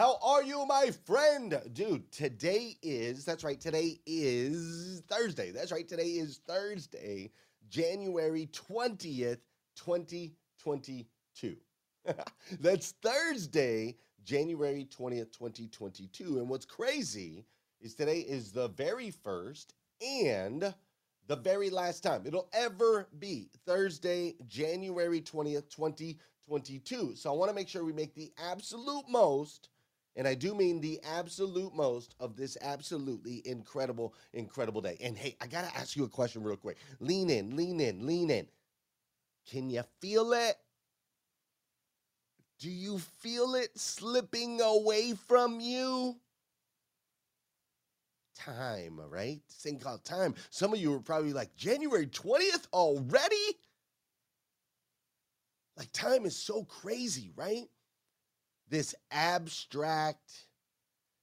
How 0.00 0.16
are 0.22 0.42
you, 0.42 0.64
my 0.64 0.92
friend? 1.04 1.60
Dude, 1.74 2.10
today 2.10 2.78
is, 2.82 3.26
that's 3.26 3.44
right, 3.44 3.60
today 3.60 4.00
is 4.06 5.02
Thursday. 5.10 5.50
That's 5.50 5.70
right, 5.72 5.86
today 5.86 6.12
is 6.12 6.40
Thursday, 6.48 7.30
January 7.68 8.48
20th, 8.50 9.40
2022. 9.76 11.56
That's 12.60 12.92
Thursday, 13.02 13.98
January 14.24 14.88
20th, 14.90 15.32
2022. 15.32 16.38
And 16.38 16.48
what's 16.48 16.64
crazy 16.64 17.44
is 17.82 17.94
today 17.94 18.20
is 18.20 18.52
the 18.52 18.68
very 18.68 19.10
first 19.10 19.74
and 20.00 20.74
the 21.26 21.36
very 21.36 21.68
last 21.68 22.02
time 22.02 22.22
it'll 22.24 22.48
ever 22.54 23.06
be 23.18 23.50
Thursday, 23.66 24.34
January 24.48 25.20
20th, 25.20 25.68
2022. 25.68 27.16
So 27.16 27.30
I 27.30 27.36
want 27.36 27.50
to 27.50 27.54
make 27.54 27.68
sure 27.68 27.84
we 27.84 27.92
make 27.92 28.14
the 28.14 28.32
absolute 28.38 29.04
most 29.06 29.68
and 30.16 30.26
I 30.26 30.34
do 30.34 30.54
mean 30.54 30.80
the 30.80 31.00
absolute 31.04 31.74
most 31.74 32.14
of 32.18 32.36
this 32.36 32.56
absolutely 32.60 33.42
incredible, 33.44 34.14
incredible 34.32 34.80
day. 34.80 34.98
And 35.00 35.16
hey, 35.16 35.36
I 35.40 35.46
got 35.46 35.70
to 35.70 35.76
ask 35.76 35.96
you 35.96 36.04
a 36.04 36.08
question 36.08 36.42
real 36.42 36.56
quick. 36.56 36.78
Lean 36.98 37.30
in, 37.30 37.56
lean 37.56 37.80
in, 37.80 38.06
lean 38.06 38.30
in. 38.30 38.46
Can 39.48 39.70
you 39.70 39.82
feel 40.00 40.32
it? 40.32 40.56
Do 42.58 42.70
you 42.70 42.98
feel 42.98 43.54
it 43.54 43.70
slipping 43.78 44.60
away 44.60 45.14
from 45.14 45.60
you? 45.60 46.16
Time, 48.34 49.00
right? 49.08 49.40
This 49.48 49.58
thing 49.58 49.78
called 49.78 50.04
time. 50.04 50.34
Some 50.50 50.72
of 50.74 50.80
you 50.80 50.94
are 50.94 51.00
probably 51.00 51.32
like, 51.32 51.54
January 51.56 52.06
20th 52.06 52.66
already? 52.72 53.56
Like, 55.76 55.92
time 55.92 56.26
is 56.26 56.36
so 56.36 56.64
crazy, 56.64 57.32
right? 57.36 57.68
This 58.70 58.94
abstract, 59.10 60.46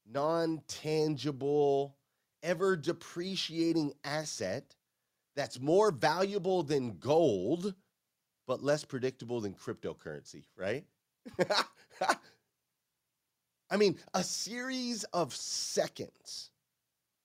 non 0.05 0.61
tangible, 0.67 1.97
ever 2.43 2.75
depreciating 2.75 3.93
asset 4.03 4.75
that's 5.35 5.59
more 5.59 5.91
valuable 5.91 6.63
than 6.63 6.97
gold, 6.97 7.73
but 8.45 8.63
less 8.63 8.83
predictable 8.83 9.41
than 9.41 9.53
cryptocurrency, 9.53 10.45
right? 10.55 10.85
I 13.69 13.75
mean, 13.77 13.97
a 14.13 14.23
series 14.23 15.03
of 15.05 15.35
seconds 15.35 16.51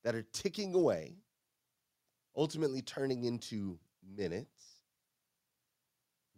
that 0.04 0.14
are 0.14 0.26
ticking 0.32 0.74
away, 0.74 1.14
ultimately 2.36 2.82
turning 2.82 3.24
into 3.24 3.78
minutes. 4.16 4.80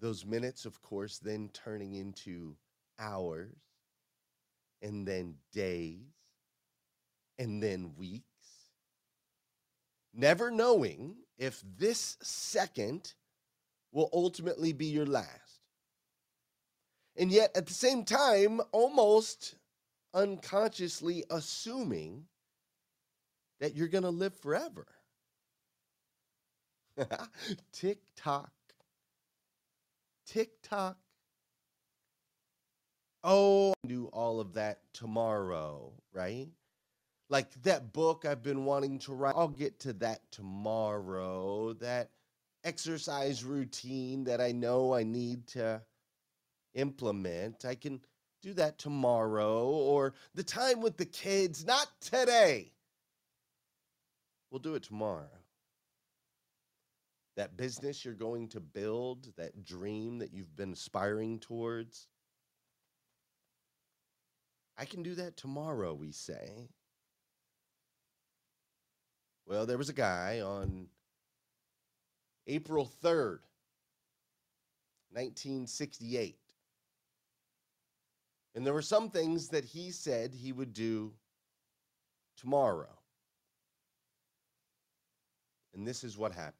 Those 0.01 0.27
minutes, 0.27 0.67
of 0.67 0.83
course, 0.83 1.19
then 1.19 1.49
turning 1.55 1.95
into 1.95 2.57
hours, 2.99 3.57
and 4.85 5.09
then 5.09 5.37
days, 5.53 6.13
and 7.39 7.63
then 7.63 7.95
weeks. 7.97 8.25
Never 10.13 10.51
knowing 10.51 11.17
if 11.39 11.61
this 11.77 12.17
second 12.23 13.15
will 13.91 14.11
ultimately 14.13 14.73
be 14.73 14.87
your 14.87 15.07
last. 15.07 15.31
And 17.17 17.33
yet, 17.33 17.51
at 17.57 17.67
the 17.67 17.75
same 17.75 18.05
time, 18.05 18.61
almost 18.73 19.57
unconsciously 20.13 21.25
assuming 21.31 22.27
that 23.61 23.75
you're 23.75 23.89
going 23.89 24.05
to 24.05 24.11
live 24.11 24.35
forever. 24.35 24.87
tick 27.73 27.99
tock. 28.17 28.53
Tick 30.27 30.51
tock. 30.63 30.99
Oh, 33.27 33.73
do 33.87 34.07
all 34.13 34.39
of 34.39 34.53
that 34.53 34.81
tomorrow, 34.93 35.95
right? 36.13 36.49
Like 37.31 37.51
that 37.63 37.95
book 37.95 38.27
I've 38.27 38.43
been 38.43 38.67
wanting 38.67 38.99
to 39.01 39.15
write. 39.15 39.35
I'll 39.35 39.49
get 39.49 39.81
to 39.81 39.95
that 39.95 40.21
tomorrow. 40.31 41.73
That 41.73 42.11
exercise 42.65 43.43
routine 43.43 44.25
that 44.25 44.43
I 44.43 44.53
know 44.53 44.93
I 44.93 45.05
need 45.05 45.47
to 45.49 45.81
implement. 46.75 47.65
I 47.65 47.77
can 47.77 48.01
do 48.43 48.53
that 48.55 48.79
tomorrow 48.79 49.69
or 49.69 50.13
the 50.35 50.45
time 50.45 50.83
with 50.83 50.99
the 50.99 51.07
kids, 51.07 51.65
not 51.65 51.89
today. 52.03 52.73
We'll 54.51 54.59
do 54.59 54.75
it 54.75 54.83
tomorrow. 54.83 55.31
That 57.37 57.57
business 57.57 58.05
you're 58.05 58.15
going 58.15 58.49
to 58.49 58.61
build, 58.61 59.33
that 59.39 59.65
dream 59.65 60.19
that 60.19 60.35
you've 60.35 60.55
been 60.55 60.73
aspiring 60.73 61.39
towards. 61.39 62.07
I 64.77 64.85
can 64.85 65.03
do 65.03 65.15
that 65.15 65.37
tomorrow, 65.37 65.95
we 65.95 66.13
say. 66.13 66.69
Well, 69.47 69.67
there 69.67 69.79
was 69.79 69.89
a 69.89 69.95
guy 69.95 70.41
on 70.41 70.89
April 72.47 72.91
3rd, 73.03 73.41
1968 75.13 76.39
and 78.55 78.65
there 78.65 78.75
were 78.75 78.83
some 78.83 79.11
things 79.11 79.49
that 79.49 79.65
he 79.65 79.91
said 79.91 80.33
he 80.33 80.53
would 80.53 80.73
do 80.73 81.13
tomorrow. 82.37 82.99
And 85.75 85.87
this 85.87 86.05
is 86.05 86.17
what 86.17 86.33
happened. 86.33 86.55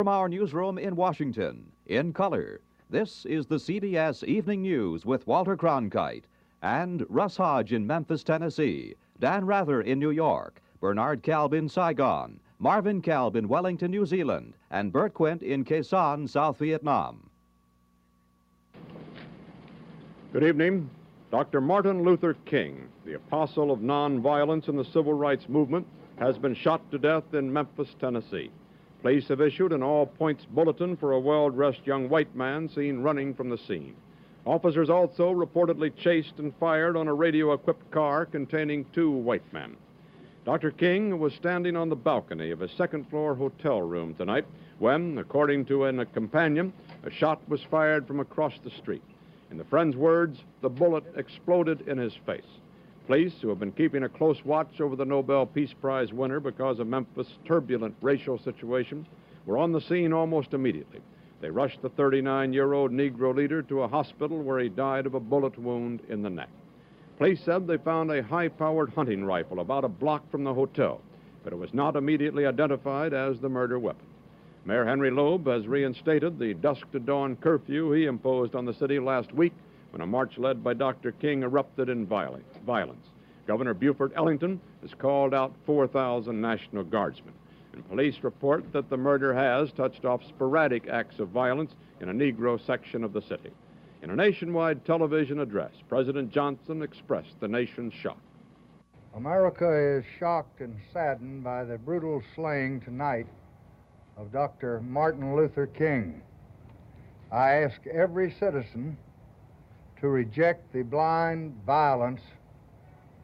From 0.00 0.08
our 0.08 0.28
newsroom 0.28 0.78
in 0.78 0.96
Washington, 0.96 1.72
in 1.86 2.12
color, 2.12 2.60
this 2.88 3.26
is 3.26 3.46
the 3.46 3.56
CBS 3.56 4.22
Evening 4.24 4.62
News 4.62 5.04
with 5.04 5.26
Walter 5.26 5.56
Cronkite 5.56 6.24
and 6.62 7.04
Russ 7.08 7.36
Hodge 7.36 7.72
in 7.72 7.86
Memphis, 7.86 8.22
Tennessee, 8.22 8.94
Dan 9.18 9.44
Rather 9.44 9.80
in 9.80 9.98
New 9.98 10.10
York, 10.10 10.62
Bernard 10.80 11.22
Kalb 11.22 11.52
in 11.52 11.68
Saigon, 11.68 12.38
Marvin 12.60 13.02
Kalb 13.02 13.34
in 13.34 13.48
Wellington, 13.48 13.90
New 13.90 14.06
Zealand, 14.06 14.54
and 14.70 14.92
Bert 14.92 15.14
Quint 15.14 15.42
in 15.42 15.64
Sanh, 15.64 16.28
South 16.28 16.58
Vietnam. 16.58 17.28
Good 20.32 20.44
evening. 20.44 20.88
Dr. 21.32 21.60
Martin 21.60 22.04
Luther 22.04 22.34
King, 22.44 22.86
the 23.04 23.14
apostle 23.14 23.72
of 23.72 23.80
nonviolence 23.80 24.68
in 24.68 24.76
the 24.76 24.84
civil 24.84 25.12
rights 25.12 25.48
movement, 25.48 25.86
has 26.18 26.38
been 26.38 26.54
shot 26.54 26.88
to 26.92 26.98
death 26.98 27.34
in 27.34 27.52
Memphis, 27.52 27.94
Tennessee. 28.00 28.50
Police 29.06 29.28
have 29.28 29.40
issued 29.40 29.72
an 29.72 29.84
all 29.84 30.04
points 30.04 30.44
bulletin 30.46 30.96
for 30.96 31.12
a 31.12 31.20
well 31.20 31.48
dressed 31.48 31.86
young 31.86 32.08
white 32.08 32.34
man 32.34 32.68
seen 32.68 33.02
running 33.02 33.34
from 33.34 33.48
the 33.48 33.56
scene. 33.56 33.94
Officers 34.44 34.90
also 34.90 35.32
reportedly 35.32 35.94
chased 35.94 36.40
and 36.40 36.52
fired 36.56 36.96
on 36.96 37.06
a 37.06 37.14
radio 37.14 37.52
equipped 37.52 37.88
car 37.92 38.26
containing 38.26 38.84
two 38.92 39.12
white 39.12 39.44
men. 39.52 39.76
Dr. 40.44 40.72
King 40.72 41.20
was 41.20 41.32
standing 41.34 41.76
on 41.76 41.88
the 41.88 41.94
balcony 41.94 42.50
of 42.50 42.62
a 42.62 42.68
second 42.68 43.08
floor 43.08 43.36
hotel 43.36 43.80
room 43.80 44.12
tonight 44.12 44.44
when, 44.80 45.18
according 45.18 45.66
to 45.66 45.84
a 45.84 46.04
companion, 46.06 46.72
a 47.04 47.10
shot 47.12 47.40
was 47.48 47.62
fired 47.62 48.08
from 48.08 48.18
across 48.18 48.54
the 48.64 48.70
street. 48.70 49.04
In 49.52 49.56
the 49.56 49.64
friend's 49.66 49.94
words, 49.94 50.40
the 50.62 50.68
bullet 50.68 51.04
exploded 51.14 51.86
in 51.86 51.96
his 51.96 52.14
face. 52.26 52.58
Police, 53.06 53.40
who 53.40 53.48
have 53.50 53.60
been 53.60 53.70
keeping 53.70 54.02
a 54.02 54.08
close 54.08 54.44
watch 54.44 54.80
over 54.80 54.96
the 54.96 55.04
Nobel 55.04 55.46
Peace 55.46 55.72
Prize 55.72 56.12
winner 56.12 56.40
because 56.40 56.80
of 56.80 56.88
Memphis' 56.88 57.38
turbulent 57.46 57.94
racial 58.00 58.36
situation, 58.36 59.06
were 59.46 59.58
on 59.58 59.70
the 59.70 59.80
scene 59.80 60.12
almost 60.12 60.54
immediately. 60.54 61.00
They 61.40 61.48
rushed 61.48 61.82
the 61.82 61.88
39 61.88 62.52
year 62.52 62.72
old 62.72 62.90
Negro 62.90 63.32
leader 63.32 63.62
to 63.62 63.82
a 63.82 63.88
hospital 63.88 64.42
where 64.42 64.58
he 64.58 64.68
died 64.68 65.06
of 65.06 65.14
a 65.14 65.20
bullet 65.20 65.56
wound 65.56 66.00
in 66.08 66.22
the 66.22 66.30
neck. 66.30 66.48
Police 67.16 67.40
said 67.44 67.66
they 67.66 67.76
found 67.76 68.10
a 68.10 68.24
high 68.24 68.48
powered 68.48 68.90
hunting 68.90 69.24
rifle 69.24 69.60
about 69.60 69.84
a 69.84 69.88
block 69.88 70.28
from 70.28 70.42
the 70.42 70.54
hotel, 70.54 71.00
but 71.44 71.52
it 71.52 71.56
was 71.56 71.72
not 71.72 71.94
immediately 71.94 72.44
identified 72.44 73.14
as 73.14 73.38
the 73.38 73.48
murder 73.48 73.78
weapon. 73.78 74.06
Mayor 74.64 74.84
Henry 74.84 75.12
Loeb 75.12 75.46
has 75.46 75.68
reinstated 75.68 76.40
the 76.40 76.54
dusk 76.54 76.90
to 76.90 76.98
dawn 76.98 77.36
curfew 77.36 77.92
he 77.92 78.06
imposed 78.06 78.56
on 78.56 78.64
the 78.64 78.74
city 78.74 78.98
last 78.98 79.32
week 79.32 79.52
when 79.90 80.02
a 80.02 80.06
march 80.06 80.38
led 80.38 80.62
by 80.62 80.74
Dr. 80.74 81.12
King 81.12 81.42
erupted 81.42 81.88
in 81.88 82.06
violence. 82.06 83.08
Governor 83.46 83.74
Buford 83.74 84.12
Ellington 84.16 84.60
has 84.82 84.92
called 84.94 85.32
out 85.32 85.54
4,000 85.66 86.40
National 86.40 86.84
Guardsmen. 86.84 87.34
And 87.72 87.88
police 87.88 88.16
report 88.22 88.72
that 88.72 88.90
the 88.90 88.96
murder 88.96 89.34
has 89.34 89.70
touched 89.72 90.04
off 90.04 90.24
sporadic 90.24 90.88
acts 90.88 91.18
of 91.18 91.28
violence 91.28 91.72
in 92.00 92.08
a 92.08 92.12
Negro 92.12 92.58
section 92.64 93.04
of 93.04 93.12
the 93.12 93.22
city. 93.22 93.52
In 94.02 94.10
a 94.10 94.16
nationwide 94.16 94.84
television 94.84 95.40
address, 95.40 95.72
President 95.88 96.30
Johnson 96.30 96.82
expressed 96.82 97.38
the 97.40 97.48
nation's 97.48 97.94
shock. 97.94 98.18
America 99.14 99.98
is 99.98 100.04
shocked 100.18 100.60
and 100.60 100.76
saddened 100.92 101.42
by 101.42 101.64
the 101.64 101.78
brutal 101.78 102.22
slaying 102.34 102.80
tonight 102.80 103.26
of 104.16 104.32
Dr. 104.32 104.80
Martin 104.80 105.34
Luther 105.34 105.66
King. 105.66 106.20
I 107.32 107.54
ask 107.54 107.80
every 107.86 108.30
citizen 108.38 108.96
to 110.00 110.08
reject 110.08 110.72
the 110.72 110.82
blind 110.82 111.54
violence 111.64 112.20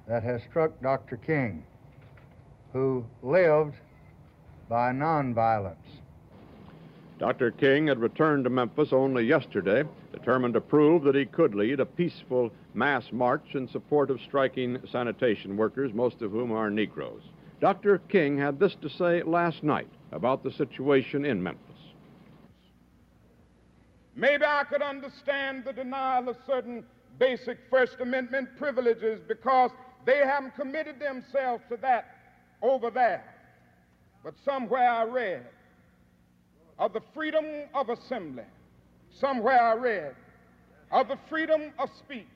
that 0.09 0.23
has 0.23 0.43
struck 0.49 0.81
Dr. 0.83 1.17
King, 1.17 1.64
who 2.73 3.05
lived 3.23 3.75
by 4.69 4.91
nonviolence. 4.93 5.76
Dr. 7.19 7.52
King 7.52 7.87
had 7.87 8.00
returned 8.00 8.45
to 8.45 8.50
Memphis 8.50 8.93
only 8.93 9.25
yesterday, 9.25 9.85
determined 10.12 10.55
to 10.55 10.61
prove 10.61 11.05
that 11.05 11.14
he 11.14 11.25
could 11.25 11.55
lead 11.55 11.79
a 11.79 11.87
peaceful 11.87 12.50
mass 12.75 13.05
march 13.12 13.55
in 13.55 13.69
support 13.69 14.11
of 14.11 14.21
striking 14.21 14.79
sanitation 14.91 15.57
workers, 15.57 15.93
most 15.95 16.21
of 16.23 16.33
whom 16.33 16.50
are 16.50 16.71
Negroes. 16.71 17.23
Dr. 17.61 17.99
King 18.09 18.38
had 18.38 18.59
this 18.59 18.75
to 18.83 18.88
say 18.88 19.23
last 19.23 19.62
night 19.62 19.88
about 20.11 20.43
the 20.43 20.50
situation 20.50 21.25
in 21.25 21.41
Memphis. 21.41 21.72
Maybe 24.14 24.45
I 24.45 24.64
could 24.64 24.83
understand 24.83 25.64
the 25.64 25.73
denial 25.73 26.28
of 26.28 26.37
certain 26.47 26.85
basic 27.19 27.59
First 27.71 27.97
Amendment 28.00 28.50
privileges 28.59 29.21
because 29.26 29.71
they 30.04 30.19
haven't 30.19 30.54
committed 30.54 30.99
themselves 31.00 31.62
to 31.71 31.76
that 31.78 32.07
over 32.61 32.90
there. 32.90 33.25
But 34.23 34.35
somewhere 34.45 34.88
I 34.88 35.04
read 35.04 35.47
of 36.78 36.92
the 36.92 37.00
freedom 37.14 37.45
of 37.75 37.88
assembly. 37.88 38.45
Somewhere 39.19 39.61
I 39.61 39.75
read 39.75 40.14
of 40.90 41.09
the 41.09 41.19
freedom 41.28 41.73
of 41.78 41.88
speech. 41.99 42.26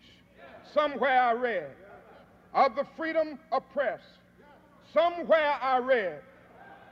Somewhere 0.73 1.21
I 1.21 1.33
read 1.33 1.71
of 2.55 2.75
the 2.75 2.87
freedom 2.97 3.39
of 3.53 3.63
press. 3.73 4.01
Somewhere 4.93 5.59
I 5.61 5.79
read 5.79 6.21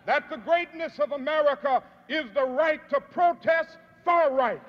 that 0.06 0.28
the 0.30 0.36
greatness 0.36 0.98
of 0.98 1.12
America 1.12 1.82
is 2.08 2.26
the 2.34 2.44
right 2.44 2.80
to 2.90 3.00
protest 3.00 3.78
for 4.04 4.30
right. 4.32 4.60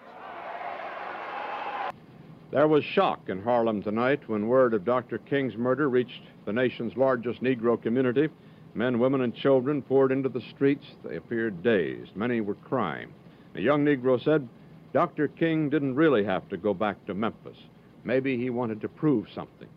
There 2.51 2.67
was 2.67 2.83
shock 2.83 3.27
in 3.27 3.41
Harlem 3.41 3.81
tonight 3.81 4.29
when 4.29 4.47
word 4.47 4.73
of 4.73 4.85
Dr. 4.85 5.17
King's 5.17 5.57
murder 5.57 5.89
reached 5.89 6.21
the 6.45 6.53
nation's 6.53 6.95
largest 6.95 7.41
Negro 7.41 7.81
community. 7.81 8.29
Men, 8.75 8.99
women, 8.99 9.21
and 9.21 9.35
children 9.35 9.81
poured 9.81 10.11
into 10.11 10.29
the 10.29 10.41
streets. 10.41 10.85
They 11.03 11.15
appeared 11.15 11.63
dazed. 11.63 12.15
Many 12.15 12.41
were 12.41 12.55
crying. 12.55 13.13
A 13.55 13.61
young 13.61 13.83
Negro 13.83 14.23
said, 14.23 14.47
Dr. 14.93 15.27
King 15.27 15.69
didn't 15.69 15.95
really 15.95 16.23
have 16.23 16.47
to 16.49 16.57
go 16.57 16.73
back 16.73 17.03
to 17.05 17.13
Memphis. 17.13 17.57
Maybe 18.03 18.37
he 18.37 18.49
wanted 18.49 18.79
to 18.81 18.89
prove 18.89 19.27
something. 19.33 19.67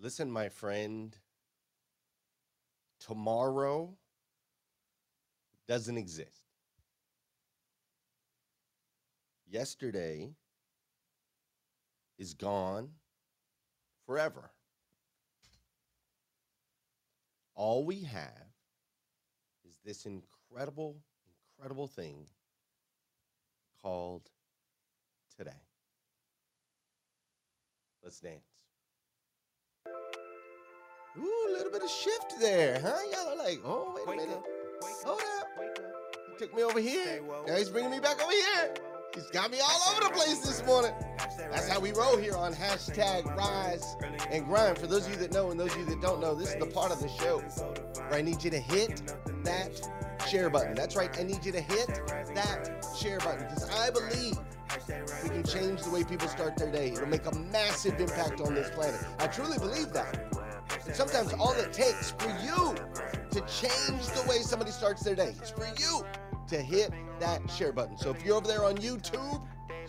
Listen, 0.00 0.30
my 0.30 0.48
friend, 0.48 1.16
tomorrow 2.98 3.94
doesn't 5.68 5.98
exist. 5.98 6.43
Yesterday 9.54 10.34
is 12.18 12.34
gone 12.34 12.88
forever. 14.04 14.50
All 17.54 17.84
we 17.84 18.02
have 18.02 18.48
is 19.64 19.78
this 19.84 20.06
incredible, 20.06 20.96
incredible 21.56 21.86
thing 21.86 22.26
called 23.80 24.28
today. 25.38 25.52
Let's 28.02 28.18
dance. 28.18 28.42
Ooh, 31.16 31.46
a 31.48 31.52
little 31.52 31.70
bit 31.70 31.84
of 31.84 31.90
shift 31.90 32.40
there, 32.40 32.80
huh? 32.80 32.96
Y'all 33.12 33.28
are 33.28 33.36
like, 33.36 33.60
oh, 33.64 34.02
wait 34.04 34.14
a 34.14 34.16
minute. 34.16 34.42
Hold 35.04 35.20
up. 35.20 35.46
He 36.28 36.44
took 36.44 36.52
me 36.56 36.64
over 36.64 36.80
here. 36.80 37.22
Now 37.46 37.54
he's 37.54 37.68
bringing 37.68 37.92
me 37.92 38.00
back 38.00 38.20
over 38.20 38.32
here. 38.32 38.93
He's 39.14 39.30
got 39.30 39.52
me 39.52 39.60
all 39.60 39.80
over 39.92 40.00
the 40.00 40.10
place 40.10 40.40
this 40.40 40.64
morning. 40.66 40.90
That's 41.38 41.68
how 41.68 41.78
we 41.78 41.92
roll 41.92 42.16
here 42.16 42.36
on 42.36 42.52
hashtag 42.52 43.24
Rise 43.36 43.96
and 44.32 44.44
Grind. 44.44 44.76
For 44.76 44.88
those 44.88 45.06
of 45.06 45.12
you 45.12 45.18
that 45.18 45.32
know 45.32 45.52
and 45.52 45.60
those 45.60 45.72
of 45.72 45.78
you 45.78 45.84
that 45.84 46.00
don't 46.00 46.20
know, 46.20 46.34
this 46.34 46.52
is 46.52 46.56
the 46.58 46.66
part 46.66 46.90
of 46.90 47.00
the 47.00 47.08
show 47.08 47.38
where 47.38 48.18
I 48.18 48.22
need 48.22 48.42
you 48.42 48.50
to 48.50 48.58
hit 48.58 49.14
that 49.44 49.88
share 50.28 50.50
button. 50.50 50.74
That's 50.74 50.96
right. 50.96 51.16
I 51.16 51.22
need 51.22 51.44
you 51.44 51.52
to 51.52 51.60
hit 51.60 51.86
that 52.34 52.84
share 52.98 53.18
button 53.20 53.46
because 53.46 53.70
I 53.70 53.90
believe 53.90 54.36
we 55.22 55.28
can 55.28 55.44
change 55.44 55.82
the 55.82 55.90
way 55.90 56.02
people 56.02 56.26
start 56.26 56.56
their 56.56 56.72
day. 56.72 56.88
It'll 56.88 57.06
make 57.06 57.26
a 57.26 57.34
massive 57.36 58.00
impact 58.00 58.40
on 58.40 58.52
this 58.54 58.70
planet. 58.70 59.00
I 59.20 59.28
truly 59.28 59.58
believe 59.58 59.92
that. 59.92 60.34
And 60.86 60.94
sometimes 60.94 61.32
all 61.34 61.52
it 61.52 61.72
takes 61.72 62.10
for 62.10 62.30
you 62.42 62.74
to 63.30 63.40
change 63.42 64.06
the 64.08 64.24
way 64.28 64.38
somebody 64.38 64.72
starts 64.72 65.04
their 65.04 65.14
day 65.14 65.34
is 65.40 65.50
for 65.50 65.66
you 65.78 66.04
to 66.54 66.62
hit 66.62 66.92
that 67.18 67.50
share 67.50 67.72
button. 67.72 67.98
So 67.98 68.10
if 68.10 68.24
you're 68.24 68.36
over 68.36 68.46
there 68.46 68.64
on 68.64 68.76
YouTube, 68.76 69.42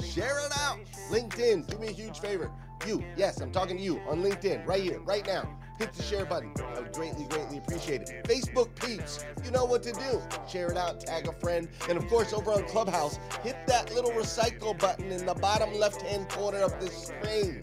share 0.03 0.39
it 0.45 0.51
out. 0.59 0.79
LinkedIn, 1.11 1.67
do 1.67 1.77
me 1.77 1.89
a 1.89 1.91
huge 1.91 2.19
favor. 2.19 2.51
You, 2.87 3.03
yes, 3.15 3.39
I'm 3.39 3.51
talking 3.51 3.77
to 3.77 3.83
you 3.83 3.99
on 4.09 4.23
LinkedIn 4.23 4.65
right 4.65 4.81
here, 4.81 4.99
right 5.01 5.25
now. 5.25 5.47
Hit 5.77 5.93
the 5.93 6.01
share 6.01 6.25
button. 6.25 6.53
I 6.57 6.79
would 6.79 6.93
greatly, 6.93 7.25
greatly 7.25 7.57
appreciate 7.57 8.01
it. 8.01 8.25
Facebook 8.25 8.73
peeps, 8.75 9.25
you 9.43 9.51
know 9.51 9.65
what 9.65 9.83
to 9.83 9.91
do. 9.91 10.21
Share 10.49 10.71
it 10.71 10.77
out, 10.77 11.01
tag 11.01 11.27
a 11.27 11.33
friend. 11.33 11.67
And 11.87 11.97
of 11.97 12.07
course, 12.07 12.33
over 12.33 12.51
on 12.51 12.63
Clubhouse, 12.63 13.19
hit 13.43 13.57
that 13.67 13.93
little 13.93 14.11
recycle 14.11 14.77
button 14.79 15.11
in 15.11 15.25
the 15.25 15.35
bottom 15.35 15.73
left 15.77 16.01
hand 16.01 16.29
corner 16.29 16.59
of 16.59 16.79
the 16.79 16.89
screen 16.89 17.61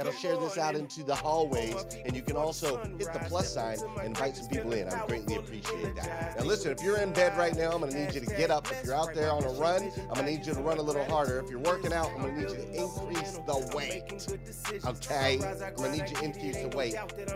that'll 0.00 0.18
share 0.18 0.38
this 0.38 0.56
out 0.56 0.74
into 0.74 1.04
the 1.04 1.14
hallways. 1.14 1.84
And 2.06 2.16
you 2.16 2.22
can 2.22 2.34
also 2.34 2.78
hit 2.98 3.12
the 3.12 3.20
plus 3.28 3.52
sign 3.52 3.76
and 3.98 4.06
invite 4.06 4.34
some 4.34 4.48
people 4.48 4.72
in. 4.72 4.88
I 4.88 5.06
greatly 5.06 5.34
appreciate 5.34 5.94
that. 5.96 6.38
Now, 6.38 6.44
listen, 6.46 6.72
if 6.72 6.82
you're 6.82 6.96
in 6.96 7.12
bed 7.12 7.36
right 7.36 7.54
now, 7.54 7.72
I'm 7.72 7.80
going 7.80 7.92
to 7.92 8.06
need 8.06 8.14
you 8.14 8.20
to 8.20 8.34
get 8.34 8.50
up. 8.50 8.66
If 8.72 8.82
you're 8.82 8.94
out 8.94 9.14
there 9.14 9.30
on 9.30 9.44
a 9.44 9.50
run, 9.50 9.92
I'm 10.08 10.14
going 10.14 10.24
to 10.24 10.32
need 10.32 10.46
you 10.46 10.54
to 10.54 10.60
run 10.62 10.78
a 10.78 10.82
little 10.82 11.04
harder. 11.04 11.38
If 11.40 11.50
you're 11.50 11.58
working 11.58 11.92
out, 11.92 12.10
I'm 12.16 12.22
going 12.22 12.34
to 12.34 12.40
need 12.40 12.50
you 12.50 12.56
to 12.56 12.82
increase 12.82 13.32
the 13.46 13.72
weight. 13.76 14.84
Okay? 14.86 15.34
I'm 15.34 15.74
going 15.74 15.92
to 15.92 15.98
need 15.98 16.08
you 16.08 16.16
to 16.16 16.24
increase 16.24 16.56
the 16.56 16.74
weight. 16.74 16.94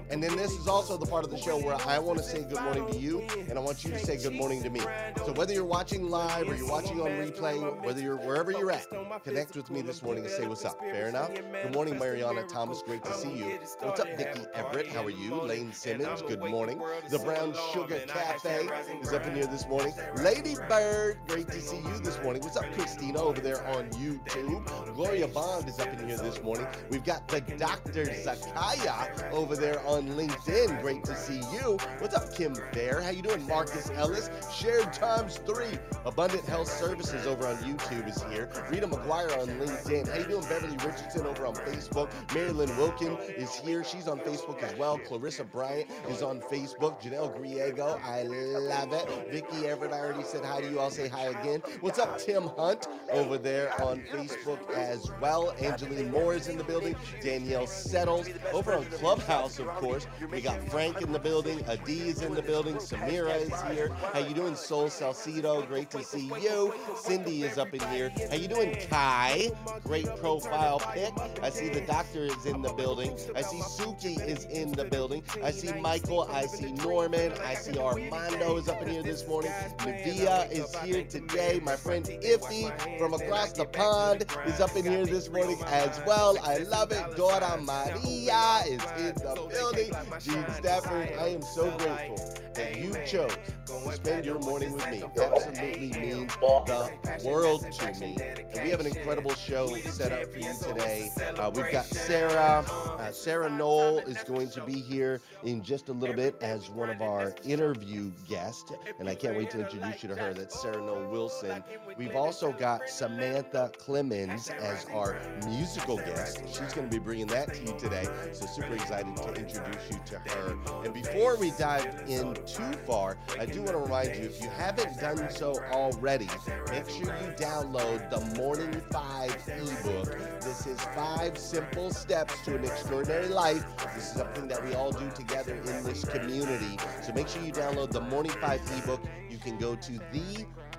And 0.08 0.22
then 0.22 0.34
this 0.34 0.52
is 0.52 0.66
also 0.66 0.96
the 0.96 1.06
part 1.06 1.24
of 1.24 1.30
the 1.30 1.38
show 1.38 1.58
where 1.58 1.76
I 1.86 1.98
want 1.98 2.16
to 2.16 2.24
say 2.24 2.44
good 2.44 2.62
morning 2.62 2.86
to 2.90 2.96
you, 2.96 3.20
and 3.46 3.58
I 3.58 3.60
want 3.60 3.84
you 3.84 3.90
to 3.90 3.98
say 3.98 4.16
good 4.16 4.32
morning 4.32 4.62
to 4.62 4.70
me. 4.70 4.80
So 5.26 5.34
whether 5.34 5.52
you're 5.52 5.66
watching 5.66 6.08
live 6.08 6.48
or 6.48 6.56
you're 6.56 6.70
watching 6.70 6.98
on 7.02 7.08
replay, 7.08 7.84
whether 7.84 8.00
you're 8.00 8.16
wherever 8.16 8.52
you're 8.52 8.72
at, 8.72 8.86
connect 9.22 9.54
with 9.54 9.68
me 9.70 9.82
this 9.82 10.02
morning 10.02 10.24
and 10.24 10.32
say 10.32 10.46
what's 10.46 10.64
up. 10.64 10.80
Fair 10.80 11.08
enough? 11.08 11.30
Good 11.34 11.74
morning, 11.74 11.98
Mariana 11.98 12.42
Thomas. 12.54 12.82
Great 12.82 13.02
to 13.02 13.12
see 13.12 13.32
you. 13.32 13.58
What's 13.80 13.98
up, 13.98 14.06
Vicki 14.16 14.42
Everett? 14.54 14.86
How 14.86 15.02
are 15.02 15.10
you? 15.10 15.34
Lane 15.34 15.72
Simmons. 15.72 16.22
Good 16.22 16.38
morning. 16.38 16.80
The 17.10 17.18
Brown 17.18 17.52
Sugar 17.72 17.98
Cafe 18.06 18.68
is 19.02 19.12
up 19.12 19.26
in 19.26 19.34
here 19.34 19.46
this 19.46 19.66
morning. 19.66 19.92
Lady 20.18 20.54
Bird. 20.68 21.18
Great 21.26 21.48
to 21.48 21.60
see 21.60 21.78
you 21.78 21.98
this 21.98 22.22
morning. 22.22 22.42
What's 22.42 22.56
up, 22.56 22.72
Christina, 22.74 23.20
over 23.20 23.40
there 23.40 23.66
on 23.66 23.90
YouTube? 23.90 24.94
Gloria 24.94 25.26
Bond 25.26 25.68
is 25.68 25.80
up 25.80 25.88
in 25.88 26.06
here 26.06 26.16
this 26.16 26.40
morning. 26.44 26.68
We've 26.90 27.02
got 27.02 27.26
the 27.26 27.40
Dr. 27.40 28.04
Zakaya 28.04 29.32
over 29.32 29.56
there 29.56 29.84
on 29.84 30.10
LinkedIn. 30.10 30.80
Great 30.80 31.02
to 31.06 31.16
see 31.16 31.40
you. 31.52 31.76
What's 31.98 32.14
up, 32.14 32.32
Kim 32.36 32.54
Fair? 32.72 33.00
How 33.00 33.10
you 33.10 33.22
doing, 33.22 33.44
Marcus 33.48 33.90
Ellis? 33.90 34.30
Shared 34.54 34.92
times 34.92 35.38
three. 35.38 35.76
Abundant 36.06 36.44
Health 36.44 36.68
Services 36.68 37.26
over 37.26 37.48
on 37.48 37.56
YouTube 37.56 38.08
is 38.08 38.22
here. 38.30 38.48
Rita 38.70 38.86
McGuire 38.86 39.36
on 39.40 39.48
LinkedIn. 39.48 40.08
How 40.08 40.18
you 40.18 40.26
doing, 40.26 40.48
Beverly 40.48 40.76
Richardson 40.76 41.26
over 41.26 41.46
on 41.46 41.54
Facebook? 41.56 42.12
Marilyn 42.34 42.76
Wilkin 42.76 43.16
is 43.36 43.54
here. 43.54 43.84
She's 43.84 44.08
on 44.08 44.18
Facebook 44.18 44.60
as 44.64 44.76
well. 44.76 44.98
Clarissa 44.98 45.44
Bryant 45.44 45.88
is 46.08 46.20
on 46.20 46.40
Facebook. 46.40 47.00
Janelle 47.00 47.32
Griego, 47.38 48.00
I 48.02 48.24
love 48.24 48.92
it. 48.92 49.30
Vicky 49.30 49.68
Everett, 49.68 49.92
I 49.92 50.00
already 50.00 50.24
said 50.24 50.44
hi 50.44 50.60
to 50.60 50.68
you. 50.68 50.80
I'll 50.80 50.90
say 50.90 51.06
hi 51.06 51.26
again. 51.26 51.62
What's 51.80 52.00
up, 52.00 52.18
Tim 52.18 52.48
Hunt 52.56 52.88
over 53.12 53.38
there 53.38 53.80
on 53.80 54.00
Facebook 54.12 54.68
as 54.72 55.12
well. 55.20 55.54
Angeline 55.60 56.10
Moore 56.10 56.34
is 56.34 56.48
in 56.48 56.58
the 56.58 56.64
building. 56.64 56.96
Danielle 57.22 57.68
Settles 57.68 58.28
over 58.52 58.74
on 58.74 58.84
Clubhouse, 58.86 59.60
of 59.60 59.68
course. 59.68 60.08
We 60.32 60.40
got 60.40 60.60
Frank 60.68 61.02
in 61.02 61.12
the 61.12 61.20
building. 61.20 61.64
Adi 61.68 62.08
is 62.08 62.22
in 62.22 62.34
the 62.34 62.42
building. 62.42 62.76
Samira 62.76 63.40
is 63.40 63.62
here. 63.76 63.90
How 64.12 64.18
you 64.18 64.34
doing, 64.34 64.56
Soul 64.56 64.88
Salcido? 64.88 65.66
Great 65.68 65.90
to 65.90 66.02
see 66.02 66.32
you. 66.42 66.74
Cindy 66.96 67.44
is 67.44 67.58
up 67.58 67.72
in 67.72 67.80
here. 67.90 68.12
How 68.28 68.36
you 68.36 68.48
doing, 68.48 68.76
Kai? 68.90 69.50
Great 69.84 70.08
profile 70.16 70.80
pic. 70.92 71.12
I 71.40 71.50
see 71.50 71.68
the 71.68 71.82
doctor 71.82 72.23
is 72.26 72.46
in 72.46 72.62
the 72.62 72.72
building. 72.72 73.16
I 73.34 73.42
see 73.42 73.58
Suki 73.58 74.20
is 74.26 74.44
in 74.46 74.72
the 74.72 74.84
building. 74.84 75.22
I 75.42 75.50
see 75.50 75.72
Michael. 75.80 76.28
I 76.30 76.46
see 76.46 76.72
Norman. 76.72 77.32
I 77.44 77.54
see 77.54 77.78
Armando 77.78 78.56
is 78.56 78.68
up 78.68 78.82
in 78.82 78.88
here 78.88 79.02
this 79.02 79.26
morning. 79.26 79.50
Navia 79.78 80.50
is 80.50 80.74
here 80.78 81.04
today. 81.04 81.60
My 81.62 81.76
friend 81.76 82.04
Iffy 82.04 82.98
from 82.98 83.14
across 83.14 83.52
the 83.52 83.64
pond 83.66 84.24
is 84.46 84.60
up 84.60 84.74
in 84.76 84.84
here 84.84 85.06
this 85.06 85.30
morning 85.30 85.58
as 85.66 86.00
well. 86.06 86.36
I 86.42 86.58
love 86.58 86.92
it. 86.92 87.16
Dora 87.16 87.58
Maria 87.60 88.62
is 88.66 88.82
in 88.98 89.14
the 89.14 89.48
building. 89.50 89.90
Gene 90.20 90.44
Stafford, 90.54 91.12
I 91.18 91.28
am 91.28 91.42
so 91.42 91.70
grateful 91.78 92.34
that 92.54 92.78
you 92.78 92.94
chose 93.06 93.36
to 93.66 93.92
spend 93.92 94.24
your 94.24 94.38
morning 94.40 94.72
with 94.72 94.88
me. 94.90 95.02
Absolutely 95.20 96.00
means 96.00 96.32
the 96.36 97.20
world 97.24 97.66
to 97.72 98.00
me. 98.00 98.16
And 98.54 98.64
we 98.64 98.70
have 98.70 98.80
an 98.80 98.86
incredible 98.86 99.34
show 99.34 99.74
set 99.76 100.12
up 100.12 100.32
for 100.32 100.38
you 100.38 100.52
today. 100.62 101.10
Uh, 101.36 101.50
we've 101.54 101.70
got 101.72 101.84
Sarah. 102.14 102.64
Uh, 102.96 103.10
Sarah 103.10 103.50
Noll 103.50 103.98
is 103.98 104.22
going 104.22 104.48
to 104.50 104.62
be 104.62 104.74
here 104.74 105.20
in 105.42 105.64
just 105.64 105.88
a 105.88 105.92
little 105.92 106.14
bit 106.14 106.40
as 106.40 106.70
one 106.70 106.88
of 106.88 107.02
our 107.02 107.34
interview 107.44 108.12
guests. 108.28 108.72
And 109.00 109.08
I 109.08 109.16
can't 109.16 109.36
wait 109.36 109.50
to 109.50 109.58
introduce 109.58 110.00
you 110.04 110.10
to 110.10 110.14
her. 110.14 110.32
That's 110.32 110.62
Sarah 110.62 110.80
Noll 110.80 111.10
Wilson. 111.10 111.64
We've 111.98 112.14
also 112.14 112.52
got 112.52 112.88
Samantha 112.88 113.72
Clemens 113.78 114.48
as 114.48 114.86
our 114.94 115.20
musical 115.44 115.96
guest. 115.96 116.38
She's 116.46 116.72
going 116.72 116.88
to 116.88 116.96
be 116.96 117.00
bringing 117.00 117.26
that 117.26 117.52
to 117.52 117.60
you 117.60 117.76
today. 117.76 118.06
So 118.32 118.46
super 118.46 118.74
excited 118.74 119.16
to 119.16 119.34
introduce 119.34 119.90
you 119.90 119.98
to 120.06 120.18
her. 120.30 120.56
And 120.84 120.94
before 120.94 121.36
we 121.36 121.50
dive 121.58 122.04
in 122.06 122.34
too 122.46 122.72
far, 122.86 123.18
I 123.40 123.44
do 123.44 123.58
want 123.58 123.72
to 123.72 123.78
remind 123.78 124.14
you 124.14 124.22
if 124.22 124.40
you 124.40 124.50
haven't 124.50 125.00
done 125.00 125.28
so 125.30 125.52
already, 125.72 126.28
make 126.70 126.88
sure 126.88 127.06
you 127.06 127.32
download 127.36 128.08
the 128.08 128.40
Morning 128.40 128.80
5 128.92 129.30
ebook. 129.48 130.40
This 130.40 130.66
is 130.68 130.80
five 130.94 131.36
simple 131.36 131.90
steps 132.04 132.40
to 132.44 132.54
an 132.54 132.62
extraordinary 132.62 133.28
life. 133.28 133.64
This 133.94 134.04
is 134.08 134.12
something 134.12 134.46
that 134.48 134.62
we 134.62 134.74
all 134.74 134.92
do 134.92 135.10
together 135.12 135.54
in 135.54 135.84
this 135.84 136.04
community. 136.04 136.76
So 137.02 137.14
make 137.14 137.28
sure 137.28 137.42
you 137.42 137.50
download 137.50 137.92
the 137.92 138.02
Morning 138.02 138.32
5 138.42 138.60
ebook. 138.76 139.00
You 139.30 139.38
can 139.38 139.56
go 139.56 139.74
to 139.74 139.92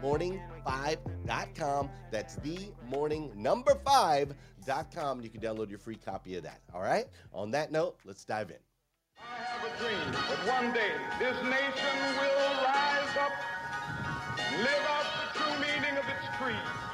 themorning5.com. 0.04 1.90
That's 2.12 2.36
the 2.36 2.60
morning 2.88 3.32
number 3.36 3.74
5.com. 3.88 5.22
You 5.22 5.30
can 5.32 5.42
download 5.42 5.72
your 5.72 5.80
free 5.80 5.96
copy 5.96 6.36
of 6.36 6.44
that. 6.44 6.62
All 6.76 6.82
right? 6.82 7.08
On 7.34 7.50
that 7.52 7.72
note, 7.72 7.98
let's 8.06 8.24
dive 8.24 8.52
in. 8.52 8.58
I 9.18 9.24
have 9.46 9.66
a 9.66 9.70
dream 9.82 10.12
that 10.12 10.62
one 10.62 10.72
day 10.74 10.92
this 11.18 11.42
nation 11.42 11.98
will 12.22 12.54
rise 12.62 13.18
up, 13.18 13.32
live 14.60 14.86
out 14.90 15.08
the 15.34 15.40
true 15.40 15.58
meaning 15.60 15.98
of 15.98 16.06
its 16.06 16.28
creed. 16.38 16.85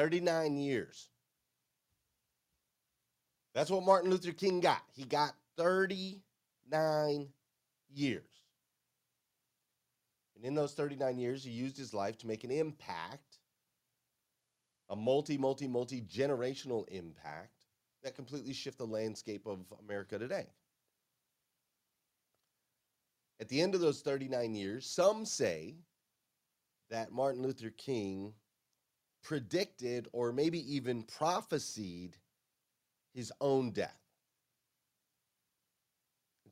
Thirty-nine 0.00 0.56
years. 0.56 1.10
That's 3.54 3.68
what 3.68 3.84
Martin 3.84 4.10
Luther 4.10 4.32
King 4.32 4.60
got. 4.60 4.80
He 4.94 5.04
got 5.04 5.34
39 5.58 7.28
years. 7.92 8.24
And 10.34 10.46
in 10.46 10.54
those 10.54 10.72
39 10.72 11.18
years, 11.18 11.44
he 11.44 11.50
used 11.50 11.76
his 11.76 11.92
life 11.92 12.16
to 12.16 12.26
make 12.26 12.44
an 12.44 12.50
impact 12.50 13.40
a 14.88 14.96
multi, 14.96 15.36
multi, 15.36 15.68
multi 15.68 16.00
generational 16.00 16.88
impact 16.88 17.66
that 18.02 18.16
completely 18.16 18.54
shift 18.54 18.78
the 18.78 18.86
landscape 18.86 19.44
of 19.44 19.58
America 19.84 20.18
today. 20.18 20.46
At 23.38 23.50
the 23.50 23.60
end 23.60 23.74
of 23.74 23.82
those 23.82 24.00
39 24.00 24.54
years, 24.54 24.86
some 24.86 25.26
say 25.26 25.74
that 26.88 27.12
Martin 27.12 27.42
Luther 27.42 27.68
King 27.68 28.32
predicted 29.22 30.08
or 30.12 30.32
maybe 30.32 30.74
even 30.74 31.02
prophesied 31.02 32.16
his 33.12 33.32
own 33.40 33.70
death. 33.70 33.96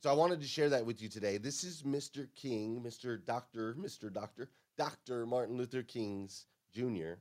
So 0.01 0.09
I 0.09 0.13
wanted 0.13 0.39
to 0.39 0.47
share 0.47 0.69
that 0.69 0.85
with 0.85 1.01
you 1.01 1.09
today. 1.09 1.37
This 1.37 1.65
is 1.65 1.83
Mr. 1.83 2.27
King, 2.35 2.81
Mr. 2.85 3.23
Dr. 3.23 3.75
Mr. 3.75 4.11
Dr. 4.11 4.49
Dr. 4.77 5.25
Martin 5.25 5.57
Luther 5.57 5.83
King's 5.83 6.45
Jr., 6.73 7.15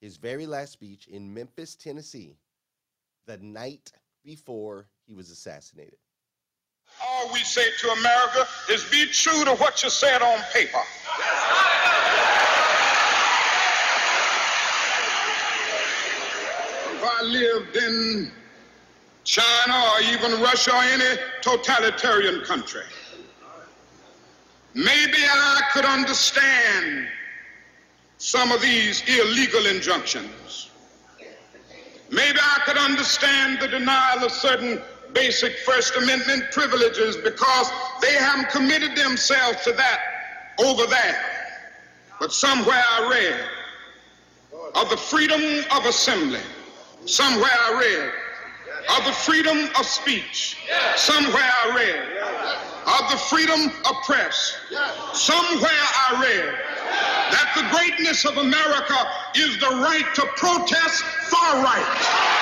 his 0.00 0.16
very 0.16 0.46
last 0.46 0.72
speech 0.72 1.08
in 1.08 1.34
Memphis, 1.34 1.74
Tennessee, 1.74 2.36
the 3.26 3.38
night 3.38 3.92
before 4.24 4.86
he 5.04 5.14
was 5.14 5.30
assassinated. 5.30 5.98
All 7.02 7.32
we 7.32 7.40
say 7.40 7.64
to 7.80 7.90
America 7.90 8.46
is 8.70 8.84
be 8.84 9.06
true 9.06 9.44
to 9.44 9.56
what 9.56 9.82
you 9.82 9.90
said 9.90 10.22
on 10.22 10.38
paper. 10.52 10.78
If 10.78 12.65
I 17.06 17.22
lived 17.22 17.76
in 17.76 18.30
China 19.24 19.84
or 19.94 20.00
even 20.02 20.40
Russia 20.40 20.72
or 20.74 20.82
any 20.82 21.20
totalitarian 21.42 22.42
country, 22.44 22.84
maybe 24.74 25.18
I 25.18 25.62
could 25.72 25.84
understand 25.84 27.08
some 28.18 28.52
of 28.52 28.60
these 28.60 29.02
illegal 29.08 29.66
injunctions. 29.66 30.70
Maybe 32.10 32.38
I 32.40 32.60
could 32.64 32.78
understand 32.78 33.60
the 33.60 33.68
denial 33.68 34.24
of 34.24 34.30
certain 34.30 34.80
basic 35.12 35.58
First 35.58 35.96
Amendment 35.96 36.44
privileges 36.52 37.16
because 37.16 37.70
they 38.00 38.14
haven't 38.14 38.50
committed 38.50 38.96
themselves 38.96 39.62
to 39.64 39.72
that 39.72 40.00
over 40.58 40.86
there. 40.86 41.20
But 42.20 42.32
somewhere 42.32 42.82
I 42.92 43.08
read 43.10 43.40
of 44.74 44.88
the 44.90 44.96
freedom 44.96 45.64
of 45.72 45.84
assembly. 45.86 46.40
Somewhere 47.06 47.48
I 47.48 47.78
read 47.78 48.12
of 48.98 49.04
the 49.06 49.12
freedom 49.12 49.70
of 49.78 49.86
speech. 49.86 50.58
Somewhere 50.96 51.50
I 51.62 51.76
read 51.76 52.16
of 53.00 53.10
the 53.10 53.16
freedom 53.16 53.70
of 53.88 53.94
press. 54.04 54.56
Somewhere 55.12 55.70
I 55.70 56.20
read 56.20 56.54
that 57.30 57.52
the 57.54 57.76
greatness 57.76 58.24
of 58.24 58.38
America 58.38 58.96
is 59.36 59.56
the 59.60 59.68
right 59.68 60.04
to 60.16 60.22
protest 60.36 61.04
far 61.30 61.62
right. 61.62 62.36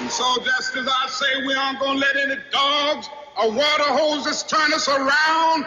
And 0.00 0.10
so, 0.10 0.24
just 0.44 0.76
as 0.76 0.88
I 0.88 1.08
say, 1.08 1.46
we 1.46 1.54
aren't 1.54 1.78
to 1.78 1.92
let 1.92 2.16
any 2.16 2.36
dogs 2.50 3.08
or 3.40 3.50
water 3.50 3.90
hoses 3.90 4.42
turn 4.42 4.72
us 4.72 4.88
around, 4.88 5.66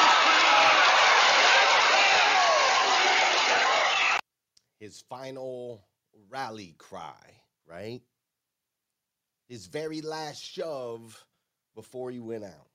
His 4.81 4.99
final 5.07 5.85
rally 6.27 6.73
cry, 6.79 7.35
right? 7.67 8.01
His 9.47 9.67
very 9.67 10.01
last 10.01 10.41
shove 10.43 11.23
before 11.75 12.09
he 12.09 12.19
went 12.19 12.45
out. 12.45 12.67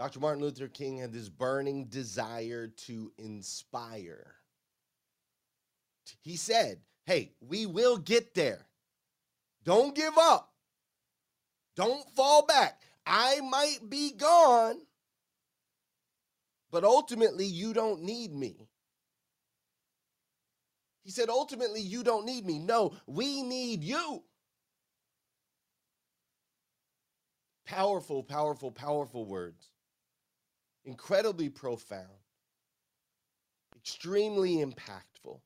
Dr. 0.00 0.18
Martin 0.18 0.42
Luther 0.42 0.66
King 0.66 0.98
had 0.98 1.12
this 1.12 1.28
burning 1.28 1.84
desire 1.84 2.66
to 2.66 3.12
inspire. 3.18 4.34
He 6.22 6.34
said, 6.34 6.80
Hey, 7.06 7.30
we 7.40 7.66
will 7.66 7.96
get 7.96 8.34
there. 8.34 8.66
Don't 9.62 9.94
give 9.94 10.18
up. 10.18 10.52
Don't 11.76 12.10
fall 12.16 12.44
back. 12.46 12.82
I 13.06 13.40
might 13.42 13.88
be 13.88 14.10
gone, 14.10 14.80
but 16.72 16.82
ultimately, 16.82 17.46
you 17.46 17.72
don't 17.72 18.02
need 18.02 18.34
me. 18.34 18.69
He 21.02 21.10
said, 21.10 21.28
ultimately, 21.28 21.80
you 21.80 22.02
don't 22.02 22.26
need 22.26 22.44
me. 22.44 22.58
No, 22.58 22.92
we 23.06 23.42
need 23.42 23.82
you. 23.82 24.22
Powerful, 27.66 28.22
powerful, 28.22 28.70
powerful 28.70 29.24
words. 29.24 29.70
Incredibly 30.84 31.48
profound. 31.48 32.08
Extremely 33.76 34.56
impactful. 34.56 35.40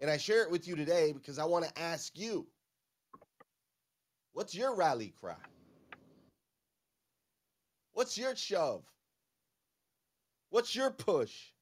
And 0.00 0.10
I 0.10 0.16
share 0.18 0.42
it 0.42 0.50
with 0.50 0.68
you 0.68 0.76
today 0.76 1.12
because 1.12 1.38
I 1.38 1.44
want 1.44 1.64
to 1.64 1.78
ask 1.78 2.18
you 2.18 2.46
what's 4.32 4.54
your 4.54 4.76
rally 4.76 5.14
cry? 5.18 5.36
What's 7.94 8.18
your 8.18 8.36
shove? 8.36 8.84
What's 10.50 10.76
your 10.76 10.90
push? 10.90 11.53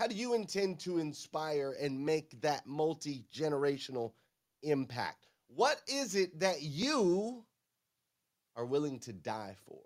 How 0.00 0.06
do 0.06 0.14
you 0.14 0.32
intend 0.32 0.80
to 0.80 0.96
inspire 0.96 1.76
and 1.78 2.06
make 2.06 2.40
that 2.40 2.66
multi 2.66 3.26
generational 3.30 4.12
impact? 4.62 5.26
What 5.48 5.82
is 5.86 6.14
it 6.14 6.40
that 6.40 6.62
you 6.62 7.44
are 8.56 8.64
willing 8.64 8.98
to 9.00 9.12
die 9.12 9.56
for? 9.66 9.82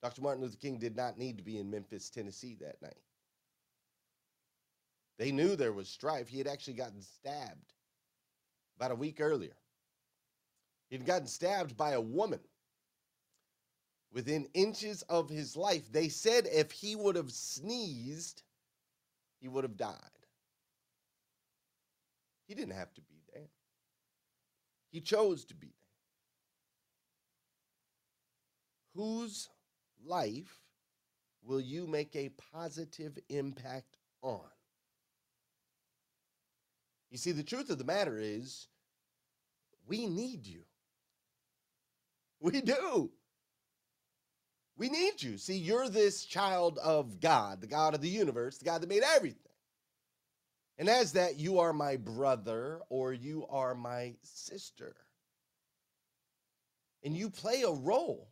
Dr. 0.00 0.22
Martin 0.22 0.44
Luther 0.44 0.58
King 0.58 0.78
did 0.78 0.94
not 0.94 1.18
need 1.18 1.38
to 1.38 1.42
be 1.42 1.58
in 1.58 1.68
Memphis, 1.68 2.08
Tennessee 2.08 2.56
that 2.60 2.80
night. 2.80 3.02
They 5.18 5.32
knew 5.32 5.56
there 5.56 5.72
was 5.72 5.88
strife. 5.88 6.28
He 6.28 6.38
had 6.38 6.46
actually 6.46 6.74
gotten 6.74 7.02
stabbed 7.02 7.72
about 8.76 8.92
a 8.92 8.94
week 8.94 9.20
earlier. 9.20 9.56
He'd 10.88 11.04
gotten 11.04 11.26
stabbed 11.26 11.76
by 11.76 11.94
a 11.94 12.00
woman 12.00 12.38
within 14.12 14.48
inches 14.54 15.02
of 15.02 15.28
his 15.28 15.56
life. 15.56 15.90
They 15.92 16.08
said 16.08 16.46
if 16.50 16.70
he 16.70 16.96
would 16.96 17.16
have 17.16 17.30
sneezed, 17.30 18.42
he 19.40 19.48
would 19.48 19.64
have 19.64 19.76
died. 19.76 19.94
He 22.46 22.54
didn't 22.54 22.74
have 22.74 22.92
to 22.94 23.00
be 23.02 23.22
there, 23.34 23.50
he 24.90 25.00
chose 25.00 25.44
to 25.46 25.54
be 25.54 25.66
there. 25.68 25.74
Whose 28.94 29.48
life 30.04 30.60
will 31.44 31.60
you 31.60 31.86
make 31.86 32.16
a 32.16 32.30
positive 32.52 33.18
impact 33.28 33.98
on? 34.22 34.40
You 37.10 37.18
see, 37.18 37.32
the 37.32 37.42
truth 37.42 37.70
of 37.70 37.78
the 37.78 37.84
matter 37.84 38.18
is, 38.18 38.66
we 39.86 40.06
need 40.06 40.46
you. 40.46 40.62
We 42.40 42.60
do. 42.60 43.10
We 44.78 44.88
need 44.88 45.20
you. 45.20 45.38
See, 45.38 45.56
you're 45.56 45.88
this 45.88 46.24
child 46.24 46.78
of 46.78 47.20
God, 47.20 47.60
the 47.60 47.66
God 47.66 47.94
of 47.94 48.00
the 48.00 48.08
universe, 48.08 48.58
the 48.58 48.64
God 48.64 48.80
that 48.80 48.88
made 48.88 49.02
everything. 49.02 49.42
And 50.78 50.88
as 50.88 51.12
that, 51.14 51.36
you 51.36 51.58
are 51.58 51.72
my 51.72 51.96
brother 51.96 52.80
or 52.88 53.12
you 53.12 53.44
are 53.50 53.74
my 53.74 54.14
sister. 54.22 54.94
And 57.02 57.16
you 57.16 57.28
play 57.28 57.62
a 57.62 57.72
role, 57.72 58.28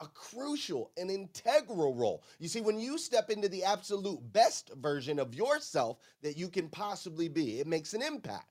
a 0.00 0.08
crucial 0.08 0.90
and 0.96 1.08
integral 1.08 1.94
role. 1.94 2.24
You 2.40 2.48
see, 2.48 2.60
when 2.60 2.80
you 2.80 2.98
step 2.98 3.30
into 3.30 3.48
the 3.48 3.62
absolute 3.62 4.20
best 4.32 4.72
version 4.74 5.20
of 5.20 5.36
yourself 5.36 5.98
that 6.22 6.36
you 6.36 6.48
can 6.48 6.68
possibly 6.68 7.28
be, 7.28 7.60
it 7.60 7.68
makes 7.68 7.94
an 7.94 8.02
impact. 8.02 8.46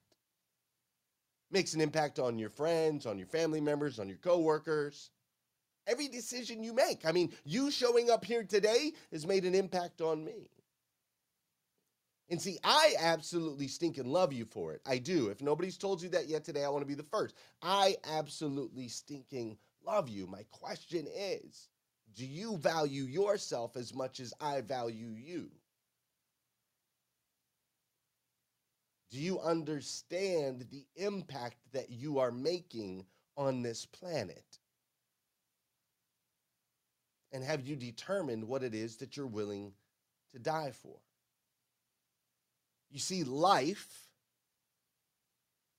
Makes 1.51 1.73
an 1.73 1.81
impact 1.81 2.17
on 2.17 2.39
your 2.39 2.49
friends, 2.49 3.05
on 3.05 3.17
your 3.17 3.27
family 3.27 3.59
members, 3.59 3.99
on 3.99 4.07
your 4.07 4.17
coworkers 4.17 5.09
every 5.87 6.07
decision 6.07 6.63
you 6.63 6.73
make. 6.73 7.05
I 7.05 7.11
mean, 7.11 7.31
you 7.43 7.71
showing 7.71 8.11
up 8.11 8.23
here 8.23 8.43
today 8.43 8.91
has 9.11 9.25
made 9.25 9.45
an 9.45 9.55
impact 9.55 10.01
on 10.01 10.23
me. 10.23 10.49
And 12.29 12.41
see, 12.41 12.59
I 12.63 12.95
absolutely 12.99 13.69
stink 13.69 13.97
and 13.97 14.07
love 14.07 14.33
you 14.33 14.45
for 14.45 14.73
it. 14.73 14.81
I 14.85 14.97
do. 14.97 15.29
If 15.29 15.41
nobody's 15.41 15.77
told 15.77 16.01
you 16.01 16.09
that 16.09 16.27
yet 16.27 16.43
today, 16.43 16.65
I 16.65 16.69
want 16.69 16.81
to 16.81 16.87
be 16.87 16.93
the 16.93 17.03
first. 17.03 17.35
I 17.61 17.95
absolutely 18.03 18.89
stinking 18.89 19.57
love 19.85 20.09
you. 20.09 20.27
My 20.27 20.43
question 20.51 21.07
is 21.15 21.69
do 22.15 22.25
you 22.25 22.57
value 22.57 23.03
yourself 23.03 23.77
as 23.77 23.93
much 23.93 24.19
as 24.19 24.33
I 24.41 24.61
value 24.61 25.11
you? 25.15 25.49
Do 29.09 29.19
you 29.19 29.39
understand 29.39 30.65
the 30.69 30.85
impact 30.95 31.57
that 31.71 31.89
you 31.89 32.19
are 32.19 32.31
making 32.31 33.05
on 33.37 33.61
this 33.61 33.85
planet? 33.85 34.59
And 37.37 37.45
have 37.45 37.67
you 37.67 37.75
determined 37.75 38.47
what 38.47 38.63
it 38.63 38.73
is 38.73 38.95
that 38.95 39.15
you're 39.15 39.27
willing 39.27 39.73
to 40.31 40.39
die 40.39 40.71
for? 40.71 40.97
You 42.89 42.97
see, 42.97 43.23
life, 43.23 44.07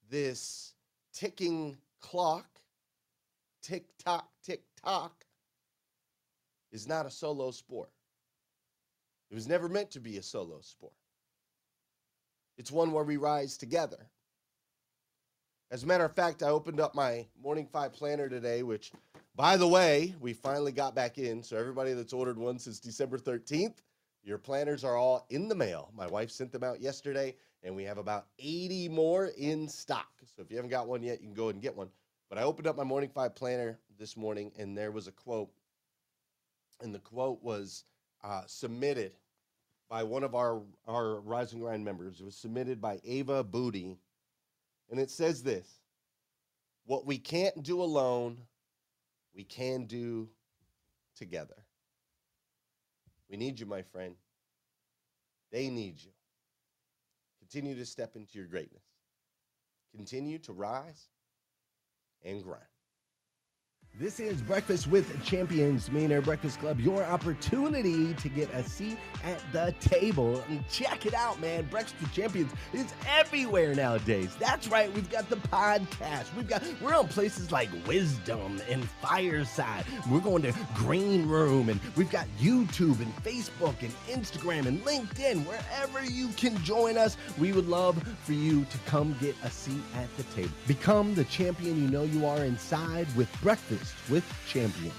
this 0.08 0.74
ticking 1.12 1.76
clock, 2.00 2.46
tick 3.60 3.86
tock, 3.98 4.30
tick 4.44 4.62
tock, 4.84 5.24
is 6.70 6.86
not 6.86 7.06
a 7.06 7.10
solo 7.10 7.50
sport. 7.50 7.90
It 9.28 9.34
was 9.34 9.48
never 9.48 9.68
meant 9.68 9.90
to 9.90 10.00
be 10.00 10.16
a 10.16 10.22
solo 10.22 10.60
sport. 10.60 10.92
It's 12.56 12.70
one 12.70 12.92
where 12.92 13.02
we 13.02 13.16
rise 13.16 13.56
together. 13.56 14.06
As 15.72 15.82
a 15.82 15.86
matter 15.88 16.04
of 16.04 16.14
fact, 16.14 16.44
I 16.44 16.50
opened 16.50 16.78
up 16.78 16.94
my 16.94 17.26
Morning 17.42 17.66
Five 17.66 17.94
planner 17.94 18.28
today, 18.28 18.62
which, 18.62 18.92
by 19.38 19.56
the 19.56 19.68
way, 19.68 20.16
we 20.20 20.32
finally 20.34 20.72
got 20.72 20.96
back 20.96 21.16
in. 21.16 21.44
So, 21.44 21.56
everybody 21.56 21.92
that's 21.92 22.12
ordered 22.12 22.36
one 22.36 22.58
since 22.58 22.80
December 22.80 23.18
13th, 23.18 23.76
your 24.24 24.36
planners 24.36 24.82
are 24.82 24.96
all 24.96 25.26
in 25.30 25.46
the 25.46 25.54
mail. 25.54 25.92
My 25.96 26.08
wife 26.08 26.30
sent 26.30 26.50
them 26.50 26.64
out 26.64 26.80
yesterday, 26.80 27.36
and 27.62 27.76
we 27.76 27.84
have 27.84 27.98
about 27.98 28.26
80 28.40 28.88
more 28.88 29.30
in 29.38 29.68
stock. 29.68 30.10
So, 30.36 30.42
if 30.42 30.50
you 30.50 30.56
haven't 30.56 30.72
got 30.72 30.88
one 30.88 31.04
yet, 31.04 31.20
you 31.20 31.28
can 31.28 31.34
go 31.34 31.50
and 31.50 31.62
get 31.62 31.76
one. 31.76 31.88
But 32.28 32.38
I 32.38 32.42
opened 32.42 32.66
up 32.66 32.76
my 32.76 32.82
Morning 32.84 33.10
Five 33.14 33.36
planner 33.36 33.78
this 33.96 34.16
morning, 34.16 34.50
and 34.58 34.76
there 34.76 34.90
was 34.90 35.06
a 35.06 35.12
quote. 35.12 35.50
And 36.82 36.92
the 36.92 36.98
quote 36.98 37.40
was 37.40 37.84
uh, 38.24 38.42
submitted 38.46 39.12
by 39.88 40.02
one 40.02 40.24
of 40.24 40.34
our, 40.34 40.62
our 40.88 41.20
Rise 41.20 41.52
and 41.52 41.62
Grind 41.62 41.84
members. 41.84 42.20
It 42.20 42.24
was 42.24 42.36
submitted 42.36 42.80
by 42.80 43.00
Ava 43.04 43.44
Booty 43.44 43.96
and 44.90 44.98
it 45.00 45.10
says 45.10 45.42
this 45.42 45.80
What 46.86 47.06
we 47.06 47.18
can't 47.18 47.62
do 47.62 47.82
alone, 47.82 48.38
we 49.38 49.44
can 49.44 49.84
do 49.84 50.28
together. 51.16 51.54
We 53.30 53.36
need 53.36 53.60
you, 53.60 53.66
my 53.66 53.82
friend. 53.82 54.16
They 55.52 55.70
need 55.70 56.02
you. 56.02 56.10
Continue 57.38 57.76
to 57.76 57.86
step 57.86 58.16
into 58.16 58.36
your 58.36 58.48
greatness. 58.48 58.82
Continue 59.94 60.38
to 60.40 60.52
rise 60.52 61.06
and 62.24 62.42
grind. 62.42 62.64
This 64.00 64.20
is 64.20 64.40
Breakfast 64.42 64.86
with 64.86 65.24
Champions, 65.24 65.90
Millionaire 65.90 66.22
Breakfast 66.22 66.60
Club, 66.60 66.78
your 66.78 67.02
opportunity 67.02 68.14
to 68.14 68.28
get 68.28 68.48
a 68.54 68.62
seat 68.62 68.96
at 69.24 69.42
the 69.52 69.74
table. 69.80 70.40
And 70.48 70.64
check 70.68 71.04
it 71.04 71.14
out, 71.14 71.40
man. 71.40 71.64
Breakfast 71.64 72.00
with 72.00 72.12
Champions 72.12 72.52
is 72.72 72.94
everywhere 73.08 73.74
nowadays. 73.74 74.36
That's 74.38 74.68
right. 74.68 74.94
We've 74.94 75.10
got 75.10 75.28
the 75.28 75.38
podcast. 75.38 76.32
We've 76.36 76.46
got 76.46 76.62
we're 76.80 76.94
on 76.94 77.08
places 77.08 77.50
like 77.50 77.70
Wisdom 77.88 78.62
and 78.70 78.88
Fireside. 78.88 79.84
We're 80.08 80.20
going 80.20 80.42
to 80.42 80.54
Green 80.76 81.26
Room 81.26 81.68
and 81.68 81.80
we've 81.96 82.08
got 82.08 82.28
YouTube 82.40 83.00
and 83.00 83.12
Facebook 83.24 83.82
and 83.82 83.92
Instagram 84.06 84.66
and 84.66 84.80
LinkedIn. 84.84 85.44
Wherever 85.44 86.04
you 86.04 86.28
can 86.36 86.56
join 86.62 86.96
us, 86.96 87.16
we 87.36 87.52
would 87.52 87.66
love 87.66 88.00
for 88.22 88.32
you 88.32 88.64
to 88.66 88.78
come 88.86 89.16
get 89.20 89.34
a 89.42 89.50
seat 89.50 89.82
at 89.96 90.16
the 90.16 90.22
table. 90.34 90.52
Become 90.68 91.16
the 91.16 91.24
champion 91.24 91.82
you 91.82 91.90
know 91.90 92.04
you 92.04 92.24
are 92.26 92.44
inside 92.44 93.08
with 93.16 93.28
breakfast 93.42 93.87
with 94.08 94.24
Champions. 94.48 94.94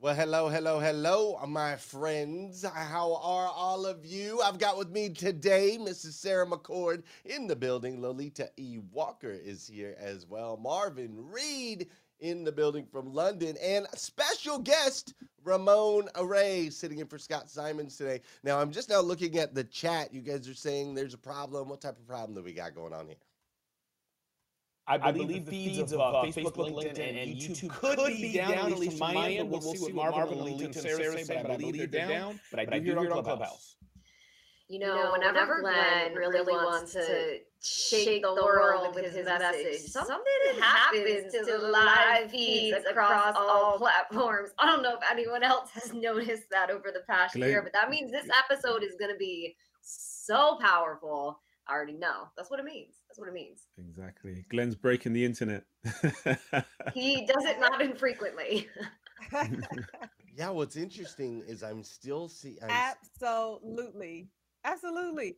Well, 0.00 0.14
hello, 0.14 0.48
hello, 0.48 0.78
hello, 0.78 1.40
my 1.48 1.74
friends. 1.74 2.64
How 2.64 3.16
are 3.16 3.48
all 3.48 3.84
of 3.84 4.06
you? 4.06 4.40
I've 4.40 4.60
got 4.60 4.78
with 4.78 4.90
me 4.90 5.08
today 5.08 5.76
Mrs. 5.76 6.12
Sarah 6.12 6.46
McCord 6.46 7.02
in 7.24 7.48
the 7.48 7.56
building. 7.56 8.00
Lolita 8.00 8.48
E. 8.56 8.78
Walker 8.92 9.32
is 9.32 9.66
here 9.66 9.96
as 9.98 10.24
well. 10.24 10.56
Marvin 10.56 11.16
Reed 11.16 11.88
in 12.20 12.44
the 12.44 12.52
building 12.52 12.86
from 12.86 13.12
London. 13.12 13.56
And 13.60 13.86
special 13.94 14.60
guest, 14.60 15.14
Ramon 15.42 16.08
Ray, 16.22 16.70
sitting 16.70 16.98
in 16.98 17.08
for 17.08 17.18
Scott 17.18 17.50
Simons 17.50 17.96
today. 17.96 18.20
Now, 18.44 18.60
I'm 18.60 18.70
just 18.70 18.88
now 18.88 19.00
looking 19.00 19.36
at 19.38 19.54
the 19.54 19.64
chat. 19.64 20.14
You 20.14 20.20
guys 20.20 20.48
are 20.48 20.54
saying 20.54 20.94
there's 20.94 21.14
a 21.14 21.18
problem. 21.18 21.68
What 21.68 21.80
type 21.80 21.98
of 21.98 22.06
problem 22.06 22.34
that 22.34 22.44
we 22.44 22.52
got 22.52 22.74
going 22.74 22.92
on 22.92 23.06
here? 23.06 23.16
I 24.88 24.96
believe, 24.96 25.06
I 25.06 25.12
believe 25.12 25.44
the 25.44 25.50
feeds 25.50 25.92
of 25.92 26.00
uh, 26.00 26.22
Facebook, 26.24 26.54
LinkedIn, 26.56 27.08
and, 27.08 27.18
and 27.18 27.36
YouTube 27.36 27.68
could 27.68 27.98
be 28.06 28.32
down, 28.32 28.52
at 28.52 28.78
least 28.78 28.98
from 28.98 29.14
my 29.14 29.30
end. 29.32 29.50
But 29.50 29.60
we'll 29.62 29.74
see 29.74 29.82
what 29.82 29.94
Marvin, 29.94 30.38
Marvin 30.38 30.64
and 30.64 30.74
Sarah 30.74 31.18
say, 31.24 31.42
but 31.42 31.50
I 31.50 31.56
believe 31.56 31.90
they're 31.90 32.08
down. 32.08 32.40
But 32.50 32.60
I 32.72 32.78
do 32.78 32.84
hear 32.84 33.04
it 33.04 33.12
on 33.12 33.22
Clubhouse. 33.22 33.76
You 34.68 34.80
know, 34.80 35.12
whenever 35.12 35.60
Glenn 35.62 36.14
really 36.14 36.42
wants 36.42 36.92
to 36.92 37.38
shake 37.62 38.22
the 38.22 38.34
world 38.34 38.94
with 38.94 39.12
his 39.12 39.24
message, 39.26 39.80
something 39.80 40.22
happens 40.60 41.32
to 41.32 41.44
the 41.44 41.58
live 41.58 42.30
feeds 42.30 42.76
across 42.88 43.34
all 43.36 43.78
platforms. 43.78 44.50
I 44.58 44.66
don't 44.66 44.82
know 44.82 44.94
if 44.94 45.00
anyone 45.10 45.42
else 45.42 45.70
has 45.72 45.92
noticed 45.94 46.44
that 46.50 46.70
over 46.70 46.90
the 46.92 47.02
past 47.08 47.34
year, 47.36 47.62
but 47.62 47.72
that 47.72 47.90
means 47.90 48.10
this 48.10 48.28
episode 48.44 48.82
is 48.82 48.94
going 48.98 49.12
to 49.12 49.18
be 49.18 49.56
so 49.80 50.58
powerful 50.60 51.40
I 51.66 51.74
already 51.74 51.94
know. 51.94 52.28
That's 52.36 52.50
what 52.50 52.60
it 52.60 52.64
means. 52.64 52.94
That's 53.18 53.26
what 53.26 53.36
it 53.36 53.46
means. 53.46 53.66
Exactly. 53.78 54.44
Glenn's 54.48 54.76
breaking 54.76 55.12
the 55.12 55.24
internet. 55.24 55.64
he 56.94 57.26
does 57.26 57.44
it 57.44 57.58
not 57.58 57.80
infrequently. 57.80 58.68
yeah, 60.36 60.50
what's 60.50 60.76
interesting 60.76 61.42
is 61.48 61.64
I'm 61.64 61.82
still 61.82 62.28
see 62.28 62.58
I'm 62.62 62.70
absolutely, 62.70 64.28
absolutely. 64.64 65.36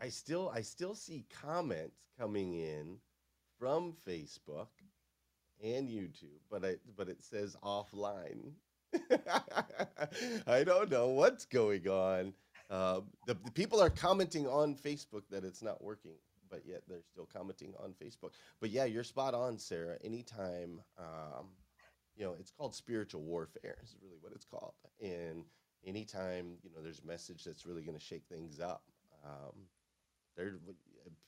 I 0.00 0.10
still 0.10 0.52
I 0.54 0.60
still 0.60 0.94
see 0.94 1.24
comments 1.42 1.96
coming 2.18 2.54
in 2.54 2.98
from 3.58 3.94
Facebook 4.06 4.68
and 5.62 5.88
YouTube, 5.88 6.40
but 6.50 6.64
I 6.64 6.76
but 6.94 7.08
it 7.08 7.22
says 7.22 7.56
offline. 7.64 8.52
I 10.46 10.64
don't 10.64 10.90
know 10.90 11.08
what's 11.08 11.46
going 11.46 11.88
on. 11.88 12.34
Uh, 12.70 13.00
the, 13.26 13.36
the 13.44 13.50
people 13.52 13.80
are 13.80 13.90
commenting 13.90 14.46
on 14.46 14.74
Facebook 14.74 15.22
that 15.30 15.44
it's 15.44 15.62
not 15.62 15.82
working, 15.82 16.14
but 16.50 16.62
yet 16.66 16.82
they're 16.88 17.02
still 17.02 17.28
commenting 17.32 17.74
on 17.82 17.92
Facebook. 17.92 18.32
But 18.60 18.70
yeah, 18.70 18.84
you're 18.84 19.04
spot 19.04 19.34
on, 19.34 19.58
Sarah. 19.58 19.96
Anytime, 20.04 20.80
um, 20.98 21.46
you 22.16 22.24
know, 22.24 22.34
it's 22.38 22.50
called 22.50 22.74
spiritual 22.74 23.22
warfare. 23.22 23.76
Is 23.82 23.96
really 24.02 24.18
what 24.20 24.32
it's 24.32 24.44
called. 24.44 24.74
And 25.00 25.44
anytime 25.84 26.56
you 26.62 26.70
know 26.70 26.82
there's 26.82 27.00
a 27.00 27.06
message 27.06 27.44
that's 27.44 27.66
really 27.66 27.82
going 27.82 27.98
to 27.98 28.04
shake 28.04 28.24
things 28.28 28.60
up, 28.60 28.82
um, 29.24 29.54
there, 30.36 30.54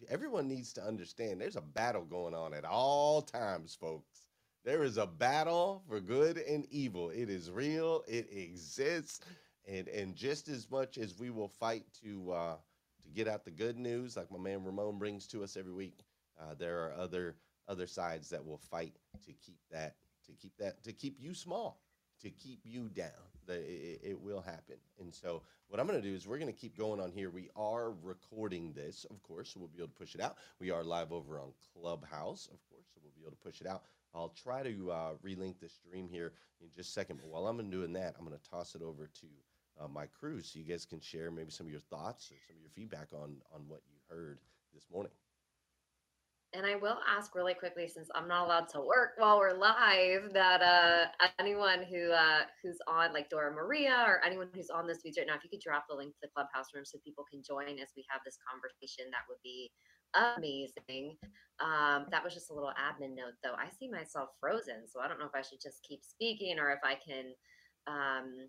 everyone 0.09 0.49
needs 0.49 0.73
to 0.75 0.83
understand 0.83 1.41
there's 1.41 1.57
a 1.57 1.61
battle 1.61 2.05
going 2.05 2.35
on 2.35 2.55
at 2.55 2.65
all 2.65 3.23
times, 3.23 3.77
folks. 3.79 4.27
There 4.65 4.83
is 4.83 4.97
a 4.97 5.07
battle 5.07 5.83
for 5.87 6.01
good 6.01 6.39
and 6.39 6.67
evil. 6.71 7.11
It 7.11 7.29
is 7.29 7.51
real. 7.51 8.03
It 8.09 8.29
exists 8.33 9.21
and 9.69 9.89
and 9.89 10.17
just 10.17 10.49
as 10.49 10.71
much 10.71 10.99
as 10.99 11.19
we 11.19 11.31
will 11.31 11.49
fight 11.49 11.85
to 12.03 12.33
uh, 12.33 12.57
to 13.05 13.11
get 13.11 13.29
out 13.29 13.45
the 13.45 13.51
good 13.53 13.79
news, 13.79 14.17
like 14.17 14.31
my 14.33 14.39
man 14.39 14.65
Ramon 14.65 14.99
brings 14.99 15.27
to 15.29 15.45
us 15.45 15.57
every 15.57 15.73
week, 15.73 16.05
uh, 16.41 16.55
there 16.59 16.81
are 16.87 16.95
other 16.99 17.37
other 17.69 17.87
sides 17.87 18.31
that 18.31 18.45
will 18.45 18.59
fight 18.59 18.95
to 19.27 19.33
keep 19.35 19.59
that 19.73 19.97
to 20.27 20.33
keep 20.33 20.57
that 20.59 20.83
to 20.85 20.93
keep 20.93 21.17
you 21.21 21.35
small. 21.35 21.81
to 22.23 22.31
keep 22.31 22.61
you 22.65 22.89
down. 22.91 23.09
That 23.47 23.61
it, 23.61 24.01
it 24.03 24.21
will 24.21 24.41
happen. 24.41 24.77
And 25.01 25.15
so, 25.15 25.43
what 25.69 25.81
I'm 25.81 25.87
going 25.87 26.01
to 26.01 26.09
do 26.09 26.15
is 26.17 26.27
we're 26.27 26.39
going 26.39 26.53
to 26.53 26.59
keep 26.61 26.77
going 26.77 27.01
on 27.01 27.13
here. 27.13 27.31
We 27.31 27.51
are 27.57 27.93
recording 28.03 28.73
this, 28.73 29.07
of 29.11 29.23
course, 29.23 29.51
so 29.55 29.61
we'll 29.61 29.69
be 29.69 29.79
able 29.79 29.89
to 29.89 29.95
push 29.95 30.17
it 30.17 30.21
out. 30.21 30.39
We 30.61 30.71
are 30.73 30.85
live 30.85 31.13
over 31.13 31.39
on 31.41 31.53
Clubhouse, 31.75 32.49
of 32.53 32.59
course, 32.71 32.87
so 32.95 33.01
we'll 33.05 33.13
be 33.17 33.23
able 33.23 33.33
to 33.33 33.45
push 33.45 33.61
it 33.61 33.69
out. 33.69 33.85
I'll 34.15 34.35
try 34.43 34.65
to 34.65 34.91
uh, 34.93 35.11
relink 35.25 35.61
the 35.61 35.69
stream 35.69 36.09
here 36.09 36.33
in 36.63 36.69
just 36.77 36.91
a 36.91 36.93
second. 36.93 37.19
But 37.23 37.29
while 37.29 37.47
I'm 37.47 37.71
doing 37.71 37.93
that, 37.95 38.17
I'm 38.19 38.27
going 38.27 38.39
to 38.39 38.51
toss 38.51 38.75
it 38.75 38.83
over 38.83 39.09
to 39.21 39.27
uh, 39.81 39.89
my 39.89 40.07
crew 40.07 40.41
so 40.41 40.59
you 40.59 40.65
guys 40.65 40.85
can 40.85 41.01
share 41.01 41.31
maybe 41.31 41.51
some 41.51 41.67
of 41.67 41.73
your 41.73 41.81
thoughts 41.81 42.31
or 42.31 42.37
some 42.47 42.57
of 42.57 42.63
your 42.63 42.71
feedback 42.71 43.09
on 43.13 43.37
on 43.55 43.63
what 43.69 43.81
you 43.87 43.99
heard 44.09 44.39
this 44.73 44.85
morning. 44.93 45.13
And 46.55 46.65
I 46.65 46.77
will 46.77 46.99
ask 47.11 47.35
really 47.35 47.55
quickly, 47.55 47.89
since 47.89 48.09
I'm 48.15 48.29
not 48.29 48.47
allowed 48.47 48.69
to 48.71 48.81
work 48.81 49.15
while 49.19 49.39
we're 49.39 49.59
live, 49.59 50.33
that 50.35 50.63
uh, 50.63 51.27
anyone 51.41 51.83
who 51.83 52.13
uh, 52.13 52.47
who's 52.63 52.79
on, 52.87 53.13
like 53.13 53.29
Dora 53.29 53.53
Maria, 53.53 54.05
or 54.07 54.25
anyone 54.25 54.49
who's 54.55 54.71
on 54.71 54.87
this 54.87 55.01
feed 55.03 55.15
right 55.19 55.27
now, 55.27 55.35
if 55.35 55.43
you 55.43 55.51
could 55.51 55.61
drop 55.61 55.87
the 55.91 55.97
link 55.97 56.13
to 56.13 56.19
the 56.23 56.29
clubhouse 56.33 56.71
room 56.73 56.85
so 56.85 56.99
people 57.05 57.25
can 57.29 57.43
join 57.43 57.81
as 57.83 57.91
we 57.97 58.07
have 58.09 58.21
this 58.25 58.39
conversation, 58.47 59.11
that 59.11 59.27
would 59.29 59.43
be 59.43 59.73
amazing. 60.15 61.19
Um, 61.59 62.07
that 62.11 62.23
was 62.23 62.35
just 62.35 62.51
a 62.51 62.55
little 62.55 62.73
admin 62.79 63.17
note, 63.19 63.35
though. 63.43 63.59
I 63.59 63.67
see 63.75 63.91
myself 63.91 64.31
frozen, 64.39 64.87
so 64.87 65.01
I 65.01 65.09
don't 65.09 65.19
know 65.19 65.27
if 65.27 65.35
I 65.35 65.43
should 65.43 65.61
just 65.61 65.83
keep 65.83 66.05
speaking 66.05 66.61
or 66.61 66.71
if 66.71 66.81
I 66.85 66.95
can 66.95 67.35
um, 67.87 68.47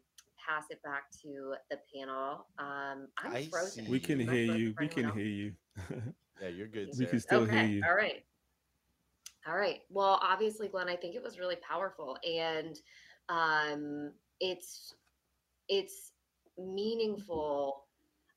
pass 0.47 0.65
it 0.69 0.81
back 0.83 1.11
to 1.23 1.55
the 1.69 1.77
panel. 1.93 2.47
Um, 2.59 3.07
I'm 3.17 3.35
I 3.35 3.45
frozen. 3.45 3.85
see 3.85 3.91
We 3.91 3.99
can 3.99 4.21
Am 4.21 4.27
hear 4.27 4.55
you. 4.55 4.73
We 4.79 4.87
can 4.87 5.03
anyone 5.05 5.17
hear 5.17 5.27
you. 5.27 5.53
Yeah, 6.41 6.49
you're 6.49 6.67
good. 6.67 6.89
we 6.89 6.93
Sarah. 6.95 7.09
can 7.11 7.19
still 7.21 7.41
okay. 7.43 7.59
hear 7.59 7.67
you. 7.67 7.83
All 7.87 7.95
right. 7.95 8.25
All 9.47 9.55
right. 9.55 9.81
Well, 9.89 10.19
obviously, 10.21 10.67
Glenn, 10.67 10.89
I 10.89 10.97
think 10.97 11.15
it 11.15 11.23
was 11.23 11.39
really 11.39 11.55
powerful, 11.57 12.17
and 12.27 12.77
um, 13.29 14.11
it's 14.41 14.95
it's 15.69 16.11
meaningful. 16.57 17.85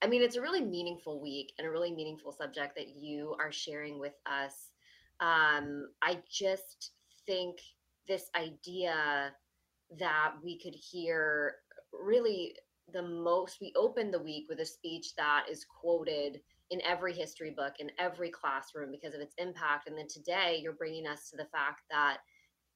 I 0.01 0.07
mean, 0.07 0.23
it's 0.23 0.37
a 0.37 0.41
really 0.41 0.61
meaningful 0.61 1.21
week 1.21 1.53
and 1.59 1.67
a 1.67 1.71
really 1.71 1.93
meaningful 1.93 2.31
subject 2.31 2.77
that 2.77 2.91
you 2.97 3.35
are 3.41 3.51
sharing 3.51 3.99
with 3.99 4.15
us. 4.27 4.71
Um, 5.19 5.89
I 6.01 6.19
just 6.31 6.93
think 7.27 7.59
this 8.07 8.31
idea 8.37 9.33
that 9.99 10.35
we 10.45 10.59
could 10.61 10.75
hear 10.75 11.57
really 12.03 12.55
the 12.93 13.03
most. 13.03 13.59
We 13.61 13.73
opened 13.77 14.13
the 14.15 14.23
week 14.23 14.47
with 14.49 14.61
a 14.61 14.67
speech 14.67 15.15
that 15.17 15.47
is 15.51 15.65
quoted 15.65 16.41
in 16.71 16.83
every 16.83 17.13
history 17.13 17.51
book, 17.51 17.75
in 17.79 17.91
every 17.99 18.31
classroom 18.31 18.91
because 18.91 19.15
of 19.15 19.21
its 19.21 19.35
impact. 19.39 19.89
And 19.89 19.97
then 19.97 20.09
today 20.09 20.61
you're 20.63 20.73
bringing 20.73 21.07
us 21.07 21.31
to 21.31 21.37
the 21.37 21.47
fact 21.47 21.83
that 21.91 22.19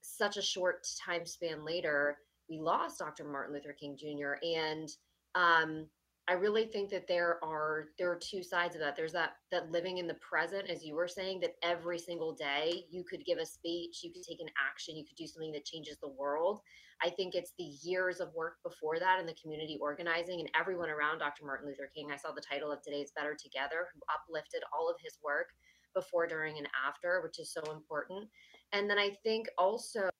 such 0.00 0.36
a 0.36 0.42
short 0.42 0.86
time 1.04 1.26
span 1.26 1.64
later, 1.64 2.18
we 2.48 2.58
lost 2.58 2.98
Dr. 2.98 3.24
Martin 3.24 3.54
Luther 3.54 3.74
King 3.78 3.96
Jr. 3.96 4.34
And 4.42 4.88
um, 5.34 5.86
I 6.28 6.34
really 6.34 6.66
think 6.66 6.90
that 6.90 7.08
there 7.08 7.42
are 7.42 7.88
there 7.98 8.10
are 8.10 8.18
two 8.18 8.42
sides 8.42 8.74
of 8.74 8.80
that. 8.80 8.96
There's 8.96 9.12
that 9.12 9.34
that 9.50 9.70
living 9.70 9.98
in 9.98 10.06
the 10.06 10.14
present, 10.14 10.70
as 10.70 10.84
you 10.84 10.94
were 10.94 11.08
saying, 11.08 11.40
that 11.40 11.56
every 11.62 11.98
single 11.98 12.32
day 12.32 12.84
you 12.90 13.02
could 13.02 13.24
give 13.24 13.38
a 13.38 13.46
speech, 13.46 14.00
you 14.04 14.12
could 14.12 14.22
take 14.22 14.40
an 14.40 14.50
action, 14.70 14.96
you 14.96 15.04
could 15.04 15.16
do 15.16 15.26
something 15.26 15.52
that 15.52 15.64
changes 15.64 15.98
the 15.98 16.08
world. 16.08 16.60
I 17.04 17.10
think 17.10 17.34
it's 17.34 17.52
the 17.58 17.72
years 17.82 18.20
of 18.20 18.32
work 18.34 18.56
before 18.62 18.98
that 18.98 19.18
in 19.18 19.26
the 19.26 19.34
community 19.34 19.78
organizing 19.80 20.38
and 20.40 20.48
everyone 20.58 20.88
around 20.88 21.18
Dr. 21.18 21.44
Martin 21.44 21.68
Luther 21.68 21.90
King. 21.94 22.10
I 22.12 22.16
saw 22.16 22.30
the 22.32 22.40
title 22.40 22.70
of 22.70 22.80
today's 22.82 23.10
Better 23.16 23.34
Together, 23.34 23.88
who 23.92 24.00
uplifted 24.12 24.62
all 24.72 24.88
of 24.88 24.96
his 25.02 25.18
work 25.24 25.48
before, 25.94 26.26
during, 26.26 26.58
and 26.58 26.68
after, 26.86 27.20
which 27.22 27.38
is 27.38 27.52
so 27.52 27.72
important. 27.72 28.28
And 28.72 28.88
then 28.88 28.98
I 28.98 29.10
think 29.24 29.48
also 29.58 30.10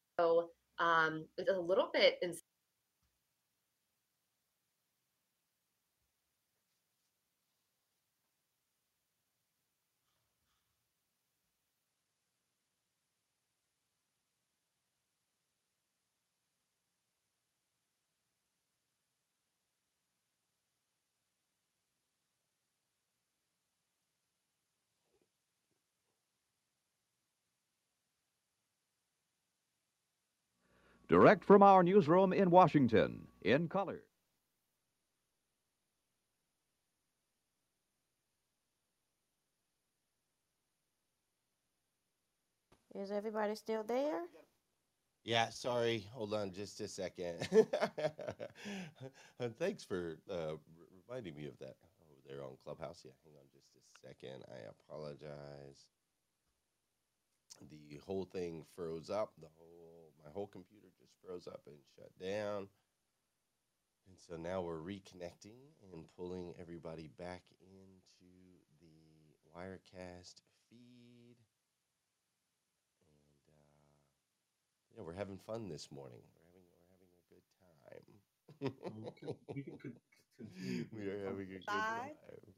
um, 0.78 1.24
a 1.38 1.60
little 1.60 1.90
bit 1.92 2.18
in 2.22 2.34
Direct 31.12 31.44
from 31.44 31.62
our 31.62 31.84
newsroom 31.84 32.32
in 32.34 32.50
Washington, 32.50 33.28
in 33.42 33.68
color. 33.68 34.02
Is 42.94 43.10
everybody 43.12 43.54
still 43.56 43.84
there? 43.84 44.24
Yeah, 45.24 45.50
sorry. 45.50 46.00
Hold 46.12 46.34
on 46.34 46.52
just 46.52 46.80
a 46.80 46.88
second. 46.88 47.48
And 49.38 49.56
Thanks 49.58 49.84
for 49.84 50.18
uh, 50.30 50.52
r- 50.52 50.58
reminding 51.08 51.36
me 51.36 51.46
of 51.46 51.58
that 51.58 51.76
over 52.02 52.20
there 52.26 52.42
on 52.44 52.56
Clubhouse. 52.64 53.04
Yeah, 53.04 53.12
hang 53.24 53.34
on 53.36 53.46
just 53.52 53.76
a 53.76 53.80
second. 54.08 54.44
I 54.50 54.58
apologize. 54.68 55.88
The 57.70 57.96
whole 57.98 58.24
thing 58.24 58.64
froze 58.64 59.10
up. 59.10 59.34
The 59.40 59.48
whole 59.48 60.01
my 60.24 60.30
whole 60.32 60.46
computer 60.46 60.88
just 60.98 61.12
froze 61.24 61.46
up 61.46 61.62
and 61.66 61.76
shut 61.96 62.10
down. 62.20 62.68
And 64.08 64.18
so 64.18 64.36
now 64.36 64.60
we're 64.62 64.78
reconnecting 64.80 65.58
and 65.92 66.04
pulling 66.16 66.54
everybody 66.60 67.08
back 67.18 67.42
into 67.60 68.30
the 68.80 68.88
Wirecast 69.56 70.34
feed. 70.68 71.36
And 73.08 73.38
uh, 73.48 73.94
yeah, 74.96 75.02
we're 75.02 75.14
having 75.14 75.38
fun 75.38 75.68
this 75.68 75.90
morning. 75.90 76.20
We're 76.34 76.42
having 76.50 76.66
we're 76.74 76.90
having 76.92 77.12
a 77.14 77.24
good 77.30 77.46
time. 77.60 79.44
we 79.54 79.62
can 79.62 79.78
con- 79.78 79.92
continue 80.38 80.84
we 80.92 81.08
are 81.08 81.24
having 81.24 81.42
a 81.42 81.52
good 81.52 81.66
Bye. 81.66 81.72
time. 81.74 82.54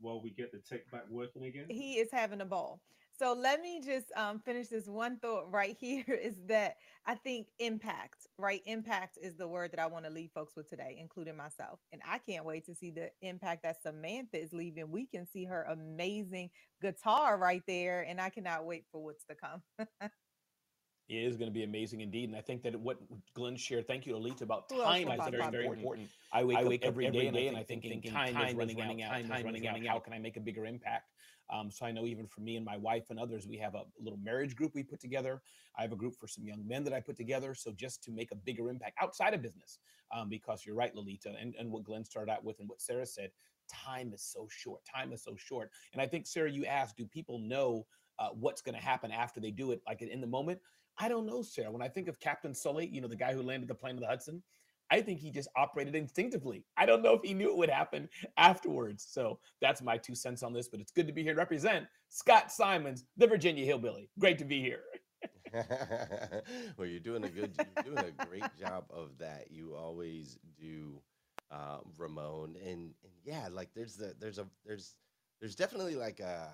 while 0.00 0.20
we 0.20 0.30
get 0.30 0.52
the 0.52 0.58
tech 0.58 0.90
back 0.90 1.04
working 1.08 1.44
again. 1.44 1.66
He 1.68 1.94
is 1.94 2.10
having 2.12 2.40
a 2.40 2.44
ball. 2.46 2.80
So 3.18 3.34
let 3.34 3.60
me 3.60 3.80
just 3.84 4.06
um, 4.16 4.40
finish 4.40 4.68
this 4.68 4.86
one 4.86 5.18
thought 5.18 5.50
right 5.50 5.76
here 5.80 6.04
is 6.08 6.34
that 6.48 6.76
I 7.06 7.14
think 7.14 7.48
impact, 7.58 8.26
right? 8.38 8.62
Impact 8.66 9.18
is 9.20 9.36
the 9.36 9.48
word 9.48 9.72
that 9.72 9.80
I 9.80 9.86
want 9.86 10.04
to 10.06 10.10
leave 10.10 10.30
folks 10.34 10.56
with 10.56 10.68
today, 10.68 10.96
including 10.98 11.36
myself. 11.36 11.78
And 11.92 12.00
I 12.08 12.18
can't 12.18 12.44
wait 12.44 12.64
to 12.66 12.74
see 12.74 12.90
the 12.90 13.10
impact 13.20 13.62
that 13.64 13.82
Samantha 13.82 14.40
is 14.40 14.52
leaving. 14.52 14.90
We 14.90 15.06
can 15.06 15.26
see 15.26 15.44
her 15.44 15.64
amazing 15.64 16.50
guitar 16.80 17.36
right 17.38 17.62
there. 17.66 18.02
And 18.02 18.20
I 18.20 18.30
cannot 18.30 18.64
wait 18.64 18.84
for 18.90 19.02
what's 19.02 19.24
to 19.24 19.34
come. 19.34 19.62
It 21.08 21.24
is 21.24 21.36
going 21.36 21.50
to 21.50 21.52
be 21.52 21.64
amazing 21.64 22.00
indeed. 22.00 22.30
And 22.30 22.38
I 22.38 22.40
think 22.40 22.62
that 22.62 22.78
what 22.78 22.98
Glenn 23.34 23.56
shared, 23.56 23.86
thank 23.86 24.06
you, 24.06 24.16
Elite, 24.16 24.40
about 24.40 24.64
Who 24.70 24.80
else 24.80 24.94
time 24.94 25.06
will 25.06 25.12
is 25.12 25.18
pop 25.18 25.30
very, 25.30 25.42
up? 25.42 25.52
very 25.52 25.66
important. 25.66 26.08
I 26.32 26.42
wake, 26.42 26.56
up, 26.56 26.88
every 26.88 27.10
day 27.10 27.48
and 27.48 27.56
I 27.56 27.64
think, 27.64 27.82
thinking, 27.82 28.12
time, 28.12 28.34
is 28.36 28.54
running 28.54 28.80
out, 29.02 29.10
time 29.10 29.24
is 29.24 29.44
running 29.44 29.66
out. 29.66 29.84
How 29.86 29.98
can 29.98 30.14
I 30.14 30.18
make 30.18 30.36
a 30.38 30.40
bigger 30.40 30.64
impact? 30.64 31.11
Um, 31.52 31.70
so 31.70 31.84
I 31.84 31.92
know 31.92 32.06
even 32.06 32.26
for 32.26 32.40
me 32.40 32.56
and 32.56 32.64
my 32.64 32.76
wife 32.76 33.10
and 33.10 33.20
others, 33.20 33.46
we 33.46 33.58
have 33.58 33.74
a 33.74 33.84
little 34.00 34.18
marriage 34.22 34.56
group 34.56 34.72
we 34.74 34.82
put 34.82 35.00
together. 35.00 35.42
I 35.78 35.82
have 35.82 35.92
a 35.92 35.96
group 35.96 36.14
for 36.18 36.26
some 36.26 36.44
young 36.44 36.66
men 36.66 36.82
that 36.84 36.92
I 36.92 37.00
put 37.00 37.16
together. 37.16 37.54
So 37.54 37.72
just 37.72 38.02
to 38.04 38.10
make 38.10 38.32
a 38.32 38.36
bigger 38.36 38.70
impact 38.70 38.96
outside 39.00 39.34
of 39.34 39.42
business, 39.42 39.78
um, 40.16 40.28
because 40.28 40.64
you're 40.64 40.74
right, 40.74 40.94
Lolita, 40.94 41.34
and, 41.38 41.54
and 41.58 41.70
what 41.70 41.84
Glenn 41.84 42.04
started 42.04 42.32
out 42.32 42.44
with 42.44 42.58
and 42.60 42.68
what 42.68 42.80
Sarah 42.80 43.06
said, 43.06 43.30
time 43.70 44.12
is 44.12 44.22
so 44.22 44.48
short. 44.50 44.80
Time 44.84 45.12
is 45.12 45.22
so 45.22 45.36
short. 45.36 45.70
And 45.92 46.00
I 46.00 46.06
think, 46.06 46.26
Sarah, 46.26 46.50
you 46.50 46.64
asked, 46.64 46.96
do 46.96 47.06
people 47.06 47.38
know 47.38 47.86
uh, 48.18 48.28
what's 48.28 48.62
going 48.62 48.74
to 48.74 48.80
happen 48.84 49.10
after 49.10 49.40
they 49.40 49.50
do 49.50 49.72
it, 49.72 49.82
like 49.86 50.02
in 50.02 50.20
the 50.20 50.26
moment? 50.26 50.58
I 50.98 51.08
don't 51.08 51.26
know, 51.26 51.42
Sarah. 51.42 51.70
When 51.70 51.82
I 51.82 51.88
think 51.88 52.08
of 52.08 52.20
Captain 52.20 52.54
Sully, 52.54 52.86
you 52.86 53.00
know, 53.00 53.08
the 53.08 53.16
guy 53.16 53.32
who 53.32 53.42
landed 53.42 53.68
the 53.68 53.74
plane 53.74 53.96
on 53.96 54.00
the 54.00 54.06
Hudson, 54.06 54.42
I 54.92 55.00
think 55.00 55.20
he 55.20 55.30
just 55.30 55.48
operated 55.56 55.94
instinctively. 55.94 56.66
I 56.76 56.84
don't 56.84 57.02
know 57.02 57.14
if 57.14 57.22
he 57.22 57.32
knew 57.32 57.48
it 57.48 57.56
would 57.56 57.70
happen 57.70 58.10
afterwards. 58.36 59.06
So 59.08 59.38
that's 59.62 59.80
my 59.80 59.96
two 59.96 60.14
cents 60.14 60.42
on 60.42 60.52
this, 60.52 60.68
but 60.68 60.80
it's 60.80 60.92
good 60.92 61.06
to 61.06 61.14
be 61.14 61.22
here 61.22 61.32
to 61.32 61.38
represent 61.38 61.86
Scott 62.10 62.52
Simons, 62.52 63.04
the 63.16 63.26
Virginia 63.26 63.64
Hillbilly. 63.64 64.10
Great 64.18 64.36
to 64.38 64.44
be 64.44 64.60
here. 64.60 64.82
well, 66.76 66.86
you're 66.86 67.00
doing 67.00 67.24
a 67.24 67.28
good, 67.30 67.54
you're 67.86 67.94
doing 67.94 68.12
a 68.18 68.26
great 68.26 68.44
job 68.60 68.84
of 68.90 69.16
that. 69.18 69.46
You 69.50 69.74
always 69.74 70.38
do, 70.60 71.00
uh, 71.50 71.78
Ramon, 71.96 72.56
and 72.62 72.92
and 73.02 73.12
yeah, 73.24 73.48
like 73.50 73.70
there's 73.74 73.96
the 73.96 74.14
there's 74.18 74.38
a 74.38 74.46
there's 74.66 74.96
there's 75.40 75.54
definitely 75.54 75.94
like 75.94 76.20
a 76.20 76.48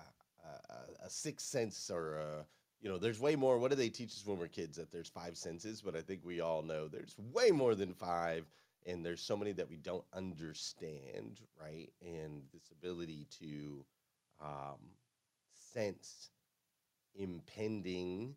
a, 0.45 1.05
a 1.05 1.09
sixth 1.09 1.47
sense 1.47 1.89
or 1.89 2.15
a, 2.17 2.45
you 2.81 2.89
know 2.89 2.97
there's 2.97 3.19
way 3.19 3.35
more. 3.35 3.57
What 3.57 3.71
do 3.71 3.77
they 3.77 3.89
teach 3.89 4.11
us 4.11 4.23
when 4.25 4.37
we're 4.37 4.47
kids 4.47 4.77
that 4.77 4.91
there's 4.91 5.09
five 5.09 5.37
senses? 5.37 5.81
But 5.81 5.95
I 5.95 6.01
think 6.01 6.21
we 6.23 6.41
all 6.41 6.61
know 6.61 6.87
there's 6.87 7.15
way 7.33 7.51
more 7.51 7.75
than 7.75 7.93
five, 7.93 8.45
and 8.85 9.05
there's 9.05 9.21
so 9.21 9.37
many 9.37 9.51
that 9.53 9.69
we 9.69 9.77
don't 9.77 10.05
understand, 10.13 11.41
right? 11.61 11.89
And 12.01 12.43
this 12.53 12.71
ability 12.71 13.27
to 13.39 13.85
um, 14.41 14.79
sense 15.73 16.29
impending 17.15 18.35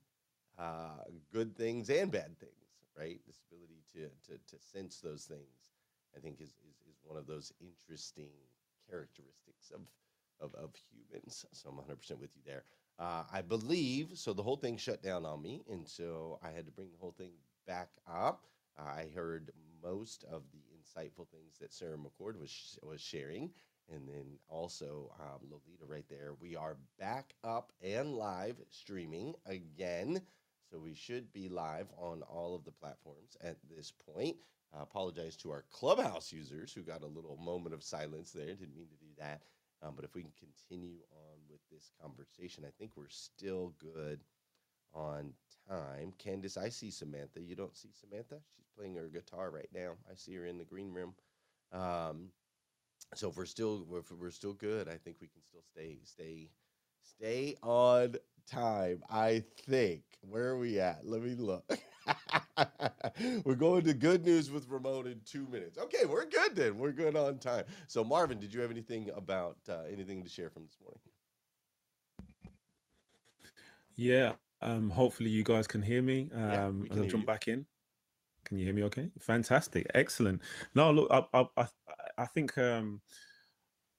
uh, 0.59 1.05
good 1.33 1.57
things 1.57 1.91
and 1.91 2.11
bad 2.11 2.39
things, 2.39 2.53
right? 2.99 3.21
This 3.27 3.41
ability 3.51 3.83
to 3.95 4.33
to 4.33 4.39
to 4.57 4.63
sense 4.73 5.01
those 5.01 5.25
things, 5.25 5.71
I 6.17 6.21
think, 6.21 6.41
is 6.41 6.51
is, 6.51 6.77
is 6.91 6.99
one 7.05 7.19
of 7.19 7.27
those 7.27 7.53
interesting 7.61 8.31
characteristics 8.91 9.71
of 9.75 9.83
of, 10.41 10.55
of 10.57 10.75
humans. 10.91 11.47
So 11.53 11.69
I'm 11.71 11.77
100 11.77 11.97
percent 11.97 12.21
with 12.21 12.31
you 12.37 12.43
there. 12.45 12.65
Uh, 13.03 13.25
I 13.33 13.43
believe 13.43 14.11
so. 14.15 14.33
The 14.33 14.45
whole 14.45 14.57
thing 14.57 14.77
shut 14.77 15.03
down 15.03 15.27
on 15.27 15.43
me, 15.43 15.65
and 15.69 15.89
so 15.89 16.39
I 16.41 16.51
had 16.53 16.67
to 16.67 16.73
bring 16.73 16.93
the 16.93 16.99
whole 17.01 17.17
thing 17.19 17.33
back 17.67 17.89
up. 18.09 18.47
I 18.79 19.07
heard 19.13 19.51
most 19.83 20.25
of 20.31 20.45
the 20.53 20.61
insightful 20.79 21.27
things 21.29 21.59
that 21.61 21.73
Sarah 21.73 21.97
McCord 21.99 22.39
was 22.39 22.79
was 22.81 23.01
sharing, 23.01 23.51
and 23.93 24.09
then 24.09 24.39
also 24.49 25.13
um, 25.19 25.49
Lolita 25.51 25.85
right 25.85 26.05
there. 26.09 26.35
We 26.41 26.55
are 26.55 26.77
back 26.97 27.35
up 27.43 27.73
and 27.83 28.15
live 28.15 28.61
streaming 28.71 29.35
again, 29.47 30.23
so 30.71 30.79
we 30.79 30.95
should 30.95 31.33
be 31.33 31.49
live 31.49 31.89
on 31.99 32.23
all 32.23 32.55
of 32.55 32.65
the 32.65 32.71
platforms 32.71 33.37
at 33.43 33.57
this 33.69 33.93
point. 34.15 34.37
I 34.79 34.81
apologize 34.81 35.37
to 35.39 35.51
our 35.51 35.65
clubhouse 35.73 36.33
users 36.33 36.73
who 36.73 36.83
got 36.83 37.03
a 37.03 37.07
little 37.07 37.37
moment 37.37 37.75
of 37.75 37.83
silence 37.83 38.31
there. 38.31 38.47
Didn't 38.47 38.77
mean 38.77 38.87
to 38.91 39.05
do 39.05 39.11
that. 39.19 39.43
Um, 39.83 39.95
but 39.97 40.05
if 40.05 40.15
we 40.15 40.23
can 40.23 40.33
continue 40.39 40.99
on 41.11 41.32
this 41.73 41.91
conversation, 42.01 42.65
I 42.67 42.71
think 42.79 42.93
we're 42.97 43.09
still 43.09 43.75
good 43.79 44.21
on 44.95 45.33
time. 45.69 46.13
Candace, 46.19 46.57
I 46.57 46.69
see 46.69 46.91
Samantha. 46.91 47.41
You 47.41 47.57
don't 47.57 47.77
see 47.77 47.91
Samantha? 47.93 48.37
She's 48.57 48.69
playing 48.77 48.97
her 48.97 49.09
guitar 49.09 49.51
right 49.51 49.69
now. 49.75 49.93
I 50.11 50.15
see 50.15 50.35
her 50.35 50.47
in 50.47 50.59
the 50.59 50.65
green 50.65 50.93
room. 50.93 51.15
Um, 51.73 52.29
so 53.15 53.29
if 53.31 53.37
we're 53.37 53.47
still 53.47 53.87
if 53.95 54.11
we're 54.11 54.31
still 54.31 54.55
good, 54.55 54.89
I 54.89 54.97
think 54.97 55.17
we 55.21 55.29
can 55.29 55.43
still 55.43 55.63
stay 55.73 55.99
stay 56.05 56.51
stay 57.03 57.57
on 57.63 58.17
time. 58.51 59.03
I 59.11 59.45
think. 59.67 60.03
Where 60.23 60.49
are 60.49 60.59
we 60.59 60.79
at? 60.79 61.07
Let 61.07 61.23
me 61.23 61.35
look. 61.35 61.65
we're 63.45 63.55
going 63.57 63.85
to 63.85 63.95
good 63.95 64.25
news 64.25 64.51
with 64.51 64.69
Ramon 64.69 65.07
in 65.07 65.21
two 65.25 65.47
minutes. 65.49 65.79
Okay, 65.79 66.05
we're 66.07 66.27
good 66.27 66.55
then. 66.55 66.79
We're 66.79 66.93
good 66.93 67.17
on 67.17 67.39
time. 67.39 67.65
So 67.89 68.05
Marvin, 68.05 68.39
did 68.39 68.55
you 68.55 68.61
have 68.61 68.71
anything 68.71 69.11
about 69.17 69.57
uh, 69.69 69.83
anything 69.93 70.23
to 70.23 70.29
share 70.29 70.51
from 70.51 70.65
this 70.65 70.77
morning? 70.81 71.01
Yeah. 73.97 74.33
Um, 74.61 74.91
hopefully 74.91 75.31
you 75.31 75.43
guys 75.43 75.67
can 75.67 75.83
hear 75.83 76.03
me. 76.03 76.31
Um, 76.35 76.87
can 76.89 77.03
I'll 77.03 77.09
jump 77.09 77.23
you. 77.23 77.27
back 77.27 77.49
in. 77.49 77.67
Can 78.45 78.59
you 78.59 78.65
hear 78.65 78.75
me? 78.75 78.85
Okay. 78.85 79.11
Fantastic. 79.21 79.87
Excellent. 79.95 80.41
No, 80.75 80.91
look, 80.91 81.09
I, 81.11 81.25
I, 81.35 81.47
I, 81.57 81.67
I 82.19 82.27
think 82.27 82.57
um, 82.59 83.01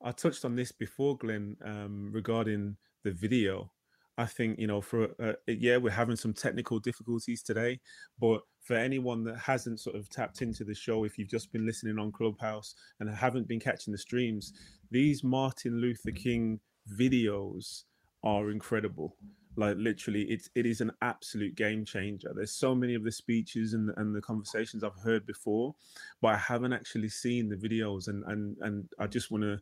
I 0.04 0.12
touched 0.12 0.46
on 0.46 0.56
this 0.56 0.72
before, 0.72 1.18
Glenn, 1.18 1.56
um, 1.64 2.10
regarding 2.12 2.78
the 3.04 3.12
video. 3.12 3.72
I 4.18 4.26
think 4.26 4.60
you 4.60 4.68
know, 4.68 4.80
for 4.80 5.10
uh, 5.20 5.34
yeah, 5.48 5.78
we're 5.78 5.90
having 5.90 6.16
some 6.16 6.34
technical 6.34 6.80
difficulties 6.80 7.42
today, 7.42 7.80
but 8.20 8.42
for 8.62 8.76
anyone 8.76 9.24
that 9.24 9.38
hasn't 9.38 9.80
sort 9.80 9.96
of 9.96 10.08
tapped 10.10 10.42
into 10.42 10.64
the 10.64 10.76
show, 10.76 11.04
if 11.04 11.18
you've 11.18 11.30
just 11.30 11.52
been 11.52 11.66
listening 11.66 11.98
on 11.98 12.12
Clubhouse 12.12 12.76
and 13.00 13.10
haven't 13.10 13.48
been 13.48 13.60
catching 13.60 13.92
the 13.92 13.98
streams, 13.98 14.54
these 14.92 15.24
Martin 15.24 15.82
Luther 15.82 16.12
King 16.12 16.60
videos 16.98 17.84
are 18.24 18.52
incredible. 18.52 19.16
Like 19.56 19.78
literally, 19.78 20.24
it's 20.24 20.50
it 20.56 20.66
is 20.66 20.82
an 20.82 20.92
absolute 21.02 21.56
game 21.56 21.86
changer. 21.86 22.32
There's 22.36 22.52
so 22.52 22.74
many 22.74 22.96
of 22.96 23.04
the 23.04 23.12
speeches 23.12 23.74
and 23.74 23.92
and 23.98 24.16
the 24.16 24.22
conversations 24.22 24.84
I've 24.84 24.98
heard 25.04 25.26
before, 25.26 25.76
but 26.22 26.30
I 26.30 26.38
haven't 26.38 26.74
actually 26.74 27.10
seen 27.10 27.50
the 27.50 27.56
videos, 27.56 28.08
and 28.08 28.24
and 28.26 28.58
and 28.62 28.90
I 29.00 29.08
just 29.08 29.32
want 29.32 29.44
to, 29.44 29.60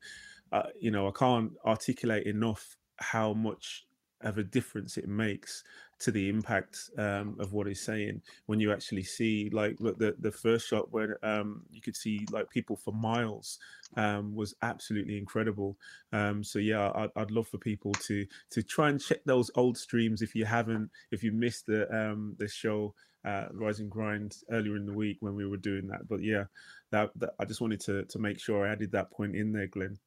uh, 0.51 0.69
you 0.79 0.91
know, 0.91 1.07
I 1.07 1.11
can't 1.11 1.51
articulate 1.65 2.25
enough 2.25 2.77
how 2.97 3.33
much 3.33 3.85
of 4.23 4.37
a 4.37 4.43
difference 4.43 4.97
it 4.97 5.07
makes 5.07 5.63
to 5.99 6.11
the 6.11 6.29
impact 6.29 6.89
um, 6.97 7.37
of 7.39 7.53
what 7.53 7.67
he's 7.67 7.81
saying 7.81 8.21
when 8.47 8.59
you 8.59 8.71
actually 8.71 9.03
see 9.03 9.49
like 9.53 9.79
look 9.79 9.99
the 9.99 10.15
the 10.19 10.31
first 10.31 10.67
shot 10.67 10.91
where 10.91 11.23
um, 11.23 11.61
you 11.71 11.79
could 11.79 11.95
see 11.95 12.25
like 12.31 12.49
people 12.49 12.75
for 12.75 12.91
miles 12.91 13.59
um, 13.97 14.35
was 14.35 14.55
absolutely 14.61 15.17
incredible. 15.17 15.77
Um, 16.11 16.43
so 16.43 16.57
yeah, 16.59 16.91
I'd, 16.95 17.11
I'd 17.15 17.31
love 17.31 17.47
for 17.47 17.59
people 17.59 17.91
to 17.93 18.25
to 18.49 18.63
try 18.63 18.89
and 18.89 18.99
check 18.99 19.19
those 19.25 19.51
old 19.55 19.77
streams 19.77 20.21
if 20.21 20.33
you 20.35 20.45
haven't 20.45 20.89
if 21.11 21.23
you 21.23 21.31
missed 21.31 21.67
the 21.67 21.91
um, 21.95 22.35
the 22.39 22.47
show 22.47 22.95
uh, 23.23 23.45
Rise 23.51 23.79
and 23.79 23.91
Grind 23.91 24.37
earlier 24.49 24.75
in 24.75 24.85
the 24.85 24.93
week 24.93 25.17
when 25.19 25.35
we 25.35 25.45
were 25.45 25.57
doing 25.57 25.87
that. 25.87 26.07
But 26.07 26.23
yeah, 26.23 26.45
that, 26.89 27.11
that 27.17 27.31
I 27.39 27.45
just 27.45 27.61
wanted 27.61 27.79
to 27.81 28.05
to 28.05 28.19
make 28.19 28.39
sure 28.39 28.65
I 28.65 28.71
added 28.71 28.91
that 28.93 29.11
point 29.11 29.35
in 29.35 29.51
there, 29.53 29.67
Glenn. 29.67 29.99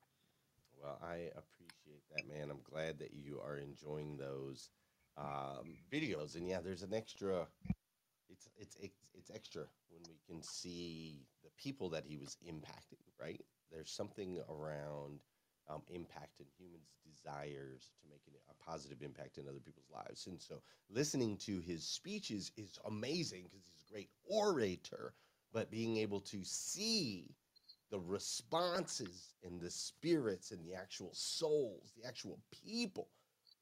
Well, 0.83 0.99
I 1.03 1.15
appreciate 1.15 1.54
that, 2.15 2.29
man. 2.29 2.51
I'm 2.51 2.63
glad 2.71 2.99
that 2.99 3.13
you 3.15 3.41
are 3.45 3.57
enjoying 3.57 4.17
those 4.17 4.71
um, 5.17 5.77
videos. 5.93 6.37
And 6.37 6.49
yeah, 6.49 6.61
there's 6.61 6.83
an 6.83 6.95
extra. 6.95 7.47
It's 8.31 8.49
it's 8.57 8.77
it's 8.81 8.99
it's 9.15 9.31
extra 9.31 9.65
when 9.91 10.03
we 10.09 10.19
can 10.29 10.43
see 10.43 11.27
the 11.43 11.51
people 11.57 11.91
that 11.91 12.05
he 12.07 12.17
was 12.17 12.37
impacting. 12.49 13.03
Right? 13.21 13.41
There's 13.71 13.91
something 13.91 14.41
around 14.49 15.21
um, 15.69 15.83
impact 15.89 16.41
and 16.41 16.49
humans' 16.59 16.99
desires 17.05 17.91
to 18.01 18.09
make 18.11 18.23
an, 18.27 18.35
a 18.51 18.65
positive 18.71 19.03
impact 19.03 19.39
in 19.39 19.49
other 19.49 19.61
people's 19.61 19.91
lives. 19.93 20.27
And 20.27 20.41
so, 20.41 20.63
listening 20.91 21.37
to 21.39 21.61
his 21.61 21.87
speeches 21.87 22.53
is 22.57 22.79
amazing 22.87 23.45
because 23.45 23.67
he's 23.67 23.89
a 23.89 23.93
great 23.93 24.11
orator. 24.25 25.15
But 25.53 25.71
being 25.71 25.99
able 25.99 26.21
to 26.21 26.43
see 26.43 27.37
the 27.91 27.99
responses 28.01 29.35
and 29.45 29.61
the 29.61 29.71
spirits 29.71 30.51
and 30.51 30.65
the 30.65 30.75
actual 30.75 31.11
souls, 31.13 31.93
the 32.01 32.07
actual 32.07 32.41
people 32.65 33.09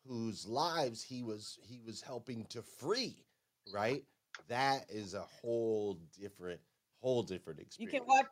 whose 0.06 0.46
lives 0.46 1.02
he 1.02 1.22
was 1.22 1.58
he 1.62 1.80
was 1.85 2.00
helping 2.00 2.44
to 2.46 2.62
free, 2.62 3.24
right? 3.72 4.04
That 4.48 4.87
is 4.88 5.14
a 5.14 5.22
whole 5.22 5.98
different 6.18 6.61
whole 7.00 7.22
different 7.22 7.61
experience. 7.61 7.92
You 7.92 8.00
can 8.00 8.06
watch. 8.06 8.26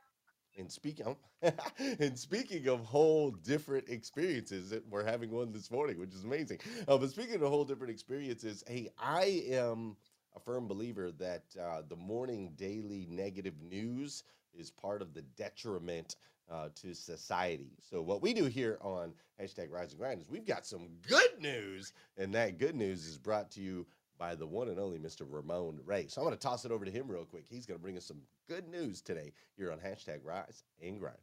And 0.58 0.70
speaking 0.70 1.06
of, 1.06 1.16
and 1.78 2.18
speaking 2.18 2.66
of 2.68 2.80
whole 2.84 3.30
different 3.30 3.88
experiences, 3.88 4.70
that 4.70 4.86
we're 4.88 5.04
having 5.04 5.30
one 5.30 5.52
this 5.52 5.70
morning, 5.70 5.98
which 5.98 6.12
is 6.12 6.24
amazing. 6.24 6.58
Uh, 6.88 6.98
but 6.98 7.10
speaking 7.10 7.36
of 7.36 7.42
whole 7.42 7.64
different 7.64 7.92
experiences, 7.92 8.64
hey, 8.66 8.90
I 8.98 9.44
am 9.48 9.96
a 10.34 10.40
firm 10.40 10.66
believer 10.66 11.12
that 11.12 11.44
uh, 11.60 11.82
the 11.88 11.96
morning 11.96 12.52
daily 12.56 13.06
negative 13.08 13.54
news 13.62 14.24
is 14.58 14.70
part 14.70 15.02
of 15.02 15.14
the 15.14 15.22
detriment 15.22 16.16
uh, 16.50 16.68
to 16.82 16.94
society. 16.94 17.72
So 17.80 18.02
what 18.02 18.22
we 18.22 18.34
do 18.34 18.46
here 18.46 18.78
on 18.80 19.12
hashtag 19.40 19.70
Rise 19.70 19.92
and 19.92 20.00
Grind 20.00 20.20
is 20.20 20.28
we've 20.28 20.46
got 20.46 20.66
some 20.66 20.88
good 21.06 21.40
news, 21.40 21.92
and 22.16 22.34
that 22.34 22.58
good 22.58 22.74
news 22.74 23.06
is 23.06 23.18
brought 23.18 23.50
to 23.52 23.60
you 23.60 23.86
by 24.18 24.34
the 24.34 24.46
one 24.46 24.68
and 24.68 24.78
only 24.78 24.98
Mr. 24.98 25.22
Ramon 25.28 25.80
Ray. 25.84 26.06
So 26.08 26.20
I'm 26.20 26.26
going 26.26 26.36
to 26.36 26.42
toss 26.42 26.64
it 26.64 26.72
over 26.72 26.84
to 26.84 26.90
him 26.90 27.08
real 27.08 27.24
quick. 27.24 27.44
He's 27.48 27.66
going 27.66 27.78
to 27.78 27.82
bring 27.82 27.96
us 27.96 28.04
some 28.04 28.20
good 28.48 28.68
news 28.68 29.00
today 29.00 29.32
here 29.56 29.72
on 29.72 29.78
hashtag 29.78 30.18
Rise 30.24 30.64
and 30.82 30.98
Grind. 30.98 31.16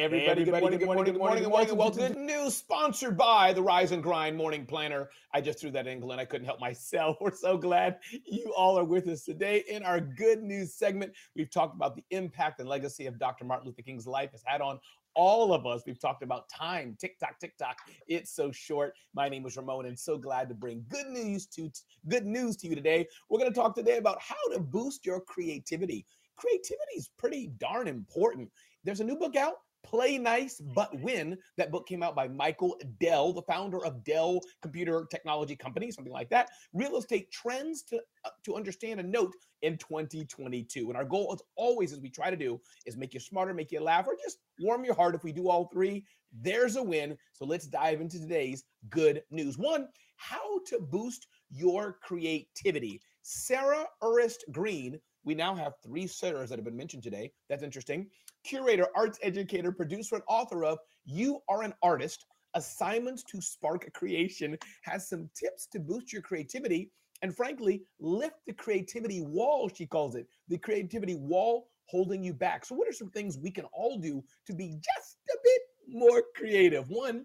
Hey 0.00 0.04
everybody, 0.06 0.44
good 0.44 0.60
morning, 0.60 0.78
good 0.78 0.86
morning, 0.86 1.04
good 1.04 1.18
morning, 1.18 1.42
good 1.42 1.50
morning, 1.50 1.68
and 1.68 1.78
welcome 1.78 2.08
to 2.08 2.14
the 2.14 2.18
News, 2.18 2.56
sponsored 2.56 3.18
by 3.18 3.52
the 3.52 3.60
Rise 3.60 3.92
and 3.92 4.02
Grind 4.02 4.34
Morning 4.34 4.64
Planner. 4.64 5.10
I 5.34 5.42
just 5.42 5.60
threw 5.60 5.70
that 5.72 5.86
in, 5.86 6.00
Glenn. 6.00 6.18
I 6.18 6.24
couldn't 6.24 6.46
help 6.46 6.58
myself. 6.58 7.18
We're 7.20 7.36
so 7.36 7.58
glad 7.58 7.98
you 8.24 8.50
all 8.56 8.78
are 8.78 8.84
with 8.84 9.06
us 9.08 9.24
today 9.24 9.62
in 9.68 9.82
our 9.82 10.00
Good 10.00 10.42
News 10.42 10.72
segment. 10.72 11.12
We've 11.36 11.50
talked 11.50 11.74
about 11.76 11.96
the 11.96 12.04
impact 12.08 12.60
and 12.60 12.66
legacy 12.66 13.04
of 13.04 13.18
Dr. 13.18 13.44
Martin 13.44 13.66
Luther 13.66 13.82
King's 13.82 14.06
life 14.06 14.32
has 14.32 14.42
had 14.42 14.62
on 14.62 14.80
all 15.12 15.52
of 15.52 15.66
us. 15.66 15.82
We've 15.86 16.00
talked 16.00 16.22
about 16.22 16.48
time, 16.48 16.96
TikTok, 16.98 17.38
TikTok. 17.38 17.76
It's 18.08 18.34
so 18.34 18.50
short. 18.50 18.94
My 19.12 19.28
name 19.28 19.44
is 19.44 19.58
Ramon, 19.58 19.84
and 19.84 19.98
so 19.98 20.16
glad 20.16 20.48
to 20.48 20.54
bring 20.54 20.82
good 20.88 21.08
news 21.08 21.44
to 21.48 21.70
good 22.08 22.24
news 22.24 22.56
to 22.56 22.68
you 22.68 22.74
today. 22.74 23.06
We're 23.28 23.38
going 23.38 23.52
to 23.52 23.60
talk 23.60 23.74
today 23.74 23.98
about 23.98 24.18
how 24.18 24.54
to 24.54 24.60
boost 24.60 25.04
your 25.04 25.20
creativity. 25.20 26.06
Creativity 26.36 26.96
is 26.96 27.10
pretty 27.18 27.48
darn 27.58 27.86
important. 27.86 28.48
There's 28.82 29.00
a 29.00 29.04
new 29.04 29.16
book 29.16 29.36
out. 29.36 29.56
Play 29.82 30.18
Nice 30.18 30.60
But 30.60 30.96
Win. 31.00 31.36
That 31.56 31.70
book 31.70 31.86
came 31.86 32.02
out 32.02 32.14
by 32.14 32.28
Michael 32.28 32.80
Dell, 33.00 33.32
the 33.32 33.42
founder 33.42 33.84
of 33.84 34.04
Dell 34.04 34.40
Computer 34.62 35.06
Technology 35.10 35.56
Company, 35.56 35.90
something 35.90 36.12
like 36.12 36.30
that. 36.30 36.50
Real 36.72 36.96
estate 36.96 37.30
trends 37.32 37.82
to 37.84 38.00
uh, 38.24 38.30
to 38.44 38.56
understand 38.56 39.00
and 39.00 39.10
note 39.10 39.34
in 39.62 39.76
2022. 39.78 40.88
And 40.88 40.96
our 40.96 41.04
goal, 41.04 41.30
as 41.32 41.42
always, 41.56 41.92
as 41.92 42.00
we 42.00 42.10
try 42.10 42.30
to 42.30 42.36
do, 42.36 42.60
is 42.86 42.96
make 42.96 43.14
you 43.14 43.20
smarter, 43.20 43.52
make 43.54 43.72
you 43.72 43.80
laugh, 43.80 44.06
or 44.06 44.16
just 44.22 44.38
warm 44.60 44.84
your 44.84 44.94
heart. 44.94 45.14
If 45.14 45.24
we 45.24 45.32
do 45.32 45.48
all 45.48 45.68
three, 45.72 46.04
there's 46.32 46.76
a 46.76 46.82
win. 46.82 47.16
So 47.32 47.44
let's 47.44 47.66
dive 47.66 48.00
into 48.00 48.20
today's 48.20 48.64
good 48.90 49.22
news. 49.30 49.58
One, 49.58 49.88
how 50.16 50.60
to 50.66 50.78
boost 50.78 51.26
your 51.50 51.98
creativity. 52.02 53.00
Sarah 53.22 53.86
Urist 54.02 54.38
Green. 54.52 55.00
We 55.22 55.34
now 55.34 55.54
have 55.54 55.74
three 55.84 56.04
Sarahs 56.04 56.48
that 56.48 56.58
have 56.58 56.64
been 56.64 56.76
mentioned 56.76 57.02
today. 57.02 57.30
That's 57.48 57.62
interesting 57.62 58.08
curator, 58.44 58.86
arts 58.94 59.18
educator, 59.22 59.72
producer, 59.72 60.16
and 60.16 60.24
author 60.28 60.64
of 60.64 60.78
You 61.04 61.40
Are 61.48 61.62
an 61.62 61.74
Artist 61.82 62.26
Assignments 62.54 63.22
to 63.24 63.40
Spark 63.40 63.92
Creation, 63.92 64.56
has 64.82 65.08
some 65.08 65.28
tips 65.34 65.66
to 65.72 65.80
boost 65.80 66.12
your 66.12 66.22
creativity 66.22 66.90
and, 67.22 67.36
frankly, 67.36 67.82
lift 68.00 68.36
the 68.46 68.52
creativity 68.52 69.20
wall, 69.20 69.68
she 69.68 69.86
calls 69.86 70.14
it. 70.14 70.26
The 70.48 70.58
creativity 70.58 71.14
wall 71.14 71.68
holding 71.86 72.22
you 72.22 72.32
back. 72.32 72.64
So, 72.64 72.74
what 72.74 72.88
are 72.88 72.92
some 72.92 73.10
things 73.10 73.36
we 73.38 73.50
can 73.50 73.66
all 73.72 73.98
do 73.98 74.22
to 74.46 74.54
be 74.54 74.68
just 74.68 75.18
a 75.30 75.36
bit 75.42 75.62
more 75.88 76.22
creative? 76.34 76.88
One, 76.88 77.24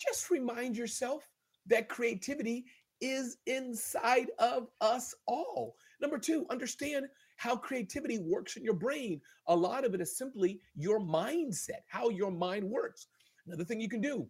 just 0.00 0.30
remind 0.30 0.76
yourself 0.76 1.28
that 1.66 1.88
creativity 1.88 2.64
is 3.00 3.36
inside 3.46 4.30
of 4.38 4.68
us 4.80 5.14
all. 5.26 5.76
Number 6.00 6.18
two, 6.18 6.46
understand 6.50 7.06
how 7.42 7.56
creativity 7.56 8.18
works 8.18 8.56
in 8.56 8.62
your 8.62 8.72
brain. 8.72 9.20
A 9.48 9.56
lot 9.56 9.84
of 9.84 9.94
it 9.94 10.00
is 10.00 10.16
simply 10.16 10.60
your 10.76 11.00
mindset, 11.00 11.82
how 11.88 12.08
your 12.08 12.30
mind 12.30 12.62
works. 12.62 13.08
Another 13.48 13.64
thing 13.64 13.80
you 13.80 13.88
can 13.88 14.00
do 14.00 14.28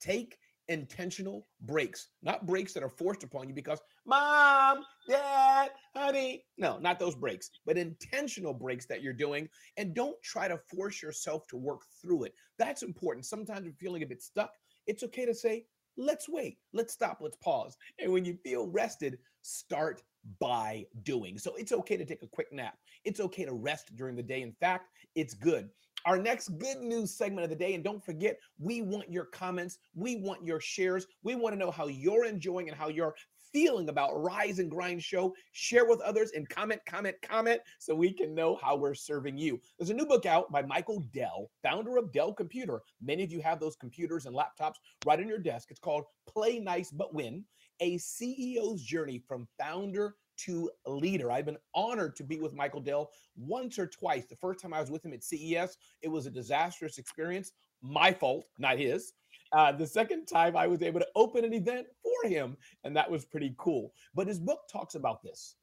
take 0.00 0.38
intentional 0.68 1.46
breaks, 1.60 2.08
not 2.22 2.46
breaks 2.46 2.72
that 2.72 2.82
are 2.82 2.88
forced 2.88 3.24
upon 3.24 3.46
you 3.46 3.54
because 3.54 3.80
mom, 4.06 4.82
dad, 5.06 5.68
honey. 5.94 6.42
No, 6.56 6.78
not 6.78 6.98
those 6.98 7.14
breaks, 7.14 7.50
but 7.66 7.76
intentional 7.76 8.54
breaks 8.54 8.86
that 8.86 9.02
you're 9.02 9.12
doing. 9.12 9.46
And 9.76 9.94
don't 9.94 10.16
try 10.22 10.48
to 10.48 10.56
force 10.74 11.02
yourself 11.02 11.46
to 11.48 11.58
work 11.58 11.82
through 12.00 12.24
it. 12.24 12.34
That's 12.58 12.82
important. 12.82 13.26
Sometimes 13.26 13.66
you're 13.66 13.74
feeling 13.74 14.02
a 14.02 14.06
bit 14.06 14.22
stuck. 14.22 14.52
It's 14.86 15.02
okay 15.02 15.26
to 15.26 15.34
say, 15.34 15.66
let's 15.98 16.26
wait, 16.26 16.56
let's 16.72 16.94
stop, 16.94 17.18
let's 17.20 17.36
pause. 17.36 17.76
And 17.98 18.10
when 18.10 18.24
you 18.24 18.38
feel 18.42 18.66
rested, 18.68 19.18
start 19.42 20.02
by 20.38 20.86
doing. 21.02 21.38
So 21.38 21.54
it's 21.56 21.72
okay 21.72 21.96
to 21.96 22.04
take 22.04 22.22
a 22.22 22.26
quick 22.26 22.52
nap. 22.52 22.76
It's 23.04 23.20
okay 23.20 23.44
to 23.44 23.52
rest 23.52 23.94
during 23.96 24.16
the 24.16 24.22
day. 24.22 24.42
In 24.42 24.52
fact, 24.52 24.88
it's 25.14 25.34
good. 25.34 25.68
Our 26.06 26.16
next 26.16 26.48
good 26.58 26.78
news 26.78 27.14
segment 27.14 27.44
of 27.44 27.50
the 27.50 27.56
day, 27.56 27.74
and 27.74 27.84
don't 27.84 28.02
forget, 28.02 28.38
we 28.58 28.80
want 28.80 29.10
your 29.10 29.26
comments, 29.26 29.78
we 29.94 30.16
want 30.16 30.42
your 30.42 30.58
shares, 30.58 31.06
we 31.22 31.34
want 31.34 31.52
to 31.54 31.58
know 31.58 31.70
how 31.70 31.88
you're 31.88 32.24
enjoying 32.24 32.68
and 32.68 32.76
how 32.76 32.88
you're 32.88 33.14
feeling 33.52 33.88
about 33.88 34.22
Rise 34.22 34.58
and 34.58 34.70
Grind 34.70 35.02
Show. 35.02 35.34
Share 35.52 35.86
with 35.86 36.00
others 36.00 36.32
and 36.34 36.48
comment, 36.48 36.80
comment, 36.86 37.16
comment 37.22 37.60
so 37.78 37.94
we 37.94 38.12
can 38.12 38.34
know 38.34 38.58
how 38.62 38.76
we're 38.76 38.94
serving 38.94 39.38
you. 39.38 39.60
There's 39.78 39.90
a 39.90 39.94
new 39.94 40.06
book 40.06 40.26
out 40.26 40.50
by 40.50 40.62
Michael 40.62 41.00
Dell, 41.12 41.50
founder 41.62 41.96
of 41.96 42.12
Dell 42.12 42.32
Computer. 42.32 42.82
Many 43.02 43.22
of 43.22 43.32
you 43.32 43.40
have 43.40 43.60
those 43.60 43.76
computers 43.76 44.26
and 44.26 44.36
laptops 44.36 44.76
right 45.04 45.20
on 45.20 45.28
your 45.28 45.38
desk. 45.38 45.68
It's 45.70 45.80
called 45.80 46.04
Play 46.28 46.58
Nice 46.58 46.90
But 46.90 47.14
Win 47.14 47.44
A 47.80 47.96
CEO's 47.96 48.82
Journey 48.82 49.22
from 49.26 49.48
Founder 49.58 50.14
to 50.44 50.70
leader. 50.86 51.30
I've 51.30 51.44
been 51.44 51.58
honored 51.74 52.16
to 52.16 52.24
be 52.24 52.38
with 52.40 52.54
Michael 52.54 52.80
Dell 52.80 53.10
once 53.36 53.78
or 53.78 53.86
twice. 53.86 54.26
The 54.26 54.36
first 54.36 54.60
time 54.60 54.72
I 54.72 54.80
was 54.80 54.90
with 54.90 55.04
him 55.04 55.12
at 55.12 55.22
CES, 55.22 55.76
it 56.02 56.08
was 56.08 56.26
a 56.26 56.30
disastrous 56.30 56.98
experience. 56.98 57.52
My 57.82 58.12
fault, 58.12 58.46
not 58.58 58.78
his. 58.78 59.12
Uh, 59.52 59.72
the 59.72 59.86
second 59.86 60.26
time 60.26 60.56
I 60.56 60.66
was 60.66 60.82
able 60.82 61.00
to 61.00 61.08
open 61.16 61.44
an 61.44 61.52
event 61.52 61.86
for 62.02 62.28
him, 62.28 62.56
and 62.84 62.96
that 62.96 63.10
was 63.10 63.24
pretty 63.24 63.54
cool. 63.58 63.92
But 64.14 64.28
his 64.28 64.38
book 64.38 64.60
talks 64.70 64.94
about 64.94 65.22
this. 65.22 65.56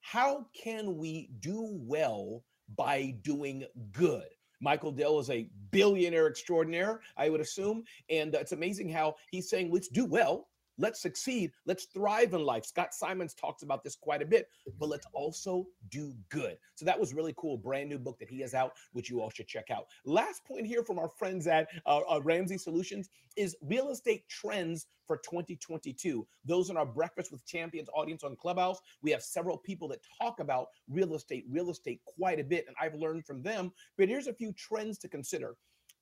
How 0.00 0.46
can 0.54 0.96
we 0.96 1.30
do 1.40 1.78
well 1.80 2.44
by 2.76 3.14
doing 3.22 3.64
good? 3.92 4.26
Michael 4.60 4.92
Dell 4.92 5.18
is 5.18 5.30
a 5.30 5.48
billionaire 5.70 6.28
extraordinaire, 6.28 7.00
I 7.16 7.30
would 7.30 7.40
assume. 7.40 7.84
And 8.10 8.34
it's 8.34 8.52
amazing 8.52 8.88
how 8.88 9.16
he's 9.30 9.50
saying, 9.50 9.72
let's 9.72 9.88
do 9.88 10.04
well 10.04 10.48
Let's 10.78 11.02
succeed. 11.02 11.52
Let's 11.66 11.84
thrive 11.86 12.32
in 12.34 12.44
life. 12.44 12.64
Scott 12.64 12.94
Simons 12.94 13.34
talks 13.34 13.62
about 13.62 13.84
this 13.84 13.96
quite 13.96 14.22
a 14.22 14.26
bit, 14.26 14.48
but 14.78 14.88
let's 14.88 15.06
also 15.12 15.66
do 15.90 16.14
good. 16.30 16.56
So 16.74 16.84
that 16.86 16.98
was 16.98 17.14
really 17.14 17.34
cool. 17.36 17.58
Brand 17.58 17.88
new 17.88 17.98
book 17.98 18.18
that 18.18 18.30
he 18.30 18.40
has 18.40 18.54
out, 18.54 18.72
which 18.92 19.10
you 19.10 19.20
all 19.20 19.30
should 19.30 19.48
check 19.48 19.70
out. 19.70 19.86
Last 20.04 20.44
point 20.44 20.66
here 20.66 20.82
from 20.82 20.98
our 20.98 21.08
friends 21.08 21.46
at 21.46 21.68
uh, 21.86 22.00
uh, 22.10 22.20
Ramsey 22.22 22.58
Solutions 22.58 23.10
is 23.36 23.56
real 23.62 23.90
estate 23.90 24.26
trends 24.28 24.86
for 25.06 25.18
2022. 25.18 26.26
Those 26.44 26.70
in 26.70 26.76
our 26.76 26.86
Breakfast 26.86 27.32
with 27.32 27.46
Champions 27.46 27.88
audience 27.94 28.24
on 28.24 28.36
Clubhouse, 28.36 28.80
we 29.02 29.10
have 29.10 29.22
several 29.22 29.58
people 29.58 29.88
that 29.88 30.00
talk 30.20 30.40
about 30.40 30.68
real 30.88 31.14
estate, 31.14 31.44
real 31.50 31.70
estate 31.70 32.00
quite 32.06 32.40
a 32.40 32.44
bit, 32.44 32.64
and 32.66 32.76
I've 32.80 32.98
learned 32.98 33.26
from 33.26 33.42
them. 33.42 33.72
But 33.98 34.08
here's 34.08 34.26
a 34.26 34.34
few 34.34 34.52
trends 34.52 34.98
to 34.98 35.08
consider 35.08 35.54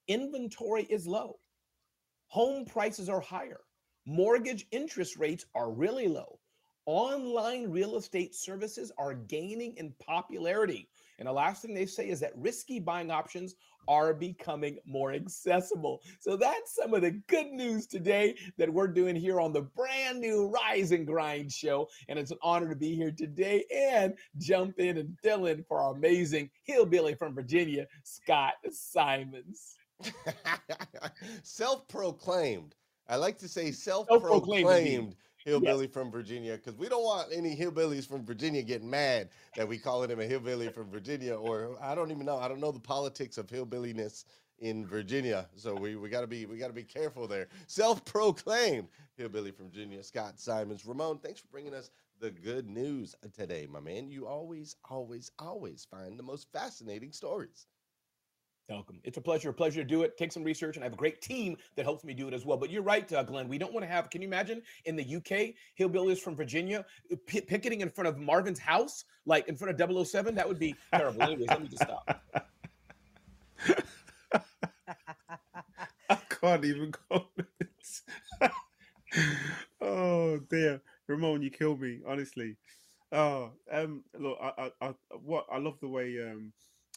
inventory 0.08 0.84
is 0.84 1.06
low, 1.06 1.38
home 2.28 2.64
prices 2.64 3.08
are 3.08 3.20
higher 3.20 3.60
Mortgage 4.10 4.66
interest 4.72 5.16
rates 5.18 5.46
are 5.54 5.70
really 5.70 6.08
low. 6.08 6.40
Online 6.84 7.70
real 7.70 7.96
estate 7.96 8.34
services 8.34 8.90
are 8.98 9.14
gaining 9.14 9.76
in 9.76 9.94
popularity. 10.04 10.88
And 11.20 11.28
the 11.28 11.32
last 11.32 11.62
thing 11.62 11.74
they 11.74 11.86
say 11.86 12.08
is 12.08 12.18
that 12.18 12.32
risky 12.34 12.80
buying 12.80 13.12
options 13.12 13.54
are 13.86 14.12
becoming 14.12 14.80
more 14.84 15.12
accessible. 15.12 16.02
So 16.18 16.36
that's 16.36 16.74
some 16.74 16.92
of 16.92 17.02
the 17.02 17.22
good 17.28 17.52
news 17.52 17.86
today 17.86 18.34
that 18.58 18.72
we're 18.72 18.88
doing 18.88 19.14
here 19.14 19.40
on 19.40 19.52
the 19.52 19.62
brand 19.62 20.18
new 20.18 20.48
Rise 20.48 20.90
and 20.90 21.06
Grind 21.06 21.52
show. 21.52 21.88
And 22.08 22.18
it's 22.18 22.32
an 22.32 22.38
honor 22.42 22.68
to 22.68 22.74
be 22.74 22.96
here 22.96 23.12
today 23.12 23.64
and 23.72 24.14
jump 24.38 24.80
in 24.80 24.98
and 24.98 25.16
fill 25.22 25.46
in 25.46 25.62
for 25.68 25.80
our 25.80 25.94
amazing 25.94 26.50
hillbilly 26.64 27.14
from 27.14 27.32
Virginia, 27.32 27.86
Scott 28.02 28.54
Simons. 28.72 29.76
Self 31.44 31.86
proclaimed 31.86 32.74
I 33.10 33.16
like 33.16 33.38
to 33.38 33.48
say 33.48 33.72
self-proclaimed 33.72 35.16
hillbilly 35.44 35.88
from 35.88 36.12
Virginia 36.12 36.56
because 36.56 36.76
we 36.76 36.88
don't 36.88 37.02
want 37.02 37.28
any 37.32 37.56
hillbillies 37.56 38.06
from 38.06 38.24
Virginia 38.24 38.62
getting 38.62 38.88
mad 38.88 39.30
that 39.56 39.66
we 39.66 39.78
calling 39.78 40.10
him 40.10 40.20
a 40.20 40.24
hillbilly 40.24 40.68
from 40.68 40.88
Virginia 40.90 41.34
or 41.34 41.76
I 41.82 41.96
don't 41.96 42.12
even 42.12 42.24
know. 42.24 42.38
I 42.38 42.46
don't 42.46 42.60
know 42.60 42.70
the 42.70 42.78
politics 42.78 43.36
of 43.36 43.50
hillbilliness 43.50 44.26
in 44.60 44.86
Virginia. 44.86 45.48
So 45.56 45.74
we, 45.74 45.96
we 45.96 46.08
gotta 46.08 46.28
be 46.28 46.46
we 46.46 46.56
gotta 46.56 46.72
be 46.72 46.84
careful 46.84 47.26
there. 47.26 47.48
Self-proclaimed 47.66 48.86
hillbilly 49.16 49.50
from 49.50 49.70
Virginia, 49.70 50.04
Scott 50.04 50.38
Simons. 50.38 50.86
Ramon, 50.86 51.18
thanks 51.18 51.40
for 51.40 51.48
bringing 51.48 51.74
us 51.74 51.90
the 52.20 52.30
good 52.30 52.68
news 52.68 53.16
today, 53.34 53.66
my 53.68 53.80
man. 53.80 54.08
You 54.08 54.28
always, 54.28 54.76
always, 54.88 55.32
always 55.38 55.84
find 55.90 56.16
the 56.16 56.22
most 56.22 56.46
fascinating 56.52 57.12
stories. 57.12 57.66
Welcome. 58.68 59.00
It's 59.02 59.16
a 59.18 59.20
pleasure, 59.20 59.50
a 59.50 59.52
pleasure 59.52 59.82
to 59.82 59.88
do 59.88 60.02
it. 60.02 60.16
Take 60.16 60.30
some 60.30 60.44
research, 60.44 60.76
and 60.76 60.84
I 60.84 60.86
have 60.86 60.92
a 60.92 60.96
great 60.96 61.20
team 61.20 61.56
that 61.74 61.84
helps 61.84 62.04
me 62.04 62.14
do 62.14 62.28
it 62.28 62.34
as 62.34 62.46
well. 62.46 62.56
But 62.56 62.70
you're 62.70 62.82
right, 62.82 63.12
uh, 63.12 63.24
Glenn. 63.24 63.48
We 63.48 63.58
don't 63.58 63.72
want 63.72 63.84
to 63.84 63.90
have. 63.90 64.10
Can 64.10 64.22
you 64.22 64.28
imagine 64.28 64.62
in 64.84 64.94
the 64.94 65.16
UK, 65.16 65.54
hillbillies 65.78 66.18
from 66.18 66.36
Virginia 66.36 66.84
uh, 67.12 67.16
p- 67.26 67.40
picketing 67.40 67.80
in 67.80 67.90
front 67.90 68.06
of 68.06 68.18
Marvin's 68.18 68.60
house, 68.60 69.04
like 69.26 69.48
in 69.48 69.56
front 69.56 69.80
of 69.80 70.06
007? 70.06 70.36
That 70.36 70.46
would 70.46 70.60
be 70.60 70.76
terrible. 70.94 71.22
Anyways, 71.22 71.48
let 71.48 71.62
me 71.62 71.68
just 71.68 71.82
stop. 71.82 72.22
I 76.08 76.16
can't 76.28 76.64
even 76.64 76.92
comment. 77.10 77.32
oh 79.80 80.38
dear, 80.48 80.80
Ramon, 81.08 81.42
you 81.42 81.50
killed 81.50 81.80
me. 81.80 82.00
Honestly. 82.06 82.56
Oh, 83.12 83.50
um, 83.72 84.04
look, 84.16 84.38
I, 84.40 84.52
I, 84.56 84.70
I, 84.80 84.94
what 85.24 85.46
I 85.50 85.58
love 85.58 85.80
the 85.80 85.88
way 85.88 86.16
um 86.22 86.52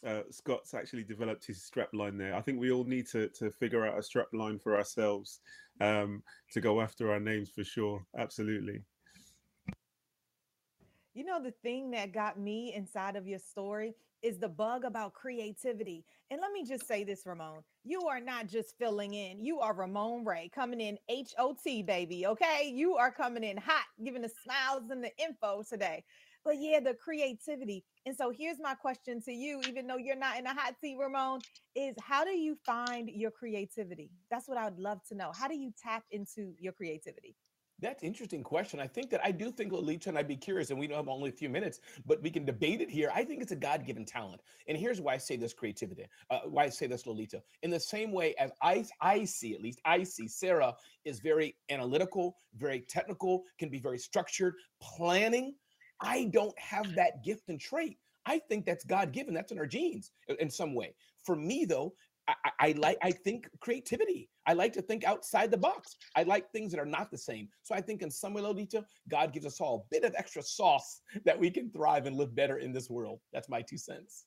uh, 0.06 0.24
Scott's 0.30 0.74
actually 0.74 1.04
developed 1.04 1.46
his 1.46 1.64
strap 1.64 1.90
line 1.94 2.18
there. 2.18 2.36
I 2.36 2.42
think 2.42 2.60
we 2.60 2.72
all 2.72 2.84
need 2.84 3.08
to 3.08 3.30
to 3.30 3.52
figure 3.52 3.86
out 3.86 3.98
a 3.98 4.04
strap 4.04 4.28
line 4.34 4.60
for 4.60 4.76
ourselves 4.76 5.40
um, 5.82 6.24
to 6.52 6.62
go 6.62 6.82
after 6.82 7.12
our 7.12 7.20
names 7.20 7.50
for 7.50 7.64
sure. 7.64 8.06
Absolutely. 8.18 8.82
You 11.14 11.26
know, 11.26 11.42
the 11.42 11.52
thing 11.52 11.92
that 11.92 12.12
got 12.12 12.40
me 12.40 12.74
inside 12.74 13.16
of 13.16 13.28
your 13.28 13.40
story 13.40 13.94
is 14.24 14.40
the 14.40 14.50
bug 14.50 14.86
about 14.86 15.14
creativity. 15.14 16.06
And 16.32 16.42
let 16.42 16.52
me 16.52 16.64
just 16.66 16.88
say 16.88 17.04
this, 17.04 17.26
Ramon. 17.26 17.62
You 17.84 18.08
are 18.08 18.22
not 18.22 18.48
just 18.48 18.78
filling 18.80 19.14
in. 19.14 19.44
You 19.44 19.60
are 19.60 19.76
Ramon 19.76 20.24
Ray 20.26 20.50
coming 20.56 20.80
in 20.80 20.98
H 21.10 21.34
O 21.38 21.56
T, 21.62 21.84
baby. 21.84 22.26
Okay. 22.26 22.72
You 22.74 22.96
are 22.96 23.12
coming 23.12 23.44
in 23.44 23.58
hot, 23.58 23.86
giving 24.04 24.22
the 24.24 24.32
smiles 24.44 24.90
and 24.90 25.04
the 25.04 25.12
info 25.22 25.64
today. 25.70 26.04
But 26.46 26.56
yeah, 26.60 26.80
the 26.80 26.94
creativity. 26.94 27.86
And 28.06 28.16
so 28.16 28.32
here's 28.32 28.60
my 28.60 28.74
question 28.74 29.22
to 29.24 29.32
you, 29.32 29.62
even 29.68 29.88
though 29.88 29.98
you're 29.98 30.16
not 30.16 30.38
in 30.38 30.46
a 30.46 30.54
hot 30.54 30.76
seat, 30.82 30.98
Ramon, 31.00 31.40
is 31.76 31.96
how 32.02 32.24
do 32.26 32.32
you 32.32 32.58
find 32.66 33.10
your 33.10 33.32
creativity? 33.32 34.12
That's 34.30 34.48
what 34.48 34.58
I 34.58 34.66
would 34.66 34.80
love 34.80 35.00
to 35.10 35.16
know. 35.16 35.32
How 35.34 35.48
do 35.48 35.56
you 35.56 35.72
tap 35.82 36.04
into 36.12 36.54
your 36.60 36.74
creativity? 36.74 37.36
That's 37.80 38.04
interesting 38.04 38.44
question. 38.44 38.80
I 38.80 38.88
think 38.88 39.10
that 39.10 39.20
I 39.26 39.32
do 39.32 39.52
think 39.52 39.74
Lolita, 39.74 40.08
and 40.08 40.18
I'd 40.18 40.28
be 40.28 40.38
curious, 40.38 40.70
and 40.70 40.80
we 40.80 40.88
don't 40.88 40.96
have 40.96 41.10
only 41.10 41.30
a 41.30 41.34
few 41.34 41.50
minutes, 41.50 41.82
but 42.06 42.22
we 42.22 42.30
can 42.30 42.46
debate 42.46 42.80
it 42.82 42.90
here. 42.90 43.12
I 43.14 43.26
think 43.26 43.42
it's 43.42 43.52
a 43.52 43.58
God-given 43.58 44.06
talent, 44.06 44.42
and 44.68 44.78
here's 44.78 45.02
why 45.02 45.16
I 45.16 45.18
say 45.18 45.36
this 45.36 45.54
creativity. 45.54 46.06
Uh, 46.30 46.42
why 46.46 46.66
I 46.66 46.70
say 46.70 46.88
this, 46.88 47.06
Lolita. 47.06 47.42
In 47.62 47.72
the 47.72 47.80
same 47.80 48.14
way 48.14 48.36
as 48.36 48.52
I, 48.62 48.86
I 49.02 49.26
see, 49.26 49.54
at 49.54 49.62
least 49.62 49.82
I 49.84 50.04
see, 50.04 50.28
Sarah 50.28 50.74
is 51.04 51.20
very 51.20 51.58
analytical, 51.70 52.38
very 52.56 52.82
technical, 52.82 53.44
can 53.58 53.70
be 53.70 53.80
very 53.80 53.98
structured, 53.98 54.54
planning 54.82 55.56
I 56.04 56.26
don't 56.26 56.58
have 56.60 56.94
that 56.96 57.24
gift 57.24 57.50
and 57.50 57.60
trait. 57.60 57.98
I 58.26 58.40
think 58.40 58.66
that's 58.66 58.86
God 58.86 59.12
given. 59.12 59.34
That's 59.34 59.52
in 59.52 59.60
our 59.60 59.66
genes 59.66 60.12
in 60.40 60.50
some 60.50 60.76
way. 60.76 60.96
For 61.26 61.36
me, 61.36 61.66
though, 61.66 61.94
I, 62.28 62.34
I, 62.60 62.72
like 62.78 62.98
I 63.02 63.12
think 63.12 63.50
creativity. 63.60 64.30
I 64.46 64.54
like 64.54 64.74
to 64.74 64.82
think 64.82 65.04
outside 65.04 65.52
the 65.52 65.58
box. 65.58 65.96
I 66.16 66.24
like 66.24 66.50
things 66.52 66.72
that 66.72 66.80
are 66.80 66.86
not 66.86 67.12
the 67.12 67.18
same. 67.18 67.50
So 67.64 67.76
I 67.76 67.82
think 67.82 68.02
in 68.02 68.12
some 68.12 68.34
way, 68.34 68.54
detail, 68.54 68.86
God 69.10 69.34
gives 69.34 69.46
us 69.46 69.60
all 69.60 69.86
a 69.86 69.96
bit 69.96 70.04
of 70.04 70.14
extra 70.18 70.42
sauce 70.42 71.02
that 71.26 71.40
we 71.40 71.50
can 71.50 71.70
thrive 71.70 72.06
and 72.06 72.16
live 72.16 72.36
better 72.36 72.58
in 72.58 72.72
this 72.72 72.90
world. 72.90 73.20
That's 73.34 73.50
my 73.50 73.62
two 73.62 73.78
cents. 73.78 74.26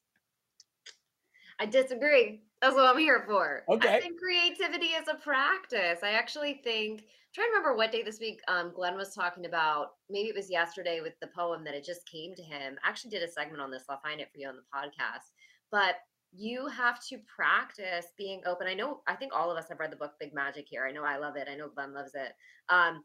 I 1.59 1.66
disagree. 1.66 2.42
That's 2.61 2.74
what 2.74 2.86
I'm 2.86 2.98
here 2.98 3.22
for. 3.26 3.62
Okay. 3.68 3.96
I 3.96 4.00
think 4.00 4.18
creativity 4.18 4.86
is 4.86 5.09
a 5.09 5.14
practice. 5.14 6.00
I 6.02 6.11
actually 6.11 6.61
think 6.64 7.00
I'm 7.00 7.07
trying 7.34 7.48
to 7.48 7.50
remember 7.50 7.76
what 7.76 7.92
day 7.92 8.02
this 8.02 8.20
week 8.20 8.40
um, 8.48 8.72
Glenn 8.74 8.96
was 8.96 9.14
talking 9.14 9.46
about. 9.46 9.94
Maybe 10.11 10.28
it 10.28 10.36
was 10.36 10.50
yesterday 10.50 11.00
with 11.00 11.14
the 11.20 11.28
poem 11.28 11.64
that 11.64 11.74
it 11.74 11.84
just 11.84 12.09
came 12.11 12.34
to 12.34 12.42
him. 12.42 12.76
I 12.84 12.88
actually 12.88 13.11
did 13.11 13.22
a 13.22 13.28
segment 13.28 13.61
on 13.61 13.70
this. 13.70 13.84
I'll 13.88 14.00
find 14.00 14.20
it 14.20 14.28
for 14.32 14.38
you 14.38 14.48
on 14.48 14.57
the 14.57 14.62
podcast. 14.74 15.32
But 15.70 15.96
you 16.32 16.66
have 16.68 17.04
to 17.09 17.18
practice 17.34 18.07
being 18.16 18.42
open. 18.46 18.66
I 18.66 18.74
know, 18.74 19.00
I 19.07 19.14
think 19.14 19.32
all 19.34 19.50
of 19.50 19.57
us 19.57 19.68
have 19.68 19.80
read 19.80 19.92
the 19.92 19.96
book 19.96 20.12
Big 20.20 20.34
Magic 20.34 20.66
here. 20.68 20.86
I 20.86 20.92
know 20.92 21.04
I 21.04 21.16
love 21.16 21.36
it. 21.36 21.48
I 21.50 21.57
know 21.57 21.68
Glenn 21.68 21.94
loves 21.94 22.14
it. 22.14 22.32
Um, 22.68 23.02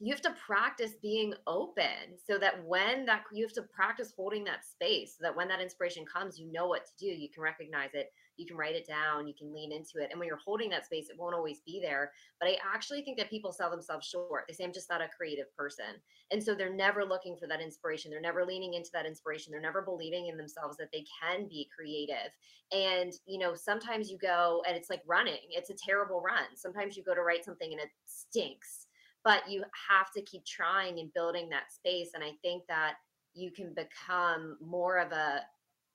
you 0.00 0.12
have 0.12 0.22
to 0.22 0.34
practice 0.46 0.92
being 1.02 1.34
open 1.46 2.16
so 2.24 2.38
that 2.38 2.64
when 2.64 3.04
that 3.06 3.22
you 3.32 3.44
have 3.44 3.52
to 3.52 3.62
practice 3.62 4.12
holding 4.16 4.44
that 4.44 4.64
space 4.64 5.16
so 5.18 5.22
that 5.22 5.36
when 5.36 5.48
that 5.48 5.60
inspiration 5.60 6.04
comes 6.04 6.38
you 6.38 6.50
know 6.52 6.66
what 6.66 6.84
to 6.84 6.92
do 6.98 7.06
you 7.06 7.28
can 7.28 7.42
recognize 7.42 7.90
it 7.94 8.12
you 8.36 8.46
can 8.46 8.56
write 8.56 8.74
it 8.74 8.86
down 8.86 9.26
you 9.26 9.34
can 9.34 9.52
lean 9.52 9.72
into 9.72 9.98
it 9.98 10.08
and 10.10 10.18
when 10.18 10.26
you're 10.26 10.38
holding 10.44 10.70
that 10.70 10.84
space 10.84 11.08
it 11.08 11.18
won't 11.18 11.34
always 11.34 11.60
be 11.66 11.80
there 11.80 12.12
but 12.40 12.48
i 12.48 12.56
actually 12.74 13.02
think 13.02 13.16
that 13.16 13.30
people 13.30 13.52
sell 13.52 13.70
themselves 13.70 14.06
short 14.06 14.44
they 14.48 14.54
say 14.54 14.64
i'm 14.64 14.72
just 14.72 14.90
not 14.90 15.02
a 15.02 15.08
creative 15.16 15.54
person 15.56 15.84
and 16.30 16.42
so 16.42 16.54
they're 16.54 16.74
never 16.74 17.04
looking 17.04 17.36
for 17.36 17.46
that 17.46 17.60
inspiration 17.60 18.10
they're 18.10 18.20
never 18.20 18.44
leaning 18.44 18.74
into 18.74 18.90
that 18.92 19.06
inspiration 19.06 19.50
they're 19.50 19.60
never 19.60 19.82
believing 19.82 20.26
in 20.26 20.36
themselves 20.36 20.76
that 20.76 20.90
they 20.92 21.04
can 21.22 21.48
be 21.48 21.68
creative 21.74 22.32
and 22.72 23.12
you 23.26 23.38
know 23.38 23.54
sometimes 23.54 24.10
you 24.10 24.18
go 24.18 24.62
and 24.66 24.76
it's 24.76 24.90
like 24.90 25.02
running 25.06 25.38
it's 25.50 25.70
a 25.70 25.74
terrible 25.74 26.20
run 26.20 26.44
sometimes 26.54 26.96
you 26.96 27.04
go 27.04 27.14
to 27.14 27.22
write 27.22 27.44
something 27.44 27.72
and 27.72 27.80
it 27.80 27.90
stinks 28.06 28.86
but 29.26 29.50
you 29.50 29.64
have 29.88 30.12
to 30.12 30.22
keep 30.22 30.46
trying 30.46 31.00
and 31.00 31.12
building 31.12 31.48
that 31.50 31.72
space 31.72 32.10
and 32.14 32.22
i 32.24 32.30
think 32.42 32.62
that 32.68 32.94
you 33.34 33.50
can 33.50 33.74
become 33.74 34.56
more 34.64 34.98
of 34.98 35.12
a 35.12 35.40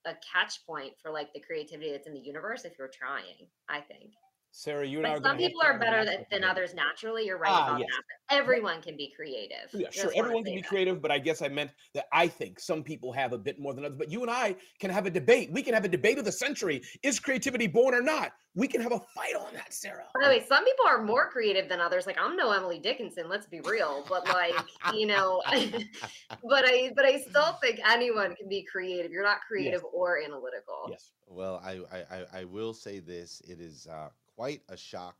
a 0.06 0.14
catch 0.34 0.66
point 0.66 0.94
for 1.02 1.12
like 1.12 1.32
the 1.34 1.40
creativity 1.40 1.92
that's 1.92 2.08
in 2.08 2.14
the 2.14 2.20
universe 2.20 2.66
if 2.66 2.74
you're 2.78 2.92
trying 2.94 3.48
i 3.70 3.80
think 3.80 4.12
Sarah, 4.54 4.86
you 4.86 4.97
and 4.99 5.08
I 5.08 5.12
are 5.12 5.14
but 5.16 5.24
gonna 5.24 5.39
some 5.39 5.47
people 5.47 5.62
are 5.64 5.80
better 5.80 6.04
than, 6.04 6.26
than 6.30 6.43
others 6.43 6.74
naturally 6.74 7.26
you're 7.26 7.38
right 7.38 7.52
Ah, 7.52 7.68
about 7.70 7.80
yes. 7.80 7.89
that 7.89 8.04
but 8.30 8.38
everyone 8.38 8.82
can 8.82 8.97
be 8.97 9.12
creative 9.16 9.70
Yeah, 9.74 9.89
sure. 9.91 10.12
Everyone 10.16 10.43
can 10.43 10.54
be 10.56 10.62
that. 10.62 10.68
creative, 10.68 11.02
but 11.02 11.10
I 11.12 11.20
guess 11.20 11.41
I 11.41 11.47
meant 11.47 11.72
that 11.93 12.06
I 12.14 12.28
think 12.28 12.60
some 12.60 12.84
people 12.84 13.12
have 13.14 13.32
a 13.34 13.38
bit 13.38 13.60
more 13.60 13.74
than 13.74 13.86
others. 13.86 13.97
But 13.97 14.12
you 14.12 14.22
and 14.22 14.30
I 14.32 14.56
can 14.80 14.89
have 14.91 15.06
a 15.06 15.10
debate. 15.10 15.52
We 15.52 15.64
can 15.64 15.74
have 15.74 15.86
a 15.86 15.89
debate 15.89 16.18
of 16.20 16.26
the 16.26 16.32
century. 16.32 16.82
Is 17.04 17.20
creativity 17.20 17.68
born 17.68 17.93
or 17.95 18.02
not? 18.02 18.34
We 18.56 18.68
can 18.68 18.82
have 18.82 18.91
a 18.91 18.99
fight 18.99 19.36
on 19.39 19.54
that, 19.54 19.74
Sarah. 19.74 20.06
By 20.14 20.24
the 20.28 20.30
way, 20.30 20.45
some 20.47 20.66
people 20.66 20.86
are 20.86 21.02
more 21.02 21.30
creative 21.30 21.70
than 21.70 21.80
others. 21.80 22.06
Like 22.06 22.18
I'm 22.20 22.36
no 22.36 22.52
Emily 22.52 22.80
Dickinson, 22.80 23.30
let's 23.30 23.47
be 23.47 23.62
real. 23.62 24.06
But 24.10 24.28
like, 24.28 24.56
you 24.93 25.08
know, 25.08 25.41
but 25.49 26.66
I 26.68 26.91
but 26.95 27.06
I 27.06 27.20
still 27.22 27.54
think 27.62 27.80
anyone 27.89 28.36
can 28.36 28.49
be 28.49 28.64
creative. 28.70 29.12
You're 29.12 29.24
not 29.24 29.39
creative 29.47 29.84
or 29.93 30.20
analytical. 30.22 30.88
Yes. 30.89 31.12
Well, 31.28 31.62
I, 31.64 31.80
I, 31.91 32.18
I- 32.18 32.39
I 32.41 32.43
will 32.43 32.74
say 32.74 32.99
this: 32.99 33.41
it 33.47 33.60
is 33.62 33.88
uh, 33.88 34.10
quite 34.42 34.64
a 34.70 34.76
shock 34.76 35.16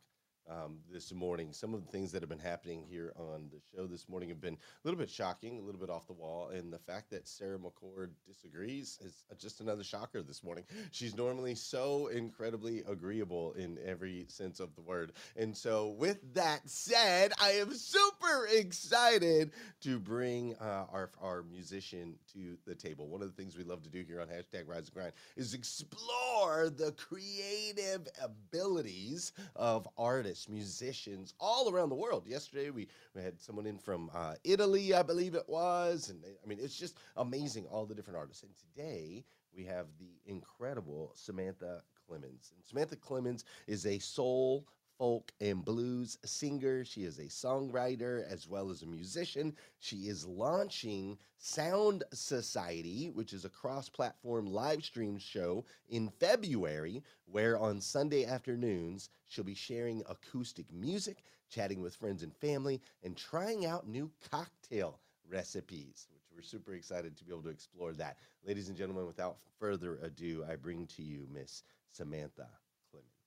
um, 0.50 0.78
this 0.92 1.12
morning. 1.12 1.52
Some 1.52 1.74
of 1.74 1.84
the 1.84 1.90
things 1.90 2.12
that 2.12 2.22
have 2.22 2.28
been 2.28 2.38
happening 2.38 2.84
here 2.88 3.12
on 3.16 3.48
the 3.52 3.60
show 3.74 3.86
this 3.86 4.08
morning 4.08 4.28
have 4.28 4.40
been 4.40 4.54
a 4.54 4.58
little 4.84 4.98
bit 4.98 5.10
shocking, 5.10 5.58
a 5.58 5.62
little 5.62 5.80
bit 5.80 5.90
off 5.90 6.06
the 6.06 6.12
wall, 6.12 6.48
and 6.48 6.72
the 6.72 6.78
fact 6.78 7.10
that 7.10 7.28
Sarah 7.28 7.58
McCord 7.58 8.10
disagrees 8.26 8.98
is 9.04 9.24
just 9.38 9.60
another 9.60 9.84
shocker 9.84 10.22
this 10.22 10.42
morning. 10.42 10.64
She's 10.90 11.16
normally 11.16 11.54
so 11.54 12.08
incredibly 12.08 12.82
agreeable 12.88 13.52
in 13.52 13.78
every 13.84 14.26
sense 14.28 14.60
of 14.60 14.74
the 14.74 14.82
word, 14.82 15.12
and 15.36 15.56
so 15.56 15.94
with 15.98 16.18
that 16.34 16.68
said, 16.68 17.32
I 17.40 17.52
am 17.52 17.72
super 17.74 18.46
excited 18.52 19.52
to 19.82 19.98
bring 19.98 20.54
uh, 20.60 20.86
our 20.92 21.10
our 21.20 21.42
musician 21.42 22.14
to 22.32 22.56
the 22.66 22.74
table. 22.74 23.08
One 23.08 23.22
of 23.22 23.28
the 23.28 23.34
things 23.34 23.56
we 23.56 23.64
love 23.64 23.82
to 23.82 23.90
do 23.90 24.02
here 24.02 24.20
on 24.20 24.28
hashtag 24.28 24.66
Rise 24.66 24.86
and 24.86 24.94
Grind 24.94 25.12
is 25.36 25.54
explore 25.54 26.70
the 26.70 26.92
creative 26.92 28.08
abilities 28.22 29.32
of 29.56 29.88
artists, 29.96 30.31
musicians 30.48 31.34
all 31.38 31.70
around 31.70 31.88
the 31.88 31.94
world. 31.94 32.26
Yesterday 32.26 32.70
we, 32.70 32.88
we 33.14 33.22
had 33.22 33.40
someone 33.40 33.66
in 33.66 33.78
from 33.78 34.10
uh, 34.14 34.34
Italy, 34.44 34.94
I 34.94 35.02
believe 35.02 35.34
it 35.34 35.48
was, 35.48 36.10
and 36.10 36.22
I 36.24 36.46
mean 36.46 36.58
it's 36.60 36.78
just 36.78 36.98
amazing 37.16 37.66
all 37.66 37.86
the 37.86 37.94
different 37.94 38.18
artists. 38.18 38.42
And 38.42 38.52
today 38.56 39.24
we 39.54 39.64
have 39.64 39.86
the 39.98 40.20
incredible 40.26 41.12
Samantha 41.14 41.82
Clemens. 42.06 42.52
And 42.54 42.64
Samantha 42.64 42.96
Clemens 42.96 43.44
is 43.66 43.86
a 43.86 43.98
soul 43.98 44.66
folk 45.02 45.32
and 45.40 45.64
blues 45.64 46.16
singer. 46.24 46.84
She 46.84 47.02
is 47.02 47.18
a 47.18 47.24
songwriter 47.24 48.24
as 48.30 48.46
well 48.46 48.70
as 48.70 48.82
a 48.82 48.86
musician. 48.86 49.52
She 49.80 50.06
is 50.06 50.28
launching 50.28 51.18
Sound 51.38 52.04
Society, 52.12 53.10
which 53.12 53.32
is 53.32 53.44
a 53.44 53.48
cross 53.48 53.88
platform 53.88 54.46
live 54.46 54.84
stream 54.84 55.18
show 55.18 55.64
in 55.88 56.08
February, 56.20 57.02
where 57.26 57.58
on 57.58 57.80
Sunday 57.80 58.24
afternoons 58.24 59.08
she'll 59.26 59.42
be 59.42 59.56
sharing 59.56 60.04
acoustic 60.08 60.72
music, 60.72 61.24
chatting 61.50 61.82
with 61.82 61.96
friends 61.96 62.22
and 62.22 62.32
family, 62.36 62.80
and 63.02 63.16
trying 63.16 63.66
out 63.66 63.88
new 63.88 64.08
cocktail 64.30 65.00
recipes, 65.28 66.06
which 66.12 66.22
we're 66.32 66.42
super 66.42 66.74
excited 66.74 67.16
to 67.16 67.24
be 67.24 67.32
able 67.32 67.42
to 67.42 67.48
explore 67.48 67.92
that. 67.94 68.18
Ladies 68.46 68.68
and 68.68 68.78
gentlemen, 68.78 69.06
without 69.06 69.38
further 69.58 69.98
ado, 70.04 70.44
I 70.48 70.54
bring 70.54 70.86
to 70.86 71.02
you 71.02 71.26
Miss 71.34 71.64
Samantha 71.90 72.46
Clemens. 72.92 73.22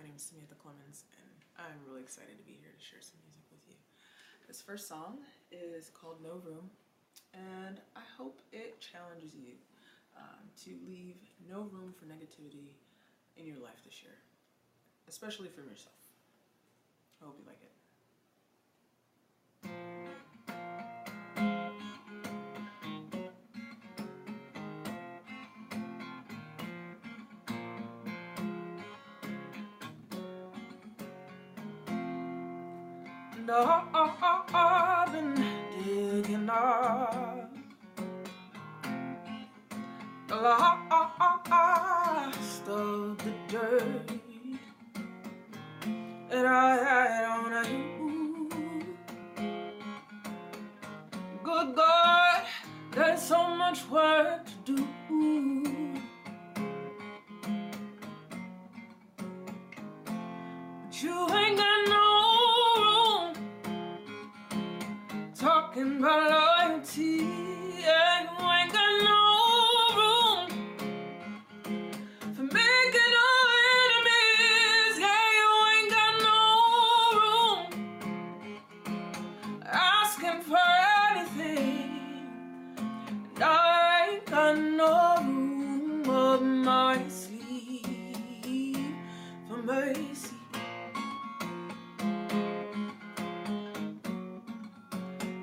My 0.00 0.06
name 0.06 0.16
is 0.16 0.22
Samantha 0.22 0.54
Clemens, 0.54 1.04
and 1.12 1.44
I'm 1.60 1.76
really 1.84 2.00
excited 2.00 2.32
to 2.32 2.44
be 2.48 2.56
here 2.56 2.72
to 2.72 2.80
share 2.80 3.04
some 3.04 3.20
music 3.20 3.44
with 3.52 3.60
you. 3.68 3.76
This 4.48 4.62
first 4.62 4.88
song 4.88 5.18
is 5.52 5.90
called 5.92 6.24
No 6.24 6.40
Room, 6.40 6.70
and 7.34 7.76
I 7.94 8.00
hope 8.16 8.40
it 8.50 8.80
challenges 8.80 9.36
you 9.36 9.60
um, 10.16 10.48
to 10.64 10.70
leave 10.88 11.20
no 11.44 11.68
room 11.68 11.92
for 11.92 12.06
negativity 12.08 12.72
in 13.36 13.44
your 13.44 13.60
life 13.60 13.84
this 13.84 14.00
year, 14.00 14.16
especially 15.06 15.48
from 15.52 15.68
yourself. 15.68 16.00
I 17.20 17.26
hope 17.26 17.36
you 17.36 17.44
like 17.44 17.60
it. 17.60 17.76
I've 33.52 35.12
been 35.12 35.34
digging 35.84 36.48
up 36.48 37.50
lost 40.30 40.78
of 42.68 43.18
the 43.18 43.32
dirt 43.48 44.12
and 46.30 46.46
I 46.46 46.76
had 46.76 47.24
on 47.24 47.64
you. 47.70 48.50
Good 51.42 51.74
God, 51.74 52.44
there's 52.92 53.20
so 53.20 53.56
much 53.56 53.84
work 53.88 54.46
to 54.66 54.76
do. 54.76 54.86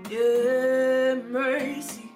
Yeah, 0.09 1.15
mercy. 1.29 2.06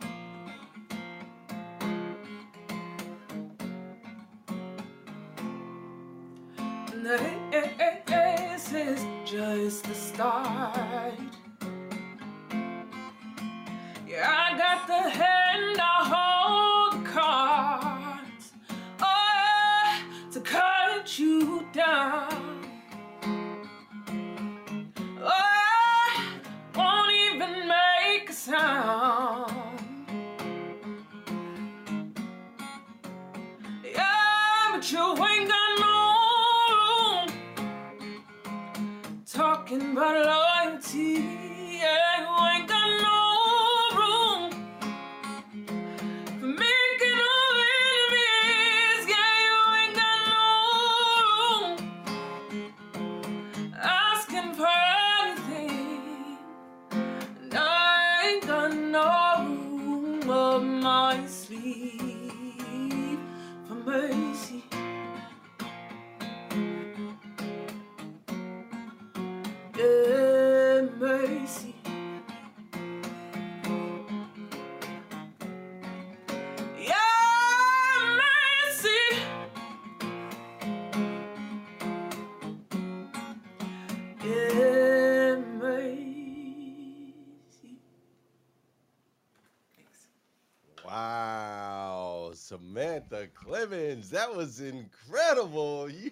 That 94.11 94.35
was 94.35 94.61
incredible. 94.61 95.89
You 95.99 96.11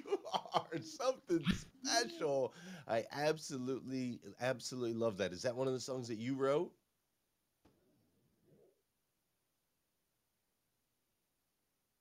are 0.53 0.79
something 0.81 1.43
special. 1.83 2.53
I 2.87 3.05
absolutely, 3.11 4.19
absolutely 4.41 4.93
love 4.93 5.17
that. 5.17 5.33
Is 5.33 5.43
that 5.43 5.55
one 5.55 5.67
of 5.67 5.73
the 5.73 5.79
songs 5.79 6.07
that 6.09 6.17
you 6.17 6.35
wrote? 6.35 6.71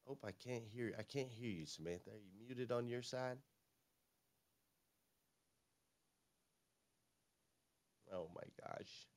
Hope 0.06 0.24
I 0.24 0.32
can't 0.32 0.64
hear. 0.66 0.88
You. 0.88 0.94
I 0.98 1.02
can't 1.04 1.30
hear 1.30 1.50
you, 1.50 1.66
Samantha. 1.66 2.10
Are 2.10 2.18
you 2.18 2.30
muted 2.46 2.72
on 2.72 2.88
your 2.88 3.02
side? 3.02 3.38
Oh 8.12 8.28
my 8.34 8.42
gosh, 8.66 9.08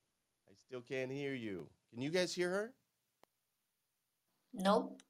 I 0.48 0.54
still 0.56 0.80
can't 0.82 1.10
hear 1.10 1.34
you. 1.34 1.68
Can 1.90 2.02
you 2.02 2.10
guys 2.10 2.34
hear 2.34 2.50
her? 2.50 2.74
Nope. 4.54 5.02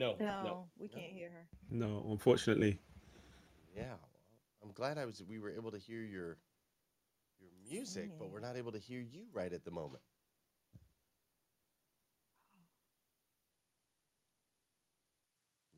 No, 0.00 0.16
No, 0.18 0.64
we 0.78 0.88
can't 0.88 1.12
hear 1.12 1.28
her. 1.28 1.46
No, 1.70 2.06
unfortunately. 2.08 2.80
Yeah, 3.76 3.82
well, 3.82 4.00
I'm 4.64 4.72
glad 4.72 4.96
I 4.96 5.04
was. 5.04 5.22
We 5.28 5.38
were 5.38 5.50
able 5.50 5.70
to 5.70 5.78
hear 5.78 6.00
your 6.00 6.38
your 7.38 7.50
music, 7.70 8.10
but 8.18 8.30
we're 8.30 8.40
not 8.40 8.56
able 8.56 8.72
to 8.72 8.78
hear 8.78 9.00
you 9.00 9.26
right 9.34 9.52
at 9.52 9.62
the 9.62 9.70
moment. 9.70 10.02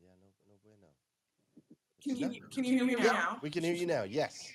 Yeah, 0.01 0.11
no, 0.21 0.27
no 0.47 0.55
bueno. 0.63 0.87
Can 2.01 2.31
you, 2.33 2.41
can 2.49 2.63
you 2.63 2.77
hear 2.77 2.85
me 2.85 2.95
Yeah, 3.03 3.11
now? 3.11 3.39
We 3.41 3.49
can 3.49 3.63
hear 3.63 3.75
you 3.75 3.85
now. 3.85 4.03
Yes. 4.03 4.53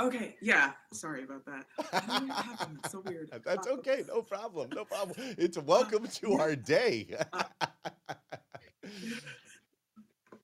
Okay, 0.00 0.36
yeah. 0.40 0.72
Sorry 0.92 1.24
about 1.24 1.44
that. 1.46 1.66
I 1.92 2.00
don't 2.06 2.28
know 2.28 2.34
what 2.34 2.44
happened. 2.44 2.78
It's 2.84 2.92
so 2.92 3.00
weird. 3.00 3.30
That's 3.44 3.66
Uh, 3.66 3.72
okay. 3.74 4.04
No 4.06 4.22
problem. 4.22 4.70
No 4.74 4.84
problem. 4.84 5.16
It's 5.38 5.58
welcome 5.58 6.06
to 6.06 6.34
our 6.34 6.54
day. 6.54 7.16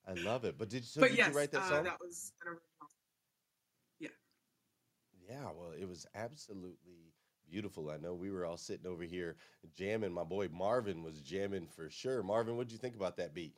I 0.06 0.14
love 0.14 0.44
it. 0.44 0.58
But 0.58 0.68
did 0.70 0.84
so 0.84 1.00
but 1.00 1.10
did 1.10 1.18
yes, 1.18 1.28
you 1.28 1.36
write 1.38 1.52
that 1.52 1.62
uh, 1.62 1.68
song? 1.68 1.84
that 1.84 2.00
was 2.00 2.32
an 2.42 2.48
original. 2.48 2.90
Yeah. 4.00 4.08
Yeah, 5.28 5.50
well, 5.56 5.72
it 5.78 5.88
was 5.88 6.06
absolutely 6.14 7.12
beautiful. 7.48 7.90
I 7.90 7.96
know 7.96 8.14
we 8.14 8.30
were 8.30 8.44
all 8.44 8.56
sitting 8.56 8.86
over 8.86 9.04
here 9.04 9.36
jamming. 9.74 10.12
My 10.12 10.24
boy 10.24 10.48
Marvin 10.52 11.02
was 11.02 11.20
jamming 11.20 11.68
for 11.68 11.88
sure. 11.90 12.22
Marvin, 12.22 12.56
what 12.56 12.66
did 12.66 12.72
you 12.72 12.78
think 12.78 12.96
about 12.96 13.16
that 13.18 13.34
beat? 13.34 13.54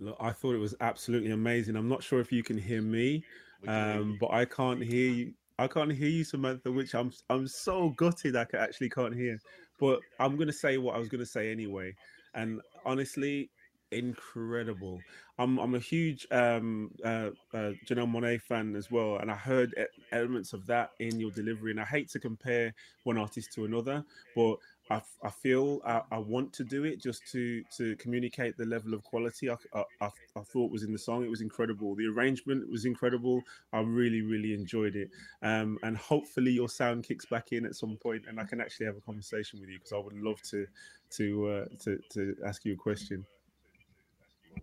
Look, 0.00 0.16
I 0.18 0.32
thought 0.32 0.54
it 0.54 0.58
was 0.58 0.74
absolutely 0.80 1.30
amazing. 1.30 1.76
I'm 1.76 1.88
not 1.88 2.02
sure 2.02 2.20
if 2.20 2.32
you 2.32 2.42
can 2.42 2.56
hear 2.56 2.80
me, 2.80 3.22
We 3.60 3.68
can 3.68 3.92
hear 3.92 4.00
um, 4.00 4.16
but 4.18 4.32
I 4.32 4.46
can't 4.46 4.82
hear 4.82 5.10
you. 5.10 5.34
I 5.58 5.66
can't 5.68 5.92
hear 5.92 6.08
you, 6.08 6.24
Samantha, 6.24 6.72
which 6.72 6.94
I'm 6.94 7.12
I'm 7.28 7.46
so 7.46 7.90
gutted 7.90 8.34
I 8.34 8.46
actually 8.54 8.88
can't 8.88 9.14
hear. 9.14 9.38
But 9.78 10.00
I'm 10.18 10.36
gonna 10.36 10.52
say 10.54 10.78
what 10.78 10.96
I 10.96 10.98
was 10.98 11.08
gonna 11.08 11.26
say 11.26 11.52
anyway. 11.52 11.94
And 12.34 12.62
honestly, 12.86 13.50
incredible. 13.92 15.00
I'm 15.38 15.58
I'm 15.58 15.74
a 15.74 15.78
huge 15.78 16.26
um, 16.30 16.90
uh, 17.04 17.30
uh, 17.52 17.72
Janelle 17.86 18.10
Monáe 18.10 18.40
fan 18.40 18.74
as 18.76 18.90
well, 18.90 19.18
and 19.18 19.30
I 19.30 19.34
heard 19.34 19.74
elements 20.12 20.54
of 20.54 20.64
that 20.66 20.92
in 20.98 21.20
your 21.20 21.30
delivery. 21.30 21.72
And 21.72 21.80
I 21.80 21.84
hate 21.84 22.08
to 22.10 22.18
compare 22.18 22.72
one 23.04 23.18
artist 23.18 23.52
to 23.54 23.66
another, 23.66 24.02
but 24.34 24.56
I, 24.90 25.00
I 25.22 25.30
feel 25.30 25.80
I, 25.86 26.02
I 26.10 26.18
want 26.18 26.52
to 26.54 26.64
do 26.64 26.84
it 26.84 27.00
just 27.00 27.22
to 27.30 27.62
to 27.76 27.94
communicate 27.96 28.56
the 28.56 28.66
level 28.66 28.92
of 28.92 29.04
quality 29.04 29.48
I, 29.48 29.56
I, 29.72 29.84
I 30.00 30.40
thought 30.40 30.72
was 30.72 30.82
in 30.82 30.92
the 30.92 30.98
song. 30.98 31.24
It 31.24 31.30
was 31.30 31.42
incredible. 31.42 31.94
The 31.94 32.06
arrangement 32.06 32.68
was 32.68 32.84
incredible. 32.84 33.42
I 33.72 33.80
really 33.80 34.22
really 34.22 34.52
enjoyed 34.52 34.96
it. 34.96 35.10
Um, 35.42 35.78
and 35.84 35.96
hopefully 35.96 36.50
your 36.50 36.68
sound 36.68 37.04
kicks 37.04 37.24
back 37.24 37.52
in 37.52 37.64
at 37.64 37.76
some 37.76 37.96
point, 38.02 38.24
and 38.28 38.40
I 38.40 38.44
can 38.44 38.60
actually 38.60 38.86
have 38.86 38.96
a 38.96 39.00
conversation 39.00 39.60
with 39.60 39.68
you 39.70 39.78
because 39.78 39.92
I 39.92 39.98
would 39.98 40.16
love 40.16 40.42
to 40.50 40.66
to 41.10 41.48
uh, 41.48 41.64
to 41.84 41.98
to 42.10 42.36
ask 42.44 42.64
you 42.64 42.72
a 42.72 42.76
question. 42.76 43.24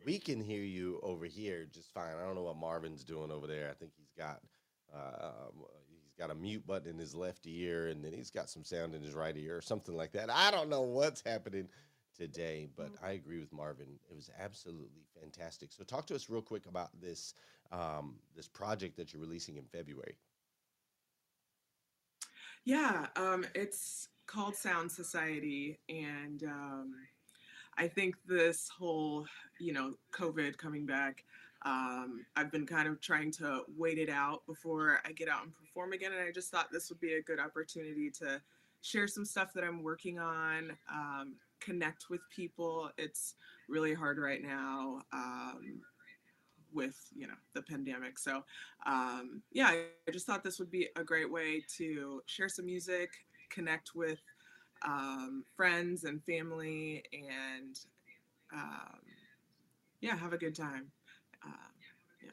We 0.05 0.19
can 0.19 0.41
hear 0.41 0.61
you 0.61 0.99
over 1.03 1.25
here 1.25 1.65
just 1.73 1.93
fine. 1.93 2.15
I 2.21 2.25
don't 2.25 2.36
know 2.36 2.43
what 2.43 2.57
Marvin's 2.57 3.05
doing 3.05 3.32
over 3.32 3.47
there. 3.47 3.69
I 3.69 3.73
think 3.73 3.91
he's 3.97 4.11
got 4.17 4.41
um, 4.93 5.63
he's 5.87 5.87
got 6.18 6.32
a 6.32 6.36
mute 6.36 6.65
button 6.65 6.89
in 6.89 6.97
his 6.97 7.15
left 7.15 7.45
ear, 7.45 7.88
and 7.88 8.03
then 8.03 8.13
he's 8.13 8.32
got 8.32 8.49
some 8.49 8.63
sound 8.63 8.95
in 8.95 9.01
his 9.01 9.13
right 9.13 9.36
ear 9.38 9.57
or 9.57 9.61
something 9.61 9.95
like 9.95 10.11
that. 10.13 10.30
I 10.30 10.51
don't 10.51 10.70
know 10.70 10.82
what's 10.82 11.22
happening 11.26 11.68
today, 12.18 12.68
but 12.76 12.89
I 13.03 13.11
agree 13.11 13.39
with 13.39 13.53
Marvin. 13.53 13.88
It 14.09 14.15
was 14.15 14.30
absolutely 14.39 15.05
fantastic. 15.20 15.72
So, 15.72 15.84
talk 15.84 16.07
to 16.07 16.15
us 16.15 16.30
real 16.30 16.41
quick 16.41 16.65
about 16.65 16.89
this 16.99 17.34
um, 17.72 18.15
this 18.36 18.47
project 18.47 18.97
that 18.97 19.13
you're 19.13 19.22
releasing 19.22 19.57
in 19.57 19.65
February. 19.65 20.18
Yeah, 22.65 23.07
um, 23.15 23.45
it's 23.55 24.09
called 24.26 24.55
Sound 24.55 24.91
Society, 24.91 25.80
and 25.88 26.43
um, 26.43 26.93
I 27.78 27.88
think 27.88 28.15
this 28.26 28.70
whole, 28.78 29.26
you 29.59 29.72
know, 29.72 29.93
COVID 30.13 30.57
coming 30.57 30.86
back, 30.86 31.24
um, 31.66 32.26
I've 32.36 32.51
been 32.51 32.66
kind 32.66 32.88
of 32.88 33.01
trying 33.01 33.32
to 33.34 33.62
wait 33.78 33.97
it 33.97 34.10
out 34.10 34.45
before 34.45 34.99
I 35.05 35.12
get 35.12 35.30
out 35.30 35.43
and 35.43 35.53
perform 35.55 35.93
again, 35.93 36.12
and 36.12 36.22
I 36.22 36.32
just 36.32 36.51
thought 36.51 36.68
this 36.72 36.89
would 36.89 36.99
be 36.99 37.14
a 37.14 37.22
good 37.22 37.39
opportunity 37.39 38.12
to 38.20 38.41
share 38.82 39.08
some 39.08 39.26
stuff 39.26 39.53
that 39.53 39.64
I'm 39.64 39.84
working 39.84 40.20
on, 40.20 40.72
um, 40.91 41.36
connect 41.60 42.10
with 42.10 42.22
people. 42.34 42.89
It's 42.97 43.36
really 43.68 43.93
hard 43.93 44.20
right 44.20 44.41
now. 44.41 45.01
Um, 45.12 45.82
with 46.74 46.97
you 47.16 47.28
know 47.28 47.34
the 47.53 47.62
pandemic 47.62 48.20
so 48.20 48.43
um, 48.86 49.41
yeah 49.51 49.68
i 50.08 50.12
just 50.12 50.26
thought 50.26 50.43
this 50.43 50.60
would 50.60 50.72
be 50.72 50.88
a 50.95 51.03
great 51.03 51.32
way 51.32 51.62
to 51.78 52.22
share 52.26 52.49
some 52.49 52.66
music 52.66 53.10
connect 53.49 53.95
with 53.95 54.20
um, 54.86 55.43
friends 55.55 56.03
and 56.03 56.24
family 56.24 57.03
and 57.14 57.80
um, 58.53 58.99
yeah 60.01 60.16
have 60.16 60.34
a 60.34 60.38
good 60.38 60.55
time 60.55 60.91
um, 61.45 61.53
yeah 62.24 62.30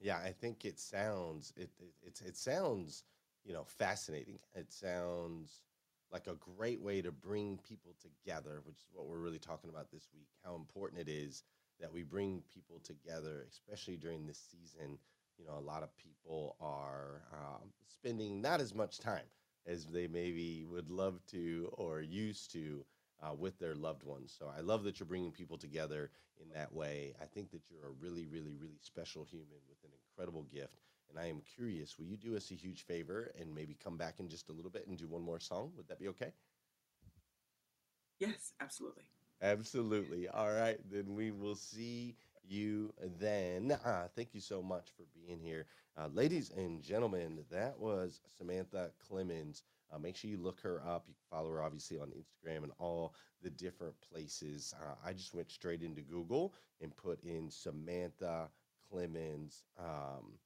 Yeah, 0.00 0.18
I 0.18 0.32
think 0.32 0.64
it 0.64 0.78
sounds 0.78 1.52
it 1.56 1.70
it 1.78 1.92
it's 2.02 2.20
it 2.22 2.36
sounds, 2.36 3.04
you 3.44 3.52
know, 3.52 3.64
fascinating. 3.64 4.38
It 4.54 4.72
sounds 4.72 5.62
like 6.10 6.26
a 6.26 6.34
great 6.34 6.80
way 6.80 7.02
to 7.02 7.12
bring 7.12 7.58
people 7.58 7.94
together, 8.00 8.60
which 8.64 8.78
is 8.78 8.88
what 8.92 9.06
we're 9.06 9.18
really 9.18 9.38
talking 9.38 9.70
about 9.70 9.90
this 9.90 10.08
week. 10.14 10.28
How 10.44 10.54
important 10.56 11.00
it 11.00 11.08
is 11.10 11.44
that 11.80 11.92
we 11.92 12.02
bring 12.02 12.42
people 12.52 12.80
together, 12.80 13.44
especially 13.48 13.96
during 13.96 14.26
this 14.26 14.38
season. 14.50 14.98
You 15.38 15.46
know, 15.46 15.58
a 15.58 15.60
lot 15.60 15.82
of 15.82 15.96
people 15.96 16.56
are 16.60 17.22
um, 17.32 17.70
spending 17.86 18.40
not 18.42 18.60
as 18.60 18.74
much 18.74 18.98
time 18.98 19.24
as 19.66 19.86
they 19.86 20.06
maybe 20.06 20.64
would 20.64 20.90
love 20.90 21.24
to 21.26 21.70
or 21.74 22.00
used 22.00 22.52
to 22.52 22.84
uh, 23.22 23.34
with 23.34 23.58
their 23.58 23.74
loved 23.74 24.02
ones. 24.04 24.34
So 24.38 24.50
I 24.56 24.60
love 24.60 24.84
that 24.84 24.98
you're 25.00 25.06
bringing 25.06 25.32
people 25.32 25.58
together 25.58 26.10
in 26.40 26.48
that 26.54 26.72
way. 26.72 27.14
I 27.20 27.26
think 27.26 27.50
that 27.52 27.62
you're 27.70 27.88
a 27.88 27.92
really, 28.00 28.26
really, 28.26 28.54
really 28.54 28.78
special 28.80 29.24
human 29.24 29.58
with 29.68 29.78
an 29.84 29.90
incredible 29.92 30.44
gift. 30.52 30.80
And 31.10 31.18
I 31.18 31.26
am 31.26 31.42
curious, 31.56 31.98
will 31.98 32.06
you 32.06 32.16
do 32.16 32.36
us 32.36 32.50
a 32.50 32.54
huge 32.54 32.82
favor 32.84 33.32
and 33.38 33.54
maybe 33.54 33.76
come 33.82 33.96
back 33.96 34.20
in 34.20 34.28
just 34.28 34.48
a 34.48 34.52
little 34.52 34.70
bit 34.70 34.86
and 34.86 34.96
do 34.96 35.08
one 35.08 35.22
more 35.22 35.40
song? 35.40 35.72
Would 35.76 35.88
that 35.88 35.98
be 35.98 36.08
okay? 36.08 36.32
yes 38.18 38.52
absolutely 38.60 39.04
Absolutely. 39.42 40.28
All 40.28 40.52
right, 40.52 40.78
then 40.90 41.14
we 41.14 41.30
will 41.30 41.54
see 41.54 42.14
you 42.46 42.92
then. 43.18 43.72
Uh, 43.84 44.08
thank 44.14 44.34
you 44.34 44.40
so 44.40 44.62
much 44.62 44.90
for 44.96 45.04
being 45.14 45.40
here. 45.40 45.66
Uh, 45.96 46.08
ladies 46.12 46.50
and 46.50 46.82
gentlemen, 46.82 47.44
that 47.50 47.78
was 47.78 48.20
Samantha 48.36 48.90
Clemens 49.08 49.62
Uh, 49.92 49.98
make 49.98 50.16
sure 50.16 50.30
you 50.30 50.38
look 50.38 50.60
her 50.60 50.80
up. 50.86 51.04
You 51.08 51.14
can 51.14 51.38
follow 51.38 51.50
her 51.50 51.62
obviously 51.62 51.98
on 51.98 52.08
Instagram 52.08 52.62
and 52.62 52.72
all 52.78 53.14
the 53.42 53.50
different 53.50 53.94
places. 54.00 54.74
Uh, 54.80 54.94
I 55.04 55.12
just 55.12 55.34
went 55.34 55.50
straight 55.50 55.82
into 55.82 56.02
Google 56.02 56.54
and 56.80 56.96
put 56.96 57.22
in 57.24 57.50
Samantha 57.50 58.48
Clemens. 58.90 59.64
Um, 59.78 60.38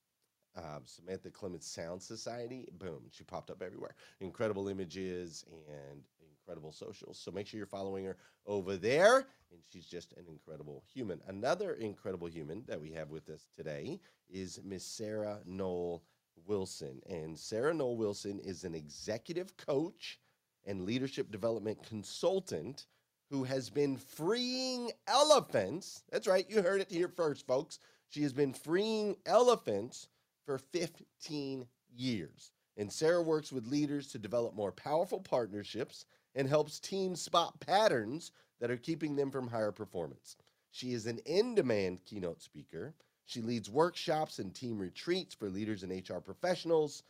um, 0.56 0.82
Samantha 0.84 1.30
Clemens 1.30 1.66
Sound 1.66 2.00
Society. 2.00 2.68
Boom, 2.78 3.02
she 3.10 3.24
popped 3.24 3.50
up 3.50 3.62
everywhere. 3.62 3.94
Incredible 4.20 4.68
images 4.68 5.44
and 5.68 6.02
incredible 6.44 6.72
socials. 6.72 7.18
So 7.18 7.30
make 7.30 7.46
sure 7.46 7.58
you're 7.58 7.66
following 7.66 8.04
her 8.04 8.16
over 8.46 8.76
there. 8.76 9.26
And 9.50 9.60
she's 9.70 9.86
just 9.86 10.12
an 10.12 10.24
incredible 10.28 10.84
human. 10.92 11.20
Another 11.26 11.74
incredible 11.74 12.28
human 12.28 12.62
that 12.66 12.80
we 12.80 12.90
have 12.92 13.10
with 13.10 13.28
us 13.30 13.48
today 13.56 14.00
is 14.28 14.60
Miss 14.64 14.84
Sarah 14.84 15.40
Noll 15.46 16.02
Wilson. 16.46 17.00
And 17.08 17.38
Sarah 17.38 17.74
Noll 17.74 17.96
Wilson 17.96 18.40
is 18.40 18.64
an 18.64 18.74
executive 18.74 19.56
coach 19.56 20.18
and 20.66 20.84
leadership 20.84 21.30
development 21.30 21.82
consultant 21.82 22.86
who 23.30 23.44
has 23.44 23.70
been 23.70 23.96
freeing 23.96 24.90
elephants. 25.06 26.02
That's 26.10 26.26
right, 26.26 26.48
you 26.48 26.62
heard 26.62 26.80
it 26.80 26.90
here 26.90 27.08
first, 27.08 27.46
folks. 27.46 27.78
She 28.08 28.22
has 28.22 28.32
been 28.32 28.52
freeing 28.52 29.16
elephants 29.26 30.08
for 30.44 30.58
15 30.58 31.66
years. 31.96 32.52
And 32.76 32.92
Sarah 32.92 33.22
works 33.22 33.52
with 33.52 33.66
leaders 33.66 34.08
to 34.08 34.18
develop 34.18 34.54
more 34.54 34.72
powerful 34.72 35.20
partnerships 35.20 36.04
and 36.34 36.48
helps 36.48 36.80
teams 36.80 37.20
spot 37.20 37.58
patterns 37.60 38.32
that 38.60 38.70
are 38.70 38.76
keeping 38.76 39.16
them 39.16 39.30
from 39.30 39.48
higher 39.48 39.72
performance. 39.72 40.36
She 40.70 40.92
is 40.92 41.06
an 41.06 41.18
in 41.24 41.54
demand 41.54 42.04
keynote 42.04 42.42
speaker. 42.42 42.94
She 43.26 43.40
leads 43.40 43.70
workshops 43.70 44.38
and 44.38 44.54
team 44.54 44.78
retreats 44.78 45.34
for 45.34 45.48
leaders 45.48 45.82
and 45.82 45.92
HR 45.92 46.18
professionals. 46.18 47.02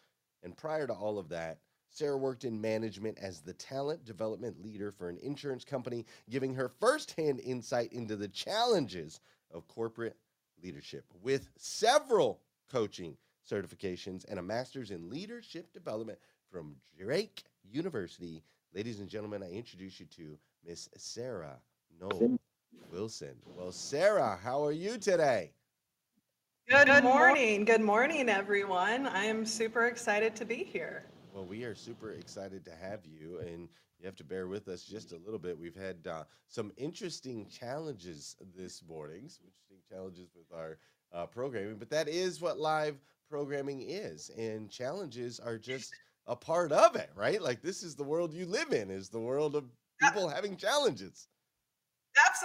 And 0.43 0.57
prior 0.57 0.87
to 0.87 0.93
all 0.93 1.19
of 1.19 1.29
that, 1.31 1.59
Sarah 1.91 2.17
worked 2.17 2.45
in 2.45 2.61
management 2.61 3.19
as 3.19 3.41
the 3.41 3.53
talent 3.55 4.05
development 4.05 4.63
leader 4.63 4.91
for 4.91 5.09
an 5.09 5.19
insurance 5.23 5.65
company, 5.65 6.07
giving 6.29 6.55
her 6.55 6.69
firsthand 6.69 7.41
insight 7.41 7.93
into 7.93 8.17
the 8.17 8.29
challenges 8.29 9.21
of 9.53 9.69
corporate 9.69 10.17
leadership 10.63 11.05
with 11.23 11.51
several 11.57 12.41
coaching 12.71 13.17
certifications 13.49 14.25
and 14.29 14.39
a 14.39 14.43
master's 14.43 14.91
in 14.91 15.09
leadership 15.09 15.73
development 15.73 16.19
from 16.51 16.77
Drake 16.99 17.45
University. 17.71 18.43
Ladies 18.75 18.99
and 19.01 19.09
gentlemen, 19.09 19.43
I 19.43 19.51
introduce 19.51 20.01
you 20.01 20.07
to 20.17 20.39
Miss 20.67 20.89
Sarah 20.97 21.59
Noll 22.01 22.39
Wilson. 22.91 23.37
Well, 23.57 23.71
Sarah, 23.71 24.39
how 24.43 24.65
are 24.65 24.73
you 24.73 24.99
today? 24.99 25.53
Good, 26.67 26.87
Good 26.87 27.05
morning. 27.05 27.67
Good 27.67 27.83
morning, 27.83 28.31
everyone. 28.31 29.07
I 29.07 29.27
am 29.27 29.45
super 29.45 29.85
excited 29.85 30.35
to 30.37 30.47
be 30.47 30.65
here. 30.65 31.05
Well, 31.35 31.45
we 31.45 31.65
are 31.65 31.75
super 31.75 32.13
excited 32.13 32.65
to 32.65 32.75
have 32.75 33.01
you, 33.05 33.39
and 33.41 33.69
you 33.99 34.07
have 34.07 34.17
to 34.17 34.25
bear 34.25 34.49
with 34.49 34.69
us 34.69 34.83
just 34.83 35.13
a 35.13 35.19
little 35.19 35.39
bit. 35.39 35.59
We've 35.59 35.77
had 35.77 36.07
uh, 36.07 36.25
some 36.49 36.73
interesting 36.79 37.47
challenges 37.51 38.37
this 38.57 38.83
morning, 38.89 39.29
some 39.29 39.45
interesting 39.45 39.77
challenges 39.91 40.31
with 40.35 40.59
our 40.59 40.79
uh, 41.13 41.27
programming, 41.27 41.77
but 41.77 41.91
that 41.91 42.09
is 42.09 42.41
what 42.41 42.59
live 42.59 42.97
programming 43.29 43.83
is, 43.83 44.31
and 44.31 44.71
challenges 44.71 45.39
are 45.39 45.59
just 45.59 45.93
a 46.27 46.35
part 46.35 46.73
of 46.73 46.97
it, 46.97 47.11
right? 47.15 47.43
Like 47.43 47.61
this 47.61 47.83
is 47.83 47.95
the 47.95 48.05
world 48.05 48.33
you 48.33 48.47
live 48.47 48.73
in, 48.73 48.91
is 48.91 49.11
the 49.11 49.21
world 49.21 49.55
of 49.55 49.65
people 50.01 50.31
having 50.31 50.57
challenges. 50.57 51.29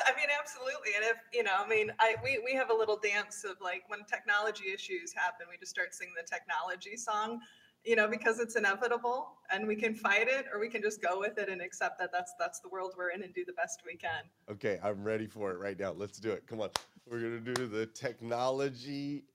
I 0.09 0.15
mean, 0.15 0.27
absolutely. 0.39 0.91
And 0.95 1.05
if 1.05 1.17
you 1.33 1.43
know, 1.43 1.63
I 1.63 1.67
mean, 1.67 1.91
I 1.99 2.15
we 2.23 2.41
we 2.43 2.53
have 2.55 2.69
a 2.69 2.73
little 2.73 2.97
dance 2.97 3.43
of 3.43 3.57
like 3.61 3.83
when 3.87 3.99
technology 4.05 4.71
issues 4.73 5.13
happen, 5.13 5.45
we 5.49 5.57
just 5.57 5.71
start 5.71 5.93
singing 5.93 6.13
the 6.19 6.27
technology 6.27 6.97
song, 6.97 7.39
you 7.83 7.95
know, 7.95 8.07
because 8.07 8.39
it's 8.39 8.55
inevitable, 8.55 9.37
and 9.51 9.67
we 9.67 9.75
can 9.75 9.93
fight 9.93 10.27
it, 10.27 10.45
or 10.53 10.59
we 10.59 10.69
can 10.69 10.81
just 10.81 11.01
go 11.01 11.19
with 11.19 11.37
it 11.37 11.49
and 11.49 11.61
accept 11.61 11.99
that 11.99 12.11
that's 12.11 12.33
that's 12.39 12.59
the 12.59 12.69
world 12.69 12.93
we're 12.97 13.09
in 13.09 13.23
and 13.23 13.33
do 13.33 13.45
the 13.45 13.53
best 13.53 13.81
we 13.85 13.95
can. 13.95 14.23
Okay, 14.49 14.79
I'm 14.83 15.03
ready 15.03 15.27
for 15.27 15.51
it 15.51 15.59
right 15.59 15.79
now. 15.79 15.91
Let's 15.91 16.19
do 16.19 16.31
it. 16.31 16.47
Come 16.47 16.61
on, 16.61 16.69
we're 17.09 17.21
gonna 17.21 17.39
do 17.39 17.67
the 17.67 17.85
technology 17.85 19.25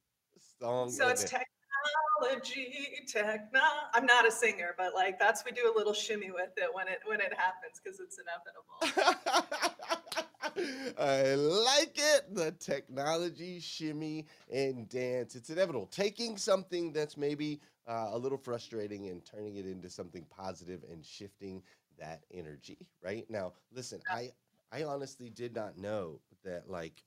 song. 0.61 0.91
So 0.91 1.09
it's 1.09 1.23
technology, 1.23 3.05
techno. 3.07 3.61
I'm 3.93 4.07
not 4.07 4.27
a 4.27 4.31
singer, 4.31 4.75
but 4.77 4.95
like 4.95 5.19
that's 5.19 5.45
we 5.45 5.53
do 5.53 5.73
a 5.73 5.75
little 5.77 5.95
shimmy 5.95 6.31
with 6.31 6.51
it 6.57 6.71
when 6.73 6.89
it 6.89 7.01
when 7.07 7.21
it 7.21 7.33
happens 7.33 7.81
because 7.83 8.01
it's 8.01 8.19
inevitable. 8.19 10.01
I 10.99 11.35
like 11.35 11.97
it. 11.97 12.35
The 12.35 12.53
technology, 12.53 13.61
shimmy, 13.61 14.27
and 14.53 14.89
dance. 14.89 15.35
It's 15.35 15.51
inevitable. 15.51 15.87
Taking 15.87 16.37
something 16.37 16.93
that's 16.93 17.17
maybe 17.17 17.61
uh, 17.87 18.11
a 18.13 18.19
little 18.19 18.39
frustrating 18.39 19.09
and 19.09 19.25
turning 19.25 19.57
it 19.57 19.67
into 19.67 19.89
something 19.91 20.27
positive 20.31 20.85
and 20.91 21.05
shifting 21.05 21.63
that 21.99 22.25
energy. 22.33 22.79
Right 23.03 23.29
now, 23.31 23.53
listen. 23.73 24.01
I 24.11 24.33
I 24.73 24.85
honestly 24.85 25.31
did 25.31 25.55
not 25.55 25.79
know 25.79 26.21
that. 26.45 26.69
Like, 26.69 27.05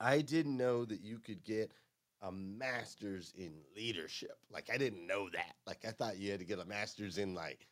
I 0.00 0.20
didn't 0.22 0.56
know 0.56 0.84
that 0.84 1.00
you 1.02 1.18
could 1.18 1.44
get 1.44 1.72
a 2.22 2.32
master's 2.32 3.32
in 3.36 3.52
leadership. 3.76 4.38
Like 4.50 4.70
I 4.72 4.78
didn't 4.78 5.06
know 5.06 5.28
that. 5.30 5.54
Like 5.66 5.84
I 5.86 5.90
thought 5.92 6.18
you 6.18 6.30
had 6.30 6.40
to 6.40 6.46
get 6.46 6.58
a 6.58 6.64
master's 6.64 7.18
in 7.18 7.34
like 7.34 7.66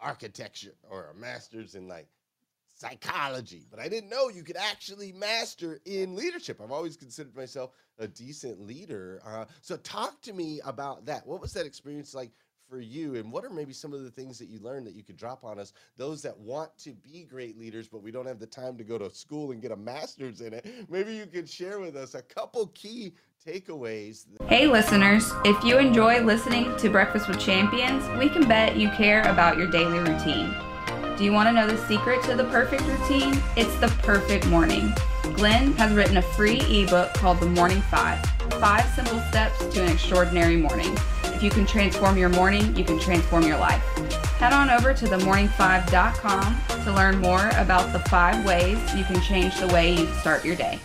architecture 0.00 0.74
or 0.88 1.10
a 1.10 1.14
master's 1.14 1.74
in 1.74 1.88
like 1.88 2.08
psychology, 2.82 3.66
but 3.70 3.78
I 3.78 3.88
didn't 3.88 4.10
know 4.10 4.28
you 4.28 4.42
could 4.42 4.56
actually 4.56 5.12
master 5.12 5.80
in 5.84 6.16
leadership. 6.16 6.60
I've 6.60 6.72
always 6.72 6.96
considered 6.96 7.36
myself 7.36 7.70
a 7.98 8.08
decent 8.08 8.60
leader. 8.60 9.22
Uh, 9.24 9.44
so 9.60 9.76
talk 9.78 10.20
to 10.22 10.32
me 10.32 10.60
about 10.64 11.06
that. 11.06 11.24
What 11.24 11.40
was 11.40 11.52
that 11.52 11.64
experience 11.64 12.12
like 12.12 12.32
for 12.68 12.80
you 12.80 13.16
and 13.16 13.30
what 13.30 13.44
are 13.44 13.50
maybe 13.50 13.72
some 13.72 13.92
of 13.92 14.02
the 14.02 14.10
things 14.10 14.38
that 14.38 14.48
you 14.48 14.58
learned 14.60 14.86
that 14.86 14.94
you 14.94 15.02
could 15.02 15.16
drop 15.16 15.44
on 15.44 15.58
us 15.58 15.74
those 15.98 16.22
that 16.22 16.38
want 16.38 16.70
to 16.78 16.94
be 16.94 17.22
great 17.22 17.58
leaders 17.58 17.86
but 17.86 18.02
we 18.02 18.10
don't 18.10 18.24
have 18.24 18.38
the 18.38 18.46
time 18.46 18.78
to 18.78 18.84
go 18.84 18.96
to 18.96 19.10
school 19.10 19.50
and 19.50 19.60
get 19.60 19.72
a 19.72 19.76
master's 19.76 20.40
in 20.40 20.54
it 20.54 20.64
maybe 20.88 21.12
you 21.12 21.26
could 21.26 21.46
share 21.46 21.80
with 21.80 21.96
us 21.96 22.14
a 22.14 22.22
couple 22.22 22.68
key 22.68 23.12
takeaways. 23.46 24.26
Hey, 24.46 24.66
listeners, 24.68 25.32
if 25.44 25.62
you 25.64 25.78
enjoy 25.78 26.20
listening 26.22 26.74
to 26.76 26.88
Breakfast 26.88 27.28
with 27.28 27.40
Champions, 27.40 28.08
we 28.18 28.28
can 28.28 28.46
bet 28.46 28.76
you 28.76 28.88
care 28.90 29.22
about 29.22 29.58
your 29.58 29.66
daily 29.66 29.98
routine. 29.98 30.54
Do 31.22 31.26
you 31.26 31.32
want 31.32 31.48
to 31.48 31.52
know 31.52 31.68
the 31.68 31.78
secret 31.86 32.20
to 32.24 32.34
the 32.34 32.42
perfect 32.46 32.82
routine? 32.82 33.40
It's 33.56 33.76
the 33.76 33.86
perfect 34.02 34.44
morning. 34.48 34.92
Glenn 35.34 35.72
has 35.74 35.92
written 35.92 36.16
a 36.16 36.22
free 36.22 36.58
ebook 36.62 37.14
called 37.14 37.38
The 37.38 37.46
Morning 37.46 37.80
Five 37.82 38.18
Five 38.58 38.84
Simple 38.92 39.20
Steps 39.30 39.64
to 39.66 39.84
an 39.84 39.92
Extraordinary 39.92 40.56
Morning. 40.56 40.92
If 41.26 41.40
you 41.40 41.50
can 41.50 41.64
transform 41.64 42.18
your 42.18 42.28
morning, 42.28 42.74
you 42.74 42.82
can 42.82 42.98
transform 42.98 43.44
your 43.44 43.56
life. 43.56 43.80
Head 44.40 44.52
on 44.52 44.68
over 44.68 44.92
to 44.92 45.04
themorning5.com 45.04 46.82
to 46.82 46.92
learn 46.92 47.18
more 47.18 47.50
about 47.50 47.92
the 47.92 48.00
five 48.00 48.44
ways 48.44 48.80
you 48.96 49.04
can 49.04 49.20
change 49.20 49.56
the 49.60 49.68
way 49.68 49.94
you 49.94 50.12
start 50.14 50.44
your 50.44 50.56
day. 50.56 50.80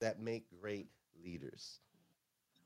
That 0.00 0.20
make 0.20 0.46
great 0.60 0.88
leaders. 1.24 1.79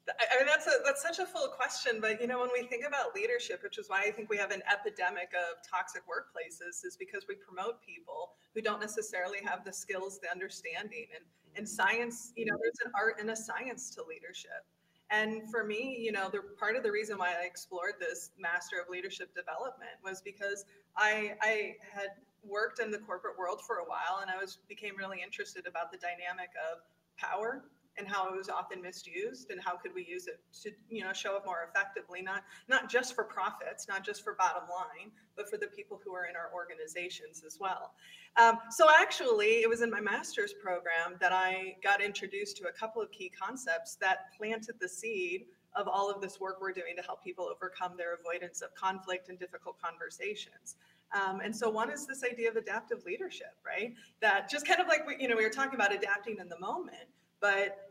I 0.06 0.36
mean, 0.36 0.46
that's 0.46 0.66
a, 0.66 0.84
that's 0.84 1.02
such 1.02 1.18
a 1.18 1.24
full 1.24 1.48
question, 1.48 1.98
but 2.00 2.20
you 2.20 2.26
know, 2.26 2.40
when 2.40 2.50
we 2.52 2.66
think 2.68 2.84
about 2.86 3.14
leadership, 3.14 3.62
which 3.62 3.78
is 3.78 3.88
why 3.88 4.02
I 4.02 4.10
think 4.10 4.28
we 4.28 4.36
have 4.36 4.50
an 4.50 4.62
epidemic 4.70 5.32
of 5.32 5.66
toxic 5.66 6.02
workplaces, 6.04 6.84
is 6.84 6.96
because 6.98 7.24
we 7.26 7.36
promote 7.36 7.80
people 7.80 8.32
who 8.54 8.60
don't 8.60 8.80
necessarily 8.80 9.38
have 9.44 9.64
the 9.64 9.72
skills, 9.72 10.20
the 10.20 10.30
understanding, 10.30 11.06
and 11.14 11.24
in 11.56 11.66
science, 11.66 12.32
you 12.36 12.44
know, 12.44 12.56
there's 12.60 12.80
an 12.84 12.92
art 13.00 13.16
and 13.20 13.30
a 13.30 13.36
science 13.36 13.90
to 13.94 14.02
leadership. 14.04 14.66
And 15.10 15.48
for 15.50 15.64
me, 15.64 15.96
you 15.98 16.12
know, 16.12 16.28
the 16.28 16.40
part 16.58 16.76
of 16.76 16.82
the 16.82 16.90
reason 16.90 17.16
why 17.18 17.34
I 17.40 17.46
explored 17.46 17.94
this 18.00 18.30
Master 18.38 18.76
of 18.80 18.88
Leadership 18.88 19.34
Development 19.34 19.92
was 20.02 20.20
because 20.20 20.64
I 20.96 21.36
I 21.40 21.76
had 21.92 22.10
worked 22.42 22.80
in 22.80 22.90
the 22.90 22.98
corporate 22.98 23.38
world 23.38 23.60
for 23.66 23.76
a 23.76 23.84
while, 23.84 24.20
and 24.20 24.30
I 24.30 24.36
was 24.36 24.58
became 24.68 24.96
really 24.96 25.22
interested 25.22 25.66
about 25.66 25.92
the 25.92 25.98
dynamic 25.98 26.50
of 26.72 26.80
power 27.16 27.64
and 27.98 28.08
how 28.08 28.28
it 28.28 28.36
was 28.36 28.48
often 28.48 28.82
misused 28.82 29.50
and 29.50 29.60
how 29.60 29.76
could 29.76 29.92
we 29.94 30.04
use 30.04 30.26
it 30.26 30.40
to 30.62 30.70
you 30.88 31.02
know 31.02 31.12
show 31.12 31.36
up 31.36 31.46
more 31.46 31.68
effectively 31.68 32.22
not 32.22 32.42
not 32.68 32.90
just 32.90 33.14
for 33.14 33.24
profits 33.24 33.86
not 33.88 34.04
just 34.04 34.22
for 34.22 34.34
bottom 34.34 34.62
line 34.68 35.10
but 35.36 35.48
for 35.48 35.56
the 35.56 35.66
people 35.68 36.00
who 36.04 36.14
are 36.14 36.26
in 36.26 36.36
our 36.36 36.50
organizations 36.54 37.42
as 37.46 37.58
well 37.60 37.92
um, 38.36 38.58
so 38.70 38.88
actually 38.98 39.62
it 39.62 39.68
was 39.68 39.82
in 39.82 39.90
my 39.90 40.00
master's 40.00 40.54
program 40.62 41.16
that 41.20 41.32
i 41.32 41.74
got 41.82 42.02
introduced 42.02 42.56
to 42.56 42.68
a 42.68 42.72
couple 42.72 43.00
of 43.00 43.10
key 43.10 43.30
concepts 43.30 43.96
that 43.96 44.32
planted 44.36 44.74
the 44.80 44.88
seed 44.88 45.44
of 45.76 45.88
all 45.88 46.08
of 46.08 46.20
this 46.20 46.38
work 46.40 46.60
we're 46.60 46.72
doing 46.72 46.94
to 46.96 47.02
help 47.02 47.22
people 47.22 47.50
overcome 47.52 47.96
their 47.96 48.14
avoidance 48.14 48.62
of 48.62 48.74
conflict 48.74 49.28
and 49.28 49.38
difficult 49.38 49.76
conversations 49.80 50.76
um, 51.14 51.40
and 51.40 51.54
so 51.54 51.70
one 51.70 51.90
is 51.90 52.06
this 52.06 52.24
idea 52.24 52.50
of 52.50 52.56
adaptive 52.56 53.04
leadership, 53.06 53.54
right? 53.64 53.94
That 54.20 54.50
just 54.50 54.66
kind 54.66 54.80
of 54.80 54.88
like 54.88 55.06
we, 55.06 55.16
you 55.20 55.28
know, 55.28 55.36
we 55.36 55.44
were 55.44 55.50
talking 55.50 55.74
about 55.74 55.94
adapting 55.94 56.38
in 56.40 56.48
the 56.48 56.58
moment, 56.58 57.06
but 57.40 57.90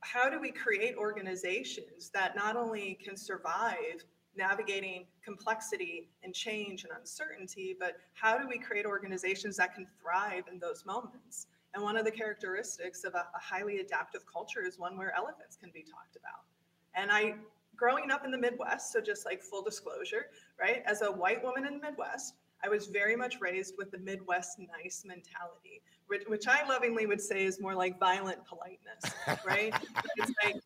how 0.00 0.30
do 0.30 0.40
we 0.40 0.50
create 0.50 0.96
organizations 0.96 2.10
that 2.14 2.34
not 2.34 2.56
only 2.56 2.98
can 3.04 3.16
survive 3.16 4.04
navigating 4.36 5.06
complexity 5.24 6.08
and 6.22 6.34
change 6.34 6.84
and 6.84 6.92
uncertainty, 6.98 7.76
but 7.78 7.96
how 8.14 8.38
do 8.38 8.48
we 8.48 8.58
create 8.58 8.86
organizations 8.86 9.56
that 9.56 9.74
can 9.74 9.86
thrive 10.00 10.44
in 10.50 10.58
those 10.58 10.84
moments? 10.86 11.46
And 11.74 11.82
one 11.82 11.96
of 11.96 12.04
the 12.04 12.10
characteristics 12.10 13.04
of 13.04 13.14
a, 13.14 13.18
a 13.18 13.40
highly 13.40 13.78
adaptive 13.80 14.22
culture 14.32 14.64
is 14.64 14.78
one 14.78 14.96
where 14.96 15.14
elephants 15.16 15.56
can 15.56 15.70
be 15.72 15.82
talked 15.82 16.16
about. 16.16 16.44
And 16.94 17.10
I 17.10 17.34
growing 17.76 18.10
up 18.10 18.24
in 18.26 18.30
the 18.30 18.38
Midwest, 18.38 18.92
so 18.92 19.00
just 19.00 19.24
like 19.24 19.42
full 19.42 19.62
disclosure, 19.62 20.26
right? 20.60 20.82
As 20.84 21.00
a 21.00 21.10
white 21.10 21.42
woman 21.42 21.66
in 21.66 21.74
the 21.74 21.80
Midwest, 21.80 22.34
I 22.62 22.68
was 22.68 22.86
very 22.86 23.16
much 23.16 23.40
raised 23.40 23.74
with 23.78 23.90
the 23.90 23.98
Midwest 23.98 24.58
nice 24.58 25.04
mentality, 25.06 25.82
which, 26.08 26.22
which 26.26 26.46
I 26.46 26.66
lovingly 26.68 27.06
would 27.06 27.20
say 27.20 27.44
is 27.44 27.60
more 27.60 27.74
like 27.74 27.98
violent 27.98 28.38
politeness, 28.46 29.14
right? 29.46 29.74
it's 30.16 30.32
like 30.44 30.56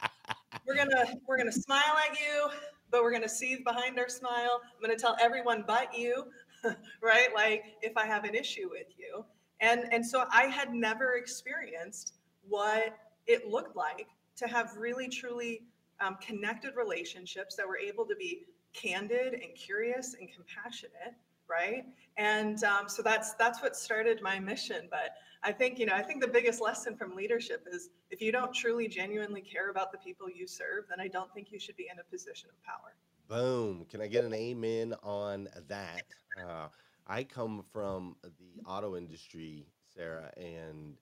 we're 0.67 0.77
gonna 0.77 1.17
we're 1.27 1.39
gonna 1.39 1.53
smile 1.53 1.97
at 2.11 2.19
you, 2.19 2.49
but 2.91 3.03
we're 3.03 3.13
gonna 3.13 3.29
seethe 3.29 3.65
behind 3.65 3.99
our 3.99 4.09
smile. 4.09 4.61
I'm 4.65 4.81
gonna 4.81 4.99
tell 4.99 5.17
everyone 5.21 5.65
but 5.67 5.97
you, 5.97 6.27
right? 7.03 7.29
Like 7.35 7.65
if 7.83 7.97
I 7.97 8.07
have 8.07 8.25
an 8.25 8.35
issue 8.35 8.69
with 8.71 8.89
you, 8.99 9.25
and 9.61 9.85
and 9.93 10.05
so 10.05 10.25
I 10.33 10.45
had 10.45 10.75
never 10.75 11.15
experienced 11.15 12.15
what 12.49 12.97
it 13.27 13.49
looked 13.49 13.77
like 13.77 14.09
to 14.37 14.49
have 14.49 14.77
really 14.77 15.09
truly 15.09 15.63
um, 16.01 16.17
connected 16.21 16.75
relationships 16.77 17.55
that 17.57 17.67
were 17.67 17.79
able 17.79 18.05
to 18.07 18.17
be 18.17 18.47
candid 18.73 19.35
and 19.35 19.55
curious 19.55 20.15
and 20.19 20.29
compassionate 20.35 21.15
right 21.49 21.85
and 22.17 22.65
um, 22.65 22.89
so 22.89 23.03
that's 23.03 23.35
that's 23.35 23.63
what 23.63 23.77
started 23.77 24.21
my 24.23 24.39
mission 24.39 24.89
but 24.91 25.17
i 25.43 25.53
think 25.53 25.79
you 25.79 25.87
know 25.87 25.95
i 25.95 26.03
think 26.03 26.21
the 26.21 26.29
biggest 26.29 26.61
lesson 26.61 26.97
from 26.97 27.15
leadership 27.15 27.67
is 27.71 27.91
if 28.11 28.21
you 28.21 28.33
don't 28.33 28.55
truly 28.55 28.89
genuinely 28.89 29.41
care 29.41 29.71
about 29.71 29.93
the 29.93 29.99
people 29.99 30.29
you 30.29 30.47
serve 30.47 30.85
then 30.89 31.01
i 31.01 31.09
don't 31.09 31.33
think 31.35 31.51
you 31.51 31.59
should 31.59 31.77
be 31.77 31.89
in 31.93 31.99
a 31.99 32.05
position 32.05 32.49
of 32.51 32.63
power 32.63 32.95
Boom. 33.27 33.87
Can 33.89 34.03
I 34.03 34.07
get 34.07 34.25
an 34.25 34.35
amen 34.35 34.95
on 35.03 35.49
that? 35.69 36.05
Uh, 36.37 36.69
I 37.07 37.25
come 37.25 37.65
from 37.73 38.17
the 38.23 38.63
auto 38.67 38.97
industry, 38.97 39.67
Sarah, 39.95 40.31
and 40.37 40.97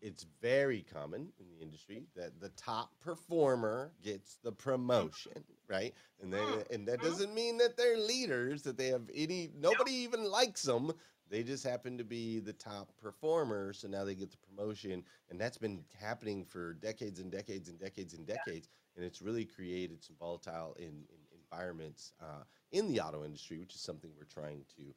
it's 0.00 0.26
very 0.40 0.82
common 0.92 1.32
in 1.38 1.46
the 1.50 1.62
industry 1.62 2.06
that 2.14 2.40
the 2.40 2.50
top 2.50 2.92
performer 3.00 3.92
gets 4.02 4.38
the 4.42 4.52
promotion, 4.52 5.44
right? 5.68 5.94
And 6.20 6.32
they 6.32 6.44
and 6.70 6.86
that 6.88 7.02
doesn't 7.02 7.34
mean 7.34 7.58
that 7.58 7.76
they're 7.76 7.98
leaders, 7.98 8.62
that 8.62 8.76
they 8.76 8.88
have 8.88 9.08
any 9.14 9.50
nobody 9.58 9.92
even 9.92 10.24
likes 10.24 10.62
them. 10.62 10.92
They 11.28 11.42
just 11.42 11.64
happen 11.64 11.98
to 11.98 12.04
be 12.04 12.38
the 12.38 12.52
top 12.52 12.92
performer, 13.02 13.72
so 13.72 13.88
now 13.88 14.04
they 14.04 14.14
get 14.14 14.30
the 14.30 14.36
promotion, 14.36 15.02
and 15.28 15.40
that's 15.40 15.58
been 15.58 15.82
happening 15.98 16.44
for 16.44 16.74
decades 16.74 17.18
and 17.18 17.32
decades 17.32 17.68
and 17.68 17.80
decades 17.80 18.14
and 18.14 18.24
decades, 18.24 18.68
and 18.94 19.04
it's 19.04 19.20
really 19.20 19.44
created 19.44 20.04
some 20.04 20.14
volatile 20.20 20.76
in, 20.78 20.84
in 20.84 21.26
environments 21.50 22.12
uh, 22.22 22.44
in 22.70 22.86
the 22.86 23.00
auto 23.00 23.24
industry, 23.24 23.58
which 23.58 23.74
is 23.74 23.80
something 23.80 24.10
we're 24.16 24.24
trying 24.24 24.64
to 24.76 24.94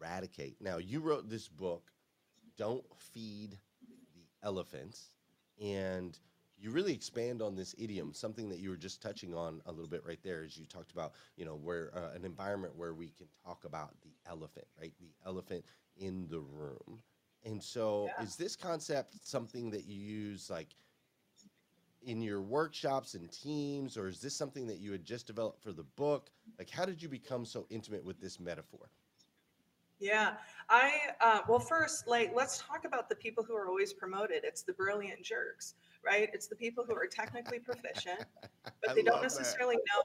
eradicate. 0.00 0.56
Now, 0.60 0.78
you 0.78 1.00
wrote 1.00 1.28
this 1.28 1.48
book, 1.48 1.90
"Don't 2.56 2.84
Feed 2.96 3.58
Elephants," 4.42 5.10
and 5.60 6.18
you 6.60 6.70
really 6.70 6.92
expand 6.92 7.40
on 7.40 7.54
this 7.54 7.74
idiom, 7.78 8.12
something 8.12 8.48
that 8.48 8.58
you 8.58 8.70
were 8.70 8.76
just 8.76 9.00
touching 9.00 9.34
on 9.34 9.60
a 9.66 9.70
little 9.70 9.88
bit 9.88 10.04
right 10.04 10.18
there, 10.22 10.42
as 10.42 10.58
you 10.58 10.66
talked 10.66 10.90
about, 10.92 11.12
you 11.36 11.44
know, 11.44 11.54
where 11.54 11.92
uh, 11.96 12.14
an 12.14 12.24
environment 12.24 12.74
where 12.76 12.94
we 12.94 13.10
can 13.10 13.28
talk 13.44 13.64
about 13.64 13.94
the 14.02 14.10
elephant, 14.26 14.66
right? 14.80 14.92
The 14.98 15.12
elephant 15.24 15.64
in 15.96 16.26
the 16.28 16.40
room. 16.40 17.00
And 17.44 17.62
so, 17.62 18.10
is 18.20 18.34
this 18.36 18.56
concept 18.56 19.14
something 19.22 19.70
that 19.70 19.86
you 19.86 20.00
use 20.00 20.50
like 20.50 20.74
in 22.02 22.20
your 22.20 22.40
workshops 22.40 23.14
and 23.14 23.30
teams, 23.30 23.96
or 23.96 24.08
is 24.08 24.20
this 24.20 24.34
something 24.34 24.66
that 24.66 24.78
you 24.78 24.90
had 24.92 25.04
just 25.04 25.26
developed 25.26 25.62
for 25.62 25.72
the 25.72 25.84
book? 25.84 26.30
Like, 26.58 26.70
how 26.70 26.84
did 26.84 27.02
you 27.02 27.08
become 27.08 27.44
so 27.44 27.66
intimate 27.70 28.04
with 28.04 28.20
this 28.20 28.40
metaphor? 28.40 28.90
Yeah, 30.00 30.34
I 30.68 30.92
uh, 31.20 31.40
well 31.48 31.58
first 31.58 32.06
like 32.06 32.32
let's 32.34 32.58
talk 32.58 32.84
about 32.84 33.08
the 33.08 33.16
people 33.16 33.42
who 33.42 33.56
are 33.56 33.66
always 33.66 33.92
promoted. 33.92 34.44
It's 34.44 34.62
the 34.62 34.72
brilliant 34.72 35.22
jerks, 35.22 35.74
right? 36.04 36.30
It's 36.32 36.46
the 36.46 36.54
people 36.54 36.84
who 36.86 36.94
are 36.94 37.06
technically 37.06 37.58
proficient, 37.58 38.24
but 38.64 38.94
they 38.94 39.02
don't 39.02 39.14
love 39.14 39.22
that. 39.22 39.38
necessarily 39.38 39.76
know, 39.76 40.02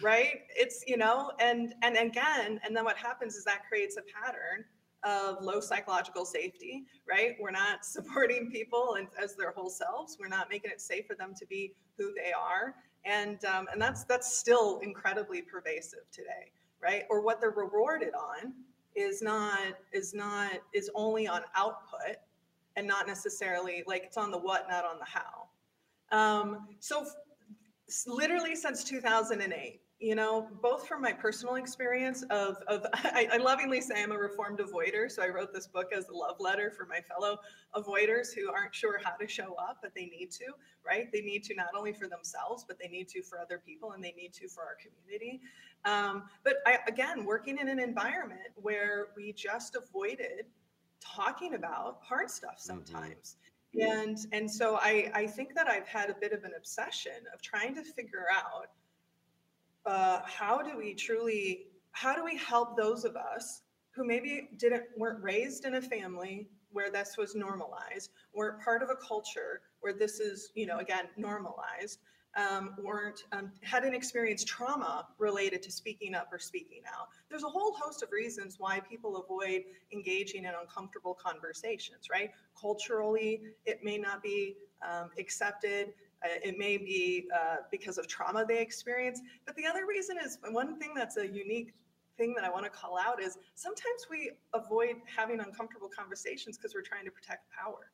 right? 0.00 0.40
It's 0.56 0.82
you 0.88 0.96
know, 0.96 1.30
and 1.38 1.74
and 1.82 1.96
again, 1.96 2.60
and 2.64 2.76
then 2.76 2.84
what 2.84 2.96
happens 2.96 3.36
is 3.36 3.44
that 3.44 3.68
creates 3.68 3.96
a 3.96 4.02
pattern 4.02 4.64
of 5.04 5.40
low 5.44 5.60
psychological 5.60 6.24
safety, 6.24 6.84
right? 7.08 7.36
We're 7.38 7.52
not 7.52 7.84
supporting 7.84 8.50
people 8.50 8.96
and 8.98 9.06
as 9.22 9.36
their 9.36 9.52
whole 9.52 9.70
selves. 9.70 10.16
We're 10.18 10.28
not 10.28 10.50
making 10.50 10.72
it 10.72 10.80
safe 10.80 11.06
for 11.06 11.14
them 11.14 11.34
to 11.38 11.46
be 11.46 11.72
who 11.96 12.12
they 12.14 12.32
are, 12.32 12.74
and 13.04 13.44
um, 13.44 13.68
and 13.72 13.80
that's 13.80 14.02
that's 14.02 14.36
still 14.36 14.80
incredibly 14.80 15.40
pervasive 15.40 16.10
today, 16.10 16.50
right? 16.82 17.04
Or 17.10 17.20
what 17.20 17.40
they're 17.40 17.50
rewarded 17.50 18.14
on 18.14 18.54
is 18.96 19.22
not 19.22 19.60
is 19.92 20.14
not 20.14 20.52
is 20.72 20.90
only 20.94 21.28
on 21.28 21.42
output 21.54 22.16
and 22.76 22.86
not 22.86 23.06
necessarily 23.06 23.84
like 23.86 24.04
it's 24.04 24.16
on 24.16 24.30
the 24.30 24.38
what 24.38 24.68
not 24.68 24.84
on 24.84 24.98
the 24.98 25.04
how. 25.04 25.48
Um, 26.12 26.68
so 26.80 27.02
f- 27.02 28.06
literally 28.06 28.54
since 28.56 28.84
2008 28.84 29.80
you 29.98 30.14
know 30.14 30.48
both 30.62 30.86
from 30.86 31.00
my 31.00 31.12
personal 31.12 31.54
experience 31.54 32.22
of, 32.30 32.56
of 32.68 32.84
I, 32.94 33.28
I 33.32 33.36
lovingly 33.38 33.80
say 33.80 34.02
i'm 34.02 34.12
a 34.12 34.18
reformed 34.18 34.58
avoider 34.58 35.10
so 35.10 35.22
i 35.22 35.28
wrote 35.28 35.54
this 35.54 35.66
book 35.66 35.90
as 35.96 36.08
a 36.08 36.12
love 36.12 36.36
letter 36.38 36.70
for 36.70 36.84
my 36.86 37.00
fellow 37.00 37.38
avoiders 37.74 38.34
who 38.34 38.50
aren't 38.50 38.74
sure 38.74 39.00
how 39.02 39.12
to 39.12 39.26
show 39.26 39.54
up 39.54 39.78
but 39.82 39.92
they 39.94 40.06
need 40.06 40.30
to 40.32 40.52
right? 40.86 41.10
They 41.12 41.20
need 41.20 41.42
to 41.44 41.54
not 41.54 41.68
only 41.76 41.92
for 41.92 42.06
themselves 42.08 42.64
but 42.66 42.78
they 42.78 42.88
need 42.88 43.08
to 43.08 43.22
for 43.22 43.40
other 43.40 43.58
people 43.58 43.92
and 43.92 44.02
they 44.02 44.12
need 44.12 44.32
to 44.34 44.48
for 44.48 44.62
our 44.62 44.76
community. 44.76 45.40
Um, 45.84 46.24
but 46.44 46.56
I, 46.66 46.78
again 46.86 47.24
working 47.24 47.58
in 47.58 47.68
an 47.68 47.80
environment 47.80 48.52
where 48.56 49.08
we 49.16 49.32
just 49.32 49.76
avoided 49.76 50.46
talking 51.00 51.54
about 51.54 51.98
hard 52.02 52.30
stuff 52.30 52.56
sometimes. 52.58 53.36
And 53.78 54.18
and 54.32 54.50
so 54.50 54.78
I, 54.80 55.10
I 55.14 55.26
think 55.26 55.54
that 55.54 55.68
i've 55.68 55.86
had 55.86 56.08
a 56.08 56.14
bit 56.14 56.32
of 56.32 56.44
an 56.44 56.52
obsession 56.56 57.12
of 57.34 57.42
trying 57.42 57.74
to 57.74 57.82
figure 57.82 58.26
out 58.34 58.70
how 59.86 60.60
do 60.62 60.76
we 60.76 60.94
truly 60.94 61.66
how 61.92 62.14
do 62.14 62.24
we 62.24 62.36
help 62.36 62.76
those 62.76 63.04
of 63.04 63.16
us 63.16 63.62
who 63.94 64.04
maybe 64.04 64.48
didn't 64.58 64.84
weren't 64.96 65.22
raised 65.22 65.64
in 65.64 65.76
a 65.76 65.82
family 65.82 66.48
where 66.72 66.90
this 66.90 67.16
was 67.16 67.34
normalized 67.34 68.10
weren't 68.34 68.60
part 68.62 68.82
of 68.82 68.90
a 68.90 68.96
culture 68.96 69.62
where 69.80 69.92
this 69.92 70.20
is 70.20 70.50
you 70.54 70.66
know 70.66 70.78
again 70.78 71.06
normalized 71.16 71.98
um, 72.36 72.74
weren't 72.82 73.24
um, 73.32 73.50
hadn't 73.62 73.94
experienced 73.94 74.46
trauma 74.46 75.06
related 75.18 75.62
to 75.62 75.72
speaking 75.72 76.14
up 76.14 76.28
or 76.30 76.38
speaking 76.38 76.82
out? 76.86 77.08
There's 77.30 77.44
a 77.44 77.48
whole 77.48 77.72
host 77.72 78.02
of 78.02 78.12
reasons 78.12 78.56
why 78.58 78.80
people 78.80 79.16
avoid 79.16 79.62
engaging 79.92 80.44
in 80.44 80.52
uncomfortable 80.60 81.14
conversations 81.14 82.08
right? 82.12 82.30
Culturally 82.60 83.40
it 83.64 83.80
may 83.82 83.96
not 83.96 84.22
be 84.22 84.56
um, 84.86 85.10
accepted 85.18 85.94
it 86.42 86.58
may 86.58 86.76
be 86.76 87.28
uh, 87.34 87.56
because 87.70 87.98
of 87.98 88.06
trauma 88.06 88.44
they 88.46 88.60
experience. 88.60 89.20
But 89.44 89.56
the 89.56 89.66
other 89.66 89.86
reason 89.86 90.16
is 90.24 90.38
one 90.50 90.78
thing 90.78 90.92
that's 90.94 91.16
a 91.16 91.26
unique 91.26 91.72
thing 92.16 92.34
that 92.34 92.44
I 92.44 92.50
want 92.50 92.64
to 92.64 92.70
call 92.70 92.98
out 92.98 93.22
is 93.22 93.38
sometimes 93.54 94.06
we 94.10 94.32
avoid 94.54 94.96
having 95.04 95.40
uncomfortable 95.40 95.88
conversations 95.88 96.56
because 96.56 96.74
we're 96.74 96.82
trying 96.82 97.04
to 97.04 97.10
protect 97.10 97.44
power, 97.50 97.92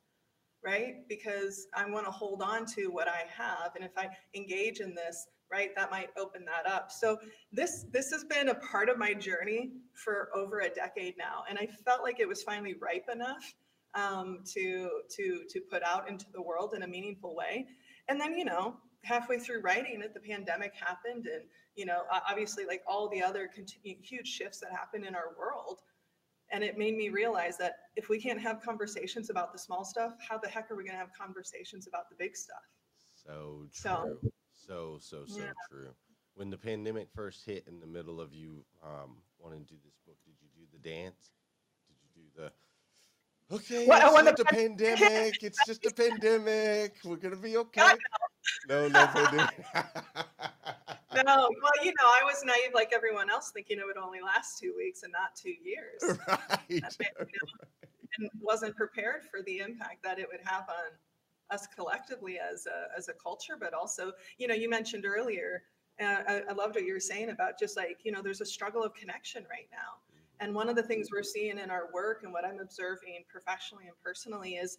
right? 0.65 1.07
Because 1.09 1.67
I 1.75 1.89
want 1.91 2.07
to 2.07 2.13
hold 2.13 2.43
on 2.43 2.67
to 2.77 2.87
what 2.89 3.09
I 3.09 3.25
have. 3.37 3.75
And 3.75 3.85
if 3.85 3.97
I 3.97 4.09
engage 4.35 4.81
in 4.81 4.95
this, 4.95 5.27
right, 5.51 5.75
that 5.77 5.91
might 5.91 6.11
open 6.17 6.45
that 6.47 6.71
up. 6.71 6.91
So 6.91 7.19
this 7.53 7.85
this 7.91 8.11
has 8.11 8.25
been 8.25 8.49
a 8.49 8.55
part 8.55 8.89
of 8.89 8.97
my 8.99 9.13
journey 9.13 9.73
for 9.93 10.29
over 10.35 10.61
a 10.61 10.69
decade 10.69 11.17
now. 11.19 11.45
And 11.49 11.59
I 11.59 11.67
felt 11.85 12.03
like 12.03 12.21
it 12.21 12.29
was 12.29 12.43
finally 12.43 12.75
ripe 12.75 13.09
enough 13.13 13.55
um, 13.95 14.41
to 14.55 14.91
to 15.11 15.45
to 15.49 15.61
put 15.61 15.83
out 15.83 16.09
into 16.09 16.27
the 16.33 16.41
world 16.41 16.75
in 16.75 16.83
a 16.83 16.89
meaningful 16.89 17.35
way. 17.35 17.67
And 18.09 18.21
then, 18.21 18.37
you 18.37 18.45
know, 18.45 18.77
halfway 19.05 19.39
through 19.39 19.61
writing 19.63 20.01
it, 20.03 20.15
the 20.15 20.21
pandemic 20.21 20.73
happened, 20.75 21.27
and 21.27 21.45
you 21.75 21.87
know, 21.87 22.03
obviously, 22.29 22.65
like 22.67 22.83
all 22.87 23.09
the 23.09 23.23
other 23.23 23.49
continu- 23.49 24.03
huge 24.03 24.29
shifts 24.29 24.59
that 24.61 24.71
happen 24.71 25.05
in 25.05 25.15
our 25.15 25.35
world. 25.39 25.81
And 26.51 26.63
it 26.63 26.77
made 26.77 26.95
me 26.97 27.09
realize 27.09 27.57
that 27.59 27.77
if 27.97 28.11
we 28.11 28.21
can't 28.21 28.39
have 28.39 28.61
conversations 28.61 29.31
about 29.31 29.53
the 29.55 29.59
small 29.59 29.85
stuff, 29.87 30.13
how 30.29 30.37
the 30.37 30.49
heck 30.49 30.71
are 30.71 30.77
we 30.77 30.85
going 30.85 30.93
to 30.93 30.99
have 30.99 31.13
conversations 31.19 31.87
about 31.87 32.11
the 32.11 32.17
big 32.19 32.37
stuff? 32.37 32.63
So 33.15 33.67
So- 33.73 34.19
true. 34.21 34.33
So, 34.53 34.99
so, 35.01 35.25
so 35.27 35.41
Yeah. 35.41 35.53
true. 35.71 35.95
When 36.35 36.51
the 36.51 36.59
pandemic 36.59 37.09
first 37.15 37.45
hit 37.47 37.67
in 37.67 37.81
the 37.81 37.87
middle 37.87 38.21
of 38.21 38.35
you 38.35 38.65
um, 38.83 39.23
wanting 39.39 39.65
to 39.65 39.75
do 39.75 39.81
this 39.83 39.97
book, 40.07 40.19
did 40.27 40.35
you 40.43 40.49
do 40.55 40.67
the 40.71 40.79
dance? 40.79 41.33
Did 41.89 41.97
you 42.03 42.23
do 42.23 42.31
the 42.37 42.53
Okay, 43.53 43.87
Well, 43.87 44.17
it's 44.17 44.25
just 44.25 44.37
the 44.37 44.43
a 44.43 44.45
pandemic. 44.47 45.43
It's 45.43 45.59
just 45.67 45.85
a 45.85 45.91
pandemic. 45.91 46.97
We're 47.05 47.17
gonna 47.17 47.37
be 47.37 47.57
okay. 47.59 47.93
No, 48.69 48.89
no 48.89 49.07
pandemic. 49.07 49.65
No, 51.15 51.51
well, 51.63 51.85
you 51.85 51.93
know, 52.01 52.07
I 52.07 52.23
was 52.25 52.43
naive 52.43 52.73
like 52.75 52.91
everyone 52.95 53.29
else, 53.29 53.51
thinking 53.51 53.79
it 53.79 53.85
would 53.85 53.99
only 53.99 54.23
last 54.23 54.59
two 54.59 54.73
weeks 54.79 55.03
and 55.03 55.13
not 55.13 55.37
two 55.37 55.53
years. 55.63 56.19
right. 56.27 56.61
You 56.69 56.81
know, 56.81 57.27
and 58.19 58.31
wasn't 58.41 58.75
prepared 58.77 59.25
for 59.31 59.43
the 59.43 59.59
impact 59.59 60.03
that 60.05 60.19
it 60.19 60.27
would 60.33 60.41
have 60.45 60.63
on 60.71 60.93
us 61.51 61.67
collectively 61.67 62.39
as 62.39 62.67
a, 62.67 62.97
as 62.97 63.11
a 63.11 63.13
culture, 63.13 63.59
but 63.61 63.75
also, 63.75 64.13
you 64.39 64.49
know, 64.49 64.55
you 64.55 64.71
mentioned 64.71 65.05
earlier, 65.05 65.65
uh, 66.01 66.23
I, 66.27 66.43
I 66.49 66.53
loved 66.55 66.77
what 66.77 66.85
you 66.85 66.95
were 66.95 67.01
saying 67.01 67.29
about 67.29 67.59
just 67.59 67.77
like, 67.77 67.99
you 68.05 68.11
know, 68.13 68.23
there's 68.23 68.41
a 68.41 68.47
struggle 68.47 68.83
of 68.83 68.95
connection 68.95 69.45
right 69.51 69.69
now. 69.71 70.01
And 70.43 70.53
one 70.57 70.69
of 70.69 70.75
the 70.75 70.83
things 70.83 71.09
we're 71.13 71.23
seeing 71.23 71.57
in 71.57 71.71
our 71.71 71.89
work 71.95 72.23
and 72.25 72.33
what 72.33 72.45
I'm 72.45 72.59
observing 72.59 73.25
professionally 73.29 73.85
and 73.87 73.95
personally 74.03 74.55
is 74.55 74.77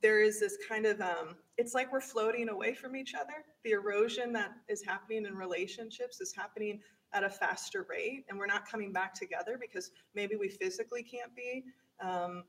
there 0.00 0.22
is 0.22 0.38
this 0.38 0.56
kind 0.66 0.86
of 0.86 1.00
um, 1.00 1.34
it's 1.58 1.74
like 1.74 1.92
we're 1.92 2.00
floating 2.00 2.48
away 2.48 2.72
from 2.72 2.94
each 2.94 3.12
other. 3.14 3.44
The 3.64 3.72
erosion 3.72 4.32
that 4.34 4.52
is 4.68 4.80
happening 4.84 5.26
in 5.26 5.34
relationships 5.34 6.20
is 6.20 6.32
happening 6.32 6.80
at 7.12 7.24
a 7.24 7.28
faster 7.28 7.84
rate 7.90 8.24
and 8.28 8.38
we're 8.38 8.46
not 8.46 8.66
coming 8.66 8.92
back 8.92 9.12
together 9.12 9.58
because 9.60 9.90
maybe 10.14 10.36
we 10.36 10.48
physically 10.48 11.02
can't 11.02 11.34
be 11.34 11.64
um, 12.00 12.44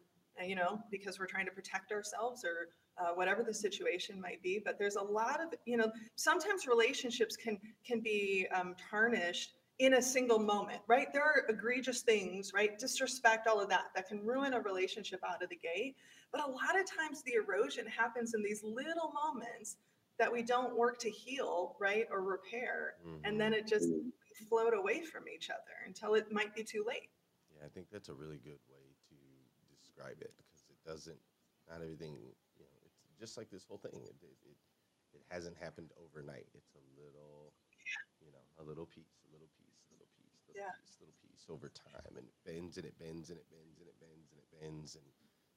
you 0.46 0.56
know 0.56 0.80
because 0.92 1.18
we're 1.20 1.26
trying 1.26 1.46
to 1.46 1.52
protect 1.52 1.92
ourselves 1.92 2.46
or 2.46 2.70
uh, 3.04 3.14
whatever 3.16 3.42
the 3.42 3.54
situation 3.54 4.22
might 4.22 4.44
be. 4.44 4.62
But 4.64 4.78
there's 4.78 4.96
a 4.96 5.04
lot 5.04 5.42
of 5.42 5.48
you 5.66 5.78
know 5.78 5.92
sometimes 6.18 6.68
relationships 6.68 7.36
can 7.36 7.58
can 7.84 8.00
be 8.00 8.46
um, 8.54 8.76
tarnished 8.92 9.56
in 9.80 9.96
a 9.96 10.02
single 10.02 10.40
moment 10.40 10.80
right? 10.88 11.08
There 11.12 11.24
are 11.24 11.46
egregious 11.50 12.02
things 12.02 12.52
right? 12.54 12.78
Disrespect 12.78 13.48
all 13.48 13.60
of 13.60 13.70
that 13.70 13.88
that 13.96 14.08
can 14.08 14.26
ruin 14.26 14.54
a 14.54 14.62
relationship 14.62 15.20
out 15.28 15.44
of 15.44 15.50
the 15.50 15.56
gate. 15.58 15.96
But 16.32 16.48
a 16.48 16.50
lot 16.50 16.80
of 16.80 16.86
times 16.86 17.22
the 17.24 17.34
erosion 17.34 17.86
happens 17.88 18.34
in 18.34 18.44
these 18.44 18.64
little 18.64 19.12
moments 19.14 19.78
that 20.20 20.32
we 20.32 20.44
don't 20.44 20.78
work 20.78 21.00
to 21.00 21.10
heal 21.10 21.76
right 21.80 22.06
or 22.12 22.22
repair. 22.22 22.96
Mm-hmm. 23.06 23.26
and 23.26 23.40
then 23.40 23.54
it 23.54 23.68
just 23.68 23.90
float 24.50 24.74
away 24.74 25.04
from 25.04 25.24
each 25.28 25.50
other 25.50 25.86
until 25.86 26.16
it 26.16 26.32
might 26.32 26.56
be 26.56 26.64
too 26.64 26.84
late. 26.88 27.10
Yeah 27.56 27.66
i 27.66 27.70
think 27.70 27.88
that's 27.92 28.10
a 28.10 28.14
really 28.14 28.38
good 28.38 28.60
way 28.70 28.86
to 29.10 29.16
describe 29.80 30.22
it 30.22 30.34
because 30.38 30.66
it 30.70 30.78
doesn't 30.88 31.20
not 31.70 31.82
everything 31.82 32.18
you 32.60 32.68
know, 32.68 32.80
it's 32.84 33.00
just 33.20 33.38
like 33.40 33.50
this 33.50 33.64
whole 33.64 33.80
thing. 33.80 33.96
It, 33.96 34.16
it, 34.22 34.36
it, 34.44 34.58
it 35.16 35.24
hasn't 35.30 35.56
happened 35.56 35.92
overnight. 35.96 36.48
It's 36.54 36.76
a 36.76 36.84
little, 37.00 37.54
you 38.20 38.32
know, 38.34 38.44
a 38.60 38.64
little 38.66 38.86
piece, 38.86 39.16
a 39.24 39.30
little 39.32 39.50
piece, 39.56 39.80
a 39.88 39.96
little 39.96 40.12
piece, 40.20 40.28
little 40.28 40.43
yeah. 40.56 40.74
piece, 40.80 40.98
little 41.00 41.18
piece 41.22 41.46
over 41.50 41.70
time, 41.70 42.14
and 42.18 42.26
it 42.26 42.38
bends 42.46 42.78
and 42.78 42.86
it 42.86 42.98
bends 43.00 43.30
and 43.30 43.38
it 43.38 43.48
bends 43.50 43.80
and 43.80 43.88
it 43.90 43.98
bends 44.00 44.32
and 44.32 44.40
it 44.40 44.50
bends, 44.62 44.96
and 44.96 45.06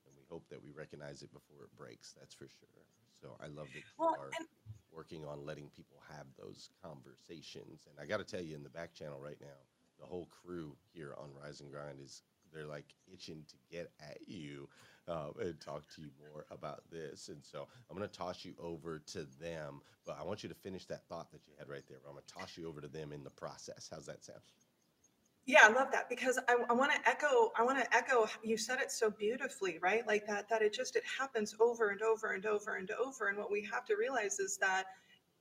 and 0.07 0.14
we 0.16 0.24
hope 0.28 0.47
that 0.49 0.62
we 0.62 0.70
recognize 0.70 1.22
it 1.22 1.32
before 1.32 1.64
it 1.64 1.74
breaks. 1.76 2.14
That's 2.18 2.34
for 2.34 2.49
sure. 2.49 2.84
So 3.20 3.36
I 3.40 3.47
love 3.47 3.68
that 3.74 3.82
you 3.82 3.97
well, 3.99 4.16
are 4.18 4.30
and- 4.38 4.49
working 4.92 5.24
on 5.26 5.44
letting 5.44 5.68
people 5.76 5.99
have 6.16 6.26
those 6.38 6.70
conversations. 6.82 7.86
And 7.90 8.01
I 8.01 8.07
got 8.07 8.18
to 8.18 8.24
tell 8.24 8.40
you, 8.44 8.55
in 8.55 8.62
the 8.62 8.70
back 8.70 8.94
channel 8.94 9.20
right 9.20 9.40
now, 9.40 9.61
the 10.01 10.07
whole 10.07 10.28
crew 10.42 10.76
here 10.92 11.14
on 11.18 11.30
Rise 11.42 11.61
and 11.61 11.70
Grind 11.70 12.01
is 12.03 12.22
they're 12.53 12.64
like 12.66 12.94
itching 13.12 13.44
to 13.49 13.57
get 13.70 13.90
at 14.01 14.18
you 14.26 14.68
um, 15.09 15.32
and 15.40 15.61
talk 15.61 15.82
to 15.94 16.03
you 16.03 16.11
more 16.20 16.47
about 16.51 16.82
this. 16.90 17.28
And 17.28 17.44
so 17.44 17.66
I'm 17.90 17.97
going 17.97 18.09
to 18.09 18.16
toss 18.18 18.44
you 18.44 18.55
over 18.59 18.99
to 19.12 19.26
them, 19.40 19.80
but 20.07 20.18
I 20.20 20.24
want 20.24 20.42
you 20.42 20.49
to 20.49 20.55
finish 20.55 20.86
that 20.86 21.07
thought 21.09 21.30
that 21.32 21.47
you 21.47 21.53
had 21.59 21.68
right 21.68 21.84
there. 21.88 21.99
I'm 22.07 22.12
going 22.12 22.24
to 22.26 22.34
toss 22.34 22.57
you 22.57 22.68
over 22.68 22.80
to 22.80 22.88
them 22.88 23.12
in 23.12 23.24
the 23.24 23.30
process. 23.30 23.88
How's 23.90 24.07
that 24.07 24.24
sound? 24.24 24.40
Yeah, 25.47 25.61
I 25.62 25.68
love 25.68 25.92
that 25.92 26.09
because 26.09 26.38
I, 26.49 26.57
I 26.68 26.72
want 26.72 26.92
to 26.92 27.09
echo. 27.09 27.53
I 27.57 27.62
want 27.62 27.78
to 27.78 27.97
echo. 27.97 28.26
You 28.42 28.57
said 28.57 28.80
it 28.80 28.90
so 28.90 29.11
beautifully, 29.11 29.78
right? 29.80 30.07
Like 30.07 30.26
that. 30.26 30.49
That 30.49 30.61
it 30.62 30.72
just 30.74 30.97
it 30.97 31.05
happens 31.18 31.55
over 31.61 31.90
and 31.90 32.03
over 32.03 32.32
and 32.32 32.44
over 32.47 32.74
and 32.76 32.90
over. 32.92 33.28
And 33.28 33.38
what 33.38 33.51
we 33.51 33.62
have 33.72 33.84
to 33.86 33.97
realize 33.97 34.40
is 34.40 34.59
that 34.59 34.84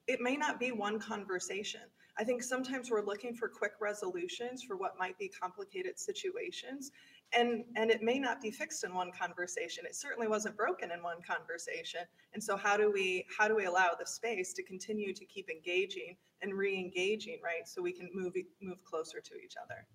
it 0.08 0.22
may 0.22 0.38
not 0.38 0.60
be 0.60 0.72
one 0.72 1.00
conversation. 1.00 1.82
I 2.18 2.24
think 2.24 2.44
sometimes 2.44 2.92
we're 2.92 3.04
looking 3.06 3.36
for 3.36 3.50
quick 3.50 3.74
resolutions 3.82 4.64
for 4.64 4.78
what 4.78 4.98
might 5.00 5.18
be 5.18 5.28
complicated 5.30 6.00
situations 6.00 6.92
and 7.36 7.64
and 7.76 7.92
it 7.92 8.02
may 8.02 8.20
not 8.20 8.42
be 8.42 8.52
fixed 8.52 8.84
in 8.84 8.94
one 8.94 9.12
conversation. 9.12 9.86
It 9.86 9.96
certainly 9.96 10.28
wasn't 10.28 10.58
broken 10.58 10.92
in 10.92 11.04
one 11.04 11.18
conversation. 11.22 12.02
And 12.34 12.44
so 12.44 12.56
how 12.56 12.78
do 12.78 12.92
we 12.92 13.26
how 13.38 13.48
do 13.48 13.56
we 13.56 13.66
allow 13.66 13.92
the 13.98 14.06
space 14.06 14.54
to 14.54 14.64
continue 14.64 15.14
to 15.14 15.26
keep 15.26 15.50
engaging 15.50 16.16
and 16.42 16.54
re-engaging 16.54 17.40
right? 17.44 17.68
So 17.68 17.82
we 17.82 17.92
can 17.92 18.10
move 18.14 18.34
move 18.62 18.84
closer 18.84 19.20
to 19.20 19.36
each 19.44 19.56
other 19.62 19.86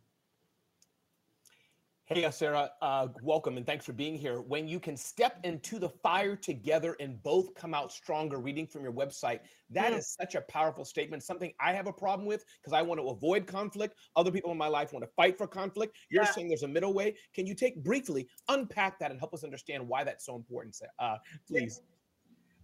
Hey, 2.13 2.29
Sarah, 2.33 2.73
uh, 2.83 3.07
welcome 3.23 3.57
and 3.57 3.65
thanks 3.65 3.85
for 3.85 3.93
being 3.93 4.17
here. 4.17 4.41
When 4.41 4.67
you 4.67 4.81
can 4.81 4.97
step 4.97 5.39
into 5.45 5.79
the 5.79 5.89
fire 5.89 6.35
together 6.35 6.97
and 6.99 7.23
both 7.23 7.55
come 7.55 7.73
out 7.73 7.93
stronger, 7.93 8.41
reading 8.41 8.67
from 8.67 8.83
your 8.83 8.93
website, 8.93 9.39
that 9.71 9.93
mm. 9.93 9.99
is 9.99 10.17
such 10.21 10.35
a 10.35 10.41
powerful 10.41 10.85
statement. 10.85 11.23
Something 11.23 11.53
I 11.61 11.73
have 11.73 11.87
a 11.87 11.93
problem 11.93 12.27
with 12.27 12.45
because 12.61 12.73
I 12.73 12.83
want 12.83 13.01
to 13.01 13.07
avoid 13.11 13.47
conflict. 13.47 13.95
Other 14.17 14.33
people 14.33 14.51
in 14.51 14.59
my 14.59 14.67
life 14.67 14.93
want 14.93 15.05
to 15.05 15.11
fight 15.15 15.39
for 15.39 15.47
conflict. 15.47 15.97
You're 16.11 16.25
yeah. 16.25 16.33
saying 16.33 16.49
there's 16.49 16.65
a 16.65 16.69
middle 16.69 16.93
way. 16.93 17.15
Can 17.33 17.47
you 17.47 17.55
take 17.55 17.81
briefly 17.85 18.27
unpack 18.49 18.99
that 18.99 19.13
and 19.13 19.21
help 19.21 19.33
us 19.33 19.45
understand 19.45 19.87
why 19.87 20.03
that's 20.03 20.27
so 20.27 20.35
important, 20.35 20.77
uh, 20.99 21.15
please? 21.47 21.81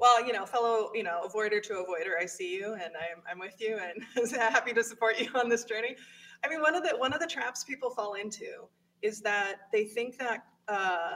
Well, 0.01 0.27
you 0.27 0.33
know, 0.33 0.45
fellow, 0.45 0.91
you 0.93 1.05
know, 1.05 1.21
avoider 1.25 1.63
to 1.63 1.75
avoider, 1.75 2.21
I 2.21 2.27
see 2.27 2.53
you 2.53 2.73
and 2.73 2.95
I'm, 2.97 3.23
I'm 3.31 3.39
with 3.39 3.61
you 3.61 3.79
and 3.79 4.33
happy 4.33 4.73
to 4.73 4.83
support 4.83 5.21
you 5.21 5.29
on 5.37 5.49
this 5.49 5.63
journey. 5.63 5.95
I 6.45 6.49
mean, 6.49 6.61
one 6.63 6.75
of 6.75 6.83
the 6.83 6.97
one 6.97 7.13
of 7.13 7.21
the 7.21 7.29
traps 7.29 7.63
people 7.63 7.91
fall 7.91 8.15
into 8.15 8.67
is 9.03 9.21
that 9.23 9.57
they 9.73 9.85
think 9.85 10.19
that 10.19 10.45
uh, 10.69 11.15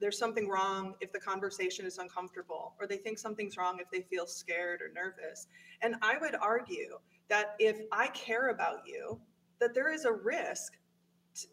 there's 0.00 0.18
something 0.18 0.48
wrong 0.48 0.94
if 1.00 1.12
the 1.12 1.18
conversation 1.18 1.84
is 1.84 1.98
uncomfortable, 1.98 2.74
or 2.80 2.86
they 2.86 2.96
think 2.96 3.18
something's 3.18 3.56
wrong 3.56 3.78
if 3.80 3.90
they 3.90 4.02
feel 4.02 4.26
scared 4.26 4.80
or 4.80 4.90
nervous. 4.94 5.46
And 5.82 5.96
I 6.02 6.16
would 6.18 6.36
argue 6.36 6.98
that 7.28 7.54
if 7.58 7.80
I 7.92 8.08
care 8.08 8.50
about 8.50 8.82
you, 8.86 9.20
that 9.60 9.74
there 9.74 9.92
is 9.92 10.04
a 10.04 10.12
risk 10.12 10.74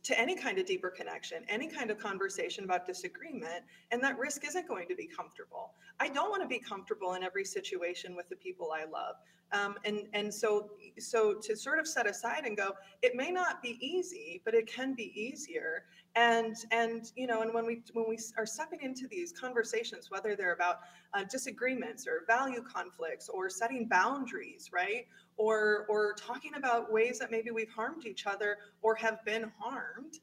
to 0.04 0.20
any 0.20 0.36
kind 0.36 0.58
of 0.58 0.66
deeper 0.66 0.90
connection, 0.90 1.44
any 1.48 1.68
kind 1.68 1.92
of 1.92 2.00
conversation 2.00 2.64
about 2.64 2.88
disagreement, 2.88 3.64
and 3.92 4.02
that 4.04 4.18
risk 4.18 4.46
isn't 4.48 4.68
going 4.68 4.88
to 4.88 4.96
be 4.96 5.06
comfortable. 5.06 5.74
I 6.00 6.10
don't 6.10 6.30
want 6.30 6.42
to 6.42 6.48
be 6.48 6.60
comfortable 6.60 7.14
in 7.14 7.24
every 7.24 7.46
situation 7.46 8.16
with 8.16 8.28
the 8.30 8.36
people 8.36 8.72
I 8.72 8.86
love. 8.86 9.16
Um, 9.56 9.76
and 9.86 10.08
and 10.14 10.34
so 10.34 10.72
so 10.98 11.34
to 11.34 11.56
sort 11.56 11.80
of 11.80 11.88
set 11.88 12.08
aside 12.08 12.44
and 12.46 12.56
go, 12.56 12.72
it 13.02 13.16
may 13.16 13.32
not 13.32 13.62
be 13.62 13.78
easy, 13.86 14.42
but 14.46 14.54
it 14.54 14.68
can 14.68 14.94
be 14.94 15.12
easier. 15.20 15.86
And 16.16 16.56
and 16.72 17.12
you 17.16 17.28
know, 17.28 17.42
and 17.42 17.54
when 17.54 17.66
we 17.66 17.82
when 17.94 18.06
we 18.08 18.18
are 18.38 18.46
stepping 18.46 18.82
into 18.82 19.08
these 19.08 19.32
conversations, 19.32 20.10
whether 20.10 20.36
they're 20.36 20.54
about 20.54 20.80
uh, 21.14 21.24
disagreements 21.30 22.08
or 22.08 22.24
value 22.28 22.64
conflicts 22.64 23.30
or 23.30 23.50
setting 23.50 23.88
boundaries, 23.88 24.70
right, 24.74 25.06
or 25.38 25.86
or 25.90 26.14
talking 26.14 26.56
about 26.56 26.92
ways 26.92 27.20
that 27.20 27.32
maybe 27.32 27.52
we've 27.52 27.70
harmed 27.70 28.06
each 28.06 28.26
other 28.26 28.58
or 28.82 28.96
have 28.96 29.24
been 29.26 29.52
harmed. 29.60 30.20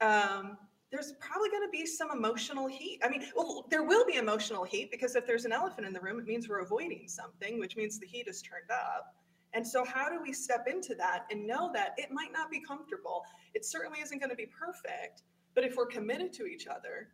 Um, 0.00 0.58
there's 0.92 1.14
probably 1.20 1.48
going 1.48 1.66
to 1.66 1.70
be 1.70 1.86
some 1.86 2.10
emotional 2.10 2.68
heat. 2.68 3.00
I 3.02 3.08
mean, 3.08 3.24
well, 3.34 3.66
there 3.70 3.82
will 3.82 4.04
be 4.04 4.16
emotional 4.16 4.62
heat 4.62 4.90
because 4.90 5.16
if 5.16 5.26
there's 5.26 5.46
an 5.46 5.52
elephant 5.52 5.86
in 5.86 5.94
the 5.94 6.00
room, 6.00 6.18
it 6.18 6.26
means 6.26 6.50
we're 6.50 6.60
avoiding 6.60 7.08
something, 7.08 7.58
which 7.58 7.76
means 7.76 7.98
the 7.98 8.06
heat 8.06 8.28
is 8.28 8.42
turned 8.42 8.70
up. 8.70 9.14
And 9.54 9.66
so, 9.66 9.84
how 9.84 10.10
do 10.10 10.20
we 10.22 10.34
step 10.34 10.66
into 10.70 10.94
that 10.96 11.24
and 11.30 11.46
know 11.46 11.70
that 11.72 11.94
it 11.96 12.10
might 12.10 12.32
not 12.32 12.50
be 12.50 12.60
comfortable? 12.60 13.22
It 13.54 13.64
certainly 13.64 14.00
isn't 14.00 14.18
going 14.18 14.30
to 14.30 14.36
be 14.36 14.46
perfect. 14.46 15.22
But 15.54 15.64
if 15.64 15.76
we're 15.76 15.86
committed 15.86 16.32
to 16.34 16.46
each 16.46 16.66
other, 16.66 17.08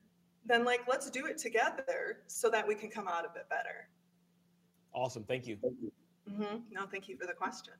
then 0.45 0.64
like 0.64 0.81
let's 0.89 1.09
do 1.11 1.26
it 1.26 1.39
together 1.39 2.18
so 2.26 2.51
that 2.51 2.66
we 2.66 2.74
can 2.74 2.91
come 2.91 3.07
out 3.07 3.24
of 3.24 3.37
it 3.37 3.49
better. 3.49 3.89
Awesome. 4.93 5.22
Thank 5.22 5.47
you. 5.47 5.57
Mm-hmm. 6.29 6.57
No, 6.72 6.87
thank 6.87 7.09
you 7.09 7.16
for 7.16 7.26
the 7.26 7.33
question. 7.33 7.74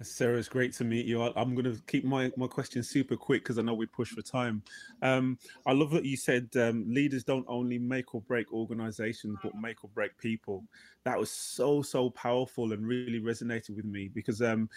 Sarah, 0.00 0.38
it's 0.38 0.48
great 0.48 0.72
to 0.74 0.84
meet 0.84 1.06
you. 1.06 1.20
I, 1.22 1.40
am 1.40 1.56
going 1.56 1.64
to 1.64 1.82
keep 1.88 2.04
my, 2.04 2.30
my 2.36 2.46
questions 2.46 2.88
super 2.88 3.16
quick 3.16 3.42
because 3.42 3.58
I 3.58 3.62
know 3.62 3.74
we 3.74 3.86
push 3.86 4.10
for 4.10 4.22
time. 4.22 4.62
Um, 5.02 5.38
I 5.66 5.72
love 5.72 5.90
that 5.90 6.04
you 6.04 6.16
said 6.16 6.48
um, 6.54 6.84
leaders 6.86 7.24
don't 7.24 7.44
only 7.48 7.78
make 7.78 8.14
or 8.14 8.20
break 8.20 8.52
organizations, 8.52 9.38
but 9.42 9.56
make 9.56 9.82
or 9.82 9.90
break 9.90 10.16
people. 10.16 10.62
That 11.04 11.18
was 11.18 11.32
so, 11.32 11.82
so 11.82 12.10
powerful 12.10 12.72
and 12.72 12.86
really 12.86 13.20
resonated 13.20 13.74
with 13.74 13.86
me 13.86 14.08
because 14.14 14.40
um, 14.40 14.68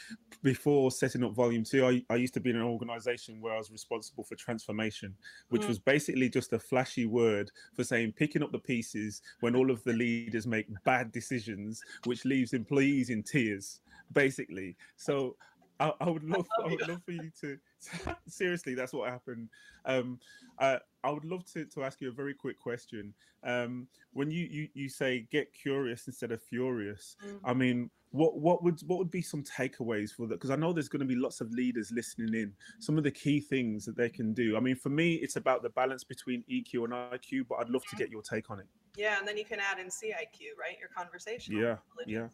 before 0.41 0.89
setting 0.89 1.23
up 1.23 1.33
Volume 1.33 1.63
2, 1.63 1.85
I, 1.85 2.03
I, 2.11 2.15
used 2.15 2.33
to 2.35 2.39
be 2.39 2.49
in 2.49 2.55
an 2.55 2.63
organization 2.63 3.41
where 3.41 3.53
I 3.53 3.57
was 3.57 3.69
responsible 3.69 4.23
for 4.23 4.35
transformation, 4.35 5.13
which 5.49 5.63
mm. 5.63 5.67
was 5.67 5.77
basically 5.77 6.29
just 6.29 6.53
a 6.53 6.59
flashy 6.59 7.05
word 7.05 7.51
for 7.75 7.83
saying 7.83 8.13
picking 8.13 8.41
up 8.41 8.51
the 8.51 8.59
pieces 8.59 9.21
when 9.41 9.55
all 9.55 9.69
of 9.69 9.83
the 9.83 9.93
leaders 9.93 10.47
make 10.47 10.65
bad 10.83 11.11
decisions, 11.11 11.81
which 12.05 12.25
leaves 12.25 12.53
employees 12.53 13.11
in 13.11 13.21
tears 13.21 13.81
basically. 14.13 14.75
So 14.95 15.35
I, 15.79 15.91
I 15.99 16.09
would 16.09 16.23
love, 16.23 16.47
I, 16.59 16.67
I 16.67 16.67
would 16.71 16.87
love 16.87 17.01
for 17.03 17.11
you 17.11 17.31
to 17.41 17.57
seriously. 18.27 18.75
That's 18.75 18.93
what 18.93 19.09
happened. 19.09 19.49
Um, 19.85 20.19
I, 20.59 20.79
I 21.03 21.09
would 21.09 21.25
love 21.25 21.45
to, 21.53 21.65
to 21.65 21.83
ask 21.83 22.01
you 22.01 22.09
a 22.09 22.13
very 22.13 22.33
quick 22.33 22.59
question. 22.59 23.13
Um, 23.43 23.87
when 24.13 24.29
you, 24.29 24.47
you 24.51 24.67
you 24.75 24.89
say 24.89 25.27
get 25.31 25.51
curious 25.51 26.05
instead 26.05 26.31
of 26.31 26.41
furious, 26.43 27.15
mm-hmm. 27.25 27.43
I 27.43 27.53
mean, 27.55 27.89
what 28.11 28.37
what 28.37 28.63
would 28.63 28.79
what 28.85 28.99
would 28.99 29.09
be 29.09 29.23
some 29.23 29.43
takeaways 29.43 30.11
for 30.11 30.27
that? 30.27 30.35
Because 30.35 30.51
I 30.51 30.55
know 30.55 30.71
there's 30.71 30.89
going 30.89 30.99
to 30.99 31.05
be 31.05 31.15
lots 31.15 31.41
of 31.41 31.49
leaders 31.51 31.91
listening 31.91 32.35
in. 32.35 32.53
Some 32.79 32.97
of 32.97 33.03
the 33.03 33.11
key 33.11 33.39
things 33.39 33.85
that 33.85 33.97
they 33.97 34.09
can 34.09 34.33
do. 34.33 34.55
I 34.55 34.59
mean, 34.59 34.75
for 34.75 34.89
me, 34.89 35.15
it's 35.15 35.37
about 35.37 35.63
the 35.63 35.69
balance 35.69 36.03
between 36.03 36.43
EQ 36.51 36.83
and 36.83 36.93
IQ, 36.93 37.47
but 37.49 37.55
I'd 37.55 37.69
love 37.69 37.83
to 37.89 37.95
get 37.95 38.11
your 38.11 38.21
take 38.21 38.51
on 38.51 38.59
it. 38.59 38.67
Yeah, 38.95 39.17
and 39.17 39.27
then 39.27 39.37
you 39.37 39.45
can 39.45 39.59
add 39.59 39.79
in 39.79 39.87
CIQ, 39.87 40.57
right? 40.59 40.77
Your 40.79 40.89
conversation. 40.95 41.57
Yeah, 41.57 41.77
yeah. 42.05 42.27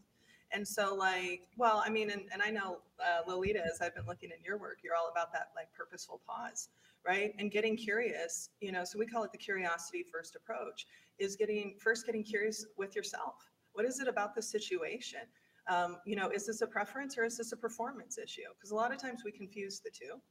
And 0.52 0.68
so, 0.68 0.96
like, 0.96 1.42
well, 1.58 1.84
I 1.86 1.90
mean, 1.90 2.10
and, 2.10 2.24
and 2.32 2.42
I 2.42 2.50
know, 2.50 2.80
uh, 3.00 3.22
Lolita, 3.28 3.60
as 3.60 3.82
I've 3.82 3.96
been 3.96 4.06
looking 4.08 4.30
in 4.30 4.44
your 4.44 4.58
work, 4.58 4.80
you're 4.84 4.96
all 4.96 5.10
about 5.12 5.34
that 5.34 5.50
like 5.56 5.68
purposeful 5.74 6.22
pause, 6.26 6.70
right? 7.06 7.34
And 7.38 7.52
getting 7.52 7.76
curious, 7.76 8.50
you 8.62 8.72
know, 8.72 8.84
so 8.84 8.98
we 8.98 9.06
call 9.06 9.24
it 9.24 9.32
the 9.32 9.38
curiosity 9.38 10.06
first 10.12 10.36
approach, 10.36 10.86
is 11.20 11.36
getting 11.36 11.76
first 11.80 12.06
getting 12.06 12.24
curious 12.24 12.66
with 12.78 12.96
yourself. 12.96 13.52
What 13.74 13.86
is 13.86 14.00
it 14.00 14.08
about 14.08 14.36
the 14.36 14.42
situation? 14.42 15.22
Um, 15.68 15.98
you 16.06 16.16
know, 16.16 16.30
is 16.30 16.48
this 16.48 16.62
a 16.62 16.68
preference 16.68 17.18
or 17.18 17.26
is 17.26 17.38
this 17.38 17.52
a 17.52 17.58
performance 17.58 18.18
issue? 18.18 18.42
Because 18.58 18.72
a 18.72 18.76
lot 18.76 18.94
of 18.94 19.02
times 19.02 19.24
we 19.26 19.32
confuse 19.32 19.82
the 19.82 19.92
two. 19.92 20.22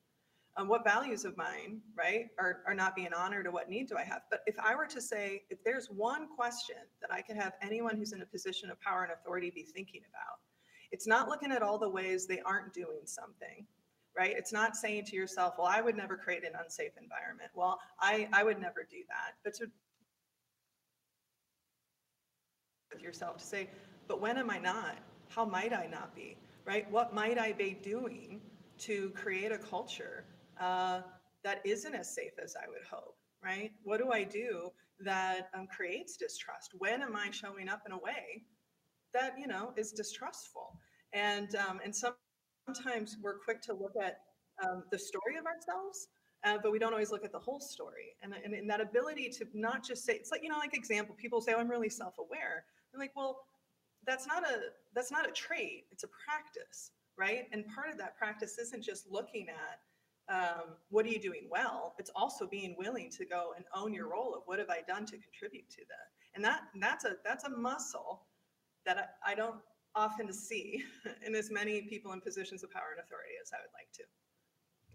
Um, 0.57 0.68
what 0.68 0.84
values 0.84 1.24
of 1.24 1.36
mine, 1.36 1.80
right, 1.96 2.26
are, 2.38 2.62
are 2.66 2.74
not 2.74 2.96
being 2.96 3.12
honored 3.12 3.46
or 3.46 3.50
what 3.50 3.68
need 3.68 3.88
do 3.88 3.96
I 3.96 4.04
have? 4.04 4.22
But 4.30 4.40
if 4.46 4.59
I 4.59 4.74
were 4.74 4.86
to 4.86 5.00
say, 5.00 5.42
if 5.50 5.62
there's 5.64 5.88
one 5.88 6.28
question 6.34 6.76
that 7.02 7.12
I 7.12 7.20
could 7.20 7.36
have 7.36 7.52
anyone 7.61 7.96
who's 7.96 8.12
in 8.12 8.22
a 8.22 8.26
position 8.26 8.70
of 8.70 8.80
power 8.80 9.02
and 9.02 9.12
authority 9.12 9.50
be 9.50 9.62
thinking 9.62 10.00
about, 10.09 10.38
it's 10.92 11.07
not 11.07 11.28
looking 11.28 11.52
at 11.52 11.62
all 11.62 11.78
the 11.78 11.88
ways 11.88 12.26
they 12.26 12.40
aren't 12.40 12.72
doing 12.72 13.00
something, 13.04 13.66
right? 14.16 14.34
It's 14.34 14.52
not 14.52 14.76
saying 14.76 15.04
to 15.07 15.16
yourself, 15.16 15.54
well, 15.59 15.66
I 15.66 15.82
would 15.82 15.96
never 15.96 16.16
create 16.16 16.42
an 16.44 16.52
unsafe 16.62 16.92
environment. 17.00 17.50
Well, 17.54 17.78
I, 18.00 18.28
I 18.32 18.42
would 18.42 18.61
never 18.61 18.86
do 18.90 18.98
that. 19.09 19.34
But 19.44 19.54
to 19.54 19.70
with 22.92 23.02
yourself 23.02 23.38
to 23.38 23.44
say, 23.44 23.68
but 24.09 24.22
when 24.22 24.38
am 24.38 24.48
I 24.48 24.59
not? 24.59 24.96
How 25.28 25.44
might 25.44 25.74
I 25.74 25.86
not 25.86 26.14
be? 26.14 26.38
Right? 26.64 26.90
What 26.90 27.12
might 27.12 27.38
I 27.38 27.52
be 27.52 27.76
doing 27.82 28.40
to 28.78 29.11
create 29.11 29.52
a 29.52 29.59
culture 29.59 30.24
uh, 30.61 31.00
that 31.44 31.61
isn't 31.64 31.94
as 31.94 32.14
safe 32.14 32.32
as 32.42 32.54
I 32.57 32.68
would 32.68 32.84
hope? 32.88 33.16
Right? 33.42 33.72
What 33.84 33.98
do 33.98 34.11
I 34.11 34.24
do 34.24 34.70
that 35.00 35.50
um, 35.54 35.66
creates 35.68 36.16
distrust? 36.16 36.72
When 36.78 37.02
am 37.02 37.14
I 37.14 37.30
showing 37.30 37.68
up 37.68 37.82
in 37.86 37.92
a 37.92 37.98
way 37.98 38.44
that 39.12 39.34
you 39.38 39.46
know 39.46 39.72
is 39.76 39.92
distrustful? 39.92 40.78
And 41.12 41.54
um, 41.57 41.80
and 41.84 41.94
sometimes 41.94 43.16
we're 43.22 43.38
quick 43.38 43.62
to 43.62 43.74
look 43.74 43.94
at 44.02 44.20
um, 44.64 44.84
the 44.90 44.98
story 44.98 45.36
of 45.38 45.44
ourselves 45.46 46.09
uh, 46.46 46.59
but 46.62 46.70
we 46.70 46.78
don't 46.78 46.92
always 46.92 47.11
look 47.11 47.24
at 47.24 47.32
the 47.32 47.38
whole 47.38 47.61
story. 47.61 48.14
And, 48.22 48.32
and, 48.44 48.54
and, 48.54 48.70
that 48.70 48.80
ability 48.80 49.30
to 49.30 49.46
not 49.52 49.84
just 49.84 50.04
say, 50.04 50.14
it's 50.14 50.30
like, 50.30 50.42
you 50.42 50.48
know, 50.48 50.59
like 50.59 50.76
example, 50.76 51.16
people 51.18 51.40
say, 51.40 51.52
oh, 51.54 51.59
I'm 51.59 51.68
really 51.68 51.88
self-aware. 51.88 52.64
I'm 52.94 53.00
like, 53.00 53.12
well, 53.16 53.40
that's 54.07 54.26
not 54.26 54.44
a 54.44 54.61
that's 54.94 55.11
not 55.11 55.28
a 55.28 55.32
trait. 55.32 55.86
It's 55.90 56.04
a 56.04 56.09
practice, 56.09 56.92
right? 57.18 57.46
And 57.52 57.64
part 57.74 57.90
of 57.90 57.98
that 57.98 58.16
practice 58.16 58.59
isn't 58.59 58.84
just 58.84 59.11
looking 59.11 59.48
at 59.48 59.80
um, 60.29 60.77
what 60.91 61.07
are 61.07 61.09
you 61.09 61.20
doing 61.20 61.49
well. 61.51 61.95
It's 61.99 62.11
also 62.14 62.47
being 62.47 62.74
willing 62.79 63.11
to 63.11 63.24
go 63.24 63.53
and 63.57 63.64
own 63.74 63.95
your 63.95 64.09
role 64.11 64.35
of 64.35 64.43
what 64.47 64.59
have 64.59 64.70
I 64.70 64.81
done 64.87 65.07
to 65.07 65.18
contribute 65.18 65.68
to 65.70 65.83
that. 65.89 66.09
And 66.35 66.45
that 66.45 66.62
that's 66.81 67.05
a 67.05 67.16
that's 67.24 67.45
a 67.45 67.51
muscle 67.51 68.27
that 68.85 69.14
I, 69.24 69.33
I 69.33 69.35
don't 69.35 69.61
often 69.95 70.33
see 70.33 70.85
in 71.27 71.35
as 71.35 71.51
many 71.51 71.83
people 71.83 72.12
in 72.12 72.20
positions 72.20 72.62
of 72.64 72.70
power 72.70 72.93
and 72.97 73.01
authority 73.05 73.35
as 73.43 73.51
I 73.53 73.59
would 73.62 73.72
like 73.74 73.91
to. 73.95 74.05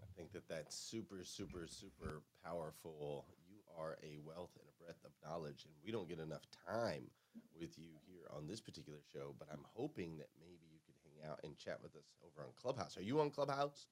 I 0.03 0.07
think 0.15 0.33
that 0.33 0.47
that's 0.47 0.75
super, 0.75 1.23
super, 1.23 1.65
super 1.67 2.21
powerful. 2.45 3.25
You 3.49 3.57
are 3.77 3.97
a 4.03 4.19
wealth 4.25 4.51
and 4.59 4.67
a 4.67 4.83
breadth 4.83 5.03
of 5.05 5.11
knowledge, 5.25 5.65
and 5.65 5.73
we 5.83 5.91
don't 5.91 6.09
get 6.09 6.19
enough 6.19 6.43
time 6.67 7.09
with 7.59 7.77
you 7.77 7.89
here 8.05 8.27
on 8.35 8.47
this 8.47 8.61
particular 8.61 8.99
show, 9.13 9.33
but 9.39 9.47
I'm 9.51 9.65
hoping 9.73 10.17
that 10.17 10.29
maybe 10.39 10.67
you 10.71 10.79
could 10.85 10.95
hang 11.05 11.29
out 11.29 11.39
and 11.43 11.57
chat 11.57 11.79
with 11.81 11.95
us 11.95 12.13
over 12.25 12.45
on 12.45 12.53
Clubhouse. 12.61 12.97
Are 12.97 13.03
you 13.03 13.19
on 13.21 13.31
Clubhouse? 13.31 13.87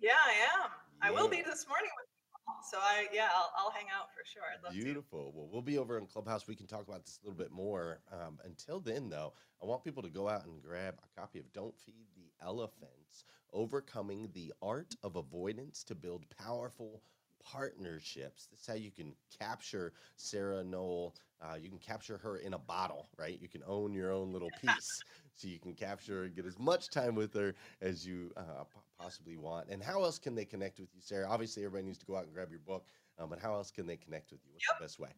Yeah, 0.00 0.12
I 0.12 0.30
am. 0.64 0.70
Yeah. 1.02 1.08
I 1.08 1.10
will 1.10 1.28
be 1.28 1.42
this 1.42 1.66
morning 1.68 1.90
with 1.96 2.08
you. 2.08 2.54
so 2.70 2.78
I 2.80 3.06
yeah, 3.12 3.28
I'll, 3.34 3.52
I'll 3.56 3.70
hang 3.70 3.86
out 3.94 4.08
for 4.16 4.24
sure. 4.24 4.42
I'd 4.54 4.64
love 4.64 4.72
Beautiful. 4.72 5.30
To. 5.30 5.38
Well, 5.38 5.48
we'll 5.52 5.62
be 5.62 5.78
over 5.78 5.98
in 5.98 6.06
Clubhouse. 6.06 6.46
We 6.48 6.56
can 6.56 6.66
talk 6.66 6.88
about 6.88 7.04
this 7.04 7.18
a 7.22 7.26
little 7.26 7.38
bit 7.38 7.52
more. 7.52 8.00
Um, 8.10 8.38
until 8.44 8.80
then, 8.80 9.10
though, 9.10 9.34
I 9.62 9.66
want 9.66 9.84
people 9.84 10.02
to 10.02 10.08
go 10.08 10.28
out 10.28 10.46
and 10.46 10.62
grab 10.62 10.94
a 11.04 11.20
copy 11.20 11.38
of 11.38 11.52
"Don't 11.52 11.76
Feed 11.78 12.06
the 12.16 12.32
Elephants: 12.44 13.24
Overcoming 13.52 14.30
the 14.32 14.54
Art 14.62 14.94
of 15.02 15.16
Avoidance 15.16 15.84
to 15.84 15.94
Build 15.94 16.24
Powerful 16.38 17.02
partnerships. 17.44 18.46
This 18.50 18.60
is 18.60 18.66
how 18.66 18.74
you 18.74 18.90
can 18.90 19.14
capture 19.38 19.92
Sarah 20.16 20.64
Noll. 20.64 21.14
Uh, 21.42 21.56
you 21.60 21.68
can 21.68 21.78
capture 21.78 22.18
her 22.18 22.38
in 22.38 22.54
a 22.54 22.58
bottle, 22.58 23.08
right? 23.18 23.38
You 23.40 23.48
can 23.48 23.62
own 23.66 23.94
your 23.94 24.12
own 24.12 24.32
little 24.32 24.50
piece. 24.60 25.02
so 25.34 25.48
you 25.48 25.58
can 25.58 25.74
capture 25.74 26.24
and 26.24 26.34
get 26.34 26.44
as 26.46 26.58
much 26.58 26.90
time 26.90 27.14
with 27.14 27.34
her 27.34 27.54
as 27.80 28.06
you 28.06 28.30
uh, 28.36 28.64
possibly 29.00 29.36
want. 29.36 29.68
And 29.68 29.82
how 29.82 30.02
else 30.02 30.18
can 30.18 30.34
they 30.34 30.44
connect 30.44 30.78
with 30.78 30.88
you, 30.94 31.00
Sarah? 31.00 31.26
Obviously, 31.28 31.64
everybody 31.64 31.86
needs 31.86 31.98
to 31.98 32.06
go 32.06 32.16
out 32.16 32.24
and 32.24 32.34
grab 32.34 32.50
your 32.50 32.60
book, 32.60 32.86
um, 33.18 33.30
but 33.30 33.38
how 33.38 33.54
else 33.54 33.70
can 33.70 33.86
they 33.86 33.96
connect 33.96 34.30
with 34.32 34.40
you? 34.44 34.52
What's 34.52 34.66
yep. 34.68 34.78
the 34.78 34.84
best 34.84 34.98
way? 34.98 35.10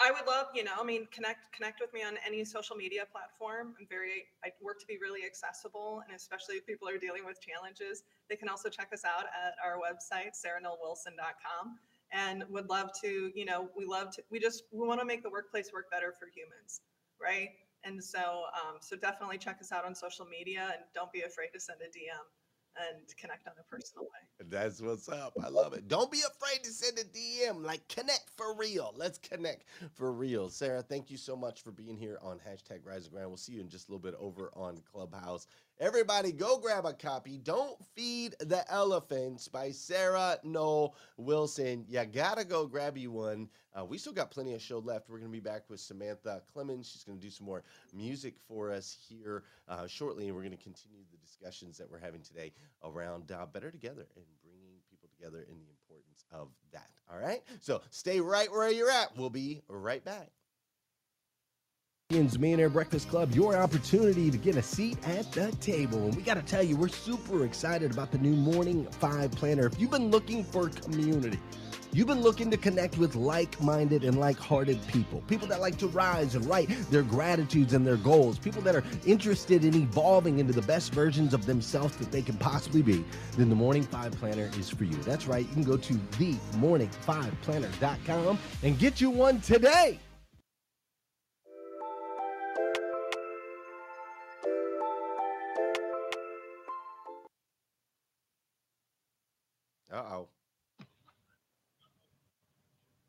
I 0.00 0.10
would 0.10 0.26
love, 0.26 0.48
you 0.54 0.64
know, 0.64 0.72
I 0.78 0.84
mean, 0.84 1.06
connect 1.12 1.52
connect 1.54 1.80
with 1.80 1.92
me 1.94 2.02
on 2.02 2.14
any 2.26 2.44
social 2.44 2.76
media 2.76 3.04
platform. 3.10 3.74
I'm 3.80 3.86
very, 3.88 4.26
I 4.44 4.50
work 4.60 4.80
to 4.80 4.86
be 4.86 4.98
really 5.00 5.24
accessible, 5.24 6.02
and 6.06 6.14
especially 6.14 6.56
if 6.56 6.66
people 6.66 6.88
are 6.88 6.98
dealing 6.98 7.24
with 7.24 7.40
challenges, 7.40 8.02
they 8.28 8.36
can 8.36 8.48
also 8.48 8.68
check 8.68 8.88
us 8.92 9.04
out 9.04 9.24
at 9.24 9.54
our 9.64 9.78
website, 9.78 10.34
sarahnollwilson.com, 10.34 11.78
and 12.12 12.44
would 12.50 12.68
love 12.68 12.90
to, 13.02 13.30
you 13.34 13.44
know, 13.44 13.70
we 13.76 13.86
love 13.86 14.10
to, 14.16 14.22
we 14.30 14.40
just 14.40 14.64
we 14.72 14.86
want 14.86 15.00
to 15.00 15.06
make 15.06 15.22
the 15.22 15.30
workplace 15.30 15.72
work 15.72 15.90
better 15.90 16.12
for 16.18 16.26
humans, 16.26 16.80
right? 17.22 17.50
And 17.84 18.02
so, 18.02 18.44
um, 18.54 18.76
so 18.80 18.96
definitely 18.96 19.38
check 19.38 19.58
us 19.60 19.72
out 19.72 19.84
on 19.84 19.94
social 19.94 20.26
media, 20.26 20.70
and 20.72 20.84
don't 20.94 21.12
be 21.12 21.22
afraid 21.22 21.50
to 21.52 21.60
send 21.60 21.80
a 21.80 21.86
DM 21.86 22.24
and 22.76 23.16
connect 23.16 23.46
on 23.46 23.54
a 23.58 23.62
personal 23.64 24.04
way. 24.04 24.48
That's 24.50 24.80
what's 24.80 25.08
up. 25.08 25.34
I 25.42 25.48
love 25.48 25.74
it. 25.74 25.86
Don't 25.88 26.10
be 26.10 26.20
afraid 26.20 26.64
to 26.64 26.70
send 26.70 26.98
a 26.98 27.04
DM. 27.04 27.64
Like 27.64 27.86
connect 27.88 28.30
for 28.36 28.56
real. 28.56 28.92
Let's 28.96 29.18
connect 29.18 29.64
for 29.94 30.12
real. 30.12 30.48
Sarah, 30.48 30.82
thank 30.82 31.10
you 31.10 31.16
so 31.16 31.36
much 31.36 31.62
for 31.62 31.70
being 31.70 31.96
here 31.96 32.18
on 32.22 32.38
hashtag 32.38 32.80
Rise 32.84 33.08
Ground. 33.08 33.28
We'll 33.28 33.36
see 33.36 33.52
you 33.52 33.60
in 33.60 33.68
just 33.68 33.88
a 33.88 33.92
little 33.92 34.02
bit 34.02 34.18
over 34.18 34.50
on 34.54 34.78
Clubhouse. 34.90 35.46
Everybody, 35.80 36.30
go 36.30 36.56
grab 36.58 36.86
a 36.86 36.92
copy. 36.92 37.36
Don't 37.36 37.76
Feed 37.96 38.36
the 38.38 38.64
Elephants 38.72 39.48
by 39.48 39.72
Sarah 39.72 40.38
Noll 40.44 40.94
Wilson. 41.16 41.84
You 41.88 42.04
gotta 42.04 42.44
go 42.44 42.64
grab 42.66 42.96
you 42.96 43.10
one. 43.10 43.48
Uh, 43.76 43.84
we 43.84 43.98
still 43.98 44.12
got 44.12 44.30
plenty 44.30 44.54
of 44.54 44.62
show 44.62 44.78
left. 44.78 45.10
We're 45.10 45.18
gonna 45.18 45.30
be 45.30 45.40
back 45.40 45.68
with 45.68 45.80
Samantha 45.80 46.42
Clemens. 46.52 46.88
She's 46.88 47.02
gonna 47.02 47.18
do 47.18 47.28
some 47.28 47.46
more 47.46 47.64
music 47.92 48.36
for 48.46 48.70
us 48.70 48.96
here 49.08 49.42
uh, 49.68 49.88
shortly, 49.88 50.28
and 50.28 50.36
we're 50.36 50.44
gonna 50.44 50.56
continue 50.56 51.00
the 51.10 51.18
discussions 51.18 51.76
that 51.78 51.90
we're 51.90 51.98
having 51.98 52.22
today 52.22 52.52
around 52.84 53.32
uh, 53.32 53.44
better 53.46 53.72
together 53.72 54.06
and 54.14 54.24
bringing 54.44 54.78
people 54.88 55.08
together 55.18 55.44
in 55.50 55.58
the 55.58 55.66
importance 55.70 56.24
of 56.30 56.50
that. 56.72 56.88
All 57.12 57.18
right. 57.18 57.42
So 57.60 57.82
stay 57.90 58.20
right 58.20 58.50
where 58.50 58.70
you're 58.70 58.90
at. 58.90 59.16
We'll 59.16 59.28
be 59.28 59.60
right 59.68 60.04
back. 60.04 60.30
Millionaire 62.14 62.70
Breakfast 62.70 63.08
Club, 63.08 63.32
your 63.32 63.56
opportunity 63.56 64.30
to 64.30 64.38
get 64.38 64.54
a 64.54 64.62
seat 64.62 64.96
at 65.08 65.32
the 65.32 65.50
table. 65.56 65.98
And 66.04 66.14
we 66.14 66.22
got 66.22 66.34
to 66.34 66.42
tell 66.42 66.62
you, 66.62 66.76
we're 66.76 66.86
super 66.86 67.44
excited 67.44 67.90
about 67.90 68.12
the 68.12 68.18
new 68.18 68.34
Morning 68.34 68.86
Five 68.86 69.32
Planner. 69.32 69.66
If 69.66 69.80
you've 69.80 69.90
been 69.90 70.12
looking 70.12 70.44
for 70.44 70.68
community, 70.68 71.40
You've 71.92 72.06
been 72.08 72.22
looking 72.22 72.50
to 72.50 72.56
connect 72.56 72.98
with 72.98 73.14
like 73.14 73.60
minded 73.60 74.02
and 74.02 74.18
like 74.18 74.36
hearted 74.36 74.84
people, 74.88 75.22
people 75.28 75.46
that 75.46 75.60
like 75.60 75.78
to 75.78 75.86
rise 75.86 76.34
and 76.34 76.44
write 76.44 76.68
their 76.90 77.04
gratitudes 77.04 77.72
and 77.72 77.86
their 77.86 77.98
goals, 77.98 78.36
people 78.36 78.62
that 78.62 78.74
are 78.74 78.82
interested 79.06 79.64
in 79.64 79.76
evolving 79.76 80.40
into 80.40 80.52
the 80.52 80.62
best 80.62 80.92
versions 80.92 81.32
of 81.32 81.46
themselves 81.46 81.94
that 81.98 82.10
they 82.10 82.20
can 82.20 82.36
possibly 82.36 82.82
be. 82.82 83.04
Then 83.36 83.48
the 83.48 83.54
Morning 83.54 83.84
Five 83.84 84.10
Planner 84.18 84.50
is 84.58 84.68
for 84.68 84.82
you. 84.82 84.96
That's 85.04 85.28
right. 85.28 85.46
You 85.46 85.54
can 85.54 85.62
go 85.62 85.76
to 85.76 85.94
themorning5planner.com 85.94 88.38
and 88.64 88.76
get 88.76 89.00
you 89.00 89.10
one 89.10 89.40
today. 89.40 90.00
Uh 99.94 100.02
oh. 100.12 100.28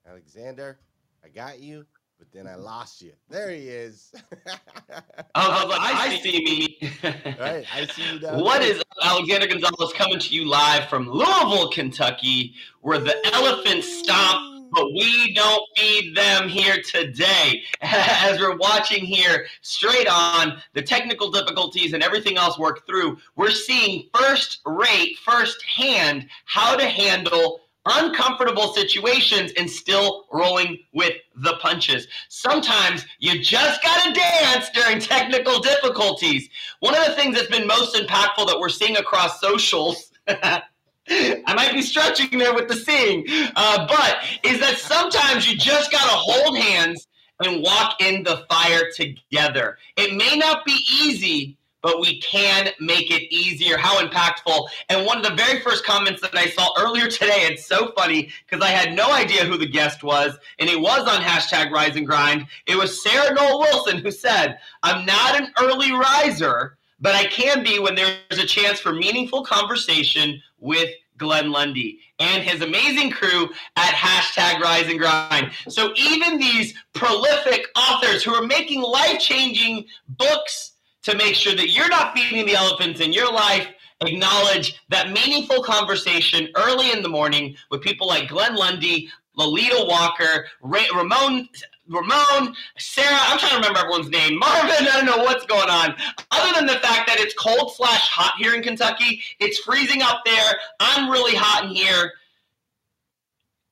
Alexander, 0.07 0.78
I 1.24 1.30
got 1.30 1.60
you, 1.60 1.84
but 2.20 2.28
then 2.32 2.45
I 2.45 2.53
lost 2.53 3.02
you. 3.02 3.14
There 3.28 3.49
he 3.49 3.68
is. 3.70 4.14
oh, 4.45 4.99
I, 5.36 6.20
see 6.22 6.78
me. 6.82 6.91
right, 7.40 7.66
I 7.74 7.88
see 7.88 8.14
you 8.14 8.20
down 8.20 8.40
What 8.40 8.62
there. 8.62 8.74
is 8.76 8.84
Alexander 9.02 9.48
Gonzalez 9.48 9.94
coming 9.94 10.20
to 10.20 10.36
you 10.36 10.48
live 10.48 10.88
from 10.88 11.10
Louisville, 11.10 11.72
Kentucky, 11.72 12.53
where 12.82 12.99
the 12.99 13.16
elephants 13.34 13.91
stomp, 14.02 14.55
but 14.76 14.91
we 14.91 15.34
don't 15.34 15.64
feed 15.77 16.15
them 16.15 16.49
here 16.49 16.81
today. 16.81 17.64
As 17.81 18.39
we're 18.39 18.57
watching 18.57 19.06
here 19.06 19.45
straight 19.61 20.07
on 20.07 20.61
the 20.73 20.81
technical 20.81 21.31
difficulties 21.31 21.93
and 21.93 22.03
everything 22.03 22.38
else 22.38 22.60
work 22.60 22.85
through, 22.85 23.18
we're 23.38 23.52
seeing 23.52 24.10
first 24.14 24.60
rate, 24.65 25.18
first 25.26 25.64
hand 25.64 26.27
how 26.43 26.76
to 26.76 26.85
handle 26.85 27.61
uncomfortable 27.85 28.73
situations 28.73 29.53
and 29.57 29.69
still 29.69 30.26
rolling 30.34 30.80
with 30.93 31.14
the 31.35 31.53
punches. 31.61 32.07
Sometimes 32.30 33.06
you 33.19 33.41
just 33.41 33.81
got 33.81 34.03
to 34.03 34.14
dance 34.14 34.69
during 34.72 34.99
technical 34.99 35.60
difficulties. 35.60 36.49
One 36.80 36.95
of 36.95 37.06
the 37.06 37.14
things 37.14 37.35
that's 37.35 37.49
been 37.49 37.68
most 37.68 37.95
impactful 37.95 38.47
that 38.47 38.57
we're 38.60 38.69
seeing 38.69 38.97
across 38.97 39.39
socials. 39.39 40.11
I 41.07 41.53
might 41.56 41.73
be 41.73 41.82
stretching 41.82 42.38
there 42.40 42.53
with 42.53 42.68
the 42.68 42.76
seeing, 42.76 43.26
uh, 43.56 43.88
but 43.88 44.18
is 44.44 44.60
that 44.60 44.77
sometimes 44.77 45.49
you 45.49 45.57
just 45.57 45.91
got 45.91 46.03
to 46.03 46.15
hold 46.15 46.57
hands 46.57 47.07
and 47.44 47.61
walk 47.61 48.02
in 48.02 48.23
the 48.23 48.45
fire 48.49 48.90
together. 48.95 49.77
It 49.98 50.15
may 50.15 50.38
not 50.38 50.65
be 50.65 50.77
easy, 51.03 51.57
but 51.82 51.99
we 52.02 52.19
can 52.19 52.69
make 52.80 53.11
it 53.11 53.32
easier. 53.32 53.77
How 53.77 54.03
impactful. 54.03 54.68
And 54.90 55.06
one 55.06 55.18
of 55.18 55.23
the 55.23 55.36
very 55.36 55.60
first 55.60 55.86
comments 55.86 56.22
that 56.22 56.36
I 56.36 56.48
saw 56.48 56.73
earlier 56.80 57.07
today, 57.07 57.45
it's 57.45 57.68
so 57.68 57.91
funny 57.91 58.32
because 58.49 58.65
I 58.65 58.72
had 58.72 58.95
no 58.95 59.11
idea 59.14 59.45
who 59.45 59.57
the 59.57 59.68
guest 59.68 60.02
was, 60.02 60.36
and 60.57 60.68
it 60.68 60.80
was 60.80 61.07
on 61.07 61.22
hashtag 61.22 61.69
rise 61.69 61.95
and 61.95 62.07
grind. 62.07 62.48
It 62.65 62.77
was 62.77 63.03
Sarah 63.03 63.36
Noll 63.36 63.60
Wilson 63.60 63.99
who 63.99 64.10
said, 64.10 64.57
I'm 64.82 65.06
not 65.06 65.40
an 65.40 65.52
early 65.61 65.91
riser, 65.91 66.77
but 67.06 67.14
I 67.14 67.26
can 67.26 67.64
be 67.64 67.77
when 67.77 67.94
there's 67.94 68.40
a 68.40 68.48
chance 68.48 68.80
for 68.80 68.91
meaningful 68.91 69.45
conversation 69.45 70.41
with 70.57 70.90
Glenn 71.19 71.52
Lundy 71.52 71.99
and 72.18 72.41
his 72.41 72.64
amazing 72.64 73.11
crew 73.11 73.48
at 73.76 73.94
hashtag 73.94 74.60
Rise 74.60 74.90
and 74.90 74.98
Grind. 74.98 75.52
So 75.69 75.94
even 75.95 76.40
these 76.40 76.73
prolific 76.94 77.68
authors 77.76 78.23
who 78.23 78.34
are 78.34 78.48
making 78.48 78.82
life-changing 78.82 79.86
books 80.18 80.72
to 81.03 81.15
make 81.15 81.36
sure 81.36 81.53
that 81.53 81.69
you're 81.69 81.90
not 81.90 82.18
feeding 82.18 82.44
the 82.48 82.56
elephants 82.56 82.99
in 83.02 83.14
your 83.14 83.32
life, 83.32 83.68
acknowledge 84.02 84.82
that 84.90 85.11
meaningful 85.11 85.61
conversation 85.61 86.49
early 86.56 86.91
in 86.91 87.03
the 87.03 87.10
morning 87.10 87.56
with 87.69 87.82
people 87.82 88.07
like 88.07 88.30
Glenn 88.30 88.56
Lundy, 88.56 89.11
Lolita 89.38 89.86
Walker, 89.88 90.48
Ray, 90.64 90.88
Ramon 90.95 91.49
Ramon, 91.88 92.56
Sarah, 92.78 93.07
I'm 93.12 93.38
trying 93.38 93.52
to 93.52 93.56
remember 93.57 93.80
everyone's 93.80 94.10
name. 94.10 94.40
Marvin, 94.40 94.88
I 94.88 94.91
don't 94.94 95.06
know 95.06 95.24
what's 95.24 95.45
going 95.45 95.70
on. 95.70 95.95
Other 96.32 96.56
than 96.56 96.66
the 96.66 96.80
fact 96.80 97.07
that 97.07 97.20
it's 97.20 97.34
cold 97.36 97.74
slash 97.76 98.07
hot 98.07 98.34
here 98.38 98.56
in 98.56 98.64
Kentucky, 98.64 99.22
it's 99.40 99.60
freezing 99.60 100.02
up 100.02 100.22
there. 100.26 100.53
I'm 100.80 101.10
really 101.10 101.36
hot 101.36 101.66
in 101.66 101.70
here. 101.72 102.14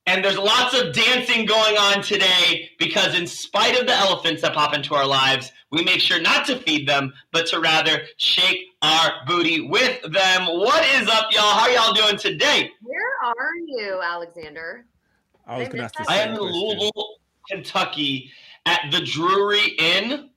And 0.06 0.22
there's 0.22 0.36
lots 0.36 0.78
of 0.78 0.92
dancing 0.92 1.46
going 1.46 1.78
on 1.78 2.02
today 2.02 2.70
because, 2.78 3.18
in 3.18 3.26
spite 3.26 3.80
of 3.80 3.86
the 3.86 3.94
elephants 3.94 4.42
that 4.42 4.52
pop 4.52 4.74
into 4.74 4.94
our 4.94 5.06
lives, 5.06 5.50
we 5.72 5.82
make 5.82 5.98
sure 5.98 6.20
not 6.20 6.46
to 6.46 6.58
feed 6.58 6.86
them, 6.86 7.12
but 7.32 7.46
to 7.46 7.58
rather 7.58 8.02
shake 8.18 8.66
our 8.82 9.12
booty 9.26 9.62
with 9.62 10.02
them. 10.02 10.44
What 10.44 10.86
is 11.00 11.08
up, 11.08 11.32
y'all? 11.32 11.42
How 11.42 11.68
y'all 11.68 11.94
doing 11.94 12.18
today? 12.18 12.70
Where 12.82 13.12
are 13.24 13.56
you, 13.66 13.98
Alexander? 14.02 14.84
I 15.46 15.60
was 15.60 15.68
going 15.68 15.78
to 15.78 15.84
ask 15.84 15.94
the 15.94 16.00
missed 16.00 16.10
I 16.10 16.18
am 16.18 16.30
in 16.32 16.36
question. 16.36 16.60
Louisville, 16.60 17.16
Kentucky, 17.50 18.30
at 18.66 18.90
the 18.90 19.00
Drury 19.00 19.76
Inn 19.78 20.30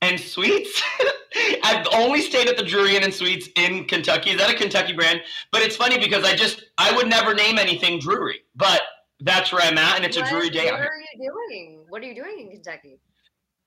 and 0.00 0.18
Suites. 0.18 0.82
I've 1.64 1.86
only 1.92 2.20
stayed 2.20 2.48
at 2.48 2.56
the 2.56 2.62
Drury 2.62 2.96
Inn 2.96 3.04
and 3.04 3.14
Suites 3.14 3.48
in 3.56 3.84
Kentucky. 3.84 4.30
Is 4.30 4.38
that 4.38 4.50
a 4.50 4.54
Kentucky 4.54 4.92
brand? 4.92 5.22
But 5.50 5.62
it's 5.62 5.76
funny 5.76 5.98
because 5.98 6.24
I 6.24 6.34
just 6.34 6.64
I 6.78 6.94
would 6.94 7.08
never 7.08 7.34
name 7.34 7.58
anything 7.58 7.98
Drury, 7.98 8.40
but 8.54 8.82
that's 9.20 9.52
where 9.52 9.62
I'm 9.62 9.78
at, 9.78 9.96
and 9.96 10.04
it's 10.04 10.16
what, 10.16 10.26
a 10.26 10.30
Drury 10.30 10.50
day. 10.50 10.70
What 10.70 10.80
are 10.80 10.90
you 11.16 11.30
doing? 11.30 11.84
What 11.88 12.02
are 12.02 12.06
you 12.06 12.14
doing 12.14 12.40
in 12.40 12.50
Kentucky? 12.50 12.98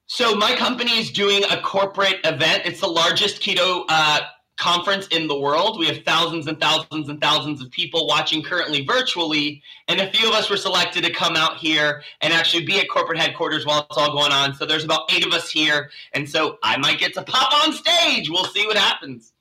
So 0.08 0.36
my 0.36 0.56
company 0.56 1.00
is 1.00 1.10
doing 1.10 1.44
a 1.50 1.60
corporate 1.62 2.20
event. 2.26 2.64
It's 2.66 2.82
the 2.82 2.88
largest 2.88 3.42
keto 3.42 3.86
uh, 3.90 4.22
conference 4.58 5.08
in 5.08 5.28
the 5.28 5.38
world. 5.38 5.78
We 5.78 5.88
have 5.88 6.04
thousands 6.04 6.48
and 6.48 6.60
thousands 6.60 7.10
and 7.10 7.20
thousands 7.20 7.62
of 7.62 7.70
people 7.72 8.08
watching 8.08 8.42
currently 8.42 8.86
virtually, 8.86 9.62
and 9.88 10.00
a 10.00 10.12
few 10.12 10.30
of 10.30 10.34
us 10.34 10.50
were 10.50 10.58
selected 10.58 11.04
to 11.04 11.12
come 11.12 11.36
out 11.36 11.58
here 11.58 12.02
and 12.22 12.34
actually 12.34 12.66
be 12.66 12.80
at 12.80 12.90
corporate 12.90 13.20
headquarters 13.20 13.66
while 13.66 13.86
it's 13.90 13.98
all 13.98 14.14
going 14.14 14.32
on. 14.32 14.54
So 14.54 14.66
there's 14.66 14.86
about 14.86 15.12
eight 15.12 15.26
of 15.26 15.34
us 15.34 15.50
here, 15.50 15.90
and 16.14 16.30
so 16.30 16.58
I 16.64 16.78
might 16.78 17.00
get 17.00 17.14
to 17.16 17.24
pop 17.24 17.66
on 17.66 17.74
stage. 17.74 18.30
We'll 18.30 18.46
see 18.46 18.66
what 18.66 18.78
happens. 18.78 19.34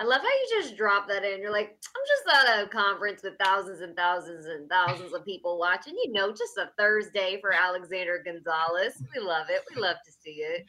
I 0.00 0.04
love 0.04 0.20
how 0.20 0.28
you 0.28 0.62
just 0.62 0.76
drop 0.76 1.08
that 1.08 1.24
in. 1.24 1.40
You're 1.40 1.50
like, 1.50 1.76
I'm 1.96 2.02
just 2.06 2.48
at 2.48 2.62
a 2.62 2.68
conference 2.68 3.24
with 3.24 3.36
thousands 3.38 3.80
and 3.80 3.96
thousands 3.96 4.46
and 4.46 4.68
thousands 4.68 5.12
of 5.12 5.24
people 5.24 5.58
watching. 5.58 5.94
You 6.04 6.12
know, 6.12 6.30
just 6.30 6.56
a 6.56 6.70
Thursday 6.78 7.38
for 7.40 7.52
Alexander 7.52 8.22
Gonzalez. 8.24 9.02
We 9.12 9.20
love 9.20 9.46
it. 9.50 9.62
We 9.74 9.82
love 9.82 9.96
to 10.06 10.12
see 10.12 10.44
it. 10.44 10.66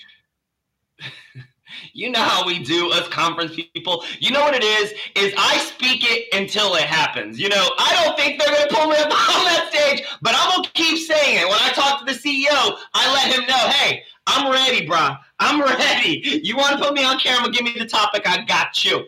You 1.94 2.12
know 2.12 2.22
how 2.22 2.46
we 2.46 2.60
do 2.60 2.92
us 2.92 3.08
conference 3.08 3.56
people. 3.56 4.04
You 4.20 4.32
know 4.32 4.42
what 4.42 4.56
it 4.56 4.64
is? 4.64 4.94
Is 5.16 5.34
I 5.38 5.58
speak 5.58 6.04
it 6.04 6.34
until 6.34 6.76
it 6.76 6.84
happens. 6.84 7.40
You 7.40 7.50
know, 7.50 7.70
I 7.78 8.04
don't 8.04 8.18
think 8.18 8.40
they're 8.40 8.54
gonna 8.54 8.70
pull 8.70 8.88
me 8.88 8.98
up 8.98 9.06
on 9.12 9.46
that 9.46 9.70
stage, 9.72 10.06
but 10.22 10.36
I'm 10.38 10.50
gonna 10.58 10.70
keep 10.74 11.06
saying 11.08 11.40
it. 11.40 11.48
When 11.48 11.60
I 11.60 11.72
talk 11.74 12.00
to 12.00 12.06
the 12.06 12.18
CEO, 12.18 12.78
I 12.94 13.14
let 13.14 13.36
him 13.36 13.46
know, 13.48 13.70
hey, 13.70 14.04
I'm 14.28 14.52
ready, 14.52 14.86
bro. 14.86 15.16
I'm 15.40 15.62
ready. 15.80 16.42
You 16.44 16.56
want 16.58 16.78
to 16.78 16.84
put 16.84 16.94
me 16.94 17.04
on 17.04 17.20
camera? 17.20 17.52
Give 17.52 17.64
me 17.64 17.74
the 17.78 17.86
topic. 17.86 18.24
I 18.28 18.44
got 18.46 18.84
you. 18.86 19.06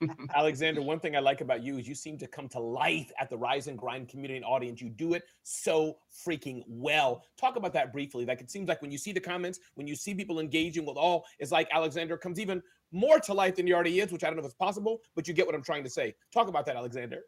Alexander, 0.34 0.82
one 0.82 1.00
thing 1.00 1.16
I 1.16 1.20
like 1.20 1.40
about 1.40 1.62
you 1.62 1.78
is 1.78 1.86
you 1.88 1.94
seem 1.94 2.18
to 2.18 2.26
come 2.26 2.48
to 2.50 2.60
life 2.60 3.10
at 3.18 3.28
the 3.28 3.36
Rise 3.36 3.66
and 3.66 3.78
Grind 3.78 4.08
community 4.08 4.36
and 4.36 4.44
audience. 4.44 4.80
You 4.80 4.88
do 4.88 5.14
it 5.14 5.24
so 5.42 5.96
freaking 6.26 6.62
well. 6.66 7.24
Talk 7.38 7.56
about 7.56 7.72
that 7.74 7.92
briefly. 7.92 8.24
Like 8.24 8.40
it 8.40 8.50
seems 8.50 8.68
like 8.68 8.80
when 8.82 8.90
you 8.90 8.98
see 8.98 9.12
the 9.12 9.20
comments, 9.20 9.60
when 9.74 9.86
you 9.86 9.94
see 9.94 10.14
people 10.14 10.40
engaging 10.40 10.86
with 10.86 10.96
all, 10.96 11.24
it's 11.38 11.52
like 11.52 11.68
Alexander 11.72 12.16
comes 12.16 12.40
even 12.40 12.62
more 12.92 13.20
to 13.20 13.34
life 13.34 13.56
than 13.56 13.66
he 13.66 13.72
already 13.72 14.00
is, 14.00 14.10
which 14.12 14.24
I 14.24 14.28
don't 14.28 14.36
know 14.36 14.40
if 14.40 14.46
it's 14.46 14.54
possible, 14.54 15.00
but 15.14 15.28
you 15.28 15.34
get 15.34 15.46
what 15.46 15.54
I'm 15.54 15.62
trying 15.62 15.84
to 15.84 15.90
say. 15.90 16.14
Talk 16.32 16.48
about 16.48 16.66
that, 16.66 16.76
Alexander. 16.76 17.22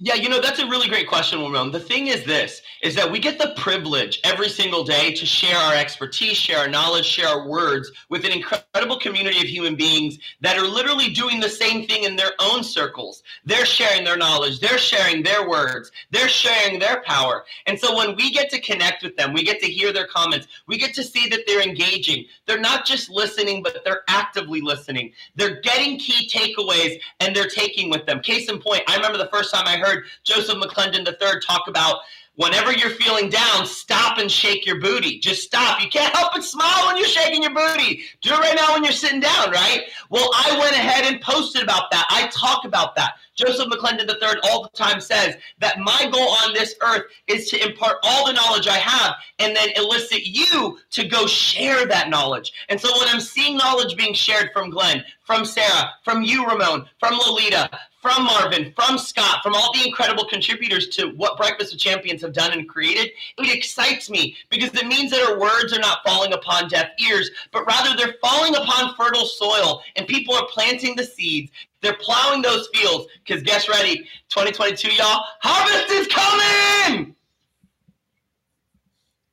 Yeah, 0.00 0.14
you 0.14 0.28
know, 0.28 0.40
that's 0.40 0.60
a 0.60 0.66
really 0.68 0.88
great 0.88 1.08
question, 1.08 1.40
Ramon. 1.40 1.72
The 1.72 1.80
thing 1.80 2.06
is 2.06 2.22
this, 2.24 2.62
is 2.82 2.94
that 2.94 3.10
we 3.10 3.18
get 3.18 3.36
the 3.36 3.52
privilege 3.56 4.20
every 4.22 4.48
single 4.48 4.84
day 4.84 5.12
to 5.12 5.26
share 5.26 5.56
our 5.56 5.74
expertise, 5.74 6.36
share 6.36 6.58
our 6.60 6.68
knowledge, 6.68 7.04
share 7.04 7.26
our 7.26 7.48
words 7.48 7.90
with 8.08 8.24
an 8.24 8.30
incredible 8.30 9.00
community 9.00 9.38
of 9.38 9.48
human 9.48 9.74
beings 9.74 10.20
that 10.40 10.56
are 10.56 10.68
literally 10.68 11.08
doing 11.10 11.40
the 11.40 11.48
same 11.48 11.84
thing 11.84 12.04
in 12.04 12.14
their 12.14 12.30
own 12.38 12.62
circles. 12.62 13.24
They're 13.44 13.66
sharing 13.66 14.04
their 14.04 14.16
knowledge, 14.16 14.60
they're 14.60 14.78
sharing 14.78 15.24
their 15.24 15.48
words, 15.48 15.90
they're 16.12 16.28
sharing 16.28 16.78
their 16.78 17.02
power. 17.02 17.44
And 17.66 17.76
so 17.76 17.96
when 17.96 18.14
we 18.14 18.30
get 18.30 18.50
to 18.50 18.60
connect 18.60 19.02
with 19.02 19.16
them, 19.16 19.32
we 19.32 19.42
get 19.42 19.60
to 19.62 19.66
hear 19.66 19.92
their 19.92 20.06
comments, 20.06 20.46
we 20.68 20.78
get 20.78 20.94
to 20.94 21.02
see 21.02 21.28
that 21.28 21.40
they're 21.48 21.62
engaging. 21.62 22.26
They're 22.46 22.60
not 22.60 22.86
just 22.86 23.10
listening, 23.10 23.64
but 23.64 23.82
they're 23.84 24.04
actively 24.06 24.60
listening. 24.60 25.12
They're 25.34 25.60
getting 25.60 25.98
key 25.98 26.28
takeaways 26.28 27.00
and 27.18 27.34
they're 27.34 27.48
taking 27.48 27.90
with 27.90 28.06
them. 28.06 28.20
Case 28.20 28.48
in 28.48 28.60
point, 28.60 28.84
I 28.86 28.94
remember 28.94 29.18
the 29.18 29.30
first 29.32 29.52
time 29.52 29.66
I 29.66 29.76
heard 29.76 29.87
Joseph 30.24 30.56
McClendon 30.56 31.06
III 31.06 31.40
talk 31.46 31.68
about 31.68 31.98
whenever 32.38 32.72
you're 32.72 32.90
feeling 32.90 33.28
down, 33.28 33.66
stop 33.66 34.18
and 34.18 34.30
shake 34.30 34.64
your 34.64 34.80
booty. 34.80 35.18
Just 35.18 35.42
stop. 35.42 35.82
You 35.82 35.88
can't 35.88 36.14
help 36.14 36.32
but 36.32 36.44
smile 36.44 36.86
when 36.86 36.96
you're 36.96 37.06
shaking 37.06 37.42
your 37.42 37.52
booty. 37.52 38.04
Do 38.22 38.30
it 38.32 38.38
right 38.38 38.56
now 38.56 38.74
when 38.74 38.84
you're 38.84 38.92
sitting 38.92 39.20
down, 39.20 39.50
right? 39.50 39.82
Well, 40.08 40.30
I 40.34 40.56
went 40.58 40.76
ahead 40.76 41.04
and 41.04 41.20
posted 41.20 41.62
about 41.62 41.90
that. 41.90 42.06
I 42.08 42.28
talk 42.28 42.64
about 42.64 42.94
that. 42.94 43.14
Joseph 43.34 43.68
McClendon 43.68 44.08
III 44.08 44.40
all 44.44 44.62
the 44.62 44.68
time 44.76 45.00
says 45.00 45.36
that 45.58 45.78
my 45.78 46.08
goal 46.10 46.28
on 46.28 46.54
this 46.54 46.74
earth 46.82 47.04
is 47.26 47.48
to 47.50 47.68
impart 47.68 47.98
all 48.02 48.26
the 48.26 48.32
knowledge 48.32 48.66
I 48.66 48.78
have 48.78 49.14
and 49.38 49.54
then 49.54 49.68
elicit 49.76 50.24
you 50.24 50.78
to 50.90 51.06
go 51.06 51.26
share 51.26 51.86
that 51.86 52.08
knowledge. 52.08 52.52
And 52.68 52.80
so 52.80 52.88
when 52.98 53.08
I'm 53.08 53.20
seeing 53.20 53.56
knowledge 53.56 53.96
being 53.96 54.14
shared 54.14 54.50
from 54.52 54.70
Glenn, 54.70 55.04
from 55.24 55.44
Sarah, 55.44 55.90
from 56.04 56.22
you, 56.22 56.46
Ramon, 56.46 56.86
from 56.98 57.18
Lolita, 57.18 57.70
from 58.00 58.24
Marvin, 58.24 58.72
from 58.76 58.96
Scott, 58.96 59.42
from 59.42 59.54
all 59.54 59.72
the 59.72 59.86
incredible 59.86 60.24
contributors 60.26 60.88
to 60.88 61.08
what 61.16 61.36
Breakfast 61.36 61.72
of 61.72 61.80
Champions 61.80 62.22
have 62.22 62.32
done 62.32 62.52
and 62.52 62.68
created, 62.68 63.10
it 63.38 63.56
excites 63.56 64.08
me 64.08 64.36
because 64.50 64.70
it 64.74 64.86
means 64.86 65.10
that 65.10 65.28
our 65.28 65.38
words 65.38 65.72
are 65.72 65.80
not 65.80 65.98
falling 66.04 66.32
upon 66.32 66.68
deaf 66.68 66.90
ears, 66.98 67.30
but 67.52 67.66
rather 67.66 67.96
they're 67.96 68.14
falling 68.20 68.54
upon 68.54 68.94
fertile 68.94 69.26
soil 69.26 69.82
and 69.96 70.06
people 70.06 70.34
are 70.34 70.46
planting 70.46 70.94
the 70.94 71.04
seeds. 71.04 71.50
They're 71.80 71.96
plowing 72.00 72.42
those 72.42 72.68
fields 72.74 73.06
because 73.24 73.42
guess 73.42 73.68
ready, 73.68 73.98
2022, 74.28 74.94
y'all, 74.94 75.24
harvest 75.40 75.90
is 75.90 76.06
coming! 76.08 77.14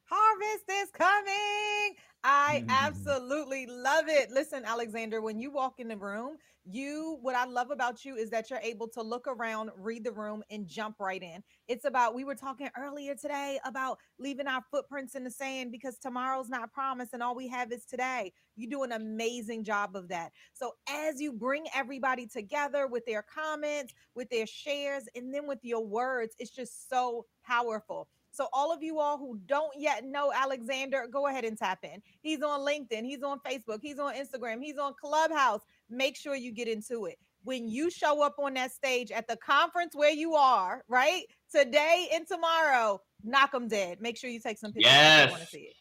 Harvest 0.06 0.70
is 0.70 0.90
coming. 0.92 1.96
I 2.28 2.62
mm-hmm. 2.62 2.72
absolutely 2.72 3.68
love 3.68 4.06
it. 4.08 4.32
Listen, 4.32 4.66
Alexander, 4.66 5.22
when 5.22 5.38
you 5.38 5.52
walk 5.52 5.80
in 5.80 5.88
the 5.88 5.96
room, 5.96 6.38
you 6.68 7.20
what 7.22 7.36
I 7.36 7.46
love 7.46 7.70
about 7.70 8.04
you 8.04 8.16
is 8.16 8.32
that 8.32 8.50
you're 8.50 8.58
able 8.64 8.88
to 8.90 9.04
look 9.04 9.28
around, 9.28 9.70
read 9.78 10.04
the 10.04 10.12
room, 10.12 10.42
and 10.50 10.68
jump 10.68 10.96
right 11.00 11.22
in. 11.22 11.44
It's 11.68 11.86
about 11.86 12.16
we 12.16 12.24
were 12.24 12.34
talking 12.34 12.70
earlier 12.76 13.14
today 13.14 13.60
about 13.64 14.00
leaving 14.18 14.48
our 14.48 14.64
footprints 14.72 15.14
in 15.14 15.24
the 15.24 15.30
sand 15.30 15.72
because 15.72 16.00
tomorrow's 16.00 16.50
not 16.50 16.74
promised 16.74 17.14
and 17.14 17.22
all 17.22 17.36
we 17.36 17.48
have 17.50 17.72
is 17.72 17.86
today. 17.86 18.34
You 18.56 18.68
do 18.68 18.82
an 18.82 18.94
amazing 18.94 19.64
job 19.64 19.96
of 19.96 20.08
that. 20.08 20.32
So 20.54 20.72
as 20.90 21.22
you 21.22 21.32
bring 21.32 21.66
everybody 21.76 22.26
together 22.26 22.88
with 22.88 23.06
their 23.06 23.22
comments, 23.24 23.94
with 24.16 24.32
their 24.32 24.48
shares, 24.48 25.04
and 25.16 25.32
then 25.32 25.46
with 25.46 25.60
your 25.62 25.86
words, 25.86 26.36
it's 26.40 26.50
just 26.50 26.90
so 26.90 27.28
powerful. 27.46 28.08
So, 28.36 28.48
all 28.54 28.74
of 28.74 28.84
you 28.84 29.00
all 29.00 29.18
who 29.18 29.40
don't 29.46 29.74
yet 29.78 30.04
know 30.06 30.32
Alexander, 30.36 31.08
go 31.12 31.28
ahead 31.28 31.46
and 31.46 31.58
tap 31.58 31.80
in. 31.84 32.02
He's 32.22 32.42
on 32.42 32.60
LinkedIn, 32.62 33.06
he's 33.06 33.24
on 33.24 33.40
Facebook, 33.40 33.80
he's 33.82 34.00
on 34.00 34.14
Instagram, 34.14 34.62
he's 34.62 34.78
on 34.78 34.94
Clubhouse. 35.00 35.62
Make 35.90 36.18
sure 36.18 36.36
you 36.36 36.52
get 36.52 36.68
into 36.68 37.06
it. 37.06 37.18
When 37.44 37.70
you 37.70 37.90
show 37.92 38.24
up 38.24 38.36
on 38.40 38.56
that 38.56 38.72
stage 38.72 39.12
at 39.12 39.28
the 39.28 39.38
conference 39.38 39.96
where 39.96 40.12
you 40.12 40.34
are, 40.34 40.84
right? 40.90 41.24
Today 41.52 42.10
and 42.14 42.28
tomorrow, 42.28 43.00
knock 43.24 43.52
them 43.52 43.68
dead. 43.68 44.02
Make 44.02 44.18
sure 44.18 44.30
you 44.30 44.40
take 44.40 44.58
some 44.58 44.74
pictures. 44.74 44.92
I 44.92 45.28
want 45.30 45.36
to 45.36 45.40
Yes. 45.42 45.52
see 45.52 45.60
it. 45.60 45.76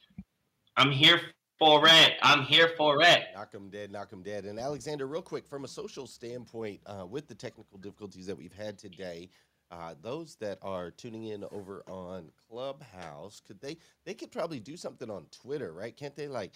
I'm 0.76 0.90
here 0.92 1.20
for 1.58 1.86
it. 1.86 2.14
I'm 2.22 2.42
here 2.44 2.74
for 2.76 3.00
it. 3.02 3.24
Knock 3.34 3.54
'em 3.54 3.70
dead, 3.70 3.90
knock 3.90 4.10
knock 4.10 4.12
'em 4.12 4.22
dead. 4.22 4.44
And 4.44 4.58
Alexander, 4.58 5.06
real 5.06 5.22
quick, 5.22 5.46
from 5.46 5.64
a 5.64 5.68
social 5.68 6.06
standpoint, 6.06 6.80
uh, 6.86 7.06
with 7.06 7.28
the 7.28 7.34
technical 7.34 7.78
difficulties 7.78 8.26
that 8.26 8.36
we've 8.36 8.52
had 8.52 8.78
today, 8.78 9.30
uh, 9.70 9.94
those 10.00 10.36
that 10.36 10.58
are 10.62 10.90
tuning 10.90 11.24
in 11.24 11.44
over 11.52 11.82
on 11.88 12.30
Clubhouse, 12.48 13.40
could 13.40 13.60
they 13.60 13.78
they 14.04 14.14
could 14.14 14.32
probably 14.32 14.60
do 14.60 14.76
something 14.76 15.10
on 15.10 15.26
Twitter, 15.30 15.72
right? 15.72 15.96
Can't 15.96 16.16
they 16.16 16.28
like 16.28 16.52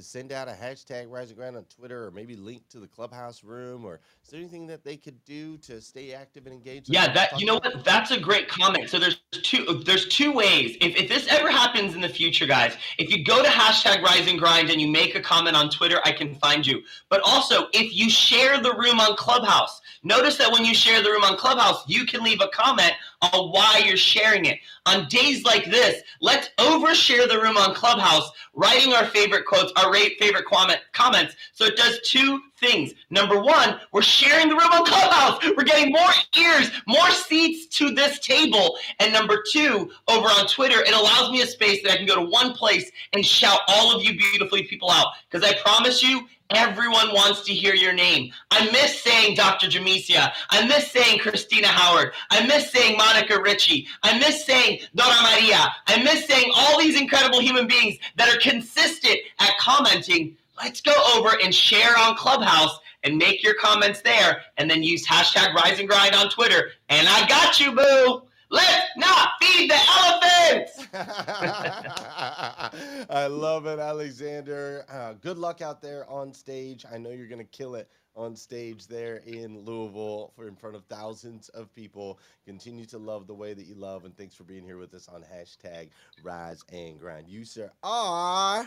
send 0.00 0.32
out 0.32 0.48
a 0.48 0.52
hashtag 0.52 1.10
Rise 1.10 1.28
and 1.28 1.38
Grind 1.38 1.56
on 1.56 1.64
Twitter, 1.64 2.06
or 2.06 2.10
maybe 2.10 2.36
link 2.36 2.68
to 2.68 2.78
the 2.78 2.86
clubhouse 2.86 3.42
room, 3.42 3.84
or 3.84 4.00
is 4.22 4.30
there 4.30 4.40
anything 4.40 4.66
that 4.66 4.84
they 4.84 4.96
could 4.96 5.24
do 5.24 5.56
to 5.58 5.80
stay 5.80 6.12
active 6.12 6.46
and 6.46 6.54
engaged? 6.54 6.88
Yeah, 6.88 7.12
that 7.12 7.38
you 7.40 7.46
know 7.46 7.54
what? 7.54 7.84
That's 7.84 8.10
a 8.10 8.20
great 8.20 8.48
comment. 8.48 8.90
So 8.90 8.98
there's 8.98 9.20
two 9.32 9.82
there's 9.84 10.06
two 10.08 10.32
ways. 10.32 10.76
If, 10.80 10.96
if 10.96 11.08
this 11.08 11.26
ever 11.28 11.50
happens 11.50 11.94
in 11.94 12.00
the 12.00 12.08
future, 12.08 12.46
guys, 12.46 12.76
if 12.98 13.10
you 13.10 13.24
go 13.24 13.42
to 13.42 13.48
hashtag 13.48 14.02
Rise 14.02 14.28
and 14.28 14.38
Grind 14.38 14.70
and 14.70 14.80
you 14.80 14.88
make 14.88 15.14
a 15.14 15.20
comment 15.20 15.56
on 15.56 15.70
Twitter, 15.70 16.00
I 16.04 16.12
can 16.12 16.34
find 16.36 16.66
you. 16.66 16.82
But 17.08 17.20
also, 17.24 17.68
if 17.72 17.94
you 17.94 18.10
share 18.10 18.60
the 18.60 18.74
room 18.74 19.00
on 19.00 19.16
Clubhouse, 19.16 19.80
notice 20.02 20.36
that 20.36 20.52
when 20.52 20.64
you 20.64 20.74
share 20.74 21.02
the 21.02 21.10
room 21.10 21.24
on 21.24 21.36
Clubhouse, 21.36 21.84
you 21.88 22.06
can 22.06 22.22
leave 22.22 22.40
a 22.40 22.48
comment 22.48 22.92
on 23.22 23.50
why 23.50 23.82
you're 23.84 23.96
sharing 23.96 24.44
it. 24.44 24.58
On 24.86 25.08
days 25.08 25.44
like 25.44 25.66
this, 25.66 26.02
let's 26.20 26.50
overshare 26.58 27.28
the 27.28 27.40
room 27.40 27.56
on 27.56 27.74
Clubhouse, 27.74 28.30
writing 28.54 28.92
our 28.92 29.06
favorite 29.06 29.44
quotes, 29.46 29.72
our 29.76 29.92
favorite 29.92 30.44
comment, 30.46 30.80
comments. 30.92 31.34
So 31.52 31.64
it 31.64 31.76
does 31.76 32.00
two 32.04 32.40
things. 32.58 32.94
Number 33.10 33.40
one, 33.40 33.80
we're 33.92 34.02
sharing 34.02 34.48
the 34.48 34.54
room 34.54 34.72
on 34.72 34.84
Clubhouse. 34.84 35.44
We're 35.56 35.64
getting 35.64 35.92
more 35.92 36.10
ears, 36.38 36.70
more 36.86 37.10
seats 37.10 37.66
to 37.78 37.90
this 37.90 38.18
table. 38.20 38.76
And 39.00 39.12
number 39.12 39.42
two, 39.50 39.90
over 40.08 40.26
on 40.26 40.46
Twitter, 40.46 40.80
it 40.80 40.94
allows 40.94 41.30
me 41.30 41.42
a 41.42 41.46
space 41.46 41.82
that 41.82 41.92
I 41.92 41.96
can 41.96 42.06
go 42.06 42.16
to 42.16 42.30
one 42.30 42.52
place 42.52 42.90
and 43.12 43.24
shout 43.24 43.60
all 43.68 43.94
of 43.94 44.04
you 44.04 44.16
beautifully 44.16 44.64
people 44.64 44.90
out. 44.90 45.08
Because 45.30 45.48
I 45.48 45.56
promise 45.58 46.02
you, 46.02 46.26
everyone 46.50 47.12
wants 47.12 47.42
to 47.44 47.52
hear 47.52 47.74
your 47.74 47.92
name. 47.92 48.32
I 48.50 48.70
miss 48.70 49.02
saying 49.02 49.36
Dr. 49.36 49.66
Jamesia. 49.66 50.32
I 50.50 50.66
miss 50.66 50.90
saying 50.90 51.20
Christina 51.20 51.68
Howard. 51.68 52.12
I 52.30 52.46
miss 52.46 52.70
saying 52.70 52.96
Monica 52.96 53.40
Ritchie. 53.40 53.86
I 54.02 54.18
miss 54.18 54.44
saying 54.44 54.80
Dora 54.94 55.16
Maria. 55.22 55.72
I 55.86 56.02
miss 56.02 56.26
saying 56.26 56.50
all 56.54 56.78
these 56.78 57.00
incredible 57.00 57.40
human 57.40 57.66
beings 57.66 57.96
that 58.16 58.34
are 58.34 58.38
consistent 58.40 59.18
at 59.40 59.56
commenting. 59.58 60.36
Let's 60.56 60.80
go 60.80 60.94
over 61.14 61.36
and 61.42 61.54
share 61.54 61.96
on 61.98 62.16
Clubhouse 62.16 62.78
and 63.04 63.16
make 63.16 63.42
your 63.42 63.54
comments 63.54 64.02
there 64.02 64.42
and 64.56 64.70
then 64.70 64.82
use 64.82 65.06
hashtag 65.06 65.54
Rise 65.54 65.78
and 65.78 65.88
Grind 65.88 66.14
on 66.14 66.28
Twitter. 66.30 66.70
And 66.88 67.06
I 67.08 67.26
got 67.28 67.60
you, 67.60 67.72
boo. 67.72 68.27
Let's 68.50 68.86
not 68.96 69.30
feed 69.40 69.70
the 69.70 69.76
elephants. 69.76 70.86
I 73.10 73.26
love 73.26 73.66
it, 73.66 73.78
Alexander. 73.78 74.84
Uh, 74.90 75.14
good 75.14 75.38
luck 75.38 75.60
out 75.60 75.82
there 75.82 76.08
on 76.08 76.32
stage. 76.32 76.84
I 76.90 76.98
know 76.98 77.10
you're 77.10 77.28
going 77.28 77.38
to 77.38 77.44
kill 77.44 77.74
it 77.74 77.90
on 78.16 78.34
stage 78.34 78.86
there 78.88 79.16
in 79.26 79.64
Louisville 79.64 80.32
for 80.34 80.48
in 80.48 80.56
front 80.56 80.76
of 80.76 80.84
thousands 80.84 81.48
of 81.50 81.72
people. 81.74 82.18
Continue 82.44 82.84
to 82.86 82.98
love 82.98 83.26
the 83.26 83.34
way 83.34 83.54
that 83.54 83.66
you 83.66 83.74
love, 83.76 84.04
and 84.04 84.16
thanks 84.16 84.34
for 84.34 84.44
being 84.44 84.64
here 84.64 84.78
with 84.78 84.94
us 84.94 85.08
on 85.08 85.22
hashtag 85.22 85.90
Rise 86.22 86.64
and 86.72 86.98
Grind. 86.98 87.28
You, 87.28 87.44
sir, 87.44 87.70
are 87.82 88.66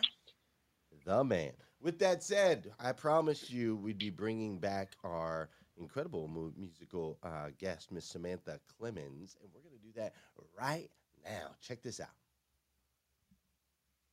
the 1.05 1.23
man. 1.23 1.51
With 1.81 1.97
that 1.99 2.23
said, 2.23 2.71
I 2.79 2.91
promised 2.91 3.51
you 3.51 3.75
we'd 3.75 3.97
be 3.97 4.11
bringing 4.11 4.59
back 4.59 4.89
our 5.03 5.49
incredible 5.81 6.27
mu- 6.27 6.53
musical 6.57 7.17
uh, 7.23 7.47
guest, 7.57 7.91
Miss 7.91 8.05
Samantha 8.05 8.59
Clemens, 8.77 9.35
and 9.41 9.49
we're 9.53 9.61
going 9.61 9.77
to 9.77 9.85
do 9.85 9.91
that 9.95 10.13
right 10.57 10.89
now. 11.25 11.55
Check 11.61 11.81
this 11.81 11.99
out. 11.99 12.07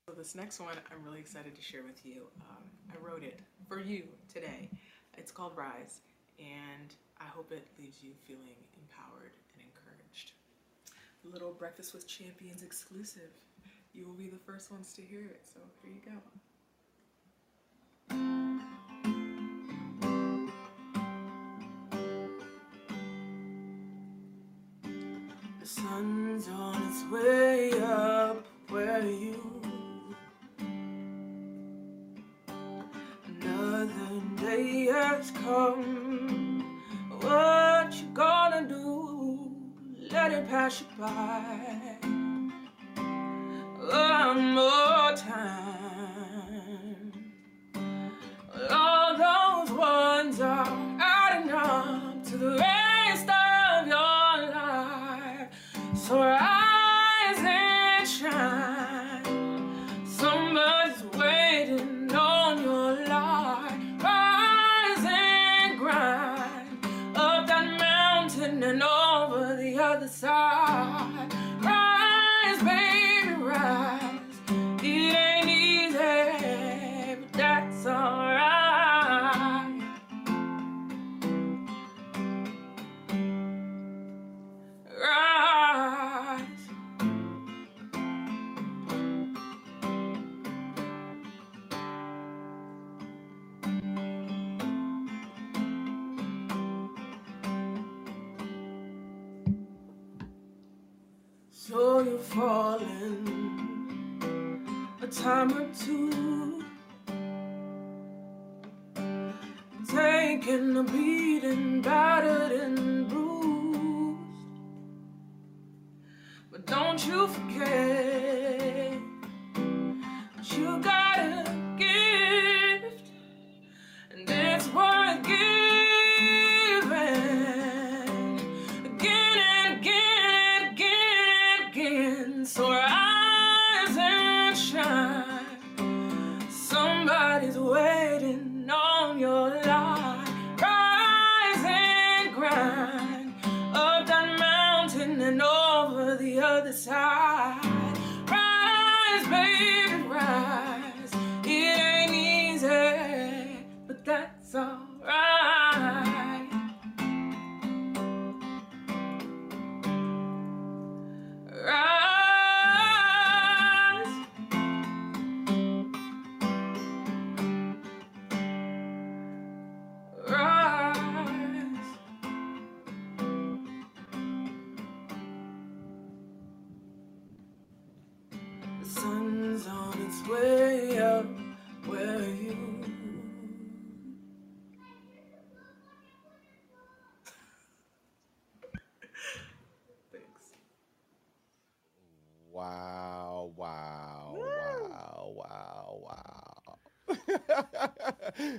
So 0.08 0.14
this 0.14 0.34
next 0.34 0.58
one, 0.58 0.76
I'm 0.90 1.04
really 1.04 1.20
excited 1.20 1.54
to 1.54 1.62
share 1.62 1.82
with 1.82 2.04
you. 2.04 2.22
Um, 2.40 2.64
I 2.90 3.06
wrote 3.06 3.22
it 3.22 3.40
for 3.68 3.78
you 3.78 4.04
today. 4.32 4.70
It's 5.18 5.30
called 5.30 5.52
Rise, 5.54 6.00
and 6.38 6.94
I 7.20 7.24
hope 7.24 7.52
it 7.52 7.66
leaves 7.78 8.02
you 8.02 8.12
feeling 8.26 8.56
empowered 8.80 9.32
and 9.54 9.62
encouraged. 9.62 10.32
Little 11.24 11.52
Breakfast 11.52 11.92
with 11.92 12.08
Champions 12.08 12.62
exclusive. 12.62 13.30
You 13.92 14.06
will 14.06 14.14
be 14.14 14.28
the 14.28 14.38
first 14.38 14.70
ones 14.70 14.94
to 14.94 15.02
hear 15.02 15.20
it, 15.20 15.42
so 15.52 15.60
here 15.82 15.92
you 15.92 16.00
go. 16.00 16.16
Sun's 25.68 26.48
on 26.48 26.82
its 26.88 27.04
way 27.12 27.70
up 27.82 28.46
where 28.70 29.02
are 29.02 29.06
you 29.06 29.60
Another 33.26 34.22
day 34.40 34.86
has 34.86 35.30
come. 35.30 36.64
What 37.20 37.94
you 37.94 38.08
gonna 38.14 38.66
do? 38.66 39.50
Let 40.10 40.32
it 40.32 40.48
pass 40.48 40.80
you 40.80 40.86
by. 40.98 42.17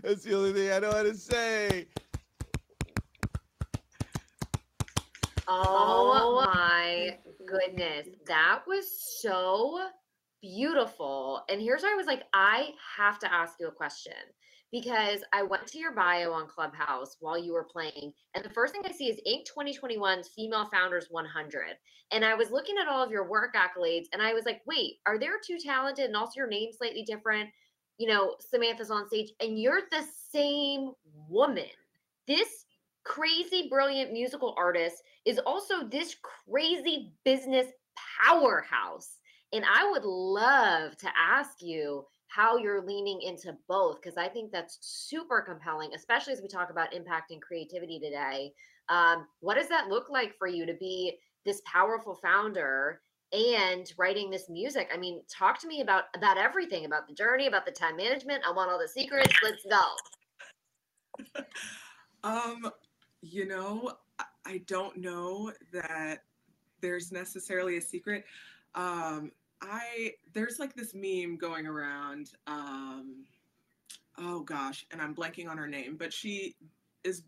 That's 0.09 0.23
the 0.23 0.35
only 0.35 0.53
thing 0.53 0.71
I 0.71 0.79
know 0.79 0.91
how 0.91 1.03
to 1.03 1.13
say. 1.13 1.85
Oh 5.47 6.43
my 6.43 7.15
goodness. 7.47 8.07
That 8.25 8.61
was 8.65 8.85
so 9.21 9.79
beautiful. 10.41 11.43
And 11.47 11.61
here's 11.61 11.83
where 11.83 11.93
I 11.93 11.95
was 11.95 12.07
like, 12.07 12.23
I 12.33 12.69
have 12.97 13.19
to 13.19 13.31
ask 13.31 13.59
you 13.59 13.67
a 13.67 13.71
question 13.71 14.13
because 14.71 15.23
I 15.31 15.43
went 15.43 15.67
to 15.67 15.77
your 15.77 15.93
bio 15.93 16.31
on 16.31 16.47
Clubhouse 16.47 17.17
while 17.19 17.37
you 17.37 17.53
were 17.53 17.67
playing. 17.71 18.11
And 18.33 18.43
the 18.43 18.49
first 18.49 18.73
thing 18.73 18.81
I 18.85 18.91
see 18.91 19.11
is 19.11 19.21
Inc. 19.27 19.43
2021's 19.55 20.29
Female 20.29 20.67
Founders 20.73 21.05
100. 21.11 21.75
And 22.11 22.25
I 22.25 22.33
was 22.33 22.49
looking 22.49 22.77
at 22.81 22.87
all 22.87 23.03
of 23.03 23.11
your 23.11 23.29
work 23.29 23.55
accolades 23.55 24.05
and 24.11 24.23
I 24.23 24.33
was 24.33 24.45
like, 24.45 24.61
wait, 24.65 24.95
are 25.05 25.19
there 25.19 25.33
two 25.45 25.59
talented 25.63 26.05
and 26.05 26.15
also 26.15 26.31
your 26.37 26.47
name 26.47 26.71
slightly 26.75 27.03
different? 27.03 27.51
You 27.99 28.07
know, 28.07 28.35
Samantha's 28.39 28.89
on 28.89 29.07
stage 29.07 29.31
and 29.39 29.59
you're 29.59 29.81
the 29.91 30.03
same 30.31 30.93
woman. 31.27 31.69
This 32.27 32.65
crazy, 33.03 33.67
brilliant 33.69 34.11
musical 34.11 34.55
artist 34.57 35.03
is 35.25 35.39
also 35.39 35.87
this 35.87 36.15
crazy 36.49 37.13
business 37.23 37.67
powerhouse. 38.23 39.17
And 39.53 39.63
I 39.65 39.89
would 39.89 40.05
love 40.05 40.95
to 40.97 41.09
ask 41.17 41.61
you 41.61 42.05
how 42.27 42.57
you're 42.57 42.85
leaning 42.85 43.21
into 43.21 43.57
both 43.67 44.01
because 44.01 44.17
I 44.17 44.27
think 44.27 44.51
that's 44.51 44.77
super 44.81 45.41
compelling, 45.41 45.91
especially 45.95 46.33
as 46.33 46.41
we 46.41 46.47
talk 46.47 46.69
about 46.69 46.93
impact 46.93 47.31
and 47.31 47.41
creativity 47.41 47.99
today. 47.99 48.53
Um, 48.87 49.27
what 49.39 49.55
does 49.55 49.67
that 49.69 49.89
look 49.89 50.09
like 50.09 50.37
for 50.37 50.47
you 50.47 50.65
to 50.65 50.73
be 50.75 51.17
this 51.45 51.61
powerful 51.65 52.15
founder 52.21 53.01
and 53.31 53.91
writing 53.97 54.29
this 54.29 54.49
music? 54.49 54.89
I 54.93 54.97
mean, 54.97 55.21
talk 55.29 55.59
to 55.61 55.67
me 55.67 55.81
about 55.81 56.05
about 56.15 56.37
everything, 56.37 56.85
about 56.85 57.07
the 57.07 57.13
journey, 57.13 57.47
about 57.47 57.65
the 57.65 57.71
time 57.71 57.97
management. 57.97 58.43
I 58.47 58.51
want 58.51 58.71
all 58.71 58.79
the 58.79 58.87
secrets. 58.87 59.33
Let's 59.43 59.65
go. 59.65 61.43
um, 62.23 62.71
you 63.21 63.47
know, 63.47 63.93
I 64.45 64.61
don't 64.67 64.97
know 64.97 65.51
that 65.73 66.23
there's 66.81 67.11
necessarily 67.11 67.77
a 67.77 67.81
secret. 67.81 68.25
Um, 68.75 69.31
I 69.61 70.13
there's 70.33 70.59
like 70.59 70.73
this 70.73 70.93
meme 70.93 71.37
going 71.37 71.67
around. 71.67 72.31
Um, 72.47 73.25
oh 74.17 74.41
gosh, 74.41 74.85
and 74.91 75.01
I'm 75.01 75.13
blanking 75.13 75.49
on 75.49 75.57
her 75.57 75.67
name, 75.67 75.97
but 75.97 76.13
she 76.13 76.55
is 77.03 77.23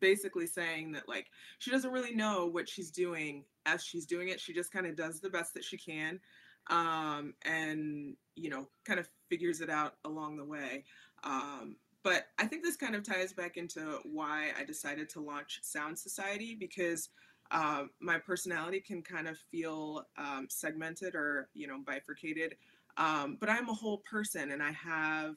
basically 0.00 0.46
saying 0.46 0.92
that 0.92 1.08
like 1.08 1.26
she 1.58 1.70
doesn't 1.70 1.92
really 1.92 2.14
know 2.14 2.46
what 2.46 2.68
she's 2.68 2.90
doing 2.90 3.44
as 3.66 3.84
she's 3.84 4.06
doing 4.06 4.28
it. 4.28 4.40
She 4.40 4.52
just 4.52 4.72
kind 4.72 4.86
of 4.86 4.96
does 4.96 5.20
the 5.20 5.30
best 5.30 5.54
that 5.54 5.64
she 5.64 5.76
can, 5.76 6.20
um, 6.68 7.34
and 7.44 8.16
you 8.36 8.50
know, 8.50 8.68
kind 8.84 8.98
of 8.98 9.08
figures 9.28 9.60
it 9.60 9.70
out 9.70 9.94
along 10.04 10.36
the 10.36 10.44
way. 10.44 10.84
Um, 11.24 11.76
but 12.02 12.28
I 12.38 12.46
think 12.46 12.62
this 12.62 12.76
kind 12.76 12.94
of 12.94 13.02
ties 13.02 13.32
back 13.32 13.56
into 13.56 13.98
why 14.04 14.52
I 14.58 14.64
decided 14.64 15.08
to 15.10 15.20
launch 15.20 15.60
Sound 15.62 15.98
Society 15.98 16.56
because 16.58 17.10
uh, 17.50 17.84
my 18.00 18.18
personality 18.18 18.80
can 18.80 19.02
kind 19.02 19.28
of 19.28 19.36
feel 19.50 20.06
um, 20.16 20.46
segmented 20.48 21.14
or 21.14 21.48
you 21.54 21.66
know 21.66 21.78
bifurcated 21.84 22.54
um, 22.96 23.36
but 23.40 23.48
i'm 23.48 23.68
a 23.68 23.74
whole 23.74 23.98
person 23.98 24.52
and 24.52 24.62
i 24.62 24.70
have 24.70 25.34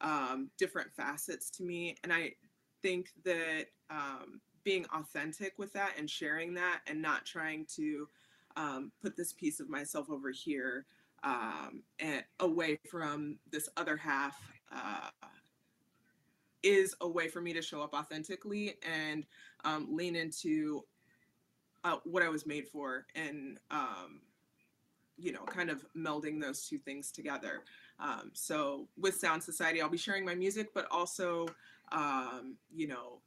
um, 0.00 0.50
different 0.58 0.92
facets 0.96 1.50
to 1.50 1.64
me 1.64 1.96
and 2.04 2.12
i 2.12 2.32
think 2.86 3.10
that 3.24 3.66
um, 3.90 4.40
being 4.62 4.86
authentic 4.94 5.54
with 5.58 5.72
that 5.72 5.94
and 5.98 6.08
sharing 6.08 6.54
that 6.54 6.82
and 6.86 7.02
not 7.02 7.26
trying 7.26 7.66
to 7.74 8.06
um, 8.56 8.92
put 9.02 9.16
this 9.16 9.32
piece 9.32 9.58
of 9.58 9.68
myself 9.68 10.08
over 10.08 10.30
here 10.30 10.86
um, 11.24 11.82
and 11.98 12.22
away 12.38 12.78
from 12.88 13.38
this 13.50 13.68
other 13.76 13.96
half 13.96 14.36
uh, 14.70 15.10
is 16.62 16.94
a 17.00 17.08
way 17.08 17.26
for 17.26 17.40
me 17.40 17.52
to 17.52 17.60
show 17.60 17.82
up 17.82 17.92
authentically 17.92 18.76
and 18.82 19.26
lean 19.88 20.14
into 20.14 20.84
uh, 21.82 21.96
what 22.04 22.22
I 22.22 22.28
was 22.28 22.46
made 22.46 22.68
for 22.68 23.06
and 23.16 23.58
um, 23.72 24.20
you 25.18 25.32
know 25.32 25.42
kind 25.42 25.70
of 25.70 25.84
melding 25.96 26.40
those 26.40 26.68
two 26.68 26.78
things 26.78 27.10
together. 27.10 27.64
Um, 27.98 28.30
so 28.32 28.86
with 28.96 29.16
Sound 29.16 29.42
Society, 29.42 29.82
I'll 29.82 29.88
be 29.88 29.98
sharing 29.98 30.24
my 30.24 30.36
music, 30.36 30.68
but 30.72 30.86
also 30.92 31.48
um, 31.92 32.56
you 32.74 32.88
know 32.88 33.20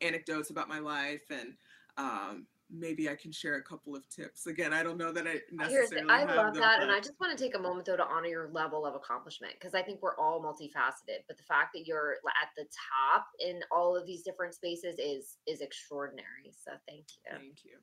anecdotes 0.00 0.50
about 0.50 0.68
my 0.68 0.78
life 0.78 1.22
and 1.30 1.54
um, 1.96 2.46
maybe 2.70 3.08
I 3.08 3.14
can 3.14 3.32
share 3.32 3.56
a 3.56 3.62
couple 3.62 3.94
of 3.94 4.08
tips. 4.08 4.46
Again, 4.46 4.72
I 4.72 4.82
don't 4.82 4.96
know 4.96 5.12
that 5.12 5.26
I 5.26 5.40
necessarily. 5.52 6.08
I 6.08 6.24
love 6.24 6.54
them, 6.54 6.62
that, 6.62 6.78
but... 6.78 6.82
and 6.82 6.92
I 6.92 6.98
just 6.98 7.14
want 7.20 7.36
to 7.36 7.42
take 7.42 7.54
a 7.54 7.58
moment 7.58 7.86
though 7.86 7.96
to 7.96 8.04
honor 8.04 8.26
your 8.26 8.48
level 8.52 8.86
of 8.86 8.94
accomplishment 8.94 9.54
because 9.58 9.74
I 9.74 9.82
think 9.82 10.00
we're 10.02 10.16
all 10.16 10.42
multifaceted. 10.42 11.22
But 11.28 11.36
the 11.36 11.44
fact 11.44 11.72
that 11.74 11.86
you're 11.86 12.16
at 12.42 12.48
the 12.56 12.64
top 12.64 13.26
in 13.38 13.60
all 13.70 13.96
of 13.96 14.06
these 14.06 14.22
different 14.22 14.54
spaces 14.54 14.98
is 14.98 15.36
is 15.46 15.60
extraordinary. 15.60 16.52
So 16.64 16.72
thank 16.88 17.04
you. 17.24 17.30
Thank 17.30 17.64
you. 17.64 17.76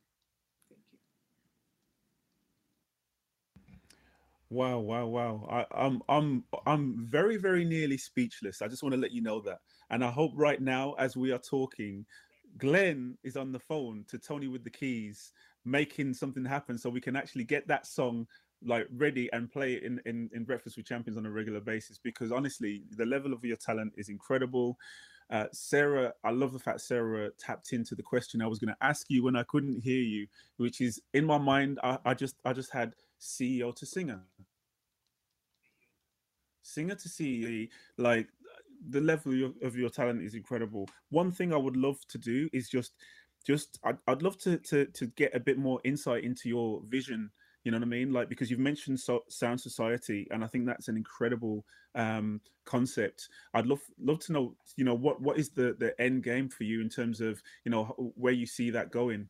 Thank 0.70 0.82
you. 0.92 0.98
Wow, 4.50 4.80
wow, 4.80 5.06
wow. 5.06 5.48
I, 5.50 5.66
I'm 5.86 6.02
I'm 6.10 6.44
I'm 6.66 7.08
very, 7.10 7.38
very 7.38 7.64
nearly 7.64 7.98
speechless. 7.98 8.62
I 8.62 8.68
just 8.68 8.84
want 8.84 8.94
to 8.94 9.00
let 9.00 9.12
you 9.12 9.22
know 9.22 9.40
that. 9.42 9.60
And 9.92 10.06
I 10.06 10.10
hope 10.10 10.32
right 10.36 10.62
now, 10.62 10.94
as 10.98 11.18
we 11.18 11.32
are 11.32 11.38
talking, 11.38 12.06
Glenn 12.58 13.18
is 13.24 13.36
on 13.36 13.52
the 13.52 13.60
phone 13.60 14.06
to 14.08 14.18
Tony 14.18 14.48
with 14.48 14.64
the 14.64 14.70
keys, 14.70 15.34
making 15.66 16.14
something 16.14 16.46
happen 16.46 16.78
so 16.78 16.90
we 16.90 17.02
can 17.02 17.16
actually 17.18 17.44
get 17.44 17.68
that 17.68 17.86
song 17.86 18.26
like 18.64 18.88
ready 18.96 19.30
and 19.34 19.52
play 19.52 19.74
it 19.74 19.84
in, 19.84 20.00
in, 20.06 20.30
in 20.34 20.46
Breakfast 20.46 20.78
with 20.78 20.86
Champions 20.86 21.18
on 21.18 21.26
a 21.26 21.32
regular 21.32 21.60
basis 21.60 22.00
because 22.02 22.32
honestly, 22.32 22.84
the 22.96 23.06
level 23.06 23.34
of 23.34 23.44
your 23.44 23.58
talent 23.58 23.94
is 23.98 24.08
incredible. 24.08 24.78
Uh, 25.30 25.46
Sarah, 25.52 26.14
I 26.24 26.32
love 26.32 26.54
the 26.54 26.60
fact 26.60 26.82
Sarah 26.82 27.30
tapped 27.38 27.74
into 27.74 27.94
the 27.94 28.04
question 28.04 28.42
I 28.42 28.48
was 28.48 28.60
going 28.60 28.74
to 28.74 28.86
ask 28.86 29.08
you 29.10 29.24
when 29.24 29.36
I 29.36 29.44
couldn't 29.44 29.82
hear 29.82 30.02
you, 30.02 30.28
which 30.58 30.80
is 30.80 31.02
in 31.14 31.26
my 31.26 31.38
mind. 31.38 31.80
I, 31.84 31.98
I 32.06 32.14
just 32.14 32.36
I 32.46 32.54
just 32.54 32.72
had 32.72 32.96
CEO 33.20 33.74
to 33.76 33.86
singer, 33.86 34.22
singer 36.62 36.96
to 36.96 37.10
CEO, 37.10 37.70
like 37.98 38.28
the 38.90 39.02
level 39.02 39.32
of 39.32 39.38
your, 39.38 39.52
of 39.62 39.76
your 39.76 39.90
talent 39.90 40.24
is 40.24 40.34
incredible. 40.34 40.90
One 41.10 41.32
thing 41.32 41.54
I 41.54 41.58
would 41.58 41.78
love 41.78 42.00
to 42.10 42.18
do 42.18 42.50
is 42.54 42.70
just 42.70 42.94
just 43.46 43.80
I'd, 43.84 43.98
I'd 44.08 44.22
love 44.22 44.38
to, 44.40 44.58
to 44.58 44.86
to 44.86 45.08
get 45.08 45.36
a 45.36 45.40
bit 45.40 45.58
more 45.58 45.80
insight 45.84 46.24
into 46.24 46.50
your 46.50 46.82
vision 46.88 47.32
you 47.64 47.72
know 47.72 47.78
what 47.78 47.84
i 47.84 47.90
mean? 47.90 48.12
Like 48.12 48.30
because 48.30 48.50
you've 48.50 48.60
mentioned 48.60 49.00
so, 49.00 49.24
sound 49.30 49.62
society 49.62 50.28
and 50.32 50.44
i 50.44 50.48
think 50.48 50.66
that's 50.66 50.88
an 50.88 50.98
incredible 50.98 51.66
um 51.96 52.42
concept. 52.66 53.30
I'd 53.54 53.66
love 53.66 53.82
love 54.00 54.20
to 54.20 54.32
know 54.32 54.56
you 54.78 54.84
know 54.84 54.94
what 54.96 55.22
what 55.22 55.38
is 55.38 55.50
the 55.50 55.76
the 55.78 56.00
end 56.02 56.24
game 56.24 56.50
for 56.50 56.64
you 56.64 56.82
in 56.82 56.90
terms 56.90 57.22
of 57.22 57.42
you 57.66 57.72
know 57.72 57.86
where 58.16 58.34
you 58.34 58.46
see 58.46 58.70
that 58.72 58.92
going? 58.92 59.30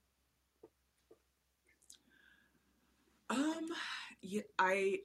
Um 3.29 3.67
yeah, 4.21 4.43
i 4.59 4.99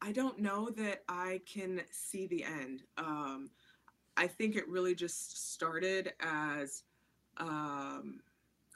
I 0.00 0.12
don't 0.12 0.38
know 0.38 0.70
that 0.76 1.02
I 1.08 1.40
can 1.46 1.82
see 1.90 2.26
the 2.26 2.44
end. 2.44 2.82
Um, 2.96 3.50
I 4.16 4.26
think 4.26 4.56
it 4.56 4.68
really 4.68 4.94
just 4.94 5.52
started 5.52 6.12
as 6.20 6.84
um, 7.36 8.20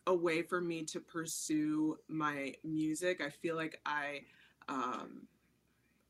a 0.07 0.15
way 0.15 0.43
for 0.43 0.61
me 0.61 0.82
to 0.85 1.01
pursue 1.01 1.99
my 2.09 2.55
music. 2.65 3.20
I 3.20 3.31
feel 3.31 3.57
like 3.57 3.81
I 3.86 4.23
um, 4.69 5.27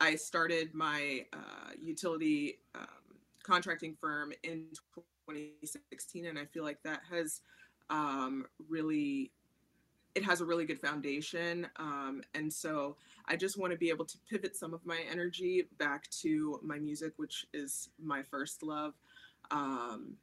I 0.00 0.16
started 0.16 0.74
my 0.74 1.24
uh, 1.32 1.70
utility 1.80 2.58
um, 2.74 2.86
contracting 3.42 3.96
firm 4.00 4.32
in 4.42 4.66
2016, 5.28 6.26
and 6.26 6.38
I 6.38 6.44
feel 6.46 6.64
like 6.64 6.82
that 6.82 7.02
has 7.10 7.40
um, 7.88 8.46
really 8.68 9.30
it 10.14 10.24
has 10.24 10.40
a 10.40 10.44
really 10.44 10.64
good 10.64 10.80
foundation. 10.80 11.66
Um, 11.76 12.22
and 12.34 12.52
so 12.52 12.96
I 13.26 13.36
just 13.36 13.58
want 13.58 13.72
to 13.72 13.78
be 13.78 13.88
able 13.88 14.04
to 14.04 14.18
pivot 14.28 14.56
some 14.56 14.74
of 14.74 14.84
my 14.84 15.00
energy 15.10 15.68
back 15.78 16.08
to 16.22 16.60
my 16.62 16.78
music, 16.78 17.14
which 17.16 17.46
is 17.54 17.88
my 18.02 18.22
first 18.22 18.62
love. 18.62 18.94
Um, 19.50 20.16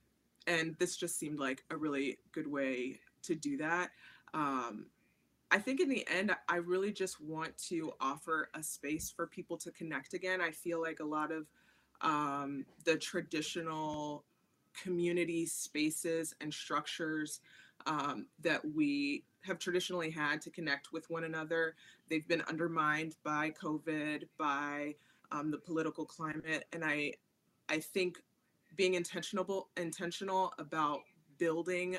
and 0.47 0.75
this 0.79 0.95
just 0.95 1.17
seemed 1.17 1.39
like 1.39 1.63
a 1.69 1.77
really 1.77 2.19
good 2.31 2.47
way 2.47 2.99
to 3.23 3.35
do 3.35 3.57
that. 3.57 3.89
Um, 4.33 4.85
I 5.51 5.57
think 5.57 5.79
in 5.79 5.89
the 5.89 6.07
end, 6.07 6.35
I 6.47 6.57
really 6.57 6.91
just 6.91 7.19
want 7.19 7.57
to 7.69 7.93
offer 7.99 8.49
a 8.53 8.61
space 8.61 9.09
for 9.09 9.25
people 9.25 9.57
to 9.57 9.71
connect 9.71 10.13
again. 10.13 10.41
I 10.41 10.51
feel 10.51 10.79
like 10.79 10.99
a 10.99 11.05
lot 11.05 11.31
of 11.31 11.47
um, 12.01 12.65
the 12.85 12.95
traditional 12.97 14.23
community 14.79 15.45
spaces 15.47 16.35
and 16.39 16.53
structures 16.53 17.41
um, 17.87 18.27
that 18.43 18.61
we 18.75 19.23
have 19.41 19.59
traditionally 19.59 20.11
had 20.11 20.41
to 20.41 20.49
connect 20.49 20.91
with 20.91 21.09
one 21.09 21.23
another. 21.23 21.75
They've 22.09 22.27
been 22.27 22.43
undermined 22.43 23.15
by 23.23 23.51
COVID, 23.51 24.27
by 24.37 24.95
um, 25.31 25.51
the 25.51 25.57
political 25.57 26.05
climate, 26.05 26.65
and 26.73 26.83
I, 26.83 27.13
I 27.69 27.79
think 27.79 28.17
being 28.75 28.95
intentional 28.95 29.69
intentional 29.77 30.53
about 30.59 31.01
building 31.37 31.97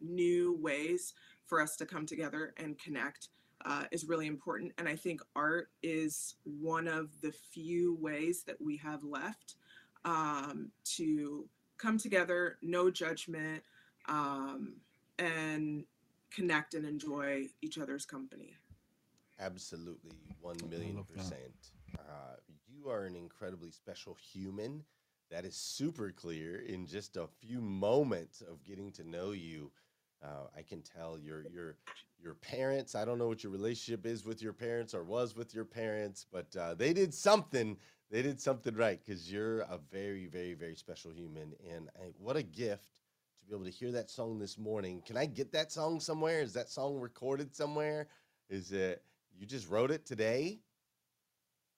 new 0.00 0.56
ways 0.60 1.14
for 1.44 1.60
us 1.60 1.76
to 1.76 1.86
come 1.86 2.06
together 2.06 2.54
and 2.56 2.78
connect 2.78 3.28
uh, 3.64 3.84
is 3.90 4.04
really 4.04 4.26
important. 4.26 4.72
And 4.78 4.88
I 4.88 4.96
think 4.96 5.20
art 5.34 5.70
is 5.82 6.36
one 6.44 6.88
of 6.88 7.10
the 7.22 7.32
few 7.32 7.96
ways 8.00 8.42
that 8.44 8.60
we 8.60 8.76
have 8.78 9.02
left 9.02 9.56
um, 10.04 10.70
to 10.96 11.48
come 11.78 11.98
together, 11.98 12.58
no 12.62 12.90
judgment, 12.90 13.62
um, 14.08 14.74
and 15.18 15.84
connect 16.36 16.74
and 16.74 16.84
enjoy 16.86 17.48
each 17.62 17.78
other's 17.78 18.04
company. 18.04 18.54
Absolutely, 19.38 20.16
one 20.40 20.68
million 20.68 21.04
percent. 21.04 21.72
Uh, 21.98 22.36
you 22.66 22.88
are 22.88 23.04
an 23.04 23.16
incredibly 23.16 23.70
special 23.70 24.14
human. 24.32 24.84
That 25.30 25.44
is 25.44 25.56
super 25.56 26.12
clear 26.12 26.60
in 26.60 26.86
just 26.86 27.16
a 27.16 27.26
few 27.40 27.60
moments 27.60 28.40
of 28.42 28.64
getting 28.64 28.92
to 28.92 29.08
know 29.08 29.32
you. 29.32 29.72
Uh, 30.22 30.46
I 30.56 30.62
can 30.62 30.82
tell 30.82 31.18
your 31.18 31.42
your 31.44 31.76
your 32.18 32.34
parents. 32.34 32.94
I 32.94 33.04
don't 33.04 33.18
know 33.18 33.28
what 33.28 33.42
your 33.42 33.52
relationship 33.52 34.06
is 34.06 34.24
with 34.24 34.40
your 34.42 34.52
parents 34.54 34.94
or 34.94 35.04
was 35.04 35.36
with 35.36 35.54
your 35.54 35.64
parents, 35.66 36.24
but 36.30 36.54
uh, 36.56 36.74
they 36.74 36.92
did 36.92 37.12
something. 37.12 37.76
They 38.10 38.22
did 38.22 38.40
something 38.40 38.74
right 38.74 39.00
because 39.04 39.30
you're 39.30 39.60
a 39.60 39.78
very, 39.90 40.26
very, 40.26 40.54
very 40.54 40.76
special 40.76 41.12
human, 41.12 41.54
and 41.74 41.90
I, 41.96 42.12
what 42.18 42.36
a 42.36 42.42
gift 42.42 42.88
to 43.04 43.05
be 43.48 43.54
able 43.54 43.64
to 43.64 43.70
hear 43.70 43.92
that 43.92 44.10
song 44.10 44.38
this 44.38 44.58
morning. 44.58 45.02
Can 45.06 45.16
I 45.16 45.26
get 45.26 45.52
that 45.52 45.70
song 45.70 46.00
somewhere? 46.00 46.40
Is 46.40 46.52
that 46.54 46.68
song 46.68 46.98
recorded 46.98 47.54
somewhere? 47.54 48.08
Is 48.50 48.72
it 48.72 49.02
you 49.38 49.46
just 49.46 49.68
wrote 49.68 49.90
it 49.90 50.04
today? 50.04 50.60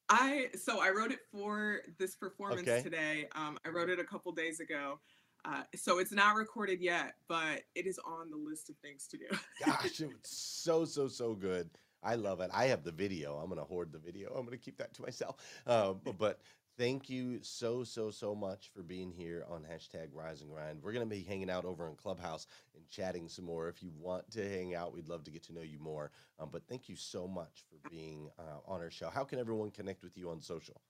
I 0.08 0.48
so 0.54 0.80
I 0.80 0.90
wrote 0.90 1.12
it 1.12 1.20
for 1.30 1.80
this 1.98 2.16
performance 2.16 2.66
Okay. 2.68 2.82
today. 2.82 3.28
Um, 3.34 3.58
I 3.66 3.68
wrote 3.68 3.90
it 3.90 3.98
a 3.98 4.04
couple 4.04 4.32
days 4.32 4.60
ago. 4.60 5.00
Uh, 5.44 5.62
so 5.76 5.98
it's 5.98 6.12
not 6.12 6.34
recorded 6.34 6.80
yet, 6.80 7.14
but 7.28 7.62
it 7.74 7.86
is 7.86 7.98
on 8.04 8.30
the 8.30 8.36
list 8.36 8.70
of 8.70 8.76
things 8.78 9.06
to 9.08 9.18
do. 9.18 9.26
Gosh, 9.64 10.00
it 10.00 10.08
was 10.08 10.16
so 10.24 10.84
so 10.84 11.08
so 11.08 11.34
good. 11.34 11.68
I 12.02 12.14
love 12.14 12.40
it. 12.40 12.50
I 12.54 12.66
have 12.66 12.84
the 12.84 12.92
video. 12.92 13.36
I'm 13.36 13.48
gonna 13.48 13.64
hoard 13.64 13.92
the 13.92 13.98
video. 13.98 14.32
I'm 14.34 14.44
gonna 14.44 14.56
keep 14.56 14.78
that 14.78 14.94
to 14.94 15.02
myself. 15.02 15.36
Uh, 15.66 15.92
but, 15.92 16.16
but 16.16 16.40
thank 16.78 17.10
you 17.10 17.40
so 17.42 17.82
so 17.82 18.10
so 18.10 18.34
much 18.34 18.70
for 18.74 18.82
being 18.82 19.10
here 19.10 19.44
on 19.50 19.62
hashtag 19.62 20.08
Rise 20.14 20.40
and 20.40 20.50
Grind. 20.50 20.80
We're 20.82 20.92
gonna 20.92 21.06
be 21.06 21.22
hanging 21.22 21.50
out 21.50 21.64
over 21.64 21.88
in 21.88 21.96
Clubhouse 21.96 22.46
and 22.74 22.88
chatting 22.88 23.28
some 23.28 23.44
more. 23.44 23.68
If 23.68 23.82
you 23.82 23.90
want 23.98 24.30
to 24.30 24.48
hang 24.48 24.74
out, 24.74 24.94
we'd 24.94 25.08
love 25.08 25.24
to 25.24 25.30
get 25.30 25.42
to 25.44 25.52
know 25.52 25.62
you 25.62 25.78
more. 25.80 26.12
Um, 26.38 26.48
but 26.52 26.62
thank 26.68 26.88
you 26.88 26.96
so 26.96 27.26
much 27.26 27.64
for 27.68 27.90
being 27.90 28.30
uh, 28.38 28.72
on 28.72 28.80
our 28.80 28.90
show. 28.90 29.10
How 29.10 29.24
can 29.24 29.40
everyone 29.40 29.72
connect 29.72 30.04
with 30.04 30.16
you 30.16 30.30
on 30.30 30.40
social? 30.40 30.80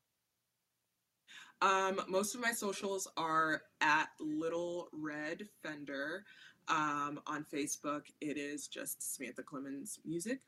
Um, 1.61 2.01
most 2.09 2.35
of 2.37 2.41
my 2.41 2.53
socials 2.53 3.09
are 3.17 3.63
at 3.81 4.11
Little 4.21 4.89
Red 4.93 5.49
Fender. 5.63 6.25
Um, 6.69 7.19
on 7.27 7.47
Facebook, 7.53 8.03
it 8.21 8.37
is 8.37 8.69
just 8.69 9.17
Samantha 9.17 9.43
Clemens 9.43 9.99
Music. 10.05 10.41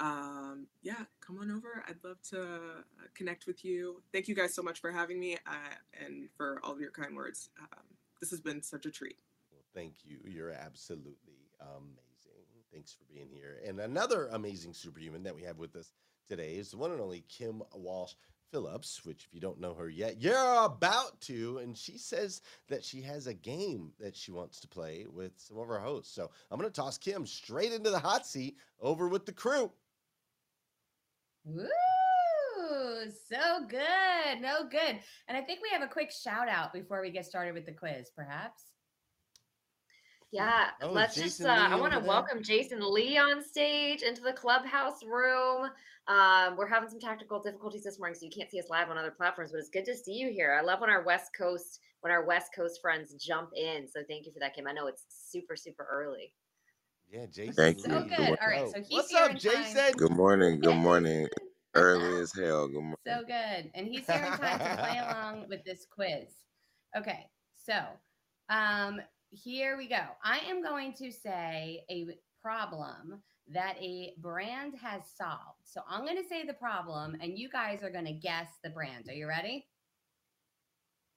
Um, 0.00 0.66
yeah, 0.82 1.04
come 1.20 1.38
on 1.38 1.50
over. 1.50 1.84
I'd 1.88 2.02
love 2.04 2.22
to 2.30 2.42
uh, 2.42 3.06
connect 3.14 3.46
with 3.46 3.64
you. 3.64 4.02
Thank 4.12 4.28
you 4.28 4.34
guys 4.34 4.54
so 4.54 4.62
much 4.62 4.80
for 4.80 4.92
having 4.92 5.18
me 5.18 5.36
uh, 5.46 6.04
and 6.04 6.28
for 6.36 6.60
all 6.62 6.72
of 6.72 6.80
your 6.80 6.90
kind 6.90 7.16
words. 7.16 7.50
Um, 7.60 7.84
this 8.20 8.30
has 8.30 8.40
been 8.40 8.62
such 8.62 8.86
a 8.86 8.90
treat. 8.90 9.16
Well, 9.50 9.62
thank 9.74 9.94
you. 10.04 10.18
You're 10.24 10.52
absolutely 10.52 11.48
amazing. 11.60 12.04
Thanks 12.72 12.92
for 12.92 13.04
being 13.12 13.28
here. 13.32 13.60
And 13.66 13.80
another 13.80 14.28
amazing 14.32 14.74
superhuman 14.74 15.22
that 15.24 15.34
we 15.34 15.42
have 15.42 15.58
with 15.58 15.74
us 15.74 15.92
today 16.28 16.54
is 16.54 16.70
the 16.70 16.76
one 16.76 16.92
and 16.92 17.00
only 17.00 17.24
Kim 17.28 17.62
Walsh 17.74 18.12
Phillips, 18.50 19.04
which, 19.04 19.24
if 19.26 19.34
you 19.34 19.40
don't 19.40 19.60
know 19.60 19.74
her 19.74 19.88
yet, 19.88 20.20
you're 20.20 20.64
about 20.64 21.20
to. 21.22 21.58
And 21.58 21.76
she 21.76 21.98
says 21.98 22.42
that 22.68 22.84
she 22.84 23.02
has 23.02 23.26
a 23.26 23.34
game 23.34 23.92
that 24.00 24.16
she 24.16 24.32
wants 24.32 24.60
to 24.60 24.68
play 24.68 25.06
with 25.10 25.32
some 25.36 25.58
of 25.58 25.70
our 25.70 25.80
hosts. 25.80 26.14
So 26.14 26.30
I'm 26.50 26.58
going 26.58 26.70
to 26.70 26.80
toss 26.80 26.98
Kim 26.98 27.26
straight 27.26 27.72
into 27.72 27.90
the 27.90 27.98
hot 27.98 28.26
seat 28.26 28.56
over 28.80 29.08
with 29.08 29.26
the 29.26 29.32
crew. 29.32 29.70
Woo! 31.44 31.66
So 33.28 33.66
good. 33.68 34.40
No 34.40 34.68
good. 34.68 34.98
And 35.28 35.36
I 35.36 35.40
think 35.42 35.60
we 35.62 35.70
have 35.72 35.82
a 35.82 35.86
quick 35.92 36.10
shout 36.10 36.48
out 36.48 36.72
before 36.72 37.00
we 37.00 37.10
get 37.10 37.26
started 37.26 37.54
with 37.54 37.66
the 37.66 37.72
quiz, 37.72 38.10
perhaps. 38.14 38.62
Yeah, 40.30 40.66
Oh, 40.82 40.92
let's 40.92 41.14
just. 41.14 41.40
Uh, 41.40 41.48
I 41.48 41.74
want 41.76 41.94
to 41.94 42.00
welcome 42.00 42.42
Jason 42.42 42.80
Lee 42.82 43.16
on 43.16 43.42
stage 43.42 44.02
into 44.02 44.20
the 44.20 44.34
clubhouse 44.34 45.02
room. 45.02 45.70
Um, 46.06 46.56
we're 46.56 46.66
having 46.66 46.90
some 46.90 47.00
tactical 47.00 47.40
difficulties 47.40 47.82
this 47.84 47.98
morning, 47.98 48.14
so 48.18 48.26
you 48.26 48.32
can't 48.36 48.50
see 48.50 48.58
us 48.60 48.68
live 48.68 48.90
on 48.90 48.98
other 48.98 49.10
platforms. 49.10 49.52
But 49.52 49.58
it's 49.60 49.70
good 49.70 49.86
to 49.86 49.96
see 49.96 50.12
you 50.12 50.30
here. 50.30 50.54
I 50.58 50.62
love 50.62 50.80
when 50.80 50.90
our 50.90 51.02
West 51.02 51.30
Coast 51.36 51.80
when 52.02 52.12
our 52.12 52.26
West 52.26 52.50
Coast 52.54 52.80
friends 52.82 53.14
jump 53.14 53.50
in. 53.56 53.88
So 53.88 54.00
thank 54.06 54.26
you 54.26 54.32
for 54.32 54.38
that, 54.40 54.54
Kim. 54.54 54.66
I 54.66 54.72
know 54.72 54.86
it's 54.86 55.06
super 55.08 55.56
super 55.56 55.88
early. 55.90 56.34
Yeah, 57.10 57.26
Jason. 57.32 57.54
Thank 57.54 57.80
So 57.80 58.04
you. 58.04 58.16
good. 58.16 58.38
All 58.40 58.48
right. 58.48 58.68
So 58.68 58.82
he's 58.82 58.90
What's 58.90 59.10
here 59.10 59.24
up, 59.24 59.30
in 59.30 59.38
time. 59.38 59.64
Jason? 59.64 59.92
Good 59.96 60.12
morning. 60.12 60.60
Good 60.60 60.76
morning. 60.76 61.28
Early 61.74 62.20
as 62.22 62.32
hell. 62.34 62.66
Good 62.68 62.74
morning. 62.80 62.96
So 63.06 63.22
good. 63.26 63.70
And 63.74 63.86
he's 63.86 64.06
here 64.06 64.16
in 64.16 64.38
time 64.38 64.58
to 64.58 64.76
play 64.76 64.98
along 65.08 65.46
with 65.48 65.64
this 65.64 65.86
quiz. 65.90 66.28
Okay. 66.96 67.26
So 67.54 67.74
um, 68.50 69.00
here 69.30 69.76
we 69.76 69.88
go. 69.88 70.02
I 70.22 70.40
am 70.48 70.62
going 70.62 70.92
to 70.94 71.10
say 71.10 71.84
a 71.90 72.06
problem 72.42 73.22
that 73.50 73.76
a 73.80 74.12
brand 74.18 74.74
has 74.82 75.02
solved. 75.16 75.60
So 75.64 75.80
I'm 75.88 76.04
going 76.04 76.22
to 76.22 76.28
say 76.28 76.44
the 76.44 76.52
problem, 76.52 77.16
and 77.22 77.38
you 77.38 77.48
guys 77.48 77.82
are 77.82 77.90
going 77.90 78.04
to 78.04 78.12
guess 78.12 78.48
the 78.62 78.70
brand. 78.70 79.08
Are 79.08 79.14
you 79.14 79.26
ready? 79.26 79.66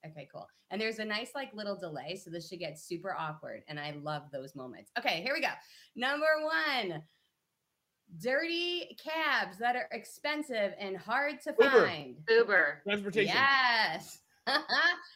Okay, 0.06 0.28
cool. 0.34 0.48
And 0.70 0.82
there's 0.82 1.00
a 1.00 1.06
nice, 1.06 1.32
like, 1.36 1.54
little 1.54 1.76
delay. 1.76 2.16
So 2.16 2.32
this 2.32 2.48
should 2.48 2.60
get 2.60 2.80
super 2.80 3.16
awkward. 3.18 3.64
And 3.68 3.80
I 3.80 3.92
love 4.02 4.24
those 4.32 4.56
moments. 4.56 4.92
Okay, 4.98 5.22
here 5.22 5.34
we 5.34 5.42
go. 5.42 5.50
Number 5.96 6.26
one 6.44 7.04
dirty 8.20 8.98
cabs 9.02 9.58
that 9.58 9.76
are 9.76 9.88
expensive 9.92 10.74
and 10.80 10.98
hard 10.98 11.42
to 11.44 11.56
Uber. 11.60 11.88
find. 11.88 12.16
Uber. 12.28 12.82
Transportation. 12.84 13.34
Yes. 13.34 14.20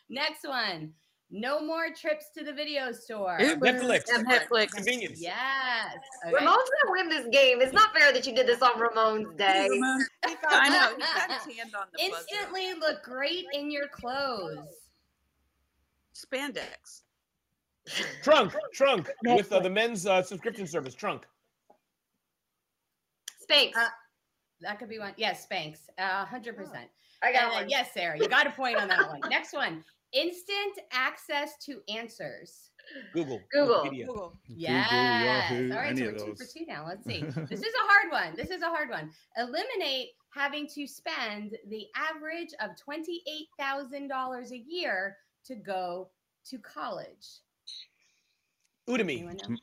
Next 0.09 0.47
one. 0.47 0.93
No 1.37 1.59
more 1.59 1.87
trips 1.93 2.29
to 2.37 2.45
the 2.45 2.53
video 2.53 2.93
store. 2.93 3.37
Netflix. 3.41 4.05
Netflix. 4.09 4.71
Convenience. 4.71 5.19
Yes. 5.21 5.97
Okay. 6.25 6.33
Ramon's 6.33 6.69
gonna 6.81 6.91
win 6.91 7.09
this 7.09 7.27
game. 7.29 7.59
It's 7.61 7.73
not 7.73 7.93
fair 7.93 8.13
that 8.13 8.25
you 8.25 8.33
did 8.33 8.47
this 8.47 8.61
on 8.61 8.79
Ramon's 8.79 9.35
day. 9.35 9.67
I 10.47 10.69
know. 10.69 10.95
He 10.95 11.01
got 11.01 11.31
his 11.31 11.57
hand 11.57 11.75
on 11.75 11.87
the 11.91 12.09
buzzer. 12.09 12.23
Instantly 12.31 12.73
look 12.79 13.03
great 13.03 13.47
in 13.51 13.69
your 13.69 13.89
clothes. 13.89 14.65
Spandex. 16.15 17.01
Trunk. 18.23 18.53
Trunk. 18.73 19.11
With 19.25 19.51
uh, 19.51 19.59
the 19.59 19.69
men's 19.69 20.07
uh, 20.07 20.21
subscription 20.23 20.65
service. 20.65 20.95
Trunk. 20.95 21.25
Spanx. 23.45 23.73
That 24.61 24.79
could 24.79 24.87
be 24.87 24.99
one. 24.99 25.11
Yes, 25.17 25.45
Spanx. 25.45 25.79
A 25.97 26.23
hundred 26.23 26.55
percent. 26.55 26.87
I 27.21 27.33
got 27.33 27.43
And 27.43 27.51
then- 27.51 27.61
one. 27.63 27.69
Yes, 27.69 27.89
Sarah, 27.93 28.17
you 28.17 28.29
got 28.29 28.47
a 28.47 28.51
point 28.51 28.77
on 28.77 28.87
that 28.87 29.05
one. 29.09 29.19
Next 29.29 29.51
one. 29.51 29.83
Instant 30.15 30.79
access 30.91 31.57
to 31.65 31.81
answers. 31.93 32.71
Google. 33.13 33.41
Google. 33.51 33.83
Wikipedia. 33.83 34.05
Google. 34.07 34.39
Yes. 34.47 34.91
Yahoo, 35.51 35.71
All 35.71 35.77
right, 35.77 35.97
so 35.97 36.03
we're 36.05 36.11
two 36.13 36.35
for 36.35 36.45
two 36.45 36.65
now. 36.67 36.85
Let's 36.87 37.03
see. 37.07 37.21
this 37.21 37.59
is 37.59 37.73
a 37.73 37.87
hard 37.87 38.11
one. 38.11 38.35
This 38.35 38.49
is 38.49 38.61
a 38.61 38.67
hard 38.67 38.89
one. 38.89 39.11
Eliminate 39.37 40.09
having 40.29 40.67
to 40.67 40.87
spend 40.87 41.57
the 41.69 41.87
average 41.95 42.53
of 42.61 42.71
twenty-eight 42.77 43.47
thousand 43.59 44.07
dollars 44.07 44.51
a 44.51 44.57
year 44.57 45.17
to 45.45 45.55
go 45.55 46.09
to 46.49 46.57
college. 46.59 47.41
Udemy. 48.87 49.17
Anyone 49.17 49.37
know? 49.49 49.55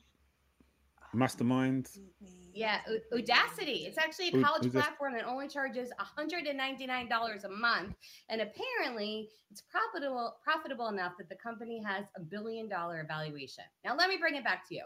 Yeah, 2.53 2.79
U- 2.87 3.19
Udacity. 3.21 3.87
It's 3.87 3.97
actually 3.97 4.27
a 4.27 4.43
college 4.43 4.71
platform 4.71 5.13
that 5.13 5.25
only 5.25 5.47
charges 5.47 5.89
$199 5.99 7.43
a 7.43 7.49
month. 7.49 7.95
And 8.29 8.41
apparently, 8.41 9.29
it's 9.49 9.61
profitable 9.61 10.35
profitable 10.43 10.87
enough 10.87 11.13
that 11.17 11.29
the 11.29 11.35
company 11.35 11.81
has 11.83 12.05
a 12.15 12.21
billion 12.21 12.69
dollar 12.69 13.05
valuation. 13.07 13.63
Now, 13.83 13.95
let 13.95 14.09
me 14.09 14.17
bring 14.17 14.35
it 14.35 14.43
back 14.43 14.67
to 14.69 14.75
you. 14.75 14.83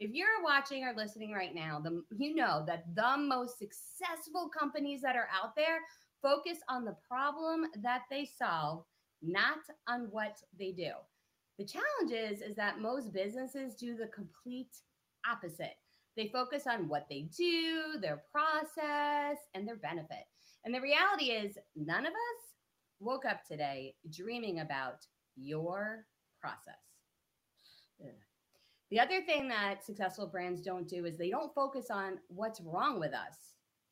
If 0.00 0.12
you're 0.12 0.42
watching 0.44 0.84
or 0.84 0.94
listening 0.94 1.32
right 1.32 1.52
now, 1.54 1.80
the, 1.80 2.04
you 2.16 2.34
know 2.34 2.62
that 2.66 2.94
the 2.94 3.16
most 3.18 3.58
successful 3.58 4.48
companies 4.48 5.00
that 5.02 5.16
are 5.16 5.28
out 5.34 5.56
there 5.56 5.80
focus 6.22 6.58
on 6.68 6.84
the 6.84 6.96
problem 7.08 7.66
that 7.82 8.02
they 8.08 8.24
solve, 8.24 8.84
not 9.22 9.58
on 9.88 10.08
what 10.12 10.38
they 10.56 10.70
do. 10.70 10.92
The 11.58 11.64
challenge 11.64 12.12
is, 12.12 12.40
is 12.40 12.54
that 12.54 12.80
most 12.80 13.12
businesses 13.12 13.74
do 13.74 13.96
the 13.96 14.06
complete 14.06 14.70
opposite. 15.28 15.76
They 16.18 16.26
focus 16.26 16.64
on 16.66 16.88
what 16.88 17.06
they 17.08 17.28
do, 17.36 17.94
their 18.02 18.24
process, 18.32 19.38
and 19.54 19.66
their 19.66 19.76
benefit. 19.76 20.26
And 20.64 20.74
the 20.74 20.80
reality 20.80 21.26
is, 21.26 21.56
none 21.76 22.04
of 22.04 22.12
us 22.12 22.56
woke 22.98 23.24
up 23.24 23.44
today 23.44 23.94
dreaming 24.10 24.58
about 24.58 25.06
your 25.36 26.06
process. 26.40 26.74
The 28.90 28.98
other 28.98 29.22
thing 29.22 29.46
that 29.48 29.84
successful 29.84 30.26
brands 30.26 30.60
don't 30.60 30.88
do 30.88 31.04
is 31.04 31.16
they 31.16 31.30
don't 31.30 31.54
focus 31.54 31.86
on 31.88 32.18
what's 32.26 32.60
wrong 32.62 32.98
with 32.98 33.12
us. 33.14 33.36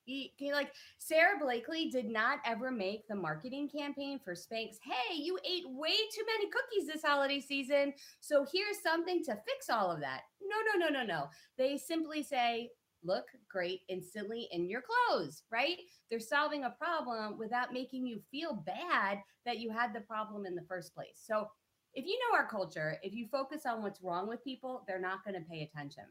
Okay, 0.08 0.52
Like 0.52 0.72
Sara 0.98 1.38
Blakely 1.38 1.90
did 1.90 2.06
not 2.06 2.38
ever 2.44 2.70
make 2.70 3.08
the 3.08 3.14
marketing 3.14 3.68
campaign 3.68 4.20
for 4.22 4.34
Spanx. 4.34 4.76
Hey, 4.82 5.16
you 5.16 5.38
ate 5.44 5.64
way 5.66 5.94
too 6.14 6.22
many 6.26 6.48
cookies 6.50 6.86
this 6.86 7.02
holiday 7.02 7.40
season. 7.40 7.92
So 8.20 8.46
here's 8.52 8.82
something 8.82 9.24
to 9.24 9.38
fix 9.46 9.68
all 9.68 9.90
of 9.90 10.00
that. 10.00 10.22
No, 10.40 10.56
no, 10.72 10.86
no, 10.86 11.00
no, 11.00 11.04
no. 11.04 11.26
They 11.58 11.76
simply 11.76 12.22
say, 12.22 12.70
look 13.02 13.26
great 13.50 13.80
instantly 13.88 14.48
in 14.52 14.68
your 14.68 14.82
clothes, 14.82 15.42
right? 15.50 15.78
They're 16.08 16.20
solving 16.20 16.64
a 16.64 16.76
problem 16.78 17.36
without 17.38 17.72
making 17.72 18.06
you 18.06 18.20
feel 18.30 18.64
bad 18.64 19.18
that 19.44 19.58
you 19.58 19.70
had 19.70 19.92
the 19.92 20.00
problem 20.00 20.46
in 20.46 20.54
the 20.54 20.64
first 20.68 20.94
place. 20.94 21.20
So, 21.24 21.48
if 21.94 22.04
you 22.04 22.18
know 22.18 22.36
our 22.36 22.46
culture, 22.46 22.98
if 23.02 23.14
you 23.14 23.26
focus 23.26 23.62
on 23.64 23.82
what's 23.82 24.02
wrong 24.02 24.28
with 24.28 24.44
people, 24.44 24.84
they're 24.86 25.00
not 25.00 25.24
going 25.24 25.34
to 25.34 25.48
pay 25.48 25.62
attention. 25.62 26.04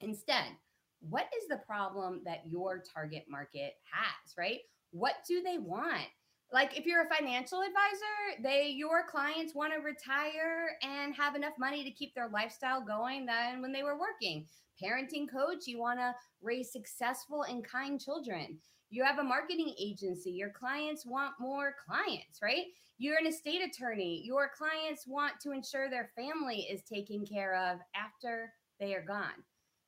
Instead, 0.00 0.46
what 1.08 1.26
is 1.36 1.48
the 1.48 1.60
problem 1.66 2.22
that 2.24 2.46
your 2.46 2.82
target 2.94 3.24
market 3.28 3.74
has, 3.90 4.34
right? 4.36 4.60
What 4.90 5.14
do 5.28 5.42
they 5.42 5.58
want? 5.58 6.06
Like 6.52 6.78
if 6.78 6.86
you're 6.86 7.04
a 7.04 7.14
financial 7.14 7.60
advisor, 7.60 8.42
they 8.42 8.68
your 8.68 9.04
clients 9.10 9.54
want 9.54 9.72
to 9.72 9.80
retire 9.80 10.76
and 10.82 11.14
have 11.14 11.34
enough 11.34 11.54
money 11.58 11.82
to 11.82 11.90
keep 11.90 12.14
their 12.14 12.28
lifestyle 12.28 12.80
going 12.84 13.26
than 13.26 13.60
when 13.60 13.72
they 13.72 13.82
were 13.82 13.98
working. 13.98 14.46
Parenting 14.82 15.26
coach, 15.30 15.66
you 15.66 15.78
want 15.78 15.98
to 15.98 16.14
raise 16.42 16.72
successful 16.72 17.42
and 17.42 17.66
kind 17.66 18.00
children. 18.00 18.58
You 18.90 19.02
have 19.04 19.18
a 19.18 19.24
marketing 19.24 19.74
agency, 19.80 20.30
your 20.30 20.50
clients 20.50 21.04
want 21.04 21.32
more 21.40 21.74
clients, 21.84 22.38
right? 22.40 22.66
You're 22.98 23.18
an 23.18 23.26
estate 23.26 23.62
attorney, 23.62 24.22
your 24.24 24.50
clients 24.56 25.06
want 25.06 25.34
to 25.42 25.50
ensure 25.50 25.90
their 25.90 26.10
family 26.14 26.66
is 26.70 26.82
taken 26.82 27.26
care 27.26 27.56
of 27.56 27.80
after 27.94 28.52
they 28.78 28.94
are 28.94 29.04
gone. 29.04 29.42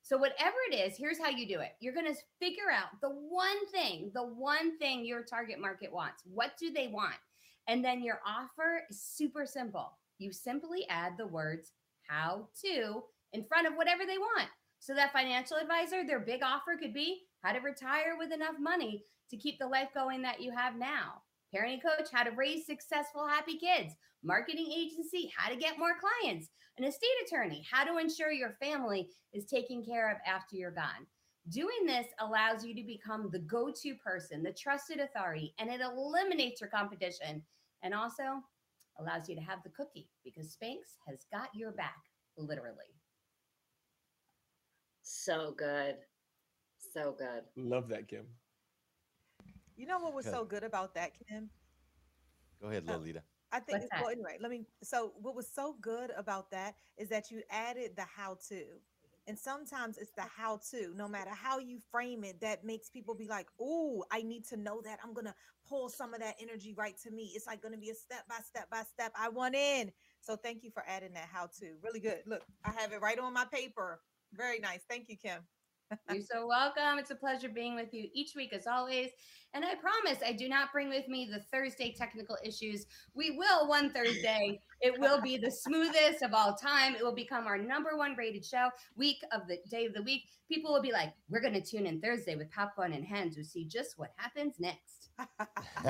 So, 0.09 0.17
whatever 0.17 0.57
it 0.71 0.75
is, 0.75 0.97
here's 0.97 1.19
how 1.19 1.29
you 1.29 1.47
do 1.47 1.61
it. 1.61 1.73
You're 1.81 1.93
going 1.93 2.11
to 2.11 2.19
figure 2.41 2.71
out 2.75 2.99
the 3.03 3.11
one 3.11 3.67
thing, 3.71 4.11
the 4.15 4.23
one 4.25 4.79
thing 4.79 5.05
your 5.05 5.23
target 5.23 5.61
market 5.61 5.93
wants. 5.93 6.23
What 6.25 6.53
do 6.59 6.73
they 6.73 6.87
want? 6.87 7.17
And 7.67 7.85
then 7.85 8.03
your 8.03 8.21
offer 8.27 8.85
is 8.89 9.03
super 9.03 9.45
simple. 9.45 9.99
You 10.19 10.33
simply 10.33 10.87
add 10.89 11.19
the 11.19 11.27
words 11.27 11.73
how 12.07 12.49
to 12.63 13.03
in 13.35 13.45
front 13.45 13.67
of 13.67 13.75
whatever 13.75 14.07
they 14.07 14.17
want. 14.17 14.49
So, 14.79 14.95
that 14.95 15.13
financial 15.13 15.59
advisor, 15.59 16.07
their 16.07 16.21
big 16.21 16.43
offer 16.43 16.79
could 16.81 16.95
be 16.95 17.25
how 17.43 17.53
to 17.53 17.61
retire 17.61 18.17
with 18.19 18.33
enough 18.33 18.55
money 18.59 19.05
to 19.29 19.37
keep 19.37 19.59
the 19.59 19.69
life 19.69 19.91
going 19.93 20.23
that 20.23 20.41
you 20.41 20.53
have 20.53 20.79
now. 20.79 21.21
Parenting 21.55 21.81
coach, 21.83 22.09
how 22.13 22.25
to 22.25 22.31
raise 22.33 22.67
successful, 22.67 23.27
happy 23.27 23.59
kids. 23.59 23.95
Marketing 24.23 24.71
agency, 24.75 25.31
how 25.37 25.49
to 25.49 25.57
get 25.57 25.79
more 25.79 25.95
clients 25.99 26.49
an 26.79 26.85
estate 26.85 27.09
attorney, 27.27 27.65
how 27.71 27.85
to 27.85 27.99
ensure 27.99 28.31
your 28.31 28.57
family 28.63 29.09
is 29.33 29.47
taken 29.47 29.85
care 29.85 30.11
of 30.11 30.19
after 30.27 30.57
you're 30.57 30.71
gone. 30.71 31.07
Doing 31.51 31.87
this 31.87 32.07
allows 32.21 32.65
you 32.65 32.75
to 32.75 32.85
become 32.85 33.31
the 33.33 33.41
go 33.41 33.73
to 33.83 33.95
person, 33.97 34.43
the 34.43 34.53
trusted 34.53 35.01
authority, 35.01 35.55
and 35.59 35.71
it 35.71 35.81
eliminates 35.81 36.61
your 36.61 36.71
competition 36.71 37.43
and 37.83 37.95
also 37.95 38.43
allows 39.01 39.29
you 39.29 39.35
to 39.35 39.41
have 39.41 39.63
the 39.65 39.71
cookie 39.71 40.09
because 40.25 40.57
Spanx 40.57 40.97
has 41.09 41.25
got 41.33 41.49
your 41.55 41.73
back, 41.73 41.97
literally. 42.37 42.95
So 45.03 45.55
good. 45.57 45.97
So 46.93 47.15
good. 47.19 47.43
Love 47.57 47.89
that, 47.89 48.09
Kim. 48.09 48.27
You 49.79 49.87
know 49.87 50.01
what 50.01 50.13
was 50.13 50.27
so 50.27 50.45
good 50.45 50.65
about 50.65 50.95
that, 50.95 51.13
Kim? 51.29 51.49
Go 52.61 52.69
ahead, 52.69 52.85
Uh, 52.89 52.95
Lolita. 52.99 53.23
I 53.53 53.61
think, 53.61 53.81
What's 53.81 53.93
well, 53.93 54.07
that? 54.07 54.13
anyway, 54.13 54.37
let 54.41 54.51
me. 54.51 54.67
So, 54.83 55.13
what 55.23 55.37
was 55.37 55.49
so 55.49 55.77
good 55.81 56.11
about 56.17 56.51
that 56.51 56.75
is 56.99 57.09
that 57.09 57.31
you 57.31 57.43
added 57.49 57.93
the 57.97 58.03
how 58.03 58.39
to. 58.49 58.65
And 59.29 59.39
sometimes 59.39 59.99
it's 59.99 60.11
the 60.13 60.23
how 60.23 60.59
to, 60.71 60.93
no 60.97 61.07
matter 61.07 61.31
how 61.31 61.59
you 61.59 61.79
frame 61.93 62.25
it, 62.25 62.41
that 62.41 62.65
makes 62.65 62.91
people 62.91 63.15
be 63.15 63.29
like, 63.29 63.47
oh, 63.61 64.05
I 64.11 64.23
need 64.23 64.45
to 64.49 64.57
know 64.57 64.81
that. 64.83 64.99
I'm 65.05 65.15
going 65.15 65.27
to 65.27 65.35
pull 65.69 65.89
some 65.89 66.13
of 66.13 66.21
that 66.21 66.35
energy 66.41 66.75
right 66.77 66.97
to 67.05 67.11
me. 67.11 67.33
It's 67.35 67.47
like 67.47 67.63
going 67.63 67.75
to 67.75 67.81
be 67.81 67.91
a 67.91 67.95
step 67.95 68.27
by 68.29 68.41
step 68.45 68.69
by 68.71 68.83
step. 68.83 69.13
I 69.15 69.29
want 69.29 69.55
in. 69.55 69.93
So, 70.21 70.35
thank 70.35 70.65
you 70.65 70.71
for 70.71 70.83
adding 70.89 71.13
that 71.15 71.29
how 71.33 71.47
to. 71.61 71.77
Really 71.83 72.01
good. 72.01 72.23
Look, 72.27 72.43
I 72.65 72.73
have 72.73 72.93
it 72.93 73.01
right 73.01 73.19
on 73.19 73.33
my 73.33 73.45
paper. 73.47 74.01
Very 74.35 74.59
nice. 74.59 74.81
Thank 74.91 75.09
you, 75.09 75.17
Kim. 75.17 75.41
You're 76.13 76.23
so 76.23 76.47
welcome. 76.47 76.99
It's 76.99 77.11
a 77.11 77.15
pleasure 77.15 77.49
being 77.49 77.75
with 77.75 77.93
you 77.93 78.09
each 78.13 78.35
week, 78.35 78.53
as 78.53 78.67
always. 78.67 79.11
And 79.55 79.65
I 79.65 79.75
promise 79.77 80.19
I 80.25 80.33
do 80.33 80.49
not 80.49 80.73
bring 80.73 80.91
with 80.91 81.09
me 81.09 81.29
the 81.31 81.41
Thursday 81.41 81.95
technical 81.97 82.37
issues. 82.45 82.87
We 83.15 83.31
will 83.31 83.67
one 83.69 83.91
Thursday. 83.91 84.61
It 84.81 85.01
will 85.01 85.21
be 85.21 85.37
the 85.37 85.51
smoothest 85.51 86.23
of 86.23 86.35
all 86.35 86.55
time. 86.55 86.95
It 86.95 87.03
will 87.03 87.15
become 87.15 87.47
our 87.47 87.59
number 87.59 87.97
one 87.97 88.15
rated 88.17 88.45
show, 88.45 88.69
week 88.97 89.17
of 89.33 89.49
the 89.49 89.59
day 89.71 89.87
of 89.87 89.95
the 89.95 90.03
week. 90.03 90.29
People 90.49 90.73
will 90.73 90.83
be 90.83 90.93
like, 90.93 91.15
we're 91.29 91.41
going 91.41 91.55
to 91.55 91.63
tune 91.63 91.87
in 91.87 92.01
Thursday 92.01 92.37
with 92.37 92.51
popcorn 92.51 92.93
in 92.93 93.03
hand 93.03 93.33
to 93.35 93.45
see 93.45 93.65
just 93.65 93.99
what 93.99 94.13
happens 94.17 94.57
next. 94.61 95.09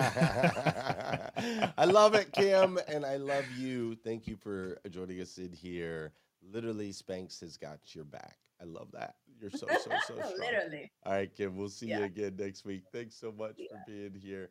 I 1.77 1.85
love 1.85 2.15
it, 2.15 2.33
Kim, 2.33 2.79
and 2.89 3.05
I 3.05 3.16
love 3.16 3.45
you. 3.59 3.97
Thank 3.97 4.27
you 4.27 4.37
for 4.37 4.79
joining 4.89 5.20
us 5.20 5.37
in 5.39 5.53
here. 5.53 6.12
Literally, 6.43 6.93
Spanx 6.93 7.41
has 7.41 7.57
got 7.57 7.81
your 7.95 8.05
back. 8.05 8.39
I 8.61 8.65
love 8.65 8.89
that. 8.93 9.16
You're 9.40 9.51
so, 9.51 9.66
so, 9.69 9.77
so 9.77 9.98
strong. 10.23 10.32
Literally. 10.39 10.90
All 11.05 11.12
right, 11.12 11.32
Kim, 11.35 11.56
we'll 11.56 11.69
see 11.69 11.86
you 11.86 12.02
again 12.02 12.36
next 12.39 12.65
week. 12.65 12.82
Thanks 12.93 13.15
so 13.15 13.32
much 13.32 13.56
for 13.70 13.78
being 13.86 14.15
here. 14.15 14.51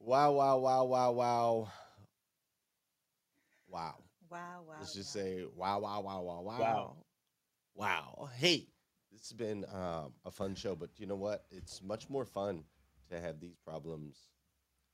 Wow, 0.00 0.32
wow, 0.32 0.58
wow, 0.58 0.84
wow, 0.84 1.12
wow. 1.12 1.68
Wow. 3.68 3.94
Wow, 4.30 4.64
wow. 4.66 4.74
Let's 4.78 4.94
just 4.94 5.12
say 5.12 5.44
wow, 5.56 5.80
wow, 5.80 6.00
wow, 6.00 6.22
wow, 6.22 6.40
wow. 6.42 6.58
Wow. 6.60 6.96
Wow. 7.74 8.28
Hey, 8.36 8.68
this 9.10 9.28
has 9.28 9.32
been 9.32 9.64
um, 9.72 10.12
a 10.24 10.30
fun 10.30 10.54
show, 10.54 10.74
but 10.74 10.90
you 10.98 11.06
know 11.06 11.16
what? 11.16 11.44
It's 11.50 11.82
much 11.82 12.08
more 12.10 12.24
fun 12.24 12.64
to 13.10 13.20
have 13.20 13.40
these 13.40 13.56
problems, 13.56 14.28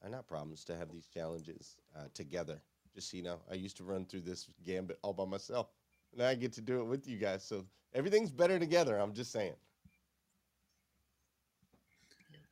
uh, 0.04 0.08
not 0.08 0.26
problems, 0.26 0.64
to 0.66 0.76
have 0.76 0.90
these 0.92 1.06
challenges 1.06 1.76
uh, 1.96 2.08
together. 2.14 2.60
Just 2.94 3.10
so 3.10 3.16
you 3.16 3.22
know, 3.22 3.40
I 3.50 3.54
used 3.54 3.76
to 3.78 3.84
run 3.84 4.04
through 4.06 4.22
this 4.22 4.48
gambit 4.64 4.98
all 5.02 5.12
by 5.12 5.24
myself. 5.24 5.68
Now 6.16 6.28
I 6.28 6.34
get 6.34 6.52
to 6.54 6.60
do 6.62 6.80
it 6.80 6.84
with 6.84 7.06
you 7.06 7.18
guys. 7.18 7.44
So 7.44 7.64
everything's 7.94 8.30
better 8.30 8.58
together. 8.58 8.98
I'm 8.98 9.12
just 9.12 9.32
saying. 9.32 9.54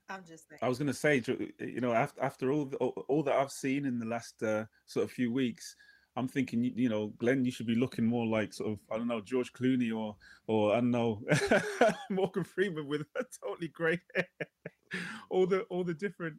I'm 0.08 0.22
just 0.26 0.48
saying. 0.48 0.60
I 0.62 0.68
was 0.68 0.78
going 0.78 0.86
to 0.86 0.94
say, 0.94 1.22
you 1.58 1.80
know, 1.80 1.92
after 1.92 2.22
after 2.22 2.52
all 2.52 2.66
the, 2.66 2.76
all, 2.76 3.04
all 3.08 3.22
that 3.24 3.34
I've 3.34 3.50
seen 3.50 3.86
in 3.86 3.98
the 3.98 4.06
last 4.06 4.42
uh, 4.42 4.64
sort 4.86 5.04
of 5.04 5.10
few 5.10 5.32
weeks, 5.32 5.74
I'm 6.16 6.28
thinking, 6.28 6.62
you, 6.62 6.72
you 6.74 6.88
know, 6.88 7.08
Glenn, 7.18 7.44
you 7.44 7.50
should 7.50 7.66
be 7.66 7.74
looking 7.74 8.06
more 8.06 8.26
like 8.26 8.52
sort 8.52 8.72
of 8.72 8.78
I 8.90 8.96
don't 8.96 9.08
know 9.08 9.20
George 9.20 9.52
Clooney 9.52 9.94
or 9.94 10.16
or 10.46 10.72
I 10.72 10.76
don't 10.76 10.90
know 10.90 11.22
Morgan 12.10 12.44
Freeman 12.44 12.86
with 12.86 13.02
a 13.16 13.24
totally 13.44 13.68
grey 13.68 14.00
hair. 14.14 14.28
all 15.30 15.46
the 15.46 15.62
all 15.62 15.84
the 15.84 15.94
different 15.94 16.36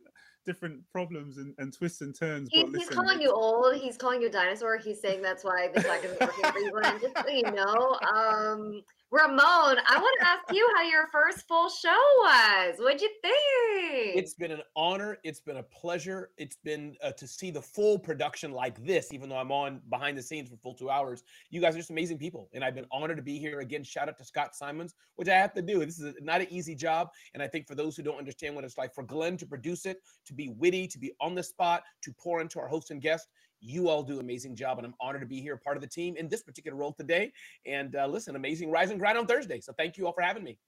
different 0.47 0.81
problems 0.91 1.37
and, 1.37 1.53
and 1.59 1.71
twists 1.71 2.01
and 2.01 2.17
turns. 2.17 2.49
He's, 2.51 2.63
but 2.63 2.79
he's 2.79 2.89
calling 2.89 3.21
you 3.21 3.31
old. 3.31 3.75
He's 3.75 3.97
calling 3.97 4.21
you 4.21 4.29
a 4.29 4.31
dinosaur. 4.31 4.77
He's 4.77 4.99
saying 4.99 5.21
that's 5.21 5.43
why 5.43 5.69
the 5.75 5.83
tech 5.83 6.03
isn't 6.05 6.19
working 6.19 6.51
for 6.51 6.59
you, 6.59 6.71
Glenn. 6.71 6.99
Just 7.01 7.17
so 7.17 7.27
you 7.27 7.43
know. 7.43 7.99
Um, 8.15 8.81
Ramon, 9.09 9.77
I 9.87 9.97
want 9.99 10.19
to 10.19 10.27
ask 10.27 10.43
you 10.51 10.69
how 10.75 10.83
your 10.83 11.07
first 11.13 11.47
full 11.47 11.69
show 11.69 11.95
was. 12.19 12.75
What'd 12.77 12.99
you 12.99 13.09
think? 13.21 14.17
It's 14.17 14.33
been 14.33 14.51
an 14.51 14.61
honor. 14.75 15.17
It's 15.23 15.39
been 15.39 15.57
a 15.57 15.63
pleasure. 15.63 16.31
It's 16.37 16.57
been 16.57 16.93
uh, 17.01 17.11
to 17.13 17.25
see 17.25 17.49
the 17.49 17.61
full 17.61 17.97
production 17.97 18.51
like 18.51 18.83
this, 18.85 19.13
even 19.13 19.29
though 19.29 19.37
I'm 19.37 19.51
on 19.51 19.79
behind 19.89 20.17
the 20.17 20.21
scenes 20.21 20.49
for 20.49 20.57
full 20.57 20.73
two 20.73 20.89
hours. 20.89 21.23
You 21.49 21.61
guys 21.61 21.75
are 21.75 21.77
just 21.77 21.89
amazing 21.89 22.17
people, 22.17 22.49
and 22.53 22.65
I've 22.65 22.75
been 22.75 22.85
honored 22.91 23.15
to 23.15 23.23
be 23.23 23.39
here 23.39 23.61
again. 23.61 23.81
Shout 23.81 24.09
out 24.09 24.17
to 24.17 24.25
Scott 24.25 24.55
Simons, 24.55 24.93
which 25.15 25.29
I 25.29 25.35
have 25.35 25.53
to 25.53 25.61
do. 25.61 25.85
This 25.85 25.99
is 25.99 26.13
a- 26.13 26.21
not 26.21 26.41
an 26.41 26.47
easy 26.49 26.75
job, 26.75 27.07
and 27.33 27.41
I 27.41 27.47
think 27.47 27.65
for 27.65 27.75
those 27.75 27.95
who 27.95 28.03
don't 28.03 28.17
understand 28.17 28.55
what 28.55 28.65
it's 28.65 28.77
like 28.77 28.93
for 28.93 29.03
Glenn 29.03 29.37
to 29.37 29.45
produce 29.45 29.85
it, 29.85 29.99
to 30.25 30.33
be 30.37 30.49
witty, 30.49 30.87
to 30.87 30.99
be 30.99 31.11
on 31.19 31.35
the 31.35 31.43
spot, 31.43 31.83
to 32.03 32.13
pour 32.13 32.39
into 32.39 32.59
our 32.59 32.67
host 32.67 32.91
and 32.91 33.01
guest. 33.01 33.27
You 33.59 33.89
all 33.89 34.03
do 34.03 34.15
an 34.15 34.19
amazing 34.19 34.55
job, 34.55 34.77
and 34.77 34.85
I'm 34.85 34.93
honored 35.01 35.21
to 35.21 35.27
be 35.27 35.41
here, 35.41 35.57
part 35.57 35.77
of 35.77 35.81
the 35.81 35.89
team 35.89 36.15
in 36.15 36.29
this 36.29 36.43
particular 36.43 36.77
role 36.77 36.93
today. 36.93 37.31
And 37.65 37.95
uh, 37.95 38.07
listen, 38.07 38.35
amazing 38.35 38.69
rise 38.69 38.91
and 38.91 38.99
grind 38.99 39.17
on 39.17 39.25
Thursday. 39.25 39.59
So 39.59 39.73
thank 39.73 39.97
you 39.97 40.05
all 40.05 40.13
for 40.13 40.21
having 40.21 40.43
me. 40.43 40.59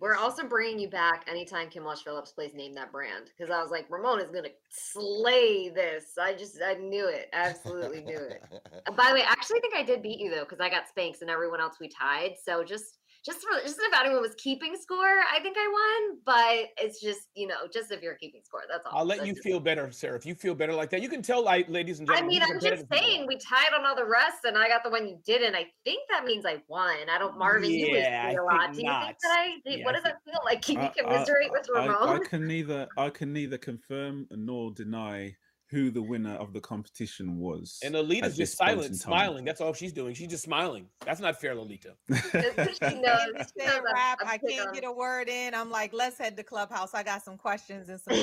We're 0.00 0.16
also 0.16 0.46
bringing 0.46 0.80
you 0.80 0.88
back 0.88 1.24
anytime 1.28 1.70
Kim 1.70 1.84
Walsh 1.84 2.02
Phillips 2.02 2.32
plays 2.32 2.52
Name 2.52 2.74
That 2.74 2.90
Brand 2.90 3.26
because 3.26 3.50
I 3.50 3.62
was 3.62 3.70
like, 3.70 3.86
Ramon 3.88 4.20
is 4.20 4.30
going 4.30 4.44
to 4.44 4.50
slay 4.68 5.68
this. 5.68 6.18
I 6.20 6.34
just, 6.34 6.58
I 6.64 6.74
knew 6.74 7.06
it. 7.06 7.28
Absolutely 7.32 8.02
knew 8.02 8.18
it. 8.18 8.42
By 8.96 9.08
the 9.08 9.14
way, 9.14 9.22
I 9.22 9.30
actually 9.30 9.60
think 9.60 9.74
I 9.74 9.84
did 9.84 10.02
beat 10.02 10.18
you 10.18 10.30
though 10.30 10.44
because 10.44 10.60
I 10.60 10.68
got 10.68 10.84
Spanx 10.94 11.20
and 11.20 11.30
everyone 11.30 11.60
else 11.60 11.76
we 11.80 11.88
tied. 11.88 12.34
So 12.44 12.64
just, 12.64 12.98
just 13.24 13.40
for, 13.40 13.58
just 13.62 13.78
if 13.80 13.98
anyone 14.00 14.20
was 14.20 14.34
keeping 14.36 14.76
score, 14.76 14.98
I 15.32 15.40
think 15.40 15.56
I 15.58 15.66
won. 15.66 16.18
But 16.26 16.70
it's 16.84 17.00
just, 17.00 17.28
you 17.34 17.46
know, 17.46 17.66
just 17.72 17.90
if 17.90 18.02
you're 18.02 18.14
keeping 18.16 18.42
score, 18.44 18.60
that's 18.70 18.84
all. 18.86 18.98
I'll 18.98 19.04
let 19.04 19.18
That's 19.18 19.28
you 19.28 19.34
just- 19.34 19.44
feel 19.44 19.60
better, 19.60 19.90
Sarah. 19.90 20.16
If 20.16 20.26
you 20.26 20.34
feel 20.34 20.54
better 20.54 20.74
like 20.74 20.90
that, 20.90 21.00
you 21.02 21.08
can 21.08 21.22
tell, 21.22 21.42
like, 21.42 21.68
ladies 21.68 21.98
and 22.00 22.08
gentlemen. 22.08 22.24
I 22.24 22.28
mean, 22.32 22.42
I'm 22.42 22.60
just 22.60 22.60
competitive 22.84 22.90
people. 22.90 23.06
saying 23.08 23.26
we 23.26 23.36
tied 23.38 23.72
on 23.76 23.84
all 23.86 23.96
the 23.96 24.04
rest, 24.04 24.44
and 24.44 24.58
I 24.58 24.68
got 24.68 24.84
the 24.84 24.90
one 24.90 25.06
you 25.08 25.18
didn't. 25.24 25.54
I 25.54 25.66
think 25.84 26.00
that 26.10 26.24
means 26.24 26.44
I 26.44 26.62
won. 26.68 26.96
I 27.10 27.18
don't, 27.18 27.38
Marvin. 27.38 27.70
you 27.70 27.86
lose 27.86 28.02
Yeah, 28.02 28.26
me 28.28 28.36
I 28.36 28.40
a 28.40 28.42
lot. 28.44 28.72
Do 28.72 28.78
you 28.80 28.84
not. 28.84 29.06
think 29.06 29.18
that 29.22 29.38
I? 29.38 29.48
do- 29.64 29.78
Yeah, 29.78 29.84
what 29.84 29.94
does 29.94 30.04
that 30.04 30.18
feel 30.24 30.40
like? 30.44 30.62
Can 30.62 30.74
you 30.76 30.80
I- 30.82 30.84
I- 30.86 30.88
commiserate 31.02 31.50
with 31.50 31.66
I, 31.74 31.86
Ramon? 31.86 32.20
I 32.22 32.28
can 32.28 32.46
neither 32.46 32.88
I 32.98 33.10
can 33.10 33.32
neither 33.32 33.56
confirm 33.58 34.26
nor 34.30 34.70
deny 34.72 35.34
who 35.74 35.90
the 35.90 36.00
winner 36.00 36.34
of 36.34 36.52
the 36.52 36.60
competition 36.60 37.36
was. 37.36 37.80
And 37.82 37.94
Lolita's 37.94 38.36
just 38.36 38.56
silent, 38.56 38.94
smiling. 38.94 39.44
That's 39.44 39.60
all 39.60 39.72
she's 39.74 39.92
doing. 39.92 40.14
She's 40.14 40.28
just 40.28 40.44
smiling. 40.44 40.86
That's 41.04 41.20
not 41.20 41.40
fair, 41.40 41.56
Lolita. 41.56 41.94
she 42.08 42.14
knows. 42.14 43.52
She 43.58 43.66
I'm- 43.66 43.84
rap. 43.92 44.18
I'm 44.22 44.28
I 44.28 44.38
quick 44.38 44.54
can't 44.54 44.72
get 44.72 44.84
a 44.84 44.92
word 44.92 45.28
in. 45.28 45.52
I'm 45.52 45.70
like, 45.70 45.92
let's 45.92 46.16
head 46.16 46.36
to 46.36 46.44
clubhouse. 46.44 46.94
I 46.94 47.02
got 47.02 47.24
some 47.24 47.36
questions 47.36 47.88
and 47.88 48.00
some. 48.00 48.14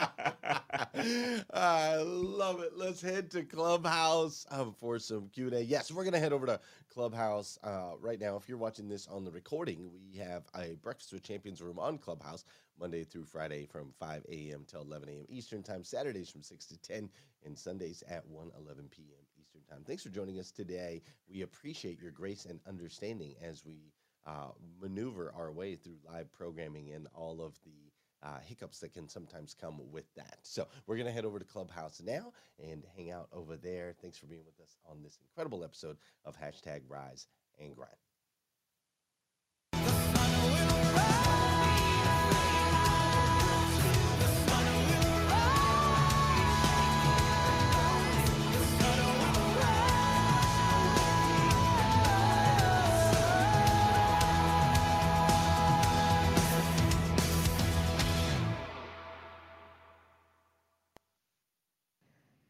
I 1.54 1.96
love 2.04 2.60
it. 2.62 2.72
Let's 2.76 3.02
head 3.02 3.30
to 3.32 3.44
Clubhouse 3.44 4.46
for 4.78 4.98
some 4.98 5.28
Q 5.28 5.46
and 5.48 5.56
A. 5.56 5.64
Yes, 5.64 5.92
we're 5.92 6.04
gonna 6.04 6.18
head 6.18 6.32
over 6.32 6.46
to 6.46 6.60
Clubhouse 6.92 7.58
uh, 7.64 7.92
right 8.00 8.20
now. 8.20 8.36
If 8.36 8.48
you're 8.48 8.58
watching 8.58 8.88
this 8.88 9.06
on 9.08 9.24
the 9.24 9.30
recording, 9.30 9.90
we 9.92 10.18
have 10.18 10.44
a 10.56 10.74
Breakfast 10.82 11.12
with 11.12 11.22
Champions 11.22 11.60
room 11.62 11.78
on 11.78 11.98
Clubhouse 11.98 12.44
Monday 12.80 13.04
through 13.04 13.24
Friday 13.26 13.66
from 13.66 13.92
5 14.00 14.24
a.m. 14.30 14.64
till 14.66 14.82
11 14.82 15.08
a.m. 15.10 15.26
Eastern 15.28 15.62
Time. 15.62 15.84
Saturdays 15.84 16.30
from 16.30 16.42
6 16.42 16.66
to 16.66 16.78
10, 16.78 17.10
and 17.44 17.58
Sundays 17.58 18.02
at 18.08 18.26
1 18.26 18.50
11 18.58 18.88
p.m. 18.90 19.26
Eastern 19.40 19.62
Time. 19.70 19.84
Thanks 19.86 20.02
for 20.02 20.10
joining 20.10 20.38
us 20.40 20.50
today. 20.50 21.02
We 21.28 21.42
appreciate 21.42 22.00
your 22.00 22.12
grace 22.12 22.46
and 22.46 22.60
understanding 22.68 23.34
as 23.42 23.64
we 23.66 23.92
uh, 24.26 24.50
maneuver 24.80 25.32
our 25.36 25.52
way 25.52 25.76
through 25.76 25.98
live 26.06 26.32
programming 26.32 26.92
and 26.92 27.08
all 27.14 27.42
of 27.42 27.58
the 27.64 27.87
uh, 28.22 28.38
hiccups 28.44 28.80
that 28.80 28.92
can 28.92 29.08
sometimes 29.08 29.54
come 29.54 29.80
with 29.90 30.12
that. 30.14 30.38
So 30.42 30.66
we're 30.86 30.96
going 30.96 31.06
to 31.06 31.12
head 31.12 31.24
over 31.24 31.38
to 31.38 31.44
Clubhouse 31.44 32.02
now 32.04 32.32
and 32.62 32.84
hang 32.96 33.10
out 33.10 33.28
over 33.32 33.56
there. 33.56 33.94
Thanks 34.00 34.18
for 34.18 34.26
being 34.26 34.44
with 34.44 34.60
us 34.60 34.76
on 34.88 35.02
this 35.02 35.18
incredible 35.22 35.64
episode 35.64 35.96
of 36.24 36.36
hashtag 36.36 36.82
Rise 36.88 37.26
and 37.60 37.74
Grind. 37.74 37.96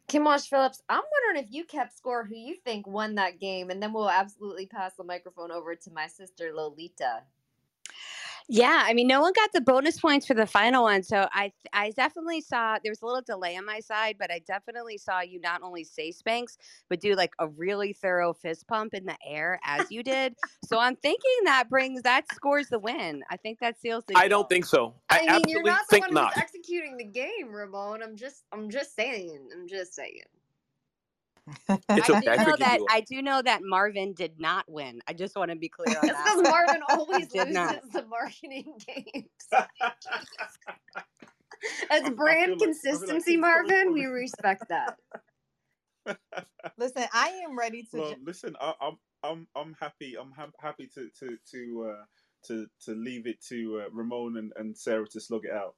Kim 0.08 0.24
Walsh 0.24 0.48
Phillips, 0.48 0.82
I'm 0.88 1.02
wondering 1.26 1.44
if 1.44 1.52
you 1.52 1.64
kept 1.64 1.94
score 1.94 2.24
who 2.24 2.34
you 2.34 2.56
think 2.64 2.86
won 2.86 3.16
that 3.16 3.38
game, 3.38 3.68
and 3.68 3.82
then 3.82 3.92
we'll 3.92 4.08
absolutely 4.08 4.64
pass 4.64 4.94
the 4.94 5.04
microphone 5.04 5.50
over 5.52 5.74
to 5.74 5.90
my 5.90 6.06
sister 6.06 6.50
Lolita. 6.54 7.20
Yeah, 8.50 8.82
I 8.86 8.94
mean, 8.94 9.06
no 9.06 9.20
one 9.20 9.34
got 9.34 9.52
the 9.52 9.60
bonus 9.60 10.00
points 10.00 10.26
for 10.26 10.32
the 10.32 10.46
final 10.46 10.84
one, 10.84 11.02
so 11.02 11.28
I 11.32 11.52
I 11.74 11.90
definitely 11.90 12.40
saw 12.40 12.78
there 12.82 12.90
was 12.90 13.02
a 13.02 13.06
little 13.06 13.20
delay 13.20 13.56
on 13.56 13.66
my 13.66 13.80
side, 13.80 14.16
but 14.18 14.30
I 14.30 14.38
definitely 14.38 14.96
saw 14.96 15.20
you 15.20 15.38
not 15.38 15.62
only 15.62 15.84
say 15.84 16.12
Spanx, 16.12 16.56
but 16.88 16.98
do 16.98 17.14
like 17.14 17.32
a 17.38 17.48
really 17.48 17.92
thorough 17.92 18.32
fist 18.32 18.66
pump 18.66 18.94
in 18.94 19.04
the 19.04 19.16
air 19.26 19.60
as 19.66 19.90
you 19.90 20.02
did. 20.02 20.34
So 20.64 20.78
I'm 20.78 20.96
thinking 20.96 21.30
that 21.44 21.68
brings 21.68 22.00
that 22.02 22.24
scores 22.32 22.68
the 22.68 22.78
win. 22.78 23.22
I 23.30 23.36
think 23.36 23.58
that 23.60 23.78
seals 23.78 24.04
the. 24.08 24.16
I 24.16 24.28
don't 24.28 24.48
think 24.48 24.64
so. 24.64 24.94
I, 25.10 25.16
I 25.16 25.20
mean, 25.20 25.28
absolutely 25.28 25.52
you're 25.52 25.62
not 25.64 25.80
the 25.90 25.94
think 25.94 26.06
one 26.06 26.14
not. 26.14 26.32
who's 26.32 26.42
executing 26.42 26.96
the 26.96 27.04
game, 27.04 27.52
Ramon. 27.52 28.02
I'm 28.02 28.16
just, 28.16 28.44
I'm 28.50 28.70
just 28.70 28.96
saying. 28.96 29.46
I'm 29.54 29.68
just 29.68 29.94
saying. 29.94 30.22
It's 31.68 31.84
I 31.88 31.96
okay. 31.98 32.20
do 32.20 32.30
I 32.30 32.44
know 32.44 32.56
that. 32.58 32.80
I 32.90 33.00
do 33.00 33.22
know 33.22 33.42
that 33.42 33.60
Marvin 33.62 34.12
did 34.14 34.38
not 34.40 34.64
win. 34.70 35.00
I 35.08 35.12
just 35.12 35.36
want 35.36 35.50
to 35.50 35.56
be 35.56 35.68
clear 35.68 35.96
on 35.98 36.04
It's 36.08 36.12
that. 36.12 36.24
because 36.36 36.42
Marvin 36.50 36.82
always 36.90 37.34
loses 37.34 37.54
not. 37.54 37.82
the 37.92 38.06
marketing 38.06 38.74
games. 38.86 39.28
As 41.90 42.08
brand 42.10 42.10
feel 42.10 42.10
like- 42.10 42.18
I 42.30 42.50
like 42.50 42.58
consistency, 42.60 43.36
Marvin, 43.36 43.92
we 43.92 44.06
respect 44.06 44.64
that. 44.68 44.96
Listen, 46.78 47.04
I 47.12 47.28
am 47.44 47.58
ready 47.58 47.82
to. 47.90 47.98
Well, 47.98 48.10
ju- 48.12 48.20
listen, 48.24 48.56
I, 48.60 48.72
I'm 48.80 48.98
I'm 49.22 49.46
I'm 49.56 49.76
happy. 49.80 50.16
I'm 50.18 50.30
ha- 50.30 50.50
happy 50.60 50.88
to 50.94 51.08
to 51.20 51.36
to 51.50 51.90
uh, 51.90 52.04
to 52.46 52.66
to 52.84 52.92
leave 52.92 53.26
it 53.26 53.42
to 53.48 53.82
uh, 53.84 53.90
Ramon 53.92 54.36
and, 54.38 54.52
and 54.56 54.76
Sarah 54.76 55.06
to 55.08 55.20
slug 55.20 55.44
it 55.44 55.50
out. 55.52 55.74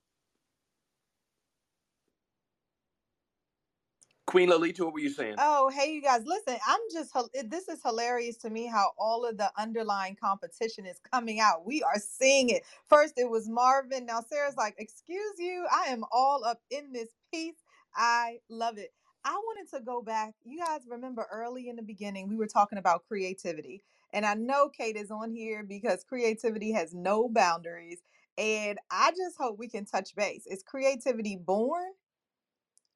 Queen 4.30 4.48
Lolita, 4.48 4.84
what 4.84 4.94
were 4.94 5.00
you 5.00 5.10
saying? 5.10 5.34
Oh, 5.38 5.70
hey, 5.70 5.92
you 5.92 6.00
guys. 6.00 6.22
Listen, 6.24 6.56
I'm 6.64 6.78
just, 6.92 7.12
this 7.50 7.68
is 7.68 7.80
hilarious 7.84 8.36
to 8.38 8.50
me 8.50 8.66
how 8.66 8.92
all 8.96 9.26
of 9.26 9.36
the 9.38 9.50
underlying 9.58 10.14
competition 10.14 10.86
is 10.86 11.00
coming 11.12 11.40
out. 11.40 11.66
We 11.66 11.82
are 11.82 11.98
seeing 11.98 12.50
it. 12.50 12.62
First, 12.88 13.14
it 13.16 13.28
was 13.28 13.48
Marvin. 13.48 14.06
Now, 14.06 14.20
Sarah's 14.20 14.56
like, 14.56 14.76
Excuse 14.78 15.34
you. 15.38 15.66
I 15.72 15.86
am 15.86 16.04
all 16.12 16.44
up 16.44 16.60
in 16.70 16.92
this 16.92 17.08
piece. 17.32 17.56
I 17.96 18.38
love 18.48 18.78
it. 18.78 18.92
I 19.24 19.32
wanted 19.32 19.68
to 19.76 19.82
go 19.82 20.00
back. 20.00 20.34
You 20.44 20.60
guys 20.60 20.82
remember 20.88 21.26
early 21.32 21.68
in 21.68 21.74
the 21.74 21.82
beginning, 21.82 22.28
we 22.28 22.36
were 22.36 22.46
talking 22.46 22.78
about 22.78 23.06
creativity. 23.08 23.82
And 24.12 24.24
I 24.24 24.34
know 24.34 24.68
Kate 24.68 24.96
is 24.96 25.10
on 25.10 25.32
here 25.32 25.64
because 25.64 26.04
creativity 26.04 26.70
has 26.72 26.94
no 26.94 27.28
boundaries. 27.28 27.98
And 28.38 28.78
I 28.92 29.10
just 29.10 29.36
hope 29.38 29.58
we 29.58 29.68
can 29.68 29.86
touch 29.86 30.14
base. 30.14 30.46
Is 30.46 30.62
creativity 30.62 31.34
born 31.36 31.90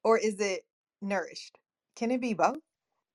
or 0.03 0.17
is 0.17 0.39
it 0.39 0.65
nourished? 1.05 1.59
Can 1.97 2.11
it 2.11 2.21
be 2.21 2.35
both? 2.35 2.57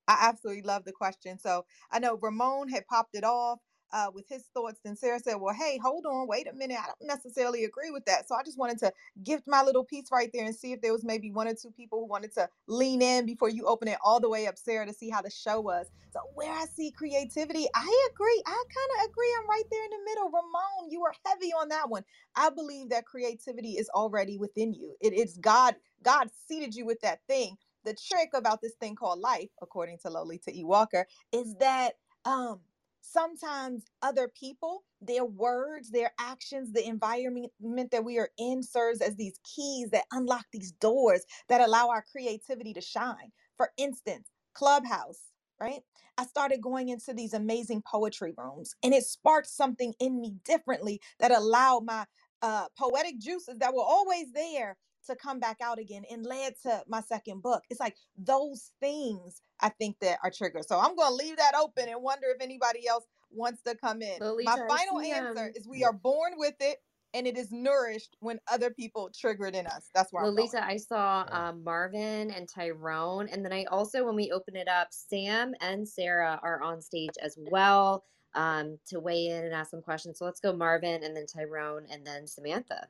I 0.09 0.17
absolutely 0.29 0.63
love 0.63 0.85
the 0.85 0.93
question. 0.93 1.39
So 1.39 1.65
I 1.91 1.99
know 1.99 2.19
Ramon 2.21 2.69
had 2.69 2.87
popped 2.87 3.15
it 3.15 3.25
off 3.25 3.59
uh, 3.93 4.07
with 4.13 4.29
his 4.29 4.45
thoughts. 4.55 4.81
Then 4.85 4.97
Sarah 4.97 5.21
said, 5.21 5.37
Well, 5.37 5.55
hey, 5.55 5.79
hold 5.83 6.05
on, 6.07 6.27
wait 6.27 6.47
a 6.49 6.53
minute. 6.53 6.77
I 6.81 6.87
don't 6.87 7.07
necessarily 7.07 7.65
agree 7.65 7.91
with 7.91 8.05
that. 8.07 8.29
So 8.29 8.35
I 8.35 8.43
just 8.43 8.59
wanted 8.59 8.79
to 8.81 8.93
gift 9.23 9.45
my 9.47 9.63
little 9.63 9.85
piece 9.85 10.07
right 10.13 10.29
there 10.33 10.45
and 10.45 10.55
see 10.55 10.73
if 10.73 10.81
there 10.81 10.93
was 10.93 11.05
maybe 11.05 11.31
one 11.31 11.47
or 11.47 11.55
two 11.55 11.71
people 11.71 12.01
who 12.01 12.07
wanted 12.07 12.35
to 12.35 12.49
lean 12.67 13.01
in 13.03 13.25
before 13.25 13.49
you 13.49 13.67
open 13.67 13.89
it 13.89 13.99
all 14.05 14.21
the 14.21 14.29
way 14.29 14.47
up, 14.47 14.59
Sarah, 14.59 14.87
to 14.87 14.93
see 14.93 15.09
how 15.11 15.23
the 15.23 15.31
show 15.31 15.61
was. 15.61 15.87
So 16.13 16.21
where 16.35 16.51
I 16.53 16.67
see 16.67 16.91
creativity, 16.91 17.67
I 17.75 18.09
agree. 18.13 18.43
I 18.47 18.51
kind 18.51 19.05
of 19.05 19.11
agree. 19.11 19.35
I'm 19.41 19.49
right 19.49 19.65
there 19.71 19.85
in 19.85 19.91
the 19.91 20.11
middle. 20.11 20.27
Ramon, 20.27 20.91
you 20.91 21.01
were 21.01 21.15
heavy 21.25 21.53
on 21.53 21.69
that 21.69 21.89
one. 21.89 22.03
I 22.35 22.51
believe 22.51 22.89
that 22.91 23.05
creativity 23.07 23.73
is 23.73 23.89
already 23.91 24.37
within 24.37 24.73
you. 24.75 24.95
It 25.01 25.13
is 25.13 25.37
God. 25.39 25.75
God 26.03 26.29
seated 26.49 26.75
you 26.75 26.85
with 26.85 27.01
that 27.01 27.21
thing. 27.29 27.53
The 27.85 27.95
trick 27.95 28.29
about 28.35 28.61
this 28.61 28.75
thing 28.79 28.95
called 28.95 29.19
life, 29.19 29.49
according 29.61 29.99
to 29.99 30.09
Lolita 30.09 30.51
E. 30.55 30.63
Walker, 30.65 31.07
is 31.33 31.55
that 31.59 31.93
um 32.25 32.61
sometimes 33.01 33.85
other 34.03 34.29
people, 34.29 34.83
their 35.01 35.25
words, 35.25 35.91
their 35.91 36.11
actions, 36.19 36.73
the 36.73 36.87
environment 36.87 37.51
that 37.91 38.05
we 38.05 38.19
are 38.19 38.29
in 38.37 38.63
serves 38.63 39.01
as 39.01 39.15
these 39.17 39.39
keys 39.43 39.89
that 39.91 40.05
unlock 40.13 40.45
these 40.53 40.73
doors 40.73 41.25
that 41.49 41.61
allow 41.61 41.89
our 41.89 42.05
creativity 42.11 42.73
to 42.73 42.81
shine. 42.81 43.31
For 43.57 43.71
instance, 43.77 44.29
Clubhouse, 44.53 45.21
right? 45.59 45.81
I 46.17 46.25
started 46.25 46.61
going 46.61 46.89
into 46.89 47.13
these 47.13 47.33
amazing 47.33 47.83
poetry 47.89 48.33
rooms 48.37 48.75
and 48.83 48.93
it 48.93 49.03
sparked 49.05 49.49
something 49.49 49.95
in 49.99 50.21
me 50.21 50.35
differently 50.45 51.01
that 51.19 51.31
allowed 51.31 51.85
my 51.85 52.05
uh, 52.43 52.67
poetic 52.77 53.19
juices 53.19 53.57
that 53.59 53.73
were 53.73 53.83
always 53.83 54.31
there 54.33 54.77
to 55.07 55.15
come 55.15 55.39
back 55.39 55.57
out 55.61 55.79
again 55.79 56.03
and 56.11 56.25
led 56.25 56.53
to 56.63 56.83
my 56.87 57.01
second 57.01 57.41
book. 57.41 57.63
It's 57.69 57.79
like 57.79 57.95
those 58.17 58.71
things 58.79 59.41
I 59.59 59.69
think 59.69 59.97
that 60.01 60.19
are 60.23 60.31
triggers. 60.31 60.67
So 60.67 60.79
I'm 60.79 60.95
going 60.95 61.09
to 61.09 61.15
leave 61.15 61.37
that 61.37 61.53
open 61.55 61.89
and 61.89 62.01
wonder 62.01 62.27
if 62.35 62.41
anybody 62.41 62.87
else 62.87 63.05
wants 63.31 63.61
to 63.63 63.75
come 63.75 64.01
in. 64.01 64.19
Lolita, 64.19 64.49
my 64.49 64.75
final 64.77 64.99
answer 64.99 65.51
is 65.55 65.67
we 65.67 65.83
are 65.83 65.93
born 65.93 66.33
with 66.37 66.55
it 66.59 66.77
and 67.13 67.27
it 67.27 67.37
is 67.37 67.51
nourished 67.51 68.15
when 68.19 68.39
other 68.51 68.69
people 68.69 69.09
trigger 69.17 69.47
it 69.47 69.55
in 69.55 69.67
us. 69.67 69.89
That's 69.93 70.13
where 70.13 70.23
I'm 70.23 70.35
going. 70.35 70.47
Lolita, 70.47 70.65
I 70.65 70.77
saw 70.77 71.25
um, 71.29 71.63
Marvin 71.63 72.31
and 72.31 72.47
Tyrone, 72.47 73.27
and 73.29 73.43
then 73.43 73.51
I 73.51 73.65
also, 73.65 74.05
when 74.05 74.15
we 74.15 74.31
open 74.31 74.55
it 74.55 74.67
up, 74.67 74.87
Sam 74.91 75.53
and 75.59 75.87
Sarah 75.87 76.39
are 76.41 76.61
on 76.61 76.81
stage 76.81 77.11
as 77.21 77.37
well 77.37 78.05
um, 78.33 78.77
to 78.87 78.99
weigh 78.99 79.27
in 79.27 79.43
and 79.43 79.53
ask 79.53 79.71
some 79.71 79.81
questions. 79.81 80.19
So 80.19 80.25
let's 80.25 80.39
go 80.39 80.53
Marvin, 80.55 81.03
and 81.03 81.15
then 81.15 81.25
Tyrone, 81.25 81.85
and 81.91 82.05
then 82.05 82.27
Samantha. 82.27 82.87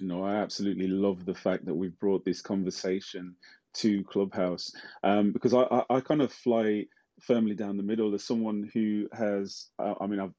No, 0.00 0.24
I 0.24 0.36
absolutely 0.36 0.88
love 0.88 1.24
the 1.26 1.34
fact 1.34 1.66
that 1.66 1.74
we've 1.74 1.98
brought 2.00 2.24
this 2.24 2.42
conversation 2.42 3.36
to 3.74 4.04
Clubhouse 4.04 4.72
um, 5.04 5.32
because 5.32 5.54
I, 5.54 5.62
I, 5.62 5.84
I 5.90 6.00
kind 6.00 6.22
of 6.22 6.32
fly 6.32 6.86
firmly 7.22 7.54
down 7.54 7.76
the 7.76 7.82
middle 7.82 8.14
as 8.14 8.24
someone 8.24 8.70
who 8.74 9.08
has, 9.12 9.68
uh, 9.78 9.94
I 10.00 10.06
mean, 10.08 10.20
I've 10.20 10.34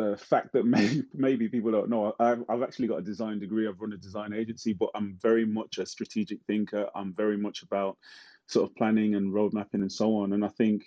a 0.00 0.18
fact 0.18 0.54
that 0.54 0.66
maybe 0.66 1.04
maybe 1.14 1.48
people 1.48 1.72
don't 1.72 1.90
know. 1.90 2.14
I've, 2.20 2.44
I've 2.50 2.62
actually 2.62 2.88
got 2.88 3.00
a 3.00 3.04
design 3.04 3.40
degree. 3.40 3.68
I've 3.68 3.80
run 3.80 3.94
a 3.94 3.98
design 3.98 4.34
agency, 4.34 4.74
but 4.74 4.90
I'm 4.96 5.18
very 5.22 5.46
much 5.46 5.78
a 5.78 5.86
strategic 5.86 6.40
thinker. 6.46 6.88
I'm 6.96 7.14
very 7.14 7.38
much 7.38 7.64
about 7.64 7.98
sort 8.48 8.70
of 8.70 8.76
planning 8.76 9.16
and 9.16 9.34
road 9.34 9.54
mapping 9.54 9.82
and 9.82 9.92
so 9.92 10.18
on. 10.18 10.34
And 10.34 10.44
I 10.44 10.50
think, 10.50 10.84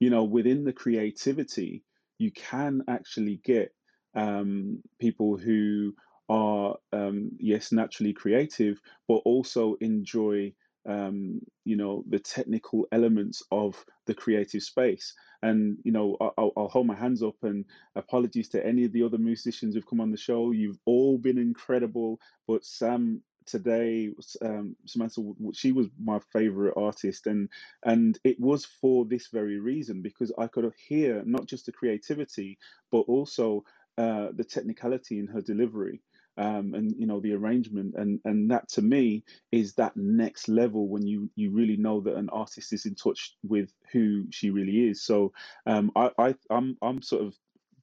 you 0.00 0.10
know, 0.10 0.24
within 0.24 0.64
the 0.64 0.74
creativity, 0.74 1.84
you 2.18 2.32
can 2.32 2.82
actually 2.88 3.40
get 3.44 3.74
um, 4.16 4.82
people 5.00 5.38
who 5.38 5.94
are 6.28 6.76
um, 6.92 7.30
yes 7.38 7.72
naturally 7.72 8.12
creative, 8.12 8.80
but 9.08 9.16
also 9.24 9.76
enjoy 9.80 10.52
um, 10.88 11.40
you 11.64 11.76
know 11.76 12.04
the 12.08 12.18
technical 12.20 12.86
elements 12.92 13.42
of 13.52 13.84
the 14.06 14.14
creative 14.14 14.62
space. 14.62 15.14
And 15.42 15.78
you 15.84 15.92
know, 15.92 16.16
I'll, 16.38 16.52
I'll 16.56 16.68
hold 16.68 16.86
my 16.86 16.96
hands 16.96 17.22
up 17.22 17.36
and 17.42 17.64
apologies 17.96 18.48
to 18.50 18.66
any 18.66 18.84
of 18.84 18.92
the 18.92 19.04
other 19.04 19.18
musicians 19.18 19.74
who've 19.74 19.86
come 19.86 20.00
on 20.00 20.10
the 20.10 20.16
show. 20.16 20.52
You've 20.52 20.78
all 20.86 21.18
been 21.18 21.38
incredible, 21.38 22.20
but 22.48 22.64
Sam 22.64 23.22
today, 23.46 24.10
um, 24.42 24.76
Samantha, 24.86 25.22
she 25.54 25.72
was 25.72 25.88
my 26.02 26.20
favorite 26.32 26.74
artist, 26.76 27.26
and 27.26 27.48
and 27.84 28.18
it 28.24 28.40
was 28.40 28.64
for 28.64 29.04
this 29.04 29.28
very 29.28 29.58
reason 29.60 30.02
because 30.02 30.32
I 30.38 30.48
could 30.48 30.70
hear 30.88 31.22
not 31.26 31.46
just 31.46 31.66
the 31.66 31.72
creativity, 31.72 32.58
but 32.90 33.00
also 33.08 33.64
uh, 33.98 34.28
the 34.34 34.44
technicality 34.44 35.18
in 35.18 35.26
her 35.28 35.40
delivery. 35.40 36.02
Um, 36.36 36.74
and 36.74 36.94
you 36.98 37.06
know 37.06 37.20
the 37.20 37.32
arrangement 37.32 37.94
and 37.96 38.20
and 38.24 38.50
that 38.50 38.68
to 38.68 38.82
me 38.82 39.24
is 39.52 39.74
that 39.74 39.96
next 39.96 40.48
level 40.48 40.88
when 40.88 41.06
you 41.06 41.30
you 41.34 41.50
really 41.50 41.76
know 41.76 42.00
that 42.00 42.16
an 42.16 42.28
artist 42.30 42.72
is 42.72 42.86
in 42.86 42.94
touch 42.94 43.36
with 43.42 43.70
who 43.92 44.24
she 44.30 44.50
really 44.50 44.88
is 44.88 45.02
so 45.02 45.32
um, 45.66 45.90
I, 45.96 46.10
I 46.18 46.34
I'm 46.50 46.76
I'm 46.82 47.02
sort 47.02 47.22
of 47.22 47.34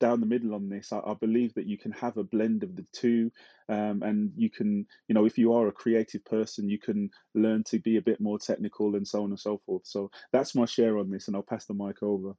down 0.03 0.19
the 0.19 0.25
middle 0.25 0.53
on 0.53 0.67
this. 0.67 0.91
I, 0.91 0.99
I, 0.99 1.13
believe 1.13 1.53
that 1.53 1.65
you 1.65 1.77
can 1.77 1.93
have 1.93 2.17
a 2.17 2.25
blend 2.25 2.63
of 2.63 2.75
the 2.75 2.85
two, 2.91 3.31
um, 3.69 4.03
and 4.03 4.33
you 4.35 4.49
can, 4.49 4.85
you 5.07 5.15
know, 5.15 5.25
if 5.25 5.37
you 5.37 5.53
are 5.53 5.67
a 5.67 5.71
creative 5.71 6.25
person, 6.25 6.69
you 6.69 6.77
can 6.77 7.09
learn 7.35 7.63
to 7.65 7.79
be 7.79 7.95
a 7.95 8.01
bit 8.01 8.19
more 8.19 8.37
technical 8.37 8.95
and 8.95 9.07
so 9.07 9.23
on 9.23 9.29
and 9.29 9.39
so 9.39 9.61
forth. 9.65 9.83
So 9.85 10.11
that's 10.33 10.55
my 10.55 10.65
share 10.65 10.97
on 10.97 11.09
this, 11.09 11.27
and 11.27 11.37
I'll 11.37 11.43
pass 11.43 11.65
the 11.65 11.73
mic 11.73 12.03
over. 12.03 12.33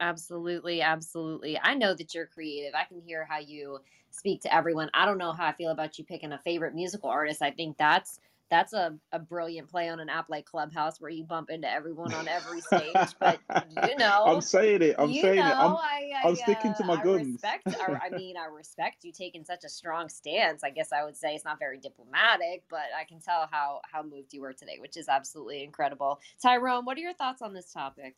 Absolutely, 0.00 0.80
absolutely. 0.80 1.58
I 1.60 1.74
know 1.74 1.94
that 1.94 2.14
you're 2.14 2.26
creative. 2.26 2.74
I 2.74 2.84
can 2.84 3.00
hear 3.00 3.24
how 3.24 3.38
you 3.38 3.80
speak 4.10 4.42
to 4.42 4.54
everyone. 4.54 4.90
I 4.94 5.06
don't 5.06 5.18
know 5.18 5.32
how 5.32 5.46
I 5.46 5.52
feel 5.52 5.70
about 5.70 5.98
you 5.98 6.04
picking 6.04 6.32
a 6.32 6.38
favorite 6.38 6.74
musical 6.74 7.10
artist. 7.10 7.42
I 7.42 7.50
think 7.50 7.76
that's 7.78 8.20
that's 8.50 8.72
a, 8.72 8.94
a 9.12 9.18
brilliant 9.18 9.68
play 9.68 9.88
on 9.88 10.00
an 10.00 10.08
app 10.08 10.30
like 10.30 10.46
Clubhouse 10.46 11.00
where 11.00 11.10
you 11.10 11.24
bump 11.24 11.50
into 11.50 11.70
everyone 11.70 12.14
on 12.14 12.28
every 12.28 12.60
stage. 12.60 12.94
But 13.20 13.40
you 13.50 13.96
know, 13.98 14.24
I'm 14.26 14.40
saying 14.40 14.82
it. 14.82 14.96
I'm 14.98 15.12
saying 15.12 15.36
know, 15.36 15.46
it. 15.46 15.54
I'm, 15.54 15.72
I, 15.72 16.10
I, 16.24 16.28
am 16.28 16.36
sticking 16.36 16.74
to 16.74 16.84
uh, 16.84 16.86
my 16.86 16.94
I 16.94 17.04
guns. 17.04 17.26
Respect, 17.26 17.68
I, 17.68 18.06
I 18.06 18.10
mean, 18.16 18.36
I 18.36 18.46
respect 18.46 19.04
you 19.04 19.12
taking 19.12 19.44
such 19.44 19.64
a 19.64 19.68
strong 19.68 20.08
stance. 20.08 20.64
I 20.64 20.70
guess 20.70 20.92
I 20.92 21.04
would 21.04 21.16
say 21.16 21.34
it's 21.34 21.44
not 21.44 21.58
very 21.58 21.78
diplomatic, 21.78 22.62
but 22.70 22.86
I 22.98 23.04
can 23.04 23.20
tell 23.20 23.48
how 23.50 23.80
how 23.90 24.02
moved 24.02 24.32
you 24.32 24.40
were 24.40 24.54
today, 24.54 24.78
which 24.80 24.96
is 24.96 25.08
absolutely 25.08 25.62
incredible. 25.62 26.20
Tyrone, 26.42 26.84
what 26.84 26.96
are 26.96 27.02
your 27.02 27.14
thoughts 27.14 27.42
on 27.42 27.52
this 27.52 27.70
topic? 27.72 28.14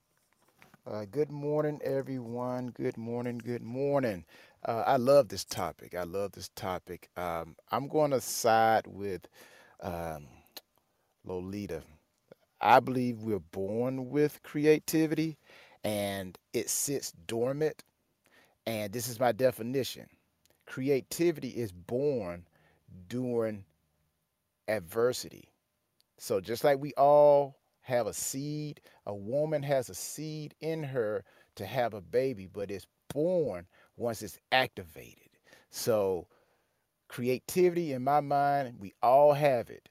Uh, 0.86 1.04
good 1.10 1.30
morning, 1.30 1.80
everyone. 1.84 2.68
Good 2.68 2.96
morning. 2.96 3.38
Good 3.38 3.62
morning. 3.62 4.24
Uh, 4.64 4.82
I 4.86 4.96
love 4.96 5.28
this 5.28 5.44
topic. 5.44 5.94
I 5.94 6.02
love 6.04 6.32
this 6.32 6.50
topic. 6.56 7.08
Um, 7.16 7.56
I'm 7.70 7.88
going 7.88 8.10
to 8.10 8.20
side 8.20 8.86
with 8.86 9.26
um, 9.82 10.26
Lolita. 11.24 11.82
I 12.60 12.80
believe 12.80 13.22
we're 13.22 13.38
born 13.40 14.10
with 14.10 14.42
creativity 14.42 15.38
and 15.84 16.38
it 16.52 16.70
sits 16.70 17.12
dormant. 17.26 17.84
And 18.66 18.92
this 18.92 19.08
is 19.08 19.20
my 19.20 19.32
definition 19.32 20.08
creativity 20.66 21.50
is 21.50 21.72
born 21.72 22.46
during 23.08 23.64
adversity. 24.68 25.50
So, 26.18 26.40
just 26.40 26.64
like 26.64 26.80
we 26.80 26.94
all 26.94 27.56
have 27.90 28.06
a 28.06 28.14
seed. 28.14 28.80
A 29.06 29.14
woman 29.14 29.62
has 29.62 29.90
a 29.90 29.94
seed 29.94 30.54
in 30.60 30.82
her 30.82 31.24
to 31.56 31.66
have 31.66 31.92
a 31.92 32.00
baby, 32.00 32.46
but 32.46 32.70
it's 32.70 32.86
born 33.12 33.66
once 33.96 34.22
it's 34.22 34.38
activated. 34.52 35.28
So, 35.70 36.26
creativity 37.08 37.92
in 37.92 38.02
my 38.02 38.20
mind, 38.20 38.76
we 38.78 38.94
all 39.02 39.32
have 39.34 39.68
it, 39.70 39.88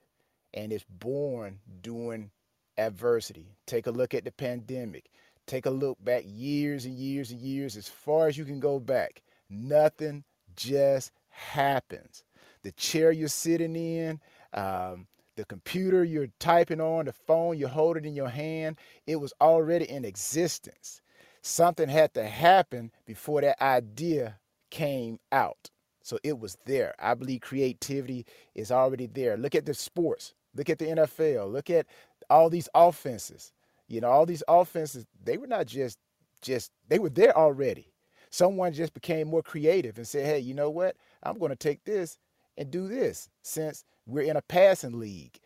and 0.54 0.72
it's 0.72 0.86
born 0.90 1.60
during 1.82 2.32
adversity. 2.78 3.58
Take 3.68 3.88
a 3.88 3.92
look 3.92 4.14
at 4.14 4.24
the 4.24 4.32
pandemic. 4.32 5.10
Take 5.46 5.66
a 5.66 5.72
look 5.72 6.04
back 6.04 6.24
years 6.26 6.86
and 6.86 6.96
years 6.96 7.32
and 7.32 7.42
years, 7.42 7.76
as 7.76 7.88
far 7.88 8.28
as 8.28 8.38
you 8.38 8.46
can 8.46 8.60
go 8.60 8.80
back. 8.80 9.22
Nothing 9.50 10.24
just 10.56 11.12
happens. 11.30 12.24
The 12.64 12.72
chair 12.74 13.12
you're 13.12 13.28
sitting 13.28 13.76
in, 13.76 14.20
um, 14.54 15.08
the 15.40 15.46
computer 15.46 16.04
you're 16.04 16.28
typing 16.40 16.82
on, 16.82 17.06
the 17.06 17.14
phone 17.14 17.58
you 17.58 17.70
hold 17.70 17.96
it 17.96 18.06
in 18.06 18.14
your 18.14 18.28
hand, 18.28 18.78
it 19.08 19.16
was 19.16 19.34
already 19.40 19.90
in 19.90 20.04
existence. 20.04 21.02
Something 21.42 21.88
had 21.88 22.14
to 22.16 22.26
happen 22.28 22.92
before 23.06 23.40
that 23.40 23.62
idea 23.62 24.38
came 24.70 25.18
out. 25.32 25.70
So 26.02 26.20
it 26.24 26.40
was 26.40 26.58
there. 26.66 26.94
I 27.00 27.14
believe 27.14 27.40
creativity 27.40 28.26
is 28.54 28.70
already 28.70 29.08
there. 29.08 29.38
Look 29.38 29.56
at 29.56 29.66
the 29.66 29.74
sports. 29.74 30.34
Look 30.56 30.70
at 30.70 30.78
the 30.78 30.88
NFL. 30.88 31.54
Look 31.54 31.70
at 31.70 31.86
all 32.30 32.50
these 32.50 32.68
offenses. 32.76 33.54
You 33.88 34.02
know, 34.02 34.10
all 34.10 34.26
these 34.26 34.44
offenses, 34.50 35.06
they 35.24 35.38
were 35.38 35.48
not 35.48 35.68
just 35.68 35.98
just 36.42 36.72
they 36.90 37.00
were 37.00 37.10
there 37.10 37.36
already. 37.38 37.94
Someone 38.30 38.74
just 38.74 38.94
became 38.94 39.30
more 39.30 39.42
creative 39.42 39.98
and 39.98 40.08
said, 40.08 40.26
"Hey, 40.26 40.40
you 40.40 40.54
know 40.54 40.70
what? 40.70 40.98
I'm 41.24 41.40
going 41.40 41.50
to 41.52 41.56
take 41.56 41.86
this 41.86 42.18
and 42.58 42.70
do 42.70 42.88
this 42.90 43.30
since 43.42 43.86
we're 44.10 44.30
in 44.30 44.38
a 44.38 44.42
passing 44.42 45.00
league. 45.00 45.40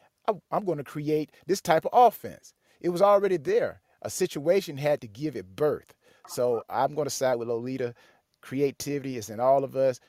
I'm 0.52 0.65
going 0.65 0.77
to 0.77 0.84
create 0.84 1.31
this 1.48 1.61
type 1.61 1.85
of 1.85 1.91
offense. 1.94 2.53
It 2.81 2.90
was 2.90 3.02
already 3.02 3.38
there. 3.38 3.81
A 4.03 4.10
situation 4.10 4.77
had 4.77 5.02
to 5.02 5.07
give 5.07 5.35
it 5.35 5.56
birth. 5.56 5.94
So 6.27 6.64
I'm 6.69 6.95
going 6.95 7.06
to 7.06 7.11
side 7.11 7.35
with 7.35 7.49
Lolita. 7.49 7.94
Creativity 8.41 9.18
is 9.18 9.30
in 9.30 9.40
all 9.40 9.64
of 9.64 9.76
us, 9.76 9.99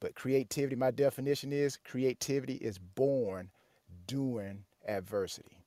but 0.00 0.14
creativity, 0.14 0.76
my 0.76 0.90
definition 0.90 1.52
is 1.52 1.76
creativity 1.76 2.54
is 2.54 2.78
born 2.78 3.50
during 4.06 4.64
adversity. 4.86 5.58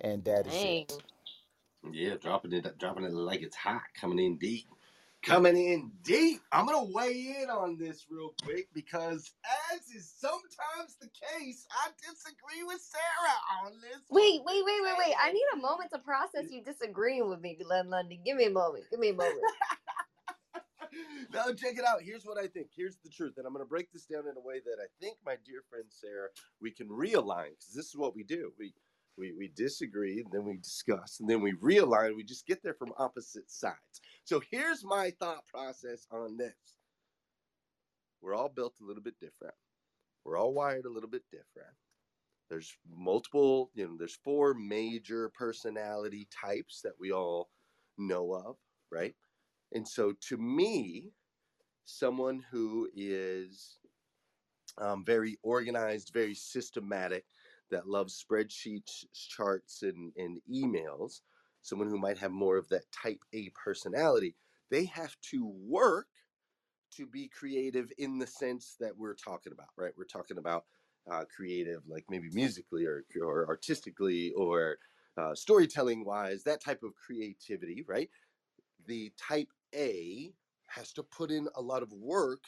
And 0.00 0.24
that 0.24 0.46
is 0.46 0.54
it. 0.54 0.92
Yeah, 1.90 2.16
dropping 2.20 2.52
it, 2.52 2.78
dropping 2.78 3.04
it 3.04 3.12
like 3.12 3.42
it's 3.42 3.56
hot, 3.56 3.82
coming 3.98 4.18
in 4.18 4.36
deep 4.38 4.66
coming 5.22 5.56
in 5.56 5.90
deep. 6.02 6.40
I'm 6.52 6.66
going 6.66 6.86
to 6.86 6.92
weigh 6.92 7.36
in 7.42 7.50
on 7.50 7.76
this 7.78 8.06
real 8.10 8.34
quick 8.42 8.68
because, 8.74 9.32
as 9.72 9.80
is 9.94 10.12
sometimes 10.18 10.96
the 11.00 11.08
case, 11.08 11.66
I 11.70 11.90
disagree 12.00 12.64
with 12.66 12.80
Sarah 12.80 13.64
on 13.64 13.72
this. 13.80 14.00
Wait, 14.10 14.40
wait, 14.44 14.62
wait, 14.64 14.80
wait, 14.82 14.94
wait. 14.98 15.14
I 15.20 15.32
need 15.32 15.46
a 15.54 15.58
moment 15.58 15.90
to 15.92 15.98
process 15.98 16.50
you 16.50 16.62
disagreeing 16.62 17.28
with 17.28 17.40
me, 17.40 17.58
Glenn 17.62 17.90
Lundy. 17.90 18.20
Give 18.24 18.36
me 18.36 18.44
a 18.44 18.50
moment. 18.50 18.84
Give 18.90 19.00
me 19.00 19.10
a 19.10 19.14
moment. 19.14 19.40
now, 21.34 21.46
check 21.52 21.76
it 21.76 21.84
out. 21.86 22.02
Here's 22.02 22.24
what 22.24 22.38
I 22.38 22.46
think. 22.46 22.68
Here's 22.74 22.98
the 23.04 23.10
truth. 23.10 23.34
And 23.36 23.46
I'm 23.46 23.52
going 23.52 23.64
to 23.64 23.68
break 23.68 23.92
this 23.92 24.06
down 24.06 24.22
in 24.22 24.36
a 24.36 24.46
way 24.46 24.60
that 24.64 24.78
I 24.82 24.88
think, 25.00 25.18
my 25.24 25.36
dear 25.44 25.62
friend 25.68 25.84
Sarah, 25.88 26.28
we 26.60 26.70
can 26.70 26.88
realign 26.88 27.50
because 27.50 27.74
this 27.74 27.86
is 27.86 27.96
what 27.96 28.14
we 28.14 28.24
do. 28.24 28.52
We 28.58 28.72
we, 29.18 29.34
we 29.36 29.52
disagree 29.54 30.20
and 30.20 30.32
then 30.32 30.44
we 30.44 30.56
discuss 30.56 31.18
and 31.20 31.28
then 31.28 31.42
we 31.42 31.52
realign 31.54 32.16
we 32.16 32.24
just 32.24 32.46
get 32.46 32.62
there 32.62 32.74
from 32.74 32.92
opposite 32.96 33.50
sides 33.50 34.00
so 34.30 34.40
here's 34.48 34.84
my 34.84 35.10
thought 35.18 35.44
process 35.48 36.06
on 36.12 36.36
this. 36.36 36.54
We're 38.22 38.36
all 38.36 38.48
built 38.48 38.74
a 38.80 38.84
little 38.84 39.02
bit 39.02 39.18
different. 39.18 39.56
We're 40.24 40.38
all 40.38 40.54
wired 40.54 40.84
a 40.84 40.88
little 40.88 41.10
bit 41.10 41.24
different. 41.32 41.74
There's 42.48 42.72
multiple 42.88 43.72
you 43.74 43.88
know 43.88 43.96
there's 43.98 44.20
four 44.22 44.54
major 44.54 45.30
personality 45.30 46.28
types 46.30 46.80
that 46.82 46.92
we 47.00 47.10
all 47.10 47.50
know 47.98 48.32
of 48.32 48.54
right? 48.92 49.16
And 49.72 49.86
so 49.86 50.12
to 50.28 50.36
me 50.36 51.10
someone 51.84 52.44
who 52.52 52.88
is 52.94 53.78
um, 54.78 55.04
very 55.04 55.38
organized 55.42 56.12
very 56.14 56.34
systematic 56.34 57.24
that 57.72 57.88
loves 57.88 58.24
spreadsheets, 58.24 59.04
charts, 59.12 59.82
and, 59.82 60.12
and 60.16 60.40
emails, 60.48 61.20
someone 61.62 61.88
who 61.88 61.98
might 61.98 62.18
have 62.18 62.32
more 62.32 62.56
of 62.56 62.68
that 62.68 62.90
type 62.92 63.20
A 63.32 63.50
personality, 63.50 64.34
they 64.70 64.84
have 64.86 65.16
to 65.30 65.46
work 65.46 66.08
to 66.96 67.06
be 67.06 67.28
creative 67.28 67.92
in 67.98 68.18
the 68.18 68.26
sense 68.26 68.76
that 68.80 68.96
we're 68.96 69.14
talking 69.14 69.52
about, 69.52 69.68
right? 69.76 69.92
We're 69.96 70.04
talking 70.04 70.38
about 70.38 70.64
uh, 71.10 71.24
creative, 71.34 71.82
like 71.88 72.04
maybe 72.10 72.28
musically 72.32 72.84
or, 72.84 73.04
or 73.20 73.46
artistically 73.48 74.32
or 74.32 74.78
uh, 75.16 75.34
storytelling 75.34 76.04
wise, 76.04 76.42
that 76.44 76.62
type 76.62 76.82
of 76.82 76.94
creativity, 76.94 77.84
right? 77.86 78.10
The 78.86 79.12
type 79.16 79.48
A 79.74 80.32
has 80.66 80.92
to 80.94 81.02
put 81.02 81.30
in 81.30 81.48
a 81.56 81.60
lot 81.60 81.82
of 81.82 81.92
work 81.92 82.44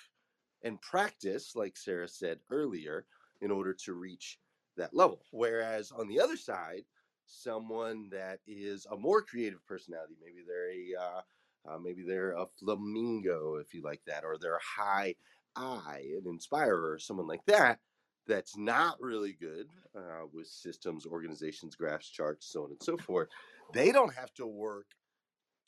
and 0.62 0.80
practice, 0.80 1.54
like 1.54 1.76
Sarah 1.76 2.08
said 2.08 2.38
earlier, 2.50 3.06
in 3.40 3.50
order 3.50 3.74
to 3.84 3.94
reach 3.94 4.38
that 4.76 4.94
level. 4.94 5.24
Whereas 5.30 5.90
on 5.90 6.08
the 6.08 6.20
other 6.20 6.36
side, 6.36 6.84
someone 7.26 8.08
that 8.10 8.40
is 8.46 8.86
a 8.90 8.96
more 8.96 9.22
creative 9.22 9.64
personality, 9.66 10.14
maybe 10.20 10.44
they're 10.46 10.70
a 10.70 11.02
uh, 11.02 11.20
uh, 11.64 11.78
maybe 11.78 12.02
they're 12.02 12.32
a 12.32 12.46
flamingo, 12.58 13.56
if 13.56 13.72
you 13.72 13.82
like 13.82 14.02
that, 14.06 14.24
or 14.24 14.36
they're 14.36 14.56
a 14.56 14.82
high 14.82 15.14
I, 15.54 16.02
an 16.18 16.26
inspirer, 16.26 16.98
someone 16.98 17.26
like 17.26 17.44
that. 17.46 17.78
That's 18.26 18.56
not 18.56 19.00
really 19.00 19.36
good 19.40 19.66
uh, 19.96 20.26
with 20.32 20.46
systems, 20.46 21.06
organizations, 21.06 21.74
graphs, 21.74 22.08
charts, 22.08 22.46
so 22.52 22.64
on 22.64 22.70
and 22.70 22.82
so 22.82 22.96
forth. 22.96 23.28
They 23.72 23.90
don't 23.90 24.14
have 24.14 24.32
to 24.34 24.46
work 24.46 24.86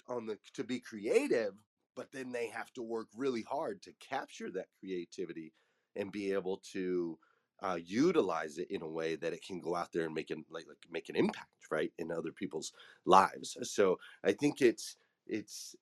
on 0.08 0.26
the 0.26 0.38
to 0.54 0.64
be 0.64 0.80
creative, 0.80 1.54
but 1.96 2.12
then 2.12 2.32
they 2.32 2.46
have 2.48 2.72
to 2.74 2.82
work 2.82 3.08
really 3.16 3.42
hard 3.42 3.82
to 3.82 3.92
capture 4.00 4.50
that 4.52 4.66
creativity 4.78 5.52
and 5.96 6.12
be 6.12 6.32
able 6.32 6.60
to 6.72 7.18
uh, 7.64 7.78
utilize 7.82 8.58
it 8.58 8.70
in 8.70 8.82
a 8.82 8.88
way 8.88 9.16
that 9.16 9.32
it 9.32 9.44
can 9.44 9.60
go 9.60 9.74
out 9.74 9.92
there 9.92 10.04
and 10.06 10.14
make 10.14 10.30
an 10.30 10.44
like, 10.50 10.66
like 10.68 10.78
make 10.90 11.08
an 11.08 11.16
impact 11.16 11.48
right 11.70 11.92
in 11.98 12.12
other 12.12 12.32
people's 12.32 12.72
lives. 13.06 13.56
So 13.62 13.98
i 14.24 14.32
think 14.32 14.62
it's 14.62 14.96
it's 15.26 15.74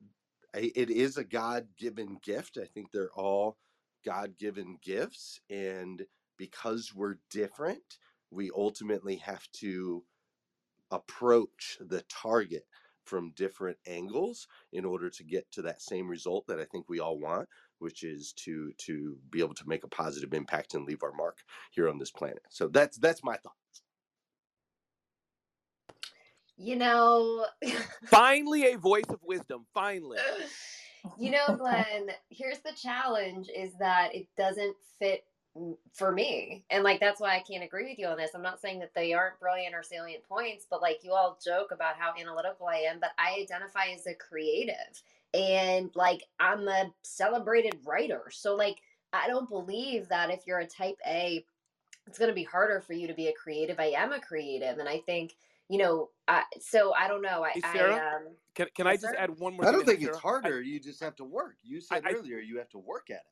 it 0.55 0.91
is 0.91 1.17
a 1.19 1.25
god-given 1.25 2.19
gift. 2.23 2.59
I 2.63 2.67
think 2.67 2.93
they're 2.93 3.13
all 3.15 3.59
god-given 4.05 4.79
gifts 4.83 5.41
and 5.51 6.07
because 6.39 6.93
we're 6.95 7.17
different 7.31 7.99
we 8.31 8.51
ultimately 8.57 9.17
have 9.17 9.47
to 9.53 10.05
approach 10.93 11.79
the 11.81 12.03
target 12.09 12.67
from 13.05 13.33
different 13.37 13.79
angles 13.87 14.49
in 14.73 14.85
order 14.87 15.11
to 15.11 15.25
get 15.25 15.51
to 15.53 15.63
that 15.63 15.83
same 15.83 16.09
result 16.09 16.47
that 16.49 16.61
I 16.61 16.67
think 16.67 16.89
we 16.89 17.01
all 17.01 17.19
want, 17.19 17.49
which 17.83 18.03
is 18.03 18.33
to 18.45 18.73
to 18.79 19.17
be 19.31 19.41
able 19.41 19.55
to 19.55 19.69
make 19.69 19.85
a 19.85 19.89
positive 19.89 20.33
impact 20.33 20.75
and 20.75 20.87
leave 20.87 21.03
our 21.03 21.13
mark 21.13 21.39
here 21.73 21.89
on 21.89 21.99
this 21.99 22.11
planet. 22.11 22.43
So 22.49 22.69
that's 22.69 22.97
that's 22.99 23.23
my 23.23 23.37
thought. 23.37 23.53
You 26.57 26.77
know, 26.77 27.47
Finally, 28.07 28.73
a 28.73 28.79
voice 28.79 29.09
of 29.09 29.19
wisdom. 29.23 29.67
Finally. 29.75 30.19
you 31.19 31.31
know, 31.31 31.57
Glenn, 31.57 32.11
here's 32.31 32.61
the 32.61 32.73
challenge 32.73 33.49
is 33.55 33.73
that 33.81 34.15
it 34.15 34.29
doesn't 34.37 34.77
fit 34.99 35.25
for 35.93 36.13
me. 36.13 36.65
And 36.71 36.83
like 36.83 37.01
that's 37.01 37.21
why 37.21 37.37
I 37.37 37.41
can't 37.41 37.65
agree 37.65 37.91
with 37.91 37.99
you 37.99 38.07
on 38.07 38.17
this. 38.17 38.31
I'm 38.35 38.43
not 38.43 38.61
saying 38.61 38.79
that 38.79 38.95
they 38.95 39.13
aren't 39.13 39.39
brilliant 39.39 39.75
or 39.75 39.83
salient 39.83 40.25
points, 40.25 40.67
but 40.71 40.81
like 40.81 41.01
you 41.03 41.13
all 41.13 41.39
joke 41.45 41.73
about 41.73 41.97
how 41.99 42.15
analytical 42.19 42.69
I 42.69 42.87
am, 42.91 43.01
but 43.01 43.11
I 43.19 43.41
identify 43.41 43.87
as 43.95 44.07
a 44.07 44.15
creative. 44.15 45.03
And 45.35 45.91
like 45.95 46.23
I'm 46.39 46.69
a 46.69 46.93
celebrated 47.03 47.77
writer. 47.85 48.25
So 48.31 48.55
like 48.55 48.77
I 49.13 49.29
don't 49.29 49.49
believe 49.49 50.09
that 50.09 50.31
if 50.31 50.41
you're 50.47 50.59
a 50.61 50.67
type 50.67 50.97
A, 51.07 51.45
it's 52.07 52.19
going 52.19 52.31
to 52.31 52.35
be 52.35 52.45
harder 52.45 52.81
for 52.81 52.93
you 52.95 53.07
to 53.07 53.15
be 53.15 53.29
a 53.29 53.33
creative. 53.33 53.79
I 53.79 53.87
am 53.97 54.13
a 54.13 54.21
creative 54.21 54.79
and 54.79 54.89
I 54.89 54.99
think, 55.07 55.35
you 55.69 55.79
know, 55.79 56.11
I, 56.29 56.43
so 56.61 56.93
I 56.95 57.09
don't 57.09 57.23
know. 57.23 57.45
I, 57.45 57.53
Hey, 57.73 57.81
I 57.81 58.15
um 58.15 58.23
Can, 58.55 58.67
can 58.75 58.87
I 58.87 58.95
just 58.95 59.07
sir? 59.07 59.15
add 59.19 59.31
one 59.39 59.55
more 59.55 59.67
I 59.67 59.71
don't 59.71 59.81
to 59.81 59.87
that, 59.87 59.93
think 59.93 60.03
it's 60.03 60.07
Sarah? 60.07 60.17
I- 60.17 60.21
harder. 60.21 60.61
you 60.63 60.81
just 60.81 61.01
have 61.01 61.17
to 61.17 61.25
work. 61.25 61.57
You 61.63 61.81
said 61.81 62.03
I- 62.05 62.13
earlier 62.13 62.39
you 62.39 62.59
have 62.59 62.69
to 62.71 62.79
work 62.79 63.11
at 63.11 63.17
it. 63.17 63.23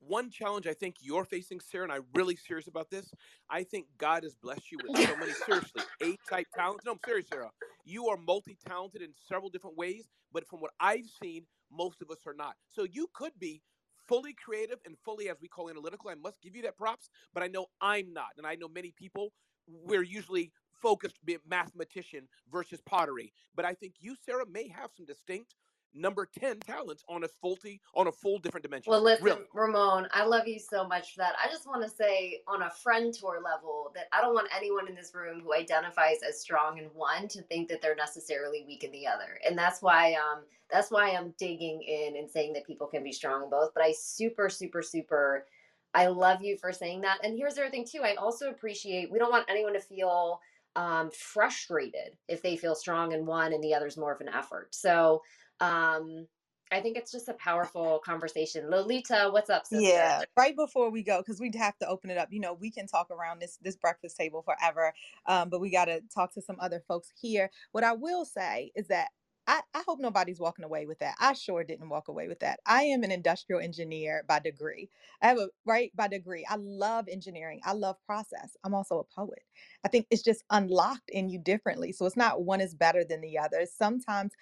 One 0.00 0.30
challenge 0.30 0.66
I 0.66 0.74
think 0.74 0.96
you're 1.00 1.24
facing, 1.24 1.60
Sarah, 1.60 1.84
and 1.84 1.92
I'm 1.92 2.04
really 2.14 2.36
serious 2.36 2.66
about 2.68 2.90
this. 2.90 3.10
I 3.50 3.62
think 3.64 3.86
God 3.98 4.22
has 4.24 4.34
blessed 4.34 4.70
you 4.70 4.78
with 4.82 4.96
so 4.96 5.16
many, 5.16 5.32
seriously, 5.32 5.82
A 6.02 6.16
type 6.28 6.46
talents. 6.54 6.84
No, 6.84 6.92
I'm 6.92 6.98
serious, 7.04 7.28
Sarah. 7.28 7.50
You 7.84 8.08
are 8.08 8.16
multi 8.16 8.56
talented 8.66 9.02
in 9.02 9.10
several 9.28 9.50
different 9.50 9.76
ways, 9.76 10.08
but 10.32 10.46
from 10.46 10.60
what 10.60 10.72
I've 10.80 11.08
seen, 11.22 11.46
most 11.70 12.02
of 12.02 12.10
us 12.10 12.26
are 12.26 12.34
not. 12.34 12.54
So 12.68 12.84
you 12.84 13.08
could 13.14 13.32
be 13.38 13.62
fully 14.06 14.34
creative 14.34 14.78
and 14.86 14.96
fully, 15.04 15.28
as 15.28 15.36
we 15.40 15.48
call 15.48 15.70
analytical. 15.70 16.10
I 16.10 16.14
must 16.14 16.40
give 16.42 16.56
you 16.56 16.62
that 16.62 16.76
props, 16.76 17.10
but 17.34 17.42
I 17.42 17.48
know 17.48 17.66
I'm 17.80 18.12
not. 18.12 18.30
And 18.38 18.46
I 18.46 18.54
know 18.54 18.68
many 18.68 18.92
people, 18.96 19.32
we're 19.66 20.02
usually 20.02 20.52
focused 20.72 21.18
mathematician 21.48 22.28
versus 22.50 22.80
pottery. 22.80 23.32
But 23.54 23.64
I 23.64 23.74
think 23.74 23.94
you, 24.00 24.14
Sarah, 24.24 24.46
may 24.50 24.68
have 24.68 24.90
some 24.96 25.06
distinct 25.06 25.54
number 25.94 26.28
10 26.38 26.60
talents 26.60 27.02
on 27.08 27.24
a 27.24 27.28
fully 27.28 27.80
on 27.94 28.06
a 28.06 28.12
full 28.12 28.38
different 28.38 28.62
dimension. 28.62 28.90
Well, 28.90 29.02
listen, 29.02 29.24
really. 29.24 29.42
Ramon, 29.52 30.08
I 30.12 30.24
love 30.24 30.46
you 30.46 30.58
so 30.58 30.86
much 30.86 31.14
for 31.14 31.18
that. 31.18 31.34
I 31.42 31.48
just 31.48 31.66
want 31.66 31.82
to 31.82 31.88
say, 31.88 32.40
on 32.46 32.62
a 32.62 32.70
friend 32.70 33.12
tour 33.12 33.40
level, 33.44 33.92
that 33.94 34.06
I 34.12 34.20
don't 34.20 34.34
want 34.34 34.48
anyone 34.56 34.88
in 34.88 34.94
this 34.94 35.12
room 35.14 35.40
who 35.40 35.54
identifies 35.54 36.18
as 36.28 36.40
strong 36.40 36.78
in 36.78 36.84
one 36.94 37.28
to 37.28 37.42
think 37.42 37.68
that 37.68 37.80
they're 37.82 37.96
necessarily 37.96 38.64
weak 38.66 38.84
in 38.84 38.92
the 38.92 39.06
other. 39.06 39.38
And 39.46 39.58
that's 39.58 39.82
why, 39.82 40.14
um, 40.14 40.42
that's 40.70 40.90
why 40.90 41.10
I'm 41.10 41.34
digging 41.38 41.82
in 41.82 42.16
and 42.16 42.30
saying 42.30 42.52
that 42.54 42.66
people 42.66 42.86
can 42.86 43.02
be 43.02 43.12
strong 43.12 43.44
in 43.44 43.50
both. 43.50 43.72
But 43.74 43.82
I 43.82 43.92
super, 43.92 44.48
super, 44.48 44.82
super, 44.82 45.46
I 45.94 46.06
love 46.06 46.42
you 46.42 46.56
for 46.56 46.72
saying 46.72 47.00
that. 47.02 47.18
And 47.24 47.36
here's 47.36 47.54
the 47.54 47.62
other 47.62 47.70
thing 47.70 47.86
too. 47.90 48.02
I 48.02 48.14
also 48.14 48.50
appreciate. 48.50 49.10
We 49.10 49.18
don't 49.18 49.32
want 49.32 49.46
anyone 49.48 49.72
to 49.72 49.80
feel 49.80 50.40
um, 50.76 51.10
frustrated 51.10 52.16
if 52.28 52.42
they 52.42 52.56
feel 52.56 52.74
strong 52.74 53.12
in 53.12 53.26
one 53.26 53.52
and 53.52 53.64
the 53.64 53.74
other's 53.74 53.96
more 53.96 54.12
of 54.12 54.20
an 54.20 54.28
effort. 54.28 54.74
So. 54.74 55.22
Um, 55.60 56.26
I 56.70 56.80
think 56.80 56.96
it's 56.96 57.10
just 57.10 57.28
a 57.28 57.34
powerful 57.34 58.00
conversation. 58.04 58.68
Lolita, 58.70 59.28
what's 59.32 59.48
up, 59.48 59.66
sister? 59.66 59.84
Yeah, 59.86 60.22
right 60.36 60.54
before 60.54 60.90
we 60.90 61.02
go, 61.02 61.18
because 61.18 61.40
we'd 61.40 61.54
have 61.54 61.78
to 61.78 61.88
open 61.88 62.10
it 62.10 62.18
up. 62.18 62.28
You 62.30 62.40
know, 62.40 62.52
we 62.52 62.70
can 62.70 62.86
talk 62.86 63.10
around 63.10 63.40
this 63.40 63.58
this 63.62 63.76
breakfast 63.76 64.16
table 64.16 64.42
forever, 64.42 64.92
um, 65.26 65.48
but 65.48 65.60
we 65.60 65.70
got 65.70 65.86
to 65.86 66.02
talk 66.14 66.34
to 66.34 66.42
some 66.42 66.56
other 66.60 66.82
folks 66.86 67.10
here. 67.20 67.50
What 67.72 67.84
I 67.84 67.92
will 67.92 68.24
say 68.24 68.70
is 68.74 68.88
that 68.88 69.08
I, 69.46 69.62
I 69.72 69.82
hope 69.86 69.98
nobody's 69.98 70.40
walking 70.40 70.66
away 70.66 70.84
with 70.84 70.98
that. 70.98 71.14
I 71.18 71.32
sure 71.32 71.64
didn't 71.64 71.88
walk 71.88 72.08
away 72.08 72.28
with 72.28 72.40
that. 72.40 72.60
I 72.66 72.82
am 72.82 73.02
an 73.02 73.10
industrial 73.10 73.62
engineer 73.62 74.22
by 74.28 74.40
degree. 74.40 74.90
I 75.22 75.28
have 75.28 75.38
a 75.38 75.48
right 75.64 75.90
by 75.96 76.08
degree. 76.08 76.44
I 76.48 76.56
love 76.56 77.08
engineering. 77.10 77.60
I 77.64 77.72
love 77.72 77.96
process. 78.04 78.58
I'm 78.62 78.74
also 78.74 78.98
a 78.98 79.04
poet. 79.04 79.42
I 79.86 79.88
think 79.88 80.06
it's 80.10 80.22
just 80.22 80.44
unlocked 80.50 81.08
in 81.08 81.30
you 81.30 81.38
differently. 81.38 81.92
So 81.92 82.04
it's 82.04 82.16
not 82.16 82.42
one 82.42 82.60
is 82.60 82.74
better 82.74 83.04
than 83.04 83.22
the 83.22 83.38
other. 83.38 83.64
Sometimes 83.64 84.32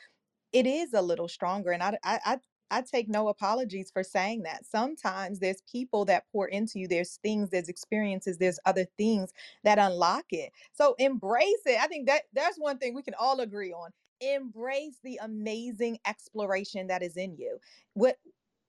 it 0.52 0.66
is 0.66 0.93
a 0.94 1.02
little 1.02 1.28
stronger 1.28 1.73
and 1.73 1.82
I, 1.82 1.98
I 2.05 2.20
i 2.24 2.39
I 2.70 2.82
take 2.82 3.09
no 3.09 3.28
apologies 3.28 3.90
for 3.93 4.02
saying 4.02 4.43
that. 4.43 4.66
Sometimes 4.66 5.39
there's 5.39 5.62
people 5.70 6.05
that 6.06 6.24
pour 6.32 6.48
into 6.48 6.81
you, 6.81 6.89
there's 6.89 7.18
things, 7.23 7.51
there's 7.51 7.68
experiences, 7.68 8.39
there's 8.39 8.59
other 8.66 8.86
things 8.98 9.32
that 9.64 9.78
unlock 9.78 10.24
it. 10.31 10.52
So 10.73 10.97
embrace 10.98 11.62
it. 11.64 11.81
I 11.81 11.86
think 11.86 12.06
that 12.09 12.23
that's 12.32 12.59
one 12.59 12.78
thing 12.78 12.94
we 12.94 13.02
can 13.02 13.14
all 13.20 13.40
agree 13.40 13.73
on. 13.73 13.90
Embrace 14.20 14.98
the 15.05 15.20
amazing 15.23 15.98
exploration 16.06 16.89
that 16.89 17.02
is 17.02 17.16
in 17.16 17.36
you. 17.36 17.59
What 17.94 18.16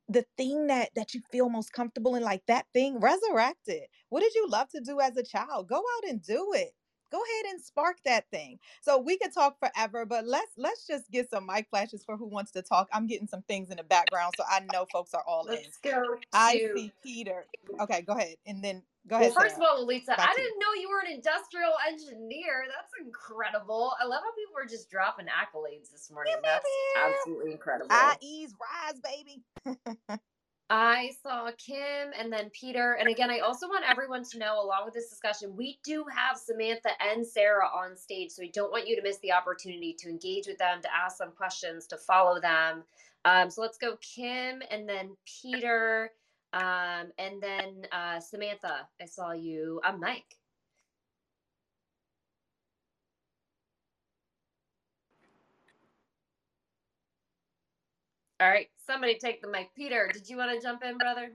the 0.09 0.25
thing 0.37 0.67
that 0.67 0.89
that 0.95 1.13
you 1.13 1.21
feel 1.31 1.49
most 1.49 1.73
comfortable 1.73 2.15
in 2.15 2.23
like 2.23 2.45
that 2.47 2.65
thing 2.73 2.99
resurrect 2.99 3.67
it. 3.67 3.89
What 4.09 4.21
did 4.21 4.33
you 4.35 4.47
love 4.49 4.69
to 4.69 4.81
do 4.81 4.99
as 5.01 5.17
a 5.17 5.23
child? 5.23 5.67
Go 5.67 5.77
out 5.77 6.09
and 6.09 6.21
do 6.21 6.51
it 6.53 6.73
go 7.11 7.17
ahead 7.17 7.53
and 7.53 7.61
spark 7.61 7.97
that 8.05 8.29
thing 8.31 8.59
so 8.81 8.97
we 8.97 9.17
could 9.17 9.34
talk 9.34 9.57
forever 9.59 10.05
but 10.05 10.25
let's 10.25 10.51
let's 10.57 10.85
just 10.88 11.09
get 11.11 11.29
some 11.29 11.45
mic 11.45 11.67
flashes 11.69 12.03
for 12.03 12.17
who 12.17 12.27
wants 12.27 12.51
to 12.51 12.61
talk 12.61 12.88
i'm 12.93 13.07
getting 13.07 13.27
some 13.27 13.41
things 13.43 13.69
in 13.69 13.77
the 13.77 13.84
background 13.84 14.34
so 14.38 14.43
i 14.49 14.61
know 14.73 14.85
folks 14.91 15.13
are 15.13 15.23
all 15.27 15.45
in 15.47 15.55
Let's 15.55 15.77
go 15.77 16.17
i 16.34 16.57
to- 16.57 16.73
see 16.75 16.91
peter 17.03 17.45
okay 17.79 18.01
go 18.01 18.13
ahead 18.13 18.35
and 18.45 18.63
then 18.63 18.84
go 19.07 19.17
Well, 19.17 19.29
ahead 19.29 19.34
first 19.34 19.55
of 19.55 19.61
all, 19.61 19.88
Back 19.88 20.19
I 20.19 20.34
didn't 20.35 20.59
know 20.59 20.81
you 20.81 20.89
were 20.89 20.99
an 20.99 21.13
industrial 21.13 21.73
engineer. 21.88 22.65
That's 22.67 22.91
incredible. 23.05 23.93
I 24.01 24.05
love 24.05 24.21
how 24.23 24.31
people 24.31 24.55
are 24.57 24.65
just 24.65 24.89
dropping 24.89 25.27
accolades 25.27 25.91
this 25.91 26.11
morning. 26.11 26.34
That's 26.43 26.65
absolutely 26.97 27.53
incredible. 27.53 27.91
IE's 27.91 28.53
rise 28.59 28.99
baby 28.99 29.43
I 30.69 31.11
saw 31.23 31.49
Kim 31.57 32.11
and 32.19 32.31
then 32.31 32.49
Peter. 32.52 32.94
And 32.99 33.10
again, 33.10 33.31
I 33.31 33.39
also 33.39 33.68
want 33.69 33.85
everyone 33.89 34.26
to 34.26 34.38
know, 34.39 34.61
along 34.61 34.84
with 34.85 34.94
this 34.94 35.10
discussion, 35.10 35.56
we 35.56 35.80
do 35.85 36.06
have 36.14 36.38
Samantha 36.38 36.89
and 37.02 37.26
Sarah 37.26 37.68
on 37.73 37.95
stage. 37.95 38.31
So 38.31 38.41
we 38.41 38.52
don't 38.52 38.72
want 38.72 38.88
you 38.88 38.98
to 38.98 39.02
miss 39.02 39.19
the 39.19 39.31
opportunity 39.31 39.95
to 39.99 40.10
engage 40.10 40.48
with 40.48 40.57
them, 40.57 40.81
to 40.81 40.89
ask 40.94 41.19
them 41.19 41.31
questions, 41.38 41.88
to 41.88 41.98
follow 41.98 42.41
them. 42.41 42.84
Um, 43.26 43.49
so 43.49 43.61
let's 43.61 43.77
go 43.77 43.98
Kim 44.02 44.61
and 44.69 44.89
then 44.89 45.15
Peter. 45.41 46.11
Um, 46.53 47.11
and 47.18 47.41
then 47.41 47.88
uh, 47.94 48.19
Samantha, 48.19 48.88
I 49.02 49.06
saw 49.06 49.31
you. 49.31 49.80
I'm 49.85 50.02
Mike. 50.02 50.35
All 58.39 58.49
right, 58.49 58.69
somebody 58.88 59.18
take 59.19 59.41
the 59.43 59.49
mic. 59.49 59.69
Peter, 59.76 60.09
did 60.14 60.30
you 60.30 60.38
want 60.38 60.51
to 60.59 60.65
jump 60.65 60.84
in, 60.84 60.97
brother? 60.97 61.31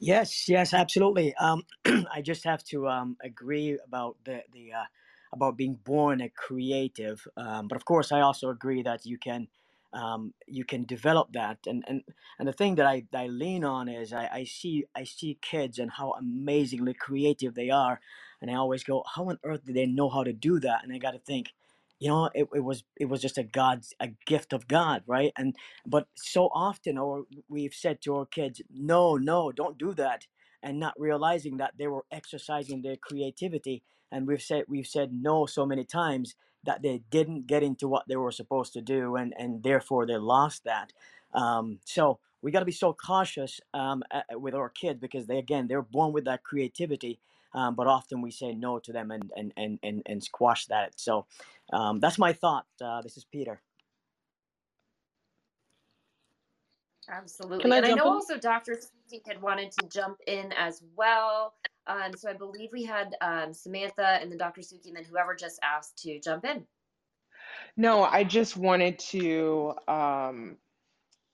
Yes, 0.00 0.48
yes, 0.48 0.74
absolutely. 0.74 1.34
Um, 1.36 1.64
I 2.12 2.20
just 2.22 2.44
have 2.44 2.62
to 2.64 2.88
um, 2.88 3.16
agree 3.22 3.78
about 3.86 4.18
the 4.24 4.42
the 4.52 4.74
uh, 4.74 4.84
about 5.32 5.56
being 5.56 5.76
born 5.84 6.20
a 6.20 6.28
creative. 6.28 7.26
Um, 7.36 7.68
but 7.68 7.76
of 7.76 7.86
course, 7.86 8.12
I 8.12 8.20
also 8.20 8.50
agree 8.50 8.82
that 8.82 9.06
you 9.06 9.18
can 9.18 9.48
um, 9.94 10.34
you 10.46 10.66
can 10.66 10.84
develop 10.84 11.32
that. 11.32 11.60
And 11.66 11.82
and 11.88 12.02
and 12.38 12.46
the 12.46 12.52
thing 12.52 12.74
that 12.74 12.86
I, 12.86 13.04
that 13.12 13.20
I 13.22 13.26
lean 13.28 13.64
on 13.64 13.88
is 13.88 14.12
I, 14.12 14.28
I 14.32 14.44
see 14.44 14.84
I 14.94 15.04
see 15.04 15.38
kids 15.40 15.78
and 15.78 15.90
how 15.92 16.12
amazingly 16.12 16.94
creative 16.94 17.54
they 17.54 17.70
are, 17.70 18.00
and 18.42 18.50
I 18.50 18.54
always 18.54 18.84
go, 18.84 19.02
how 19.14 19.30
on 19.30 19.38
earth 19.44 19.64
do 19.64 19.72
they 19.72 19.86
know 19.86 20.10
how 20.10 20.24
to 20.24 20.32
do 20.34 20.60
that? 20.60 20.84
And 20.84 20.92
I 20.92 20.98
got 20.98 21.12
to 21.12 21.20
think, 21.20 21.54
you 21.98 22.08
know, 22.08 22.30
it, 22.34 22.48
it 22.54 22.60
was 22.64 22.84
it 22.98 23.06
was 23.06 23.22
just 23.22 23.38
a 23.38 23.42
God's 23.42 23.94
a 24.00 24.08
gift 24.26 24.52
of 24.52 24.68
God, 24.68 25.02
right? 25.06 25.32
And 25.38 25.56
but 25.86 26.08
so 26.16 26.46
often, 26.54 26.98
or 26.98 27.24
we've 27.48 27.74
said 27.74 28.02
to 28.02 28.16
our 28.16 28.26
kids, 28.26 28.60
no, 28.72 29.16
no, 29.16 29.52
don't 29.52 29.78
do 29.78 29.94
that, 29.94 30.26
and 30.62 30.78
not 30.78 30.94
realizing 30.98 31.56
that 31.58 31.74
they 31.78 31.86
were 31.88 32.04
exercising 32.12 32.82
their 32.82 32.96
creativity. 32.96 33.82
And 34.12 34.26
we've 34.26 34.42
said 34.42 34.64
we've 34.68 34.86
said 34.86 35.12
no 35.12 35.46
so 35.46 35.64
many 35.66 35.84
times 35.84 36.34
that 36.64 36.82
they 36.82 37.02
didn't 37.10 37.46
get 37.46 37.62
into 37.62 37.88
what 37.88 38.04
they 38.08 38.16
were 38.16 38.32
supposed 38.32 38.74
to 38.74 38.82
do, 38.82 39.16
and 39.16 39.34
and 39.38 39.62
therefore 39.62 40.06
they 40.06 40.18
lost 40.18 40.64
that. 40.64 40.92
Um, 41.32 41.78
so 41.84 42.18
we 42.42 42.52
got 42.52 42.60
to 42.60 42.66
be 42.66 42.72
so 42.72 42.92
cautious 42.92 43.60
um, 43.74 44.02
with 44.32 44.54
our 44.54 44.68
kids 44.68 45.00
because 45.00 45.26
they 45.26 45.38
again 45.38 45.66
they're 45.68 45.82
born 45.82 46.12
with 46.12 46.26
that 46.26 46.44
creativity. 46.44 47.20
Um, 47.56 47.74
but 47.74 47.86
often 47.86 48.20
we 48.20 48.30
say 48.30 48.52
no 48.52 48.78
to 48.80 48.92
them 48.92 49.10
and 49.10 49.32
and 49.34 49.52
and 49.56 49.78
and, 49.82 50.02
and 50.06 50.22
squash 50.22 50.66
that. 50.66 50.92
So 51.00 51.26
um, 51.72 51.98
that's 51.98 52.18
my 52.18 52.32
thought. 52.32 52.66
Uh, 52.80 53.00
this 53.02 53.16
is 53.16 53.24
Peter. 53.24 53.60
Absolutely. 57.08 57.62
Can 57.62 57.72
I 57.72 57.78
and 57.78 57.86
I 57.86 57.90
know 57.90 58.06
in? 58.06 58.12
also 58.12 58.36
Dr. 58.36 58.74
Susie 58.74 59.22
had 59.26 59.40
wanted 59.40 59.72
to 59.72 59.88
jump 59.88 60.18
in 60.26 60.52
as 60.52 60.82
well. 60.96 61.54
Um, 61.86 62.12
so 62.16 62.28
I 62.28 62.32
believe 62.32 62.70
we 62.72 62.84
had 62.84 63.14
um, 63.20 63.54
Samantha 63.54 64.18
and 64.20 64.30
then 64.30 64.38
Dr. 64.38 64.60
Suki 64.60 64.88
and 64.88 64.96
then 64.96 65.04
whoever 65.04 65.34
just 65.34 65.60
asked 65.62 66.02
to 66.02 66.18
jump 66.20 66.44
in. 66.44 66.66
No, 67.76 68.02
I 68.02 68.24
just 68.24 68.56
wanted 68.56 68.98
to 68.98 69.74
um, 69.86 70.56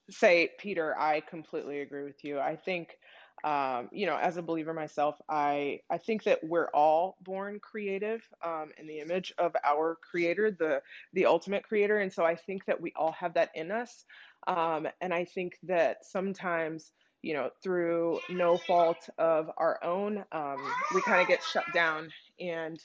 say, 0.09 0.51
Peter, 0.59 0.97
I 0.97 1.21
completely 1.21 1.81
agree 1.81 2.03
with 2.03 2.23
you. 2.23 2.39
I 2.39 2.55
think 2.55 2.97
um, 3.43 3.89
you 3.91 4.05
know, 4.05 4.17
as 4.17 4.37
a 4.37 4.41
believer 4.41 4.73
myself, 4.73 5.15
I 5.27 5.81
I 5.89 5.97
think 5.97 6.23
that 6.23 6.43
we're 6.43 6.69
all 6.73 7.17
born 7.21 7.59
creative 7.59 8.27
um, 8.43 8.71
in 8.77 8.87
the 8.87 8.99
image 8.99 9.33
of 9.37 9.55
our 9.65 9.97
Creator, 10.09 10.51
the 10.51 10.81
the 11.13 11.25
ultimate 11.25 11.63
Creator, 11.63 11.99
and 11.99 12.11
so 12.11 12.23
I 12.23 12.35
think 12.35 12.65
that 12.65 12.79
we 12.79 12.93
all 12.95 13.11
have 13.13 13.33
that 13.33 13.51
in 13.55 13.71
us. 13.71 14.05
Um, 14.47 14.87
and 15.01 15.13
I 15.13 15.25
think 15.25 15.57
that 15.63 16.05
sometimes, 16.05 16.91
you 17.21 17.33
know, 17.33 17.49
through 17.61 18.19
no 18.29 18.57
fault 18.57 19.09
of 19.17 19.49
our 19.57 19.83
own, 19.83 20.23
um, 20.31 20.57
we 20.93 21.01
kind 21.01 21.21
of 21.21 21.27
get 21.27 21.43
shut 21.43 21.65
down, 21.73 22.09
and 22.39 22.79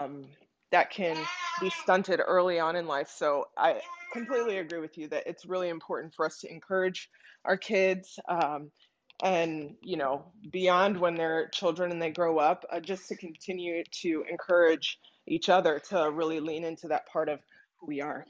um, 0.00 0.24
that 0.72 0.90
can 0.90 1.16
be 1.60 1.70
stunted 1.70 2.20
early 2.26 2.58
on 2.58 2.76
in 2.76 2.86
life. 2.86 3.10
So 3.14 3.48
I 3.58 3.80
completely 4.12 4.58
agree 4.58 4.80
with 4.80 4.96
you 4.96 5.08
that 5.08 5.26
it's 5.26 5.44
really 5.44 5.68
important 5.68 6.14
for 6.14 6.24
us 6.26 6.38
to 6.40 6.50
encourage 6.50 7.10
our 7.44 7.56
kids 7.56 8.18
um, 8.28 8.70
and 9.22 9.74
you 9.82 9.96
know 9.96 10.24
beyond 10.50 10.98
when 10.98 11.14
they're 11.14 11.48
children 11.48 11.90
and 11.90 12.00
they 12.00 12.10
grow 12.10 12.38
up 12.38 12.64
uh, 12.70 12.80
just 12.80 13.08
to 13.08 13.16
continue 13.16 13.82
to 13.90 14.24
encourage 14.30 14.98
each 15.26 15.48
other 15.48 15.78
to 15.78 16.10
really 16.10 16.40
lean 16.40 16.64
into 16.64 16.88
that 16.88 17.06
part 17.06 17.28
of 17.28 17.40
who 17.78 17.86
we 17.86 18.00
are 18.00 18.24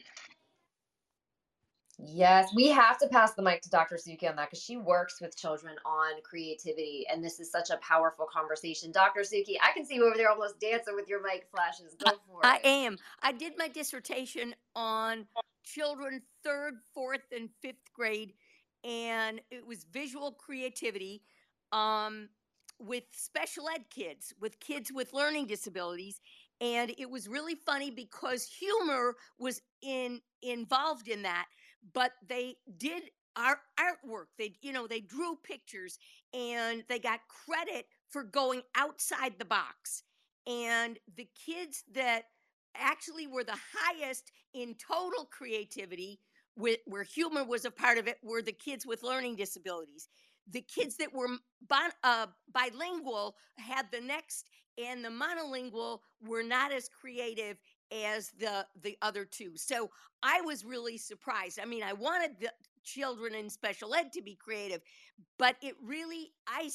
Yes, 2.02 2.52
we 2.54 2.68
have 2.68 2.98
to 2.98 3.08
pass 3.08 3.34
the 3.34 3.42
mic 3.42 3.60
to 3.62 3.70
Dr. 3.70 3.96
Suki 3.96 4.28
on 4.28 4.36
that 4.36 4.50
because 4.50 4.62
she 4.62 4.76
works 4.78 5.20
with 5.20 5.36
children 5.36 5.76
on 5.84 6.22
creativity, 6.22 7.06
and 7.12 7.22
this 7.22 7.40
is 7.40 7.50
such 7.52 7.68
a 7.70 7.76
powerful 7.78 8.26
conversation. 8.32 8.90
Dr. 8.90 9.20
Suki, 9.20 9.56
I 9.62 9.72
can 9.74 9.84
see 9.84 9.96
you 9.96 10.06
over 10.06 10.16
there 10.16 10.30
almost 10.30 10.58
dancing 10.60 10.94
with 10.96 11.08
your 11.08 11.22
mic 11.22 11.46
flashes. 11.54 11.94
Go 12.02 12.12
for 12.26 12.40
I 12.42 12.56
it. 12.56 12.60
I 12.64 12.68
am. 12.68 12.98
I 13.22 13.32
did 13.32 13.52
my 13.58 13.68
dissertation 13.68 14.54
on 14.74 15.26
children 15.64 16.22
third, 16.42 16.76
fourth, 16.94 17.32
and 17.36 17.50
fifth 17.60 17.92
grade, 17.92 18.32
and 18.85 19.40
it 19.51 19.66
was 19.66 19.85
visual 19.85 20.32
creativity 20.32 21.23
um, 21.73 22.28
with 22.78 23.05
special 23.12 23.69
ed 23.69 23.85
kids, 23.90 24.32
with 24.40 24.59
kids 24.61 24.90
with 24.93 25.12
learning 25.12 25.47
disabilities. 25.47 26.20
And 26.61 26.93
it 26.98 27.09
was 27.11 27.28
really 27.28 27.55
funny 27.55 27.90
because 27.90 28.44
humor 28.44 29.16
was 29.39 29.62
in 29.82 30.20
involved 30.43 31.09
in 31.09 31.23
that, 31.23 31.47
but 31.94 32.12
they 32.27 32.57
did 32.78 33.05
our 33.36 33.61
artwork. 33.78 34.27
They, 34.39 34.55
you 34.61 34.73
know, 34.73 34.86
they 34.86 35.01
drew 35.01 35.36
pictures 35.43 35.98
and 36.35 36.85
they 36.89 36.98
got 36.98 37.20
credit 37.28 37.86
for 38.09 38.23
going 38.23 38.62
outside 38.77 39.35
the 39.39 39.44
box. 39.44 40.02
And 40.47 40.98
the 41.16 41.28
kids 41.47 41.85
that 41.93 42.24
actually 42.74 43.27
were 43.27 43.44
the 43.44 43.59
highest 43.74 44.32
in 44.55 44.74
total 44.74 45.24
creativity 45.24 46.20
with, 46.56 46.78
where 46.86 47.02
humor 47.05 47.44
was 47.44 47.64
a 47.64 47.70
part 47.70 47.98
of 47.98 48.06
it 48.09 48.18
were 48.22 48.43
the 48.43 48.52
kids 48.52 48.86
with 48.86 49.02
learning 49.02 49.36
disabilities. 49.36 50.09
The 50.51 50.62
kids 50.62 50.97
that 50.97 51.12
were 51.14 51.28
bi- 51.68 51.90
uh, 52.02 52.27
bilingual 52.52 53.36
had 53.59 53.86
the 53.93 54.01
next 54.01 54.48
and 54.78 55.05
the 55.05 55.10
monolingual 55.10 56.01
were 56.22 56.43
not 56.43 56.72
as 56.72 56.89
creative 56.89 57.59
as 58.06 58.31
the 58.39 58.66
the 58.82 58.97
other 59.02 59.24
two. 59.24 59.52
So 59.56 59.90
i 60.22 60.40
was 60.43 60.64
really 60.64 60.97
surprised. 60.97 61.59
I 61.60 61.64
mean 61.64 61.82
i 61.82 61.93
wanted 61.93 62.32
the 62.40 62.51
children 62.85 63.35
in 63.35 63.51
special 63.51 63.94
ed 63.94 64.12
to 64.12 64.22
be 64.22 64.35
creative 64.36 64.81
but 65.39 65.56
it 65.62 65.74
really 65.82 66.32
I 66.47 66.70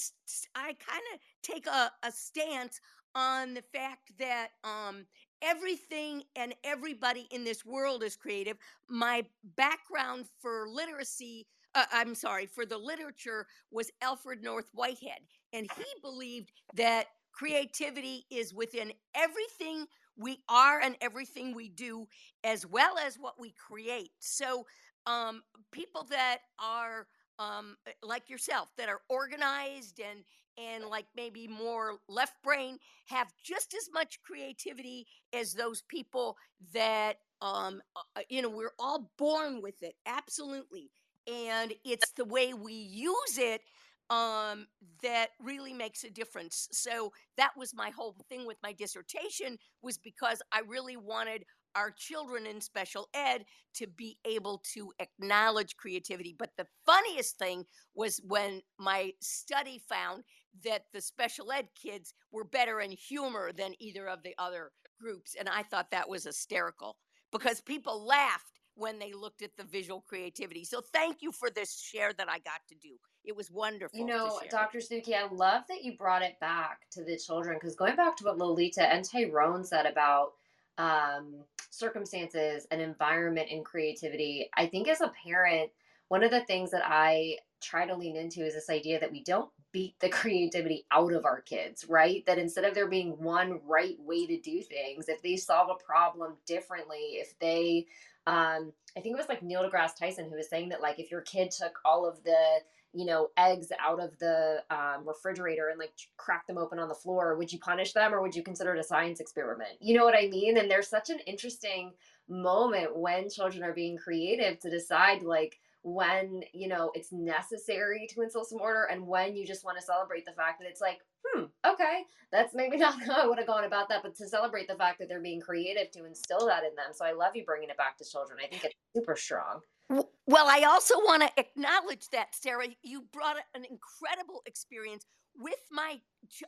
I 0.55 0.73
kind 0.73 1.03
of 1.13 1.19
take 1.43 1.67
a, 1.67 1.91
a 2.03 2.11
stance 2.11 2.79
on 3.15 3.53
the 3.53 3.61
fact 3.61 4.11
that 4.19 4.49
um 4.63 5.05
everything 5.41 6.23
and 6.35 6.53
everybody 6.63 7.27
in 7.31 7.43
this 7.43 7.65
world 7.65 8.03
is 8.03 8.15
creative. 8.15 8.57
My 8.89 9.25
background 9.55 10.25
for 10.41 10.67
literacy 10.69 11.47
uh, 11.73 11.83
i'm 11.91 12.15
sorry 12.15 12.45
for 12.45 12.65
the 12.65 12.77
literature 12.77 13.45
was 13.69 13.91
alfred 14.01 14.41
north 14.41 14.69
whitehead 14.73 15.19
and 15.51 15.67
he 15.75 15.83
believed 16.01 16.51
that 16.73 17.07
creativity 17.33 18.25
is 18.31 18.53
within 18.53 18.93
everything 19.13 19.85
we 20.17 20.39
are 20.47 20.79
and 20.79 20.95
everything 21.01 21.53
we 21.53 21.69
do 21.69 22.07
as 22.43 22.65
well 22.65 22.97
as 22.97 23.17
what 23.19 23.39
we 23.39 23.51
create. 23.51 24.11
So 24.19 24.65
um 25.05 25.43
people 25.71 26.07
that 26.09 26.39
are 26.59 27.07
um 27.37 27.75
like 28.01 28.29
yourself 28.29 28.69
that 28.77 28.89
are 28.89 29.01
organized 29.09 29.99
and 29.99 30.23
and 30.57 30.85
like 30.85 31.05
maybe 31.15 31.47
more 31.47 31.95
left 32.07 32.35
brain 32.43 32.77
have 33.07 33.27
just 33.43 33.73
as 33.73 33.89
much 33.93 34.19
creativity 34.23 35.05
as 35.33 35.53
those 35.53 35.81
people 35.83 36.37
that 36.73 37.17
um 37.41 37.81
uh, 38.15 38.21
you 38.29 38.41
know 38.41 38.49
we're 38.49 38.73
all 38.79 39.11
born 39.17 39.61
with 39.61 39.81
it 39.83 39.95
absolutely 40.05 40.89
and 41.27 41.73
it's 41.83 42.11
the 42.11 42.25
way 42.25 42.53
we 42.53 42.73
use 42.73 43.37
it 43.37 43.61
um 44.09 44.67
that 45.01 45.29
really 45.41 45.73
makes 45.73 46.03
a 46.03 46.09
difference. 46.11 46.67
So 46.71 47.11
that 47.37 47.51
was 47.57 47.73
my 47.73 47.89
whole 47.89 48.15
thing 48.29 48.45
with 48.45 48.57
my 48.61 48.71
dissertation 48.71 49.57
was 49.81 49.97
because 49.97 50.41
i 50.51 50.61
really 50.67 50.97
wanted 50.97 51.43
our 51.75 51.91
children 51.91 52.45
in 52.45 52.61
special 52.61 53.07
ed 53.13 53.45
to 53.73 53.87
be 53.87 54.17
able 54.25 54.61
to 54.73 54.91
acknowledge 54.99 55.75
creativity 55.75 56.35
but 56.37 56.51
the 56.57 56.67
funniest 56.85 57.37
thing 57.37 57.65
was 57.95 58.21
when 58.27 58.61
my 58.77 59.11
study 59.21 59.81
found 59.89 60.23
that 60.63 60.83
the 60.93 61.01
special 61.01 61.51
ed 61.51 61.67
kids 61.81 62.13
were 62.31 62.43
better 62.43 62.79
in 62.79 62.91
humor 62.91 63.51
than 63.51 63.73
either 63.79 64.07
of 64.07 64.23
the 64.23 64.33
other 64.37 64.71
groups 64.99 65.35
and 65.37 65.49
i 65.49 65.61
thought 65.63 65.91
that 65.91 66.07
was 66.09 66.23
hysterical 66.23 66.97
because 67.31 67.61
people 67.61 68.05
laughed 68.05 68.59
when 68.75 68.99
they 68.99 69.13
looked 69.13 69.41
at 69.41 69.55
the 69.57 69.63
visual 69.63 70.01
creativity 70.01 70.63
so 70.63 70.81
thank 70.93 71.21
you 71.21 71.31
for 71.31 71.49
this 71.49 71.79
share 71.79 72.13
that 72.13 72.29
i 72.29 72.39
got 72.39 72.61
to 72.67 72.75
do 72.75 72.95
it 73.25 73.35
was 73.35 73.51
wonderful 73.51 73.99
You 73.99 74.05
know. 74.05 74.39
Dr. 74.49 74.79
Suki, 74.79 75.13
I 75.13 75.27
love 75.31 75.63
that 75.69 75.83
you 75.83 75.97
brought 75.97 76.21
it 76.21 76.39
back 76.39 76.81
to 76.91 77.03
the 77.03 77.17
children 77.17 77.57
because 77.59 77.75
going 77.75 77.95
back 77.95 78.15
to 78.17 78.23
what 78.25 78.37
Lolita 78.37 78.83
and 78.83 79.03
Tyrone 79.03 79.63
said 79.63 79.85
about 79.85 80.33
um, 80.77 81.43
circumstances 81.71 82.67
and 82.71 82.81
environment 82.81 83.47
and 83.51 83.65
creativity, 83.65 84.49
I 84.55 84.67
think 84.67 84.87
as 84.87 85.01
a 85.01 85.11
parent, 85.25 85.71
one 86.09 86.23
of 86.23 86.31
the 86.31 86.45
things 86.45 86.71
that 86.71 86.83
I 86.85 87.37
try 87.61 87.85
to 87.85 87.95
lean 87.95 88.15
into 88.15 88.45
is 88.45 88.53
this 88.53 88.69
idea 88.69 88.99
that 88.99 89.11
we 89.11 89.23
don't 89.23 89.49
beat 89.75 89.99
the 89.99 90.07
creativity 90.21 90.85
out 90.89 91.11
of 91.11 91.25
our 91.25 91.41
kids, 91.41 91.85
right? 91.89 92.25
That 92.25 92.39
instead 92.39 92.63
of 92.63 92.73
there 92.73 92.87
being 92.87 93.11
one 93.21 93.59
right 93.67 93.99
way 93.99 94.25
to 94.25 94.39
do 94.39 94.61
things, 94.61 95.09
if 95.09 95.21
they 95.21 95.35
solve 95.35 95.69
a 95.69 95.83
problem 95.83 96.35
differently, 96.47 97.17
if 97.19 97.37
they, 97.39 97.87
um, 98.25 98.71
I 98.97 99.01
think 99.01 99.13
it 99.13 99.17
was 99.17 99.27
like 99.27 99.43
Neil 99.43 99.69
deGrasse 99.69 99.99
Tyson 99.99 100.29
who 100.29 100.37
was 100.37 100.49
saying 100.49 100.69
that 100.69 100.81
like 100.81 100.97
if 100.97 101.11
your 101.11 101.21
kid 101.21 101.51
took 101.51 101.77
all 101.83 102.07
of 102.07 102.23
the 102.23 102.61
you 102.93 103.05
know 103.05 103.27
eggs 103.37 103.67
out 103.85 103.99
of 103.99 104.17
the 104.19 104.63
um, 104.69 105.05
refrigerator 105.05 105.67
and 105.67 105.77
like 105.77 105.91
crack 106.15 106.47
them 106.47 106.57
open 106.57 106.79
on 106.79 106.87
the 106.87 106.95
floor 106.95 107.35
would 107.35 107.51
you 107.51 107.59
punish 107.59 107.91
them 107.91 108.13
or 108.13 108.21
would 108.21 108.33
you 108.33 108.41
consider 108.41 108.73
it 108.73 108.79
a 108.79 108.83
science 108.83 109.19
experiment 109.19 109.71
you 109.81 109.97
know 109.97 110.05
what 110.05 110.15
i 110.17 110.29
mean 110.29 110.57
and 110.57 110.71
there's 110.71 110.87
such 110.87 111.09
an 111.09 111.19
interesting 111.27 111.91
moment 112.29 112.95
when 112.95 113.29
children 113.29 113.65
are 113.65 113.73
being 113.73 113.97
creative 113.97 114.57
to 114.61 114.69
decide 114.69 115.23
like 115.23 115.59
when 115.85 116.41
you 116.51 116.67
know 116.67 116.91
it's 116.95 117.11
necessary 117.11 118.07
to 118.09 118.21
instill 118.21 118.43
some 118.43 118.59
order 118.59 118.85
and 118.85 119.05
when 119.05 119.35
you 119.35 119.45
just 119.45 119.63
want 119.63 119.77
to 119.77 119.83
celebrate 119.83 120.25
the 120.25 120.31
fact 120.31 120.59
that 120.59 120.67
it's 120.67 120.81
like 120.81 120.97
hmm 121.23 121.43
okay 121.63 122.01
that's 122.31 122.55
maybe 122.55 122.75
not 122.85 122.99
how 123.03 123.21
i 123.21 123.27
would 123.27 123.37
have 123.37 123.45
gone 123.45 123.65
about 123.65 123.87
that 123.87 124.01
but 124.01 124.15
to 124.15 124.27
celebrate 124.27 124.67
the 124.67 124.75
fact 124.75 124.97
that 124.97 125.07
they're 125.07 125.21
being 125.21 125.39
creative 125.39 125.91
to 125.91 126.05
instill 126.05 126.47
that 126.47 126.63
in 126.63 126.73
them 126.75 126.91
so 126.91 127.05
i 127.05 127.11
love 127.11 127.35
you 127.35 127.45
bringing 127.45 127.69
it 127.69 127.77
back 127.77 127.95
to 127.99 128.03
children 128.03 128.39
i 128.43 128.47
think 128.47 128.63
it's 128.63 128.73
super 128.95 129.15
strong 129.15 129.61
Well, 129.89 130.47
I 130.47 130.63
also 130.63 130.95
want 130.95 131.21
to 131.21 131.29
acknowledge 131.37 132.07
that, 132.11 132.33
Sarah. 132.33 132.65
You 132.81 133.05
brought 133.13 133.37
an 133.53 133.65
incredible 133.69 134.41
experience 134.47 135.05
with 135.37 135.59
my 135.71 135.99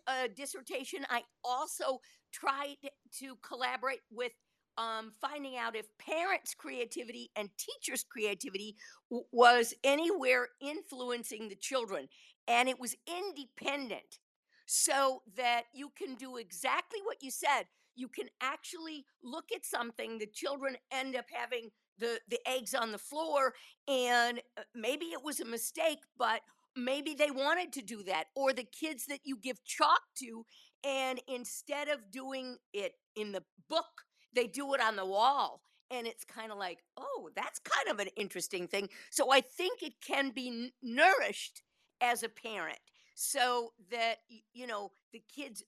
uh, 0.07 0.27
dissertation. 0.35 1.05
I 1.09 1.21
also 1.43 1.99
tried 2.31 2.77
to 3.19 3.37
collaborate 3.47 3.99
with 4.11 4.31
um, 4.77 5.11
finding 5.19 5.57
out 5.57 5.75
if 5.75 5.85
parents' 5.97 6.53
creativity 6.53 7.31
and 7.35 7.49
teachers' 7.57 8.03
creativity 8.03 8.75
w- 9.09 9.25
was 9.31 9.73
anywhere 9.83 10.49
influencing 10.61 11.49
the 11.49 11.55
children, 11.55 12.07
and 12.47 12.69
it 12.69 12.79
was 12.79 12.95
independent 13.07 14.19
so 14.65 15.21
that 15.35 15.63
you 15.73 15.89
can 15.97 16.15
do 16.15 16.37
exactly 16.37 16.99
what 17.03 17.17
you 17.21 17.31
said. 17.31 17.63
You 17.95 18.07
can 18.07 18.27
actually 18.41 19.05
look 19.23 19.45
at 19.55 19.65
something, 19.65 20.17
the 20.17 20.27
children 20.27 20.77
end 20.91 21.15
up 21.15 21.25
having 21.31 21.71
the, 21.97 22.19
the 22.29 22.39
eggs 22.47 22.75
on 22.75 22.91
the 22.91 22.97
floor, 22.97 23.53
and 23.87 24.39
uh, 24.57 24.61
maybe 24.75 25.05
it 25.05 25.23
was 25.23 25.39
a 25.39 25.45
mistake, 25.45 25.99
but 26.17 26.41
maybe 26.75 27.15
they 27.15 27.31
wanted 27.31 27.73
to 27.73 27.81
do 27.81 28.03
that. 28.03 28.25
Or 28.35 28.53
the 28.53 28.65
kids 28.65 29.05
that 29.07 29.21
you 29.23 29.37
give 29.37 29.63
chalk 29.63 30.01
to, 30.19 30.45
and 30.83 31.19
instead 31.27 31.87
of 31.87 32.11
doing 32.11 32.57
it 32.71 32.93
in 33.15 33.31
the 33.31 33.43
book, 33.67 34.03
they 34.37 34.47
do 34.47 34.73
it 34.73 34.81
on 34.81 34.95
the 34.95 35.05
wall. 35.05 35.61
And 35.89 36.05
it's 36.05 36.25
kind 36.25 36.51
of 36.51 36.57
like, 36.57 36.79
oh, 36.97 37.29
that's 37.35 37.59
kind 37.59 37.87
of 37.89 37.99
an 37.99 38.09
interesting 38.17 38.67
thing. 38.67 38.89
So 39.09 39.31
I 39.31 39.39
think 39.41 39.81
it 39.81 39.93
can 40.05 40.31
be 40.31 40.73
nourished 40.83 41.61
as 42.01 42.23
a 42.23 42.29
parent 42.29 42.79
so 43.15 43.71
that 43.89 44.17
you 44.53 44.67
know 44.67 44.91
the 45.11 45.23
kids 45.33 45.63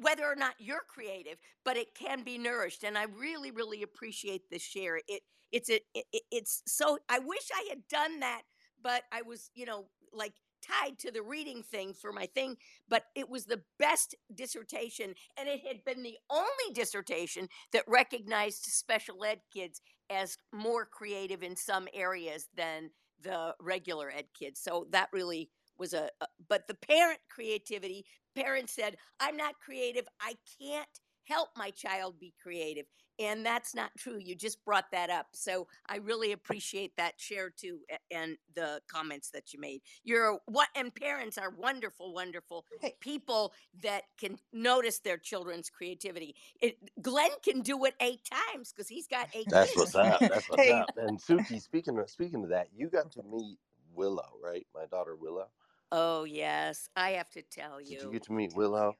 whether 0.00 0.24
or 0.24 0.34
not 0.34 0.54
you're 0.58 0.82
creative 0.88 1.38
but 1.64 1.76
it 1.76 1.94
can 1.94 2.24
be 2.24 2.36
nourished 2.36 2.82
and 2.82 2.98
i 2.98 3.04
really 3.04 3.52
really 3.52 3.82
appreciate 3.84 4.42
this 4.50 4.62
share 4.62 4.96
it 5.08 5.22
it's 5.52 5.70
a 5.70 5.80
it- 5.94 6.22
it's 6.32 6.62
so 6.66 6.98
i 7.08 7.20
wish 7.20 7.48
i 7.54 7.66
had 7.68 7.86
done 7.88 8.18
that 8.20 8.42
but 8.82 9.04
i 9.12 9.22
was 9.22 9.50
you 9.54 9.64
know 9.64 9.86
like 10.12 10.34
tied 10.60 10.98
to 10.98 11.10
the 11.10 11.22
reading 11.22 11.62
thing 11.62 11.94
for 11.94 12.12
my 12.12 12.26
thing, 12.26 12.56
but 12.88 13.04
it 13.14 13.28
was 13.28 13.46
the 13.46 13.62
best 13.78 14.14
dissertation, 14.34 15.14
and 15.38 15.48
it 15.48 15.60
had 15.66 15.84
been 15.84 16.02
the 16.02 16.18
only 16.30 16.74
dissertation 16.74 17.48
that 17.72 17.84
recognized 17.86 18.64
special 18.64 19.24
ed 19.24 19.40
kids 19.52 19.80
as 20.10 20.36
more 20.52 20.84
creative 20.86 21.42
in 21.42 21.56
some 21.56 21.88
areas 21.94 22.48
than 22.56 22.90
the 23.22 23.54
regular 23.60 24.10
ed 24.10 24.26
kids. 24.38 24.60
So 24.60 24.86
that 24.90 25.08
really 25.12 25.50
was 25.78 25.92
a, 25.92 26.08
a 26.20 26.26
but 26.48 26.66
the 26.68 26.74
parent 26.74 27.20
creativity, 27.30 28.04
parents 28.34 28.74
said, 28.74 28.96
I'm 29.18 29.36
not 29.36 29.54
creative. 29.64 30.06
I 30.20 30.34
can't 30.60 30.88
help 31.24 31.48
my 31.56 31.70
child 31.70 32.18
be 32.18 32.34
creative. 32.42 32.86
And 33.20 33.46
that's 33.46 33.74
not 33.74 33.92
true. 33.98 34.18
You 34.18 34.34
just 34.34 34.64
brought 34.64 34.90
that 34.92 35.10
up. 35.10 35.28
So 35.34 35.68
I 35.88 35.98
really 35.98 36.32
appreciate 36.32 36.96
that 36.96 37.20
share 37.20 37.50
too 37.50 37.80
and 38.10 38.38
the 38.56 38.80
comments 38.90 39.30
that 39.32 39.52
you 39.52 39.60
made. 39.60 39.82
You're 40.04 40.40
what 40.46 40.68
and 40.74 40.94
parents 40.94 41.38
are 41.38 41.50
wonderful, 41.50 42.14
wonderful 42.14 42.66
people 43.00 43.52
that 43.82 44.04
can 44.18 44.38
notice 44.52 45.00
their 45.00 45.18
children's 45.18 45.70
creativity. 45.70 46.34
It, 46.62 46.78
Glenn 47.02 47.30
can 47.44 47.60
do 47.62 47.84
it 47.84 47.94
eight 48.00 48.22
times 48.52 48.72
because 48.72 48.88
he's 48.88 49.06
got 49.06 49.28
eight 49.34 49.48
That's 49.48 49.76
kids. 49.76 49.76
what's 49.76 49.94
up. 49.94 50.20
That's 50.28 50.48
what's 50.48 50.62
Hey. 50.62 50.72
up. 50.72 50.90
And 50.96 51.18
Suki, 51.20 51.60
speaking 51.60 51.98
of 51.98 52.10
speaking 52.10 52.44
of 52.44 52.50
that, 52.50 52.68
you 52.74 52.88
got 52.88 53.12
to 53.12 53.22
meet 53.22 53.58
Willow, 53.94 54.30
right? 54.42 54.66
My 54.74 54.86
daughter 54.86 55.16
Willow. 55.16 55.48
Oh 55.92 56.24
yes, 56.24 56.88
I 56.96 57.10
have 57.12 57.30
to 57.30 57.42
tell 57.42 57.80
you. 57.80 57.90
Did 57.90 58.02
you 58.02 58.06
you. 58.06 58.12
get 58.12 58.22
to 58.24 58.32
meet 58.32 58.54
Willow 58.54 58.96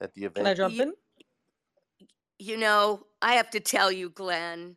at 0.00 0.14
the 0.14 0.22
event? 0.24 0.36
Can 0.36 0.46
I 0.46 0.54
jump 0.54 0.74
You, 0.74 0.82
in? 0.82 0.94
You 2.40 2.56
know, 2.56 3.06
I 3.20 3.34
have 3.34 3.50
to 3.50 3.60
tell 3.60 3.92
you, 3.92 4.08
Glenn. 4.10 4.76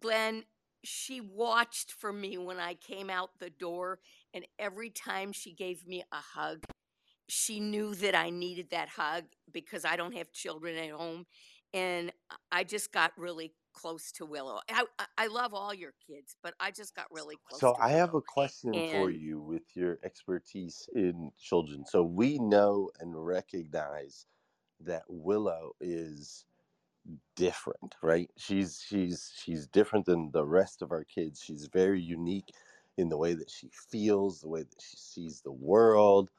Glenn, 0.00 0.44
she 0.84 1.20
watched 1.20 1.92
for 1.92 2.12
me 2.12 2.36
when 2.36 2.58
I 2.58 2.74
came 2.74 3.10
out 3.10 3.30
the 3.40 3.50
door, 3.50 4.00
and 4.34 4.44
every 4.58 4.90
time 4.90 5.32
she 5.32 5.54
gave 5.54 5.86
me 5.86 6.04
a 6.12 6.16
hug, 6.16 6.64
she 7.28 7.58
knew 7.58 7.94
that 7.96 8.14
I 8.14 8.30
needed 8.30 8.70
that 8.70 8.90
hug 8.90 9.24
because 9.52 9.84
I 9.86 9.96
don't 9.96 10.14
have 10.14 10.30
children 10.32 10.76
at 10.76 10.90
home, 10.90 11.26
and 11.72 12.12
I 12.52 12.64
just 12.64 12.92
got 12.92 13.12
really 13.16 13.54
close 13.72 14.12
to 14.12 14.26
Willow. 14.26 14.60
I 14.70 14.84
I- 15.18 15.26
love 15.26 15.54
all 15.54 15.74
your 15.74 15.94
kids, 16.06 16.36
but 16.42 16.54
I 16.60 16.70
just 16.70 16.94
got 16.94 17.06
really 17.10 17.36
close 17.48 17.60
So 17.60 17.76
I 17.80 17.90
have 17.90 18.14
a 18.14 18.20
question 18.20 18.82
for 18.90 19.10
you 19.10 19.40
with 19.40 19.64
your 19.74 19.98
expertise 20.04 20.88
in 20.94 21.32
children. 21.38 21.84
So 21.86 22.04
we 22.04 22.38
know 22.38 22.90
and 23.00 23.26
recognize 23.26 24.26
that 24.80 25.04
Willow 25.08 25.72
is 25.80 26.44
different, 27.36 27.96
right? 28.02 28.30
She's 28.36 28.80
she's 28.86 29.32
she's 29.36 29.66
different 29.68 30.06
than 30.06 30.30
the 30.32 30.46
rest 30.46 30.82
of 30.82 30.92
our 30.92 31.04
kids. 31.04 31.42
She's 31.42 31.66
very 31.66 32.00
unique 32.00 32.50
in 32.96 33.08
the 33.08 33.18
way 33.18 33.34
that 33.34 33.50
she 33.50 33.70
feels, 33.90 34.40
the 34.40 34.48
way 34.48 34.62
that 34.62 34.82
she 34.82 34.96
sees 34.96 35.40
the 35.40 35.52
world, 35.52 36.30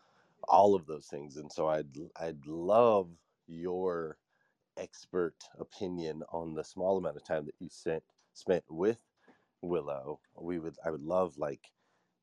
all 0.47 0.75
of 0.75 0.85
those 0.87 1.07
things. 1.07 1.37
And 1.37 1.51
so 1.51 1.67
I'd 1.67 1.97
I'd 2.19 2.45
love 2.47 3.09
your 3.47 4.17
expert 4.77 5.35
opinion 5.59 6.23
on 6.31 6.53
the 6.53 6.63
small 6.63 6.97
amount 6.97 7.17
of 7.17 7.23
time 7.25 7.45
that 7.45 7.55
you 7.59 7.69
spent 7.69 8.03
spent 8.33 8.63
with 8.69 8.99
Willow. 9.61 10.19
We 10.39 10.59
would 10.59 10.77
I 10.85 10.91
would 10.91 11.03
love 11.03 11.37
like 11.37 11.71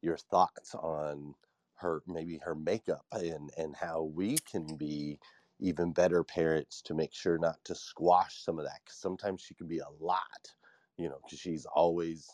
your 0.03 0.17
thoughts 0.17 0.75
on 0.75 1.35
her 1.77 2.03
maybe 2.07 2.39
her 2.45 2.55
makeup 2.55 3.05
and 3.13 3.51
and 3.57 3.77
how 3.77 4.03
we 4.03 4.39
can 4.39 4.77
be 4.77 5.19
even 5.63 5.93
better 5.93 6.23
parents 6.25 6.83
to 6.83 6.95
make 6.95 7.15
sure 7.15 7.39
not 7.39 7.57
to 7.65 7.75
squash 7.75 8.45
some 8.45 8.59
of 8.59 8.65
that 8.65 8.81
because 8.85 8.99
sometimes 8.99 9.43
she 9.43 9.55
can 9.55 9.67
be 9.67 9.79
a 9.79 10.05
lot 10.05 10.53
you 10.97 11.09
know 11.09 11.19
because 11.25 11.39
she's 11.39 11.67
always 11.67 12.29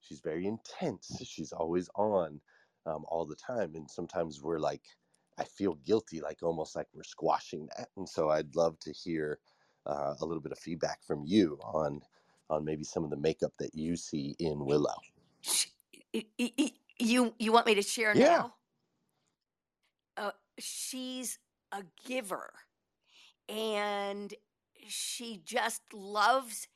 she's 0.00 0.20
very 0.20 0.46
intense 0.46 1.20
she's 1.24 1.52
always 1.52 1.88
on 1.94 2.40
um, 2.86 3.04
all 3.08 3.26
the 3.26 3.36
time 3.36 3.74
and 3.74 3.90
sometimes 3.90 4.40
we're 4.42 4.58
like 4.58 4.82
i 5.38 5.44
feel 5.44 5.74
guilty 5.86 6.20
like 6.20 6.38
almost 6.42 6.74
like 6.74 6.86
we're 6.94 7.02
squashing 7.02 7.68
that 7.76 7.88
and 7.96 8.08
so 8.08 8.30
i'd 8.30 8.56
love 8.56 8.78
to 8.80 8.92
hear 8.92 9.38
uh, 9.86 10.14
a 10.20 10.24
little 10.24 10.42
bit 10.42 10.52
of 10.52 10.58
feedback 10.58 11.02
from 11.04 11.22
you 11.24 11.58
on 11.62 12.00
on 12.50 12.64
maybe 12.64 12.84
some 12.84 13.04
of 13.04 13.10
the 13.10 13.16
makeup 13.16 13.52
that 13.58 13.74
you 13.74 13.96
see 13.96 14.34
in 14.38 14.64
willow. 14.66 14.94
you 16.98 17.32
you 17.38 17.52
want 17.52 17.66
me 17.66 17.74
to 17.74 17.82
share 17.82 18.14
yeah. 18.14 18.26
now? 18.26 18.54
Uh, 20.16 20.30
she's 20.58 21.38
a 21.72 21.82
giver 22.04 22.50
and 23.50 24.34
she 24.88 25.40
just 25.44 25.82
loves 25.92 26.68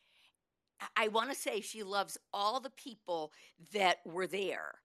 i 0.96 1.08
want 1.08 1.30
to 1.30 1.36
say 1.36 1.60
she 1.60 1.82
loves 1.82 2.18
all 2.32 2.60
the 2.60 2.70
people 2.70 3.32
that 3.72 3.98
were 4.04 4.26
there 4.26 4.80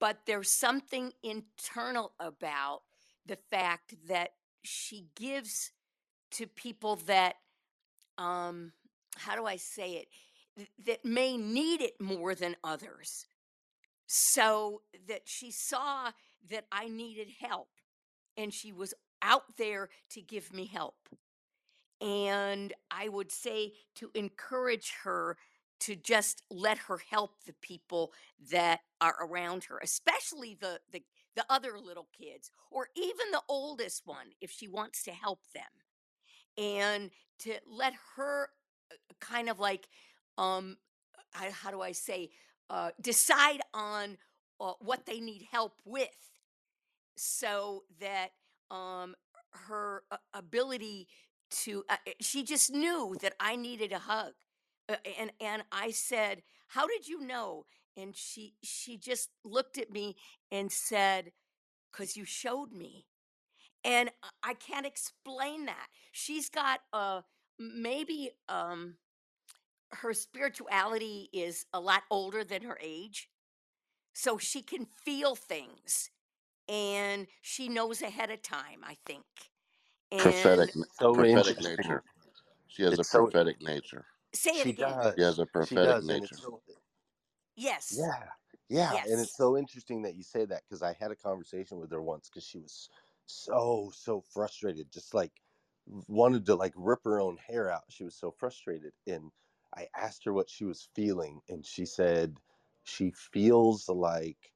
but 0.00 0.20
there's 0.26 0.50
something 0.50 1.12
internal 1.22 2.12
about 2.18 2.80
the 3.26 3.38
fact 3.50 3.94
that 4.08 4.30
she 4.62 5.06
gives 5.14 5.72
to 6.32 6.46
people 6.46 6.96
that 7.06 7.36
um 8.18 8.72
how 9.16 9.36
do 9.36 9.46
i 9.46 9.56
say 9.56 9.92
it? 9.92 10.08
That 10.86 11.04
may 11.04 11.36
need 11.36 11.80
it 11.80 12.00
more 12.00 12.34
than 12.34 12.56
others. 12.64 13.26
So 14.06 14.82
that 15.08 15.22
she 15.26 15.50
saw 15.50 16.10
that 16.50 16.66
i 16.72 16.88
needed 16.88 17.28
help 17.40 17.68
and 18.36 18.52
she 18.52 18.72
was 18.72 18.94
out 19.22 19.56
there 19.56 19.88
to 20.10 20.20
give 20.22 20.52
me 20.52 20.66
help 20.66 20.96
and 22.00 22.72
I 22.90 23.08
would 23.08 23.30
say 23.30 23.72
to 23.96 24.10
encourage 24.14 24.92
her 25.04 25.36
to 25.80 25.96
just 25.96 26.42
let 26.50 26.78
her 26.78 26.98
help 27.10 27.32
the 27.46 27.54
people 27.62 28.12
that 28.50 28.80
are 29.00 29.16
around 29.20 29.64
her, 29.64 29.78
especially 29.82 30.56
the 30.60 30.80
the, 30.92 31.02
the 31.36 31.44
other 31.48 31.78
little 31.78 32.08
kids 32.18 32.50
or 32.70 32.88
even 32.96 33.30
the 33.32 33.42
oldest 33.48 34.02
one 34.06 34.28
if 34.40 34.50
she 34.50 34.68
wants 34.68 35.02
to 35.04 35.12
help 35.12 35.40
them. 35.54 35.62
And 36.58 37.10
to 37.40 37.54
let 37.66 37.94
her 38.16 38.50
uh, 38.92 38.96
kind 39.20 39.48
of 39.48 39.58
like 39.58 39.88
um 40.38 40.76
I- 41.34 41.50
how 41.50 41.70
do 41.70 41.80
I 41.82 41.92
say 41.92 42.30
uh 42.70 42.90
decide 43.00 43.60
on 43.74 44.18
uh, 44.60 44.74
what 44.80 45.06
they 45.06 45.20
need 45.20 45.48
help 45.50 45.80
with 45.84 46.08
so 47.16 47.84
that 48.00 48.30
um 48.70 49.14
her 49.52 50.02
uh, 50.10 50.16
ability 50.34 51.08
to 51.50 51.84
uh, 51.88 51.96
uh, 52.06 52.10
she 52.20 52.44
just 52.44 52.70
knew 52.72 53.16
that 53.20 53.34
I 53.40 53.56
needed 53.56 53.92
a 53.92 53.98
hug 53.98 54.32
uh, 54.88 54.96
and 55.18 55.32
and 55.40 55.62
I 55.72 55.90
said 55.90 56.42
how 56.68 56.86
did 56.86 57.08
you 57.08 57.20
know? 57.20 57.66
And 57.96 58.14
she 58.16 58.54
she 58.62 58.96
just 58.96 59.30
looked 59.44 59.76
at 59.78 59.90
me 59.90 60.16
and 60.52 60.70
said 60.70 61.32
cuz 61.92 62.16
you 62.16 62.24
showed 62.24 62.72
me 62.72 63.06
and 63.84 64.10
I 64.42 64.54
can't 64.54 64.86
explain 64.86 65.66
that. 65.66 65.88
She's 66.12 66.48
got 66.50 66.80
uh 66.92 67.22
maybe 67.58 68.32
um 68.48 68.96
her 69.92 70.14
spirituality 70.14 71.28
is 71.32 71.66
a 71.72 71.80
lot 71.80 72.02
older 72.10 72.44
than 72.44 72.62
her 72.62 72.78
age 72.80 73.28
so 74.14 74.38
she 74.38 74.62
can 74.62 74.86
feel 74.86 75.34
things 75.36 76.10
and 76.70 77.28
she 77.42 77.68
knows 77.68 78.02
ahead 78.02 78.30
of 78.32 78.42
time 78.42 78.82
i 78.84 78.96
think 79.06 79.26
and 80.12 80.58
prophetic 80.58 80.74
so 80.92 81.14
prophetic 81.14 81.58
interesting 81.58 81.60
nature. 81.60 82.04
She 82.68 82.82
has 82.84 82.98
a 82.98 83.04
it's 83.04 83.10
so 83.10 83.30
prophetic 83.30 83.60
nature. 83.60 84.06
say 84.34 84.60
it 84.60 84.66
she 84.66 84.68
again 84.68 84.98
She 85.16 85.22
has 85.22 85.38
a 85.38 85.46
prophetic 85.46 85.98
does 85.98 86.02
nature. 86.02 86.36
so 86.40 86.62
yes 87.56 87.90
Yeah, 87.90 88.28
yeah, 88.68 88.98
and 89.04 89.20
it's 89.20 89.36
so 89.36 89.56
interesting 89.56 90.02
that 90.02 90.14
you 90.16 90.22
say 90.22 90.44
that 90.46 90.62
because 90.64 90.82
I 90.82 90.92
had 90.94 91.10
a 91.10 91.16
conversation 91.16 91.78
with 91.78 91.90
her 91.92 92.02
once 92.02 92.28
because 92.28 92.44
she 92.44 92.58
was 92.58 92.88
so 93.26 93.90
so 93.94 94.20
frustrated, 94.20 94.92
just 94.92 95.14
like 95.14 95.42
wanted 95.86 96.46
to 96.46 96.54
like 96.56 96.74
rip 96.76 97.04
her 97.04 97.20
own 97.20 97.36
hair 97.36 97.70
out. 97.70 97.84
She 97.90 98.04
was 98.04 98.16
so 98.16 98.30
frustrated, 98.32 98.92
and 99.06 99.32
I 99.76 99.88
asked 99.96 100.24
her 100.24 100.32
what 100.32 100.50
she 100.50 100.64
was 100.64 100.88
feeling, 100.94 101.42
and 101.48 101.64
she 101.66 101.86
said 101.86 102.40
she 102.84 103.10
feels 103.12 103.88
like 103.88 104.52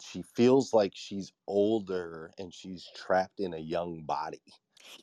she 0.00 0.22
feels 0.22 0.72
like 0.72 0.92
she's 0.94 1.32
older 1.46 2.30
and 2.38 2.52
she's 2.52 2.86
trapped 2.96 3.40
in 3.40 3.54
a 3.54 3.58
young 3.58 4.02
body. 4.04 4.42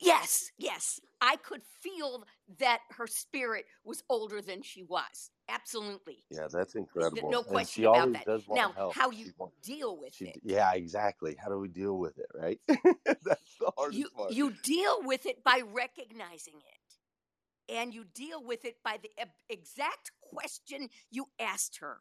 yes 0.00 0.50
yes 0.58 1.00
i 1.20 1.36
could 1.36 1.62
feel 1.82 2.24
that 2.58 2.80
her 2.90 3.06
spirit 3.06 3.66
was 3.84 4.02
older 4.08 4.40
than 4.40 4.62
she 4.62 4.82
was 4.82 5.30
absolutely 5.48 6.18
Yeah, 6.30 6.48
that's 6.52 6.74
incredible, 6.74 7.30
no 7.30 7.42
question 7.42 7.84
about 7.84 8.12
that 8.12 8.26
now 8.52 8.72
help. 8.72 8.94
how 8.94 9.10
you 9.10 9.26
deal 9.62 9.96
with 9.98 10.14
She, 10.14 10.26
it 10.26 10.40
yeah, 10.42 10.72
exactly. 10.74 11.36
How 11.42 11.48
do 11.48 11.58
we 11.58 11.68
deal 11.68 11.96
with 11.98 12.18
it, 12.18 12.26
right? 12.34 12.60
That's 12.68 13.56
the 13.58 13.66
you 13.66 13.76
hardest 13.76 14.14
part. 14.14 14.32
you 14.32 14.50
deal 14.62 15.02
with 15.02 15.26
it 15.26 15.42
by 15.44 15.62
recognizing 15.64 16.54
it 16.56 17.72
and 17.74 17.94
you 17.94 18.04
deal 18.04 18.42
with 18.42 18.64
it 18.64 18.76
by 18.84 18.98
the 19.02 19.10
exact 19.48 20.12
question 20.20 20.88
you 21.10 21.26
asked 21.38 21.78
her 21.78 21.98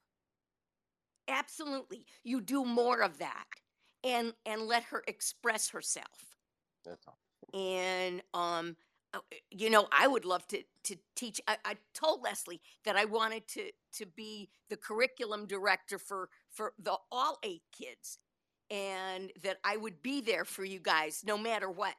absolutely 1.27 2.05
you 2.23 2.41
do 2.41 2.63
more 2.65 3.01
of 3.01 3.17
that 3.19 3.45
and 4.03 4.33
and 4.45 4.61
let 4.63 4.83
her 4.83 5.03
express 5.07 5.69
herself 5.69 6.35
That's 6.85 7.05
all. 7.07 7.17
and 7.53 8.21
um 8.33 8.75
uh, 9.13 9.19
you 9.51 9.69
know 9.69 9.87
i 9.91 10.07
would 10.07 10.25
love 10.25 10.47
to 10.47 10.63
to 10.83 10.95
teach 11.15 11.41
I, 11.47 11.57
I 11.65 11.75
told 11.93 12.23
leslie 12.23 12.61
that 12.85 12.95
i 12.95 13.05
wanted 13.05 13.47
to 13.49 13.71
to 13.93 14.05
be 14.05 14.49
the 14.69 14.77
curriculum 14.77 15.45
director 15.47 15.97
for 15.97 16.29
for 16.49 16.73
the 16.79 16.97
all 17.11 17.37
eight 17.43 17.63
kids 17.71 18.19
and 18.69 19.31
that 19.43 19.57
I 19.63 19.77
would 19.77 20.01
be 20.01 20.21
there 20.21 20.45
for 20.45 20.63
you 20.65 20.79
guys 20.79 21.23
no 21.25 21.37
matter 21.37 21.69
what. 21.69 21.95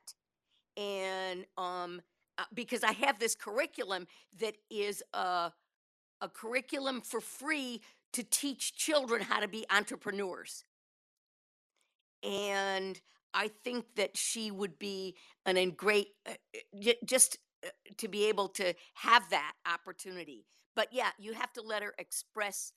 And 0.77 1.47
um, 1.57 2.03
uh, 2.37 2.45
because 2.55 2.85
I 2.85 2.93
have 2.93 3.19
this 3.19 3.35
curriculum 3.35 4.07
that 4.39 4.57
is 4.71 5.03
a, 5.15 5.53
a 6.21 6.29
curriculum 6.33 7.01
for 7.01 7.21
free 7.21 7.81
to 8.13 8.23
teach 8.23 8.75
children 8.75 9.23
how 9.23 9.41
to 9.41 9.49
be 9.49 9.67
entrepreneurs. 9.71 10.65
And 12.23 13.01
I 13.35 13.49
think 13.65 13.87
that 13.97 14.17
she 14.17 14.51
would 14.51 14.79
be 14.79 15.17
an 15.47 15.71
great, 15.71 16.09
uh, 16.27 16.33
uh, 16.55 16.93
just 17.05 17.39
uh, 17.65 17.69
to 17.99 18.09
be 18.09 18.27
able 18.27 18.49
to 18.49 18.75
have 18.95 19.29
that 19.31 19.53
opportunity. 19.67 20.47
But 20.75 20.89
yeah, 20.93 21.11
you 21.19 21.33
have 21.35 21.53
to 21.55 21.63
let 21.63 21.83
her 21.83 21.95
express 21.99 22.73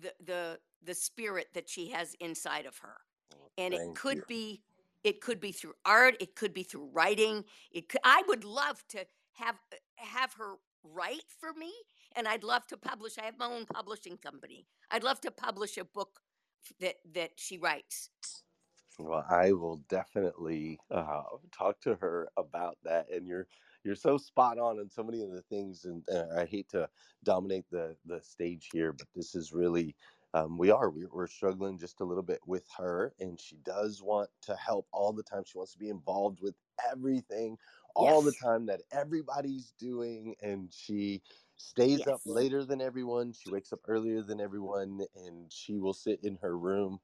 the 0.00 0.12
the 0.24 0.58
the 0.82 0.94
spirit 0.94 1.48
that 1.54 1.68
she 1.68 1.90
has 1.90 2.14
inside 2.20 2.66
of 2.66 2.78
her 2.78 2.96
and 3.58 3.74
it 3.74 3.94
could 3.94 4.18
you. 4.18 4.24
be 4.28 4.62
it 5.04 5.20
could 5.20 5.40
be 5.40 5.52
through 5.52 5.74
art 5.84 6.16
it 6.20 6.34
could 6.34 6.52
be 6.52 6.62
through 6.62 6.88
writing 6.92 7.44
it 7.72 7.88
could, 7.88 8.00
i 8.04 8.22
would 8.26 8.44
love 8.44 8.82
to 8.88 9.04
have 9.32 9.56
have 9.96 10.32
her 10.34 10.54
write 10.84 11.24
for 11.38 11.52
me 11.52 11.72
and 12.16 12.28
i'd 12.28 12.44
love 12.44 12.66
to 12.66 12.76
publish 12.76 13.18
i 13.18 13.24
have 13.24 13.38
my 13.38 13.46
own 13.46 13.66
publishing 13.66 14.16
company 14.16 14.66
i'd 14.90 15.04
love 15.04 15.20
to 15.20 15.30
publish 15.30 15.76
a 15.76 15.84
book 15.84 16.20
that 16.80 16.96
that 17.14 17.32
she 17.36 17.58
writes 17.58 18.10
Well, 18.98 19.24
I 19.30 19.52
will 19.52 19.78
definitely 19.88 20.78
uh, 20.90 21.22
talk 21.52 21.80
to 21.82 21.94
her 21.96 22.28
about 22.36 22.76
that. 22.84 23.06
And 23.10 23.26
you're 23.26 23.46
you're 23.84 23.94
so 23.94 24.18
spot 24.18 24.58
on 24.58 24.78
on 24.78 24.90
so 24.90 25.02
many 25.02 25.22
of 25.22 25.32
the 25.32 25.42
things. 25.42 25.84
And 25.84 26.02
uh, 26.12 26.40
I 26.40 26.44
hate 26.44 26.68
to 26.70 26.88
dominate 27.24 27.64
the 27.70 27.96
the 28.04 28.20
stage 28.22 28.68
here, 28.72 28.92
but 28.92 29.06
this 29.14 29.34
is 29.34 29.52
really 29.52 29.96
um, 30.34 30.58
we 30.58 30.70
are 30.70 30.90
we, 30.90 31.06
we're 31.10 31.26
struggling 31.26 31.78
just 31.78 32.00
a 32.00 32.04
little 32.04 32.22
bit 32.22 32.40
with 32.46 32.66
her, 32.76 33.14
and 33.20 33.40
she 33.40 33.56
does 33.64 34.02
want 34.02 34.28
to 34.42 34.54
help 34.56 34.86
all 34.92 35.12
the 35.12 35.22
time. 35.22 35.44
She 35.44 35.58
wants 35.58 35.72
to 35.72 35.78
be 35.78 35.88
involved 35.88 36.40
with 36.42 36.54
everything 36.90 37.56
all 37.96 38.22
the 38.22 38.32
time 38.32 38.66
that 38.66 38.82
everybody's 38.92 39.72
doing, 39.78 40.34
and 40.42 40.72
she 40.72 41.22
stays 41.60 42.06
up 42.06 42.20
later 42.26 42.64
than 42.64 42.80
everyone. 42.80 43.32
She 43.32 43.50
wakes 43.50 43.72
up 43.72 43.80
earlier 43.86 44.22
than 44.22 44.40
everyone, 44.40 45.00
and 45.14 45.52
she 45.52 45.78
will 45.78 45.92
sit 45.92 46.20
in 46.22 46.38
her 46.42 46.56
room 46.56 46.98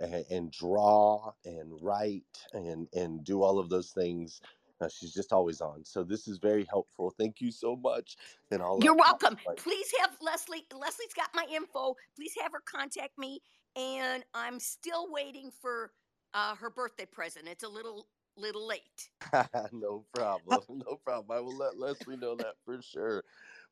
and, 0.00 0.24
and 0.30 0.50
draw 0.50 1.32
and 1.44 1.72
write 1.80 2.24
and 2.52 2.88
and 2.94 3.24
do 3.24 3.42
all 3.42 3.58
of 3.58 3.68
those 3.68 3.90
things. 3.90 4.40
Uh, 4.80 4.88
she's 4.88 5.12
just 5.12 5.32
always 5.32 5.60
on. 5.60 5.84
So 5.84 6.04
this 6.04 6.28
is 6.28 6.38
very 6.38 6.64
helpful. 6.70 7.12
Thank 7.18 7.40
you 7.40 7.50
so 7.50 7.74
much. 7.74 8.16
And 8.50 8.62
you're 8.80 8.92
uh, 8.92 8.96
welcome 8.96 9.36
the 9.46 9.54
please 9.54 9.92
have 10.00 10.16
leslie 10.20 10.66
leslie's 10.72 11.12
got 11.14 11.28
my 11.34 11.44
info 11.52 11.96
please 12.16 12.32
have 12.40 12.52
her 12.52 12.62
contact 12.64 13.18
me 13.18 13.40
and 13.76 14.24
i'm 14.34 14.58
still 14.60 15.10
waiting 15.10 15.50
for 15.50 15.92
uh, 16.34 16.54
her 16.54 16.70
birthday 16.70 17.06
present 17.06 17.48
it's 17.48 17.64
a 17.64 17.68
little 17.68 18.06
little 18.36 18.66
late 18.66 19.10
no 19.72 20.04
problem. 20.14 20.60
No 20.86 20.96
problem. 21.04 21.36
I 21.36 21.40
will 21.40 21.56
let 21.56 21.78
Leslie 21.78 22.16
know 22.16 22.36
that 22.36 22.54
for 22.64 22.80
sure. 22.80 23.24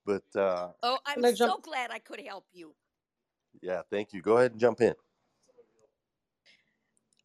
But 0.07 0.37
uh, 0.37 0.73
oh 0.83 0.99
i'm 1.07 1.23
Can 1.23 1.27
I 1.27 1.33
jump? 1.33 1.57
so 1.57 1.59
glad 1.59 1.91
i 1.93 1.99
could 2.01 2.21
help 2.21 2.47
you 2.53 2.75
yeah, 3.63 3.83
thank 3.91 4.13
you. 4.13 4.23
Go 4.23 4.39
ahead 4.39 4.53
and 4.53 4.61
jump 4.61 4.81
in. 4.83 4.95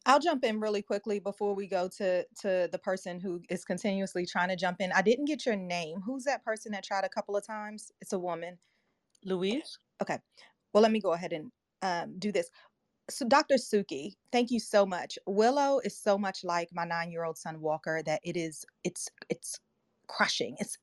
I'll 0.04 0.20
jump 0.20 0.44
in 0.44 0.60
really 0.60 0.82
quickly 0.82 1.20
before 1.20 1.54
we 1.54 1.68
go 1.68 1.88
to 1.98 2.26
to 2.40 2.68
the 2.72 2.78
person 2.82 3.20
who 3.20 3.42
is 3.50 3.64
continuously 3.64 4.26
trying 4.26 4.48
to 4.48 4.56
jump 4.56 4.80
in. 4.80 4.92
I 4.92 5.02
didn't 5.02 5.26
get 5.26 5.46
your 5.46 5.56
name. 5.56 6.00
Who's 6.00 6.24
that 6.24 6.44
person 6.44 6.72
that 6.72 6.84
tried 6.84 7.04
a 7.04 7.08
couple 7.08 7.36
of 7.36 7.46
times? 7.46 7.92
It's 8.00 8.12
a 8.12 8.18
woman. 8.18 8.58
Louise? 9.24 9.78
Okay. 10.02 10.20
Well, 10.72 10.82
let 10.82 10.92
me 10.92 11.00
go 11.00 11.12
ahead 11.12 11.32
and 11.32 11.52
um, 11.82 12.18
do 12.18 12.32
this. 12.32 12.50
So, 13.10 13.26
Dr. 13.28 13.56
Suki, 13.56 14.16
thank 14.32 14.50
you 14.50 14.60
so 14.60 14.86
much. 14.86 15.18
Willow 15.26 15.80
is 15.80 15.98
so 15.98 16.18
much 16.18 16.44
like 16.44 16.70
my 16.72 16.84
nine-year-old 16.84 17.38
son 17.38 17.60
Walker 17.60 18.02
that 18.04 18.20
it 18.24 18.36
is 18.36 18.64
it's 18.84 19.08
it's 19.30 19.60
crushing. 20.08 20.56
It's 20.60 20.78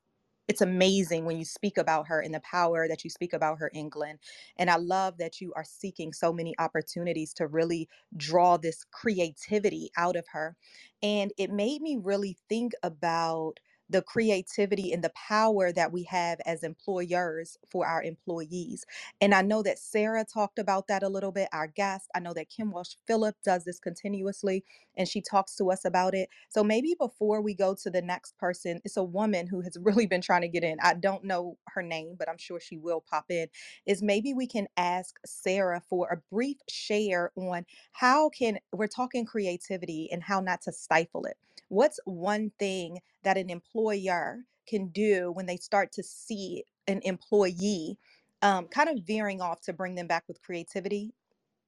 it's 0.50 0.60
amazing 0.60 1.24
when 1.26 1.38
you 1.38 1.44
speak 1.44 1.78
about 1.78 2.08
her 2.08 2.20
and 2.20 2.34
the 2.34 2.40
power 2.40 2.88
that 2.88 3.04
you 3.04 3.10
speak 3.10 3.32
about 3.32 3.60
her, 3.60 3.70
England. 3.72 4.18
And 4.56 4.68
I 4.68 4.78
love 4.78 5.16
that 5.18 5.40
you 5.40 5.52
are 5.54 5.62
seeking 5.62 6.12
so 6.12 6.32
many 6.32 6.56
opportunities 6.58 7.32
to 7.34 7.46
really 7.46 7.88
draw 8.16 8.56
this 8.56 8.84
creativity 8.90 9.92
out 9.96 10.16
of 10.16 10.26
her. 10.32 10.56
And 11.04 11.32
it 11.38 11.52
made 11.52 11.82
me 11.82 11.96
really 12.02 12.36
think 12.48 12.72
about 12.82 13.60
the 13.90 14.02
creativity 14.02 14.92
and 14.92 15.04
the 15.04 15.12
power 15.28 15.72
that 15.72 15.92
we 15.92 16.04
have 16.04 16.40
as 16.46 16.64
employers 16.64 17.58
for 17.70 17.86
our 17.86 18.02
employees. 18.02 18.86
And 19.20 19.34
I 19.34 19.42
know 19.42 19.62
that 19.64 19.80
Sarah 19.80 20.24
talked 20.26 20.60
about 20.60 20.88
that 20.88 21.04
a 21.04 21.10
little 21.10 21.32
bit, 21.32 21.48
our 21.52 21.68
guest. 21.68 22.10
I 22.16 22.20
know 22.20 22.34
that 22.34 22.50
Kim 22.50 22.72
Walsh 22.72 22.94
Phillip 23.08 23.36
does 23.44 23.64
this 23.64 23.80
continuously 23.80 24.64
and 24.96 25.08
she 25.08 25.22
talks 25.22 25.56
to 25.56 25.72
us 25.72 25.86
about 25.86 26.14
it. 26.14 26.30
So 26.50 26.64
maybe 26.64 26.96
before 26.98 27.42
we 27.42 27.54
go 27.54 27.74
to 27.76 27.90
the 27.90 28.02
next 28.02 28.38
person, 28.38 28.80
it's 28.84 28.98
a 28.98 29.04
woman 29.04 29.48
who 29.48 29.62
has 29.62 29.76
really 29.82 30.06
been 30.06 30.22
trying 30.22 30.42
to 30.42 30.48
get 30.48 30.64
in. 30.64 30.78
I 30.82 30.94
don't 30.94 31.24
know 31.24 31.58
her 31.70 31.82
name, 31.82 32.16
but 32.18 32.30
I'm 32.30 32.38
sure 32.38 32.60
she 32.60 32.78
will 32.78 33.02
pop 33.10 33.26
in. 33.30 33.48
Is 33.86 34.02
maybe 34.02 34.34
we 34.34 34.48
can 34.48 34.68
ask 34.78 35.16
Sarah 35.26 35.82
for 35.88 36.08
a 36.12 36.34
brief 36.34 36.58
share 36.70 37.32
on 37.36 37.66
how 37.94 38.30
can 38.30 38.58
we're 38.72 38.88
talking 38.88 39.26
creativity 39.26 40.08
and 40.12 40.22
how 40.24 40.40
not 40.40 40.62
to 40.62 40.72
stifle 40.72 41.24
it. 41.26 41.36
What's 41.70 42.00
one 42.04 42.50
thing 42.58 42.98
that 43.22 43.38
an 43.38 43.48
employer 43.48 44.40
can 44.66 44.88
do 44.88 45.30
when 45.30 45.46
they 45.46 45.56
start 45.56 45.92
to 45.92 46.02
see 46.02 46.64
an 46.88 47.00
employee 47.04 47.96
um, 48.42 48.66
kind 48.66 48.88
of 48.88 49.04
veering 49.06 49.40
off 49.40 49.60
to 49.62 49.72
bring 49.72 49.94
them 49.94 50.08
back 50.08 50.24
with 50.26 50.42
creativity? 50.42 51.14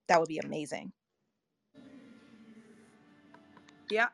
That 0.09 0.19
would 0.19 0.29
be 0.29 0.39
amazing. 0.39 0.93
Yeah. 3.91 4.09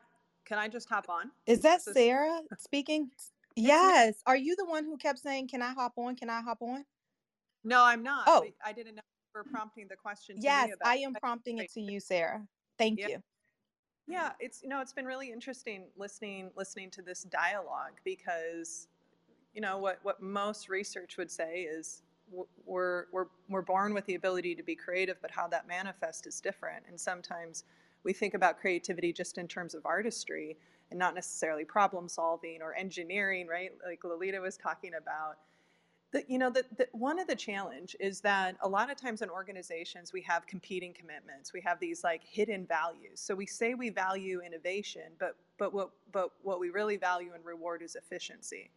Can 0.45 0.59
I 0.59 0.67
just 0.67 0.87
hop 0.87 1.09
on? 1.09 1.31
Is 1.47 1.61
that 1.61 1.79
is 1.87 1.93
Sarah 1.93 2.41
speaking? 2.59 3.09
Yes. 3.55 4.21
Are 4.27 4.37
you 4.37 4.55
the 4.55 4.65
one 4.65 4.85
who 4.85 4.95
kept 4.95 5.17
saying, 5.17 5.47
Can 5.47 5.63
I 5.63 5.73
hop 5.73 5.93
on? 5.97 6.15
Can 6.15 6.29
I 6.29 6.41
hop 6.41 6.59
on? 6.61 6.85
No, 7.63 7.83
I'm 7.83 8.03
not. 8.03 8.25
Oh, 8.27 8.45
I 8.63 8.73
didn't 8.73 8.93
know 8.93 9.01
you 9.01 9.39
were 9.39 9.43
prompting 9.43 9.87
the 9.89 9.95
question 9.95 10.35
to 10.35 10.41
yes, 10.41 10.67
me 10.67 10.73
about 10.73 10.87
I 10.87 10.97
am 10.97 11.15
prompting 11.15 11.57
it 11.57 11.71
to 11.73 11.81
you, 11.81 11.99
Sarah. 11.99 12.45
Thank 12.77 12.99
Yeah. 12.99 13.07
you. 13.07 13.23
Yeah, 14.09 14.31
it's 14.39 14.63
you 14.63 14.69
know 14.69 14.81
it's 14.81 14.91
been 14.91 15.05
really 15.05 15.31
interesting 15.31 15.83
listening 15.95 16.49
listening 16.57 16.89
to 16.91 17.03
this 17.03 17.23
dialogue 17.23 17.93
because 18.03 18.87
you 19.53 19.61
know 19.61 19.77
what 19.77 19.99
what 20.01 20.19
most 20.19 20.67
research 20.67 21.15
would 21.17 21.29
say 21.29 21.61
is 21.61 22.01
we're 22.65 23.05
we're 23.11 23.27
we're 23.49 23.61
born 23.61 23.93
with 23.93 24.07
the 24.07 24.15
ability 24.15 24.55
to 24.55 24.63
be 24.63 24.75
creative, 24.75 25.17
but 25.21 25.29
how 25.29 25.47
that 25.49 25.67
manifests 25.67 26.25
is 26.25 26.41
different. 26.41 26.85
And 26.87 26.99
sometimes 26.99 27.65
we 28.03 28.11
think 28.11 28.33
about 28.33 28.59
creativity 28.59 29.13
just 29.13 29.37
in 29.37 29.47
terms 29.47 29.75
of 29.75 29.85
artistry 29.85 30.57
and 30.89 30.97
not 30.97 31.13
necessarily 31.13 31.63
problem 31.63 32.09
solving 32.09 32.63
or 32.63 32.73
engineering, 32.73 33.47
right? 33.47 33.71
Like 33.85 34.03
Lolita 34.03 34.39
was 34.39 34.57
talking 34.57 34.93
about 34.95 35.37
the, 36.11 36.23
you 36.27 36.39
know, 36.39 36.49
the, 36.49 36.65
the, 36.77 36.87
one 36.91 37.19
of 37.19 37.27
the 37.27 37.35
challenge 37.35 37.95
is 37.99 38.19
that 38.21 38.55
a 38.61 38.67
lot 38.67 38.89
of 38.89 38.97
times 38.97 39.21
in 39.21 39.29
organizations 39.29 40.11
we 40.11 40.21
have 40.23 40.47
competing 40.47 40.93
commitments. 40.93 41.53
We 41.53 41.61
have 41.61 41.79
these 41.79 42.03
like 42.03 42.23
hidden 42.23 42.65
values. 42.65 43.19
So 43.19 43.35
we 43.35 43.45
say 43.45 43.75
we 43.75 43.89
value 43.89 44.41
innovation, 44.41 45.03
but 45.19 45.35
but 45.59 45.73
what 45.73 45.91
but 46.11 46.31
what 46.41 46.59
we 46.59 46.69
really 46.69 46.97
value 46.97 47.31
and 47.35 47.45
reward 47.45 47.83
is 47.83 47.95
efficiency. 47.95 48.71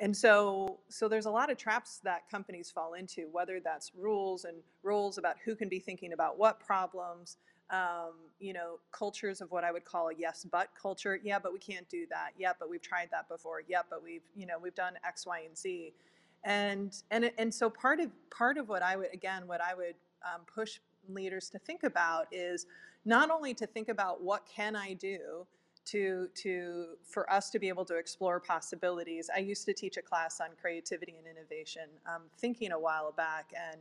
And 0.00 0.16
so 0.16 0.80
so 0.88 1.08
there's 1.08 1.26
a 1.26 1.30
lot 1.30 1.50
of 1.50 1.56
traps 1.56 2.00
that 2.02 2.28
companies 2.28 2.68
fall 2.68 2.94
into, 2.94 3.28
whether 3.30 3.60
that's 3.60 3.92
rules 3.96 4.44
and 4.44 4.56
rules 4.82 5.18
about 5.18 5.36
who 5.44 5.54
can 5.54 5.68
be 5.68 5.78
thinking 5.78 6.12
about 6.12 6.38
what 6.38 6.58
problems. 6.58 7.36
Um, 7.70 8.14
you 8.40 8.52
know, 8.52 8.80
cultures 8.90 9.40
of 9.40 9.52
what 9.52 9.62
I 9.62 9.70
would 9.70 9.84
call 9.84 10.08
a 10.08 10.12
yes 10.18 10.44
but 10.50 10.70
culture. 10.74 11.20
Yeah, 11.22 11.38
but 11.38 11.52
we 11.52 11.60
can't 11.60 11.88
do 11.88 12.04
that. 12.10 12.30
Yeah, 12.36 12.50
but 12.58 12.68
we've 12.68 12.82
tried 12.82 13.10
that 13.12 13.28
before. 13.28 13.62
Yeah, 13.68 13.82
but 13.88 14.02
we've 14.02 14.24
you 14.34 14.46
know 14.46 14.58
we've 14.60 14.74
done 14.74 14.94
X, 15.06 15.24
Y, 15.24 15.42
and 15.46 15.56
Z 15.56 15.92
and 16.44 17.02
and 17.10 17.30
and 17.38 17.52
so 17.52 17.68
part 17.68 18.00
of 18.00 18.10
part 18.30 18.56
of 18.56 18.68
what 18.68 18.82
I 18.82 18.96
would 18.96 19.12
again 19.12 19.46
what 19.46 19.60
I 19.60 19.74
would 19.74 19.94
um, 20.24 20.42
push 20.52 20.78
leaders 21.08 21.48
to 21.50 21.58
think 21.58 21.82
about 21.82 22.26
is 22.32 22.66
not 23.04 23.30
only 23.30 23.54
to 23.54 23.66
think 23.66 23.88
about 23.88 24.22
what 24.22 24.46
can 24.46 24.76
I 24.76 24.94
do 24.94 25.46
to 25.86 26.28
to 26.34 26.84
for 27.02 27.30
us 27.32 27.50
to 27.50 27.58
be 27.58 27.68
able 27.68 27.84
to 27.86 27.96
explore 27.96 28.38
possibilities. 28.40 29.30
I 29.34 29.40
used 29.40 29.64
to 29.66 29.72
teach 29.72 29.96
a 29.96 30.02
class 30.02 30.40
on 30.40 30.48
creativity 30.60 31.16
and 31.18 31.26
innovation, 31.26 31.88
um, 32.06 32.22
thinking 32.38 32.72
a 32.72 32.78
while 32.78 33.12
back, 33.12 33.52
and 33.56 33.80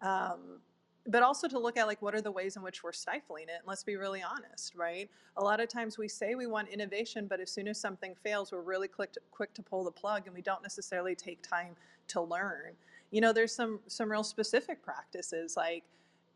um, 0.00 0.60
but 1.06 1.22
also 1.22 1.46
to 1.46 1.58
look 1.58 1.76
at 1.76 1.86
like 1.86 2.00
what 2.00 2.14
are 2.14 2.20
the 2.20 2.30
ways 2.30 2.56
in 2.56 2.62
which 2.62 2.82
we're 2.82 2.92
stifling 2.92 3.44
it 3.44 3.58
and 3.58 3.66
let's 3.66 3.84
be 3.84 3.96
really 3.96 4.22
honest 4.22 4.74
right 4.74 5.10
a 5.36 5.44
lot 5.44 5.60
of 5.60 5.68
times 5.68 5.98
we 5.98 6.08
say 6.08 6.34
we 6.34 6.46
want 6.46 6.68
innovation 6.68 7.26
but 7.28 7.40
as 7.40 7.50
soon 7.50 7.68
as 7.68 7.78
something 7.78 8.14
fails 8.22 8.52
we're 8.52 8.62
really 8.62 8.88
quick 8.88 9.12
to, 9.12 9.20
quick 9.30 9.52
to 9.52 9.62
pull 9.62 9.84
the 9.84 9.90
plug 9.90 10.26
and 10.26 10.34
we 10.34 10.40
don't 10.40 10.62
necessarily 10.62 11.14
take 11.14 11.42
time 11.42 11.76
to 12.08 12.20
learn. 12.20 12.72
You 13.10 13.20
know 13.20 13.32
there's 13.32 13.54
some 13.54 13.80
some 13.86 14.10
real 14.10 14.24
specific 14.24 14.82
practices 14.82 15.56
like 15.56 15.84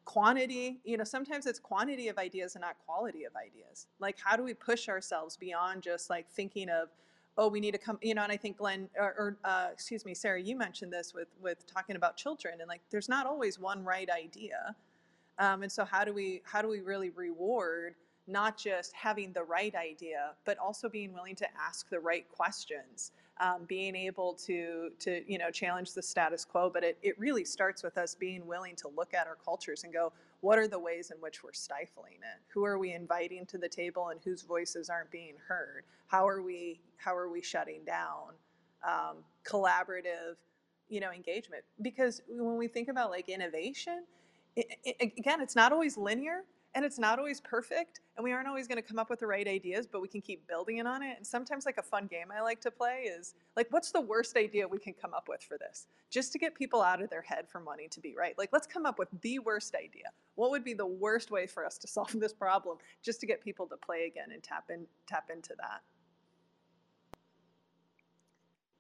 quantity 0.05 0.81
you 0.85 0.97
know 0.97 1.05
sometimes 1.05 1.45
it's 1.45 1.59
quantity 1.59 2.09
of 2.09 2.17
ideas 2.17 2.55
and 2.55 2.63
not 2.63 2.77
quality 2.87 3.25
of 3.25 3.33
ideas. 3.37 3.87
Like 3.99 4.17
how 4.23 4.37
do 4.37 4.43
we 4.43 4.55
push 4.55 4.89
ourselves 4.89 5.37
beyond 5.37 5.83
just 5.83 6.09
like 6.11 6.31
thinking 6.31 6.69
of 6.69 6.89
oh 7.37 7.49
we 7.49 7.61
need 7.61 7.73
to 7.73 7.79
come 7.79 7.99
you 8.03 8.15
know 8.15 8.23
and 8.23 8.33
i 8.33 8.37
think 8.37 8.57
glenn 8.57 8.89
or, 8.99 9.15
or 9.17 9.37
uh, 9.45 9.69
excuse 9.73 10.05
me 10.05 10.13
sarah 10.13 10.41
you 10.41 10.57
mentioned 10.57 10.93
this 10.93 11.15
with 11.15 11.29
with 11.41 11.65
talking 11.67 11.95
about 11.95 12.17
children 12.17 12.55
and 12.59 12.69
like 12.69 12.81
there's 12.91 13.09
not 13.09 13.27
always 13.27 13.59
one 13.59 13.85
right 13.85 14.11
idea. 14.11 14.75
Um, 15.39 15.63
and 15.63 15.71
so 15.71 15.85
how 15.85 16.05
do 16.05 16.13
we 16.13 16.43
how 16.45 16.63
do 16.63 16.69
we 16.69 16.81
really 16.81 17.11
reward 17.11 17.95
not 18.27 18.59
just 18.59 18.93
having 18.93 19.33
the 19.33 19.43
right 19.43 19.75
idea, 19.75 20.33
but 20.45 20.59
also 20.59 20.89
being 20.89 21.13
willing 21.15 21.35
to 21.37 21.47
ask 21.59 21.89
the 21.89 21.99
right 21.99 22.29
questions, 22.29 23.13
um, 23.41 23.65
being 23.67 23.95
able 23.95 24.35
to 24.35 24.91
to 25.01 25.23
you 25.31 25.39
know 25.39 25.51
challenge 25.51 25.95
the 25.95 26.03
status 26.03 26.45
quo. 26.45 26.71
But 26.73 26.85
it, 26.85 26.99
it 27.03 27.19
really 27.19 27.45
starts 27.45 27.83
with 27.83 27.99
us 27.99 28.15
being 28.15 28.47
willing 28.47 28.77
to 28.77 28.89
look 28.89 29.15
at 29.15 29.27
our 29.27 29.37
cultures 29.45 29.85
and 29.85 29.93
go, 29.93 30.13
what 30.41 30.59
are 30.59 30.69
the 30.69 30.79
ways 30.79 31.11
in 31.11 31.21
which 31.21 31.43
we're 31.43 31.53
stifling 31.53 32.15
it? 32.15 32.41
Who 32.49 32.65
are 32.65 32.79
we 32.79 32.93
inviting 32.93 33.47
to 33.47 33.59
the 33.59 33.69
table 33.69 34.09
and 34.09 34.21
whose 34.23 34.43
voices 34.43 34.89
aren't 34.89 35.11
being 35.11 35.35
heard? 35.49 35.85
How 36.07 36.27
are 36.27 36.43
we 36.43 36.81
how 36.97 37.17
are 37.17 37.29
we 37.29 37.43
shutting 37.43 37.85
down 37.85 38.35
um, 38.87 39.19
collaborative, 39.45 40.37
you 40.89 41.01
know, 41.01 41.11
engagement? 41.11 41.65
Because 41.83 42.23
when 42.29 42.57
we 42.57 42.69
think 42.69 42.89
about 42.89 43.11
like 43.11 43.29
innovation, 43.29 44.05
it, 44.57 44.67
it, 44.85 45.13
again, 45.19 45.41
it's 45.41 45.57
not 45.57 45.73
always 45.73 45.97
linear 45.97 46.45
and 46.75 46.85
it's 46.85 46.99
not 46.99 47.19
always 47.19 47.41
perfect 47.41 48.01
and 48.17 48.25
we 48.25 48.33
aren't 48.33 48.49
always 48.49 48.69
going 48.69 48.77
to 48.77 48.87
come 48.87 48.99
up 48.99 49.11
with 49.11 49.21
the 49.21 49.27
right 49.27 49.49
ideas 49.49 49.87
but 49.87 50.01
we 50.03 50.09
can 50.09 50.21
keep 50.21 50.47
building 50.47 50.85
on 50.87 51.03
it 51.03 51.17
and 51.17 51.27
sometimes 51.27 51.67
like 51.67 51.79
a 51.79 51.83
fun 51.83 52.07
game 52.07 52.27
i 52.37 52.41
like 52.41 52.61
to 52.61 52.71
play 52.71 53.09
is 53.19 53.35
like 53.59 53.67
what's 53.71 53.91
the 53.91 54.01
worst 54.01 54.37
idea 54.37 54.67
we 54.67 54.79
can 54.79 54.95
come 54.95 55.13
up 55.15 55.27
with 55.29 55.43
for 55.43 55.59
this? 55.59 55.87
Just 56.11 56.33
to 56.33 56.39
get 56.39 56.55
people 56.55 56.81
out 56.81 57.03
of 57.03 57.11
their 57.11 57.23
head 57.23 57.49
from 57.49 57.65
wanting 57.65 57.89
to 57.91 58.01
be 58.01 58.15
right. 58.17 58.37
Like 58.39 58.51
let's 58.53 58.67
come 58.67 58.87
up 58.87 58.99
with 58.99 59.09
the 59.21 59.41
worst 59.41 59.75
idea. 59.75 60.05
What 60.37 60.51
would 60.51 60.65
be 60.65 60.75
the 60.75 60.87
worst 60.87 61.31
way 61.31 61.47
for 61.47 61.65
us 61.65 61.79
to 61.79 61.89
solve 61.89 62.13
this 62.19 62.33
problem? 62.33 62.79
Just 63.03 63.21
to 63.21 63.27
get 63.27 63.43
people 63.43 63.67
to 63.67 63.77
play 63.77 64.07
again 64.07 64.29
and 64.33 64.43
tap 64.43 64.67
in 64.71 64.87
tap 65.07 65.31
into 65.33 65.55
that. 65.59 65.81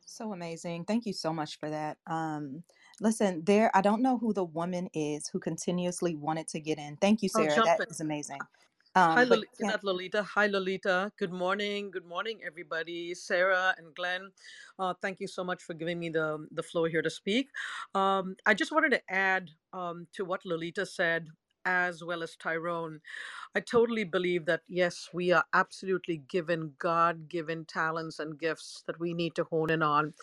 So 0.06 0.32
amazing. 0.32 0.84
Thank 0.84 1.06
you 1.06 1.12
so 1.12 1.32
much 1.32 1.58
for 1.58 1.70
that. 1.70 1.98
Um, 2.06 2.62
listen, 3.00 3.44
there, 3.44 3.70
I 3.76 3.80
don't 3.82 4.02
know 4.02 4.18
who 4.18 4.32
the 4.32 4.44
woman 4.44 4.88
is 4.94 5.28
who 5.28 5.38
continuously 5.40 6.14
wanted 6.14 6.48
to 6.48 6.60
get 6.60 6.78
in. 6.78 6.96
Thank 6.96 7.22
you, 7.22 7.28
I'll 7.34 7.42
Sarah. 7.44 7.62
That 7.64 7.80
in. 7.80 7.86
is 7.90 8.00
amazing. 8.00 8.40
Hi, 9.14 9.22
Um, 9.22 9.28
but 9.28 9.40
Lolita. 9.40 9.52
Is 9.52 9.58
can, 9.58 9.68
that 9.68 9.84
Lolita? 9.84 10.22
Hi, 10.24 10.46
Lolita. 10.48 11.12
Good 11.18 11.32
morning. 11.32 11.90
Good 11.90 12.06
morning, 12.06 12.40
everybody. 12.44 13.14
Sarah 13.14 13.74
and 13.78 13.94
Glenn, 13.94 14.32
uh, 14.78 14.94
thank 15.02 15.20
you 15.20 15.28
so 15.28 15.44
much 15.44 15.62
for 15.62 15.74
giving 15.74 15.98
me 15.98 16.10
the 16.10 16.46
the 16.52 16.62
floor 16.62 16.88
here 16.88 17.02
to 17.02 17.10
speak. 17.10 17.48
Um, 17.94 18.36
I 18.46 18.54
just 18.54 18.72
wanted 18.72 18.90
to 18.92 19.02
add 19.12 19.50
um, 19.72 20.08
to 20.14 20.24
what 20.24 20.44
Lolita 20.44 20.86
said, 20.86 21.28
as 21.68 22.02
well 22.02 22.22
as 22.22 22.34
Tyrone. 22.34 23.00
I 23.54 23.60
mm. 23.60 23.66
totally 23.66 24.04
believe 24.04 24.46
that 24.46 24.62
yes, 24.68 25.10
we 25.12 25.32
are 25.32 25.44
absolutely 25.52 26.22
given 26.28 26.72
God 26.78 27.28
given 27.28 27.64
talents 27.66 28.18
and 28.18 28.38
gifts 28.38 28.82
that 28.86 28.98
we 28.98 29.12
need 29.12 29.34
to 29.36 29.44
hone 29.44 29.70
in 29.70 29.82
on. 29.82 30.14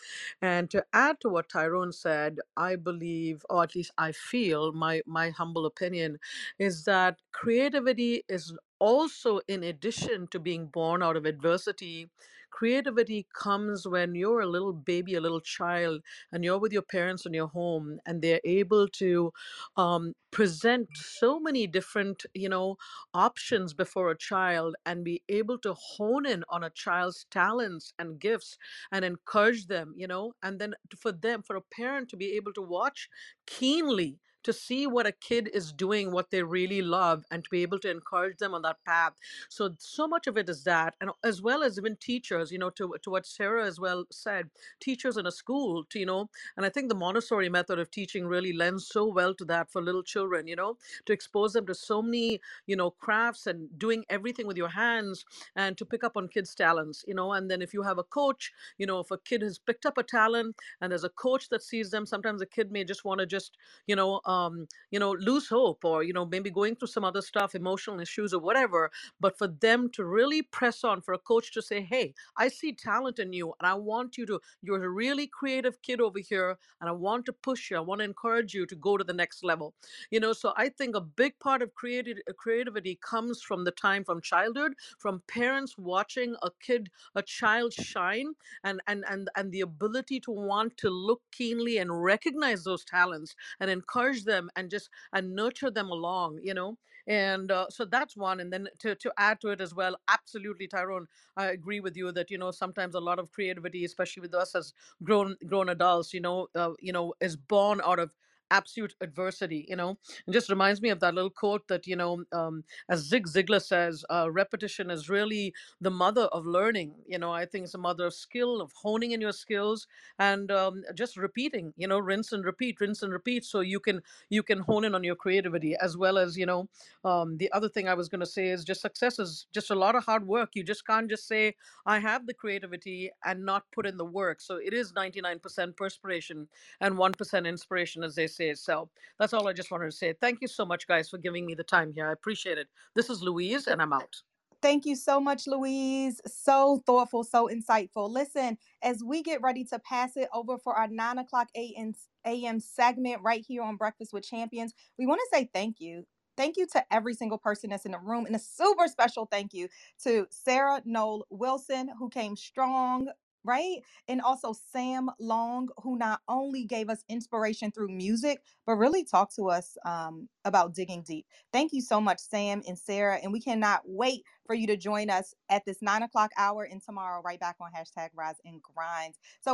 And 0.42 0.70
to 0.72 0.84
add 0.94 1.20
to 1.22 1.30
what 1.30 1.50
Tyrone 1.50 1.92
said, 1.92 2.40
I 2.58 2.76
believe, 2.76 3.46
or 3.50 3.64
at 3.64 3.76
least 3.76 3.92
I 3.98 4.12
feel, 4.12 4.72
my 4.74 5.02
my 5.06 5.30
humble 5.30 5.66
opinion 5.68 6.18
is 6.60 6.84
that 6.86 7.20
creativity 7.32 8.24
is 8.28 8.54
also 8.80 9.40
in 9.48 9.64
addition 9.64 10.28
to 10.30 10.40
being 10.40 10.66
born 10.68 11.04
out 11.04 11.16
of 11.16 11.26
adversity 11.26 12.10
creativity 12.58 13.28
comes 13.44 13.86
when 13.88 14.16
you're 14.16 14.40
a 14.40 14.46
little 14.56 14.72
baby 14.74 15.14
a 15.16 15.22
little 15.22 15.42
child 15.42 16.02
and 16.32 16.44
you're 16.44 16.60
with 16.60 16.72
your 16.72 16.82
parents 16.96 17.26
in 17.26 17.34
your 17.34 17.48
home 17.48 18.00
and 18.06 18.22
they're 18.22 18.40
able 18.46 18.88
to 18.88 19.32
um, 19.78 20.14
present 20.32 20.88
so 20.96 21.40
many 21.40 21.68
different 21.68 22.26
you 22.34 22.50
know 22.50 22.76
options 23.14 23.74
before 23.74 24.10
a 24.10 24.18
child 24.18 24.76
and 24.86 25.04
be 25.04 25.22
able 25.30 25.58
to 25.58 25.74
hone 25.74 26.26
in 26.26 26.44
on 26.50 26.64
a 26.64 26.70
child's 26.70 27.26
talents 27.30 27.94
and 28.00 28.20
gifts 28.20 28.58
and 28.92 29.04
encourage 29.06 29.68
them 29.68 29.94
you 29.96 30.08
know 30.08 30.34
and 30.44 30.60
then 30.60 30.74
for 30.98 31.12
them 31.12 31.42
for 31.42 31.56
a 31.56 31.62
parent 31.62 32.10
to 32.10 32.18
be 32.18 32.34
able 32.36 32.54
to 32.54 32.62
watch 32.62 33.10
keenly 33.46 34.20
to 34.46 34.54
see 34.54 34.88
what 34.88 35.06
a 35.06 35.12
kid 35.12 35.50
is 35.54 35.74
doing 35.74 36.12
what 36.12 36.32
they 36.32 36.44
really 36.44 36.82
love 36.82 37.26
and 37.30 37.44
to 37.44 37.50
be 37.50 37.62
able 37.62 37.80
to 37.80 37.92
encourage 37.92 38.38
them 38.38 38.54
on 38.54 38.62
that 38.64 38.78
path. 38.86 39.14
So 39.50 39.76
so 39.80 40.08
much 40.08 40.28
of 40.28 40.38
it 40.38 40.50
is 40.50 40.64
that 40.64 40.96
and 41.02 41.12
as 41.24 41.42
well 41.42 41.64
as 41.64 41.78
even 41.78 41.96
teachers 41.98 42.52
you 42.52 42.58
know 42.58 42.70
to, 42.70 42.96
to 43.02 43.10
what 43.10 43.26
sarah 43.26 43.66
as 43.66 43.80
well 43.80 44.06
said 44.12 44.50
teachers 44.80 45.18
in 45.18 45.26
a 45.26 45.32
school 45.32 45.84
to 45.90 46.00
you 46.00 46.06
know 46.06 46.30
and 46.58 46.66
i 46.66 46.70
think 46.70 46.90
the 46.90 46.96
montessori 46.96 47.50
method 47.50 47.80
of 47.80 47.90
teaching 47.92 48.28
really 48.28 48.54
lends 48.54 48.88
so 48.88 49.06
well 49.06 49.34
to 49.34 49.46
that 49.46 49.72
for 49.72 49.82
little 49.82 50.04
children 50.04 50.48
you 50.48 50.56
know 50.56 50.78
to 51.06 51.14
expose 51.14 51.54
them 51.54 51.66
to 51.66 51.76
so 51.76 52.02
many 52.02 52.40
you 52.68 52.76
know 52.76 52.92
crafts 52.92 53.48
and 53.48 53.70
doing 53.78 54.04
everything 54.10 54.48
with 54.48 54.58
your 54.58 54.70
hands 54.70 55.26
and 55.56 55.78
to 55.78 55.86
pick 55.86 56.04
up 56.04 56.18
on 56.18 56.28
kids 56.28 56.54
talents 56.56 57.04
you 57.08 57.14
know 57.14 57.32
and 57.34 57.50
then 57.50 57.62
if 57.62 57.74
you 57.74 57.82
have 57.82 57.98
a 57.98 58.04
coach 58.04 58.52
you 58.78 58.86
know 58.86 59.00
if 59.00 59.12
a 59.12 59.18
kid 59.18 59.42
has 59.42 59.58
picked 59.58 59.86
up 59.86 59.98
a 59.98 60.04
talent 60.04 60.56
and 60.82 60.92
there's 60.92 61.04
a 61.04 61.10
coach 61.10 61.50
that 61.50 61.64
sees 61.64 61.90
them 61.92 62.06
sometimes 62.06 62.42
a 62.42 62.46
kid 62.46 62.72
may 62.72 62.84
just 62.84 63.06
want 63.06 63.20
to 63.20 63.26
just 63.26 63.58
you 63.88 63.96
know 63.96 64.20
Um, 64.36 64.68
you 64.92 65.00
know 65.00 65.12
lose 65.12 65.48
hope 65.48 65.84
or 65.84 66.04
you 66.04 66.14
know 66.14 66.26
maybe 66.26 66.50
going 66.50 66.76
through 66.76 66.88
some 66.88 67.04
other 67.04 67.22
stuff 67.22 67.56
emotional 67.56 68.00
issues 68.00 68.34
or 68.34 68.40
whatever 68.40 68.92
but 69.20 69.38
for 69.38 69.48
them 69.48 69.90
to 69.92 70.06
really 70.06 70.42
press 70.42 70.84
on 70.84 71.02
for 71.02 71.14
a 71.14 71.20
coach 71.32 71.54
to 71.54 71.62
say 71.62 71.82
hey 71.82 72.14
i 72.38 72.48
see 72.48 72.72
talent 72.74 73.20
in 73.20 73.34
you 73.34 73.54
and 73.60 73.68
i 73.68 73.74
want 73.74 74.18
you 74.18 74.26
to 74.26 74.40
you're 74.62 74.84
a 74.84 74.90
really 74.90 75.28
creative 75.28 75.82
kid 75.82 76.02
over 76.02 76.20
here 76.20 76.58
and 76.80 76.90
i 76.90 76.92
want 76.92 77.26
to 77.26 77.34
push 77.34 77.70
you 77.72 77.78
i 77.78 77.80
want 77.80 78.00
to 78.00 78.06
encourage 78.06 78.54
you 78.54 78.66
to 78.66 78.76
go 78.76 78.98
to 78.98 79.04
the 79.04 79.14
next 79.14 79.44
level. 79.44 79.74
You 80.12 80.20
know 80.20 80.34
so 80.34 80.54
i 80.58 80.70
think 80.70 80.96
a 80.96 81.02
big 81.02 81.38
part 81.40 81.62
of 81.62 81.74
creative 81.74 82.18
uh, 82.30 82.34
creativity 82.34 83.00
comes 83.02 83.42
from 83.42 83.64
the 83.64 83.72
time 83.72 84.04
from 84.04 84.22
childhood 84.22 84.74
from 85.00 85.22
parents 85.28 85.78
watching 85.78 86.36
a 86.44 86.50
kid 86.62 86.90
a 87.16 87.22
child 87.22 87.74
shine 87.74 88.34
and 88.64 88.82
and 88.88 89.04
and 89.10 89.30
and 89.36 89.52
the 89.52 89.62
ability 89.62 90.20
to 90.22 90.32
want 90.32 90.78
to 90.78 90.90
look 90.90 91.22
keenly 91.32 91.78
and 91.78 92.04
recognize 92.04 92.64
those 92.64 92.84
talents 92.86 93.36
and 93.60 93.70
encourage 93.70 94.24
them 94.26 94.50
and 94.56 94.70
just 94.70 94.90
and 95.14 95.36
nurture 95.36 95.72
them 95.72 95.90
along 95.90 96.40
you 96.42 96.54
know 96.54 96.78
and 97.08 97.52
uh, 97.52 97.68
so 97.70 97.86
that's 97.86 98.18
one 98.18 98.40
and 98.40 98.52
then 98.52 98.68
to, 98.80 98.96
to 98.96 99.14
add 99.18 99.40
to 99.40 99.50
it 99.50 99.62
as 99.62 99.74
well 99.74 99.96
absolutely 100.08 100.68
tyrone 100.68 101.08
i 101.38 101.46
agree 101.48 101.80
with 101.80 101.96
you 101.96 102.12
that 102.12 102.32
you 102.32 102.38
know 102.38 102.52
sometimes 102.52 102.96
a 102.96 103.00
lot 103.00 103.20
of 103.20 103.32
creativity 103.32 103.86
especially 103.86 104.22
with 104.22 104.34
us 104.34 104.56
as 104.56 104.74
grown 105.04 105.36
grown 105.48 105.70
adults 105.70 106.14
you 106.14 106.20
know 106.22 106.48
uh, 106.56 106.72
you 106.80 106.92
know 106.92 107.14
is 107.22 107.36
born 107.36 107.82
out 107.86 108.00
of 108.00 108.12
absolute 108.52 108.94
adversity 109.02 109.66
you 109.70 109.76
know? 109.76 109.98
It 110.28 110.32
just 110.32 110.50
reminds 110.50 110.82
me 110.82 110.90
of 110.90 111.00
that 111.00 111.14
little 111.16 111.30
quote 111.30 111.68
that 111.68 111.88
you 111.88 111.96
know 111.96 112.24
um, 112.32 112.64
as 112.90 113.02
zig 113.02 113.28
ziglar 113.28 113.62
says 113.62 114.04
uh, 114.10 114.30
repetition 114.32 114.90
is 114.92 115.10
really 115.10 115.54
the 115.82 115.92
mother 115.92 116.24
of 116.32 116.46
learning 116.46 116.96
you 117.08 117.18
know? 117.20 117.32
I 117.32 117.46
think 117.46 117.66
it's 117.66 117.74
a 117.74 117.80
mother 117.80 118.08
of 118.08 118.14
skill 118.14 118.62
of 118.62 118.72
honing 118.74 119.12
in 119.12 119.22
your 119.22 119.32
skills 119.32 119.88
and 120.20 120.52
um, 120.52 120.84
just 120.96 121.18
repeating 121.18 121.74
you 121.78 121.88
know? 121.88 122.00
Rinse 122.00 122.32
and 122.32 122.46
repeat 122.46 122.80
rinse 122.80 123.02
and 123.04 123.12
repeat 123.14 123.46
so 123.46 123.62
you 123.62 123.80
can 123.80 124.02
you 124.30 124.44
can 124.44 124.60
hone 124.60 124.86
in 124.86 124.96
on 124.96 125.04
your 125.04 125.16
creativity 125.16 125.76
as 125.82 125.98
well 125.98 126.18
as 126.18 126.38
you 126.38 126.46
know 126.46 126.68
um, 127.04 127.38
the 127.38 127.52
other 127.52 127.70
thing 127.70 127.88
i 127.88 127.94
was 127.94 128.10
going 128.10 128.20
to 128.20 128.26
say 128.26 128.48
is 128.48 128.64
just 128.64 128.82
success 128.82 129.20
is 129.20 129.48
just 129.54 129.72
a 129.72 129.76
lot 129.76 129.96
of 129.96 130.04
hard 130.04 130.26
work. 130.28 130.52
You 130.54 130.64
just 130.64 130.86
can't 130.86 131.10
just 131.10 131.28
say 131.28 131.56
i 131.86 132.00
have 132.00 132.26
the 132.28 132.34
creativity 132.34 133.12
and 133.24 133.46
not 133.46 133.64
put 133.72 133.86
in 133.86 133.98
the 133.98 134.06
work. 134.06 134.42
So 134.42 134.56
it 134.58 134.74
is 134.74 134.94
99% 134.94 135.76
perspiration 135.78 136.48
and 136.82 136.96
1% 136.96 137.48
inspiration 137.48 138.04
as 138.04 138.16
they 138.16 138.28
so 138.54 138.90
that's 139.20 139.34
all 139.34 139.48
i 139.48 139.54
just 139.54 139.72
wanted 139.72 139.86
to 139.86 139.92
say 139.92 140.14
thank 140.22 140.40
you 140.42 140.48
so 140.48 140.66
much 140.66 140.88
guys 140.88 141.10
for 141.10 141.18
giving 141.18 141.46
me 141.46 141.54
the 141.54 141.64
time 141.64 141.92
here 141.92 142.08
i 142.08 142.12
appreciate 142.12 142.58
it 142.58 142.68
this 142.96 143.10
is 143.10 143.22
louise 143.22 143.68
and 143.68 143.82
i'm 143.82 143.94
out 143.94 144.22
thank 144.66 144.88
you 144.88 144.96
so 144.96 145.20
much, 145.20 145.46
Louise. 145.46 146.20
So 146.26 146.82
thoughtful, 146.88 147.24
so 147.24 147.48
insightful. 147.48 148.10
Listen, 148.10 148.58
as 148.82 149.04
we 149.04 149.22
get 149.22 149.44
ready 149.44 149.64
to 149.66 149.78
pass 149.78 150.18
it 150.18 150.28
over 150.34 150.58
for 150.58 150.74
our 150.74 150.88
nine 150.88 151.20
o'clock 151.20 151.50
a.m. 151.56 152.60
segment 152.60 153.22
right 153.22 153.46
here 153.48 153.62
on 153.62 153.76
Breakfast 153.76 154.12
with 154.12 154.24
Champions, 154.24 154.74
we 154.98 155.06
want 155.06 155.20
to 155.20 155.38
say 155.38 155.48
thank 155.54 155.80
you. 155.80 156.08
Thank 156.36 156.58
you 156.58 156.66
to 156.74 156.84
every 156.92 157.14
single 157.14 157.38
person 157.38 157.70
that's 157.70 157.86
in 157.86 157.92
the 157.92 158.00
room, 158.00 158.26
and 158.26 158.36
a 158.36 158.40
super 158.40 158.88
special 158.88 159.28
thank 159.32 159.54
you 159.54 159.70
to 160.04 160.26
Sarah 160.32 160.82
Noll 160.84 161.28
Wilson, 161.30 161.90
who 162.00 162.10
came 162.10 162.36
strong, 162.36 163.08
right? 163.46 163.78
And 164.08 164.22
also 164.22 164.54
Sam 164.72 165.10
Long, 165.20 165.70
who 165.78 165.98
not 165.98 166.22
only 166.28 166.66
gave 166.66 166.90
us 166.90 167.04
inspiration 167.08 167.72
through 167.72 167.90
music, 167.90 168.42
but 168.66 168.74
really 168.74 169.04
talked 169.04 169.36
to 169.36 169.50
us 169.50 169.78
um, 169.86 170.28
about 170.44 170.74
digging 170.74 171.04
deep. 171.04 171.26
Thank 171.54 171.72
you 171.72 171.82
so 171.82 172.02
much, 172.02 172.20
Sam 172.20 172.62
and 172.68 172.78
Sarah. 172.78 173.20
And 173.22 173.32
we 173.32 173.40
cannot 173.40 173.82
wait 173.86 174.24
for 174.46 174.56
you 174.56 174.68
to 174.68 174.78
join 174.78 175.10
us 175.10 175.34
at 175.50 175.64
this 175.66 175.82
nine 175.82 176.04
o'clock 176.04 176.32
hour 176.38 176.64
and 176.64 176.82
tomorrow, 176.82 177.22
right 177.24 177.40
back 177.40 177.58
on 177.62 177.70
hashtag 177.72 178.10
Rise 178.16 178.36
and 178.46 178.62
Grind. 178.62 179.16
So, 179.42 179.54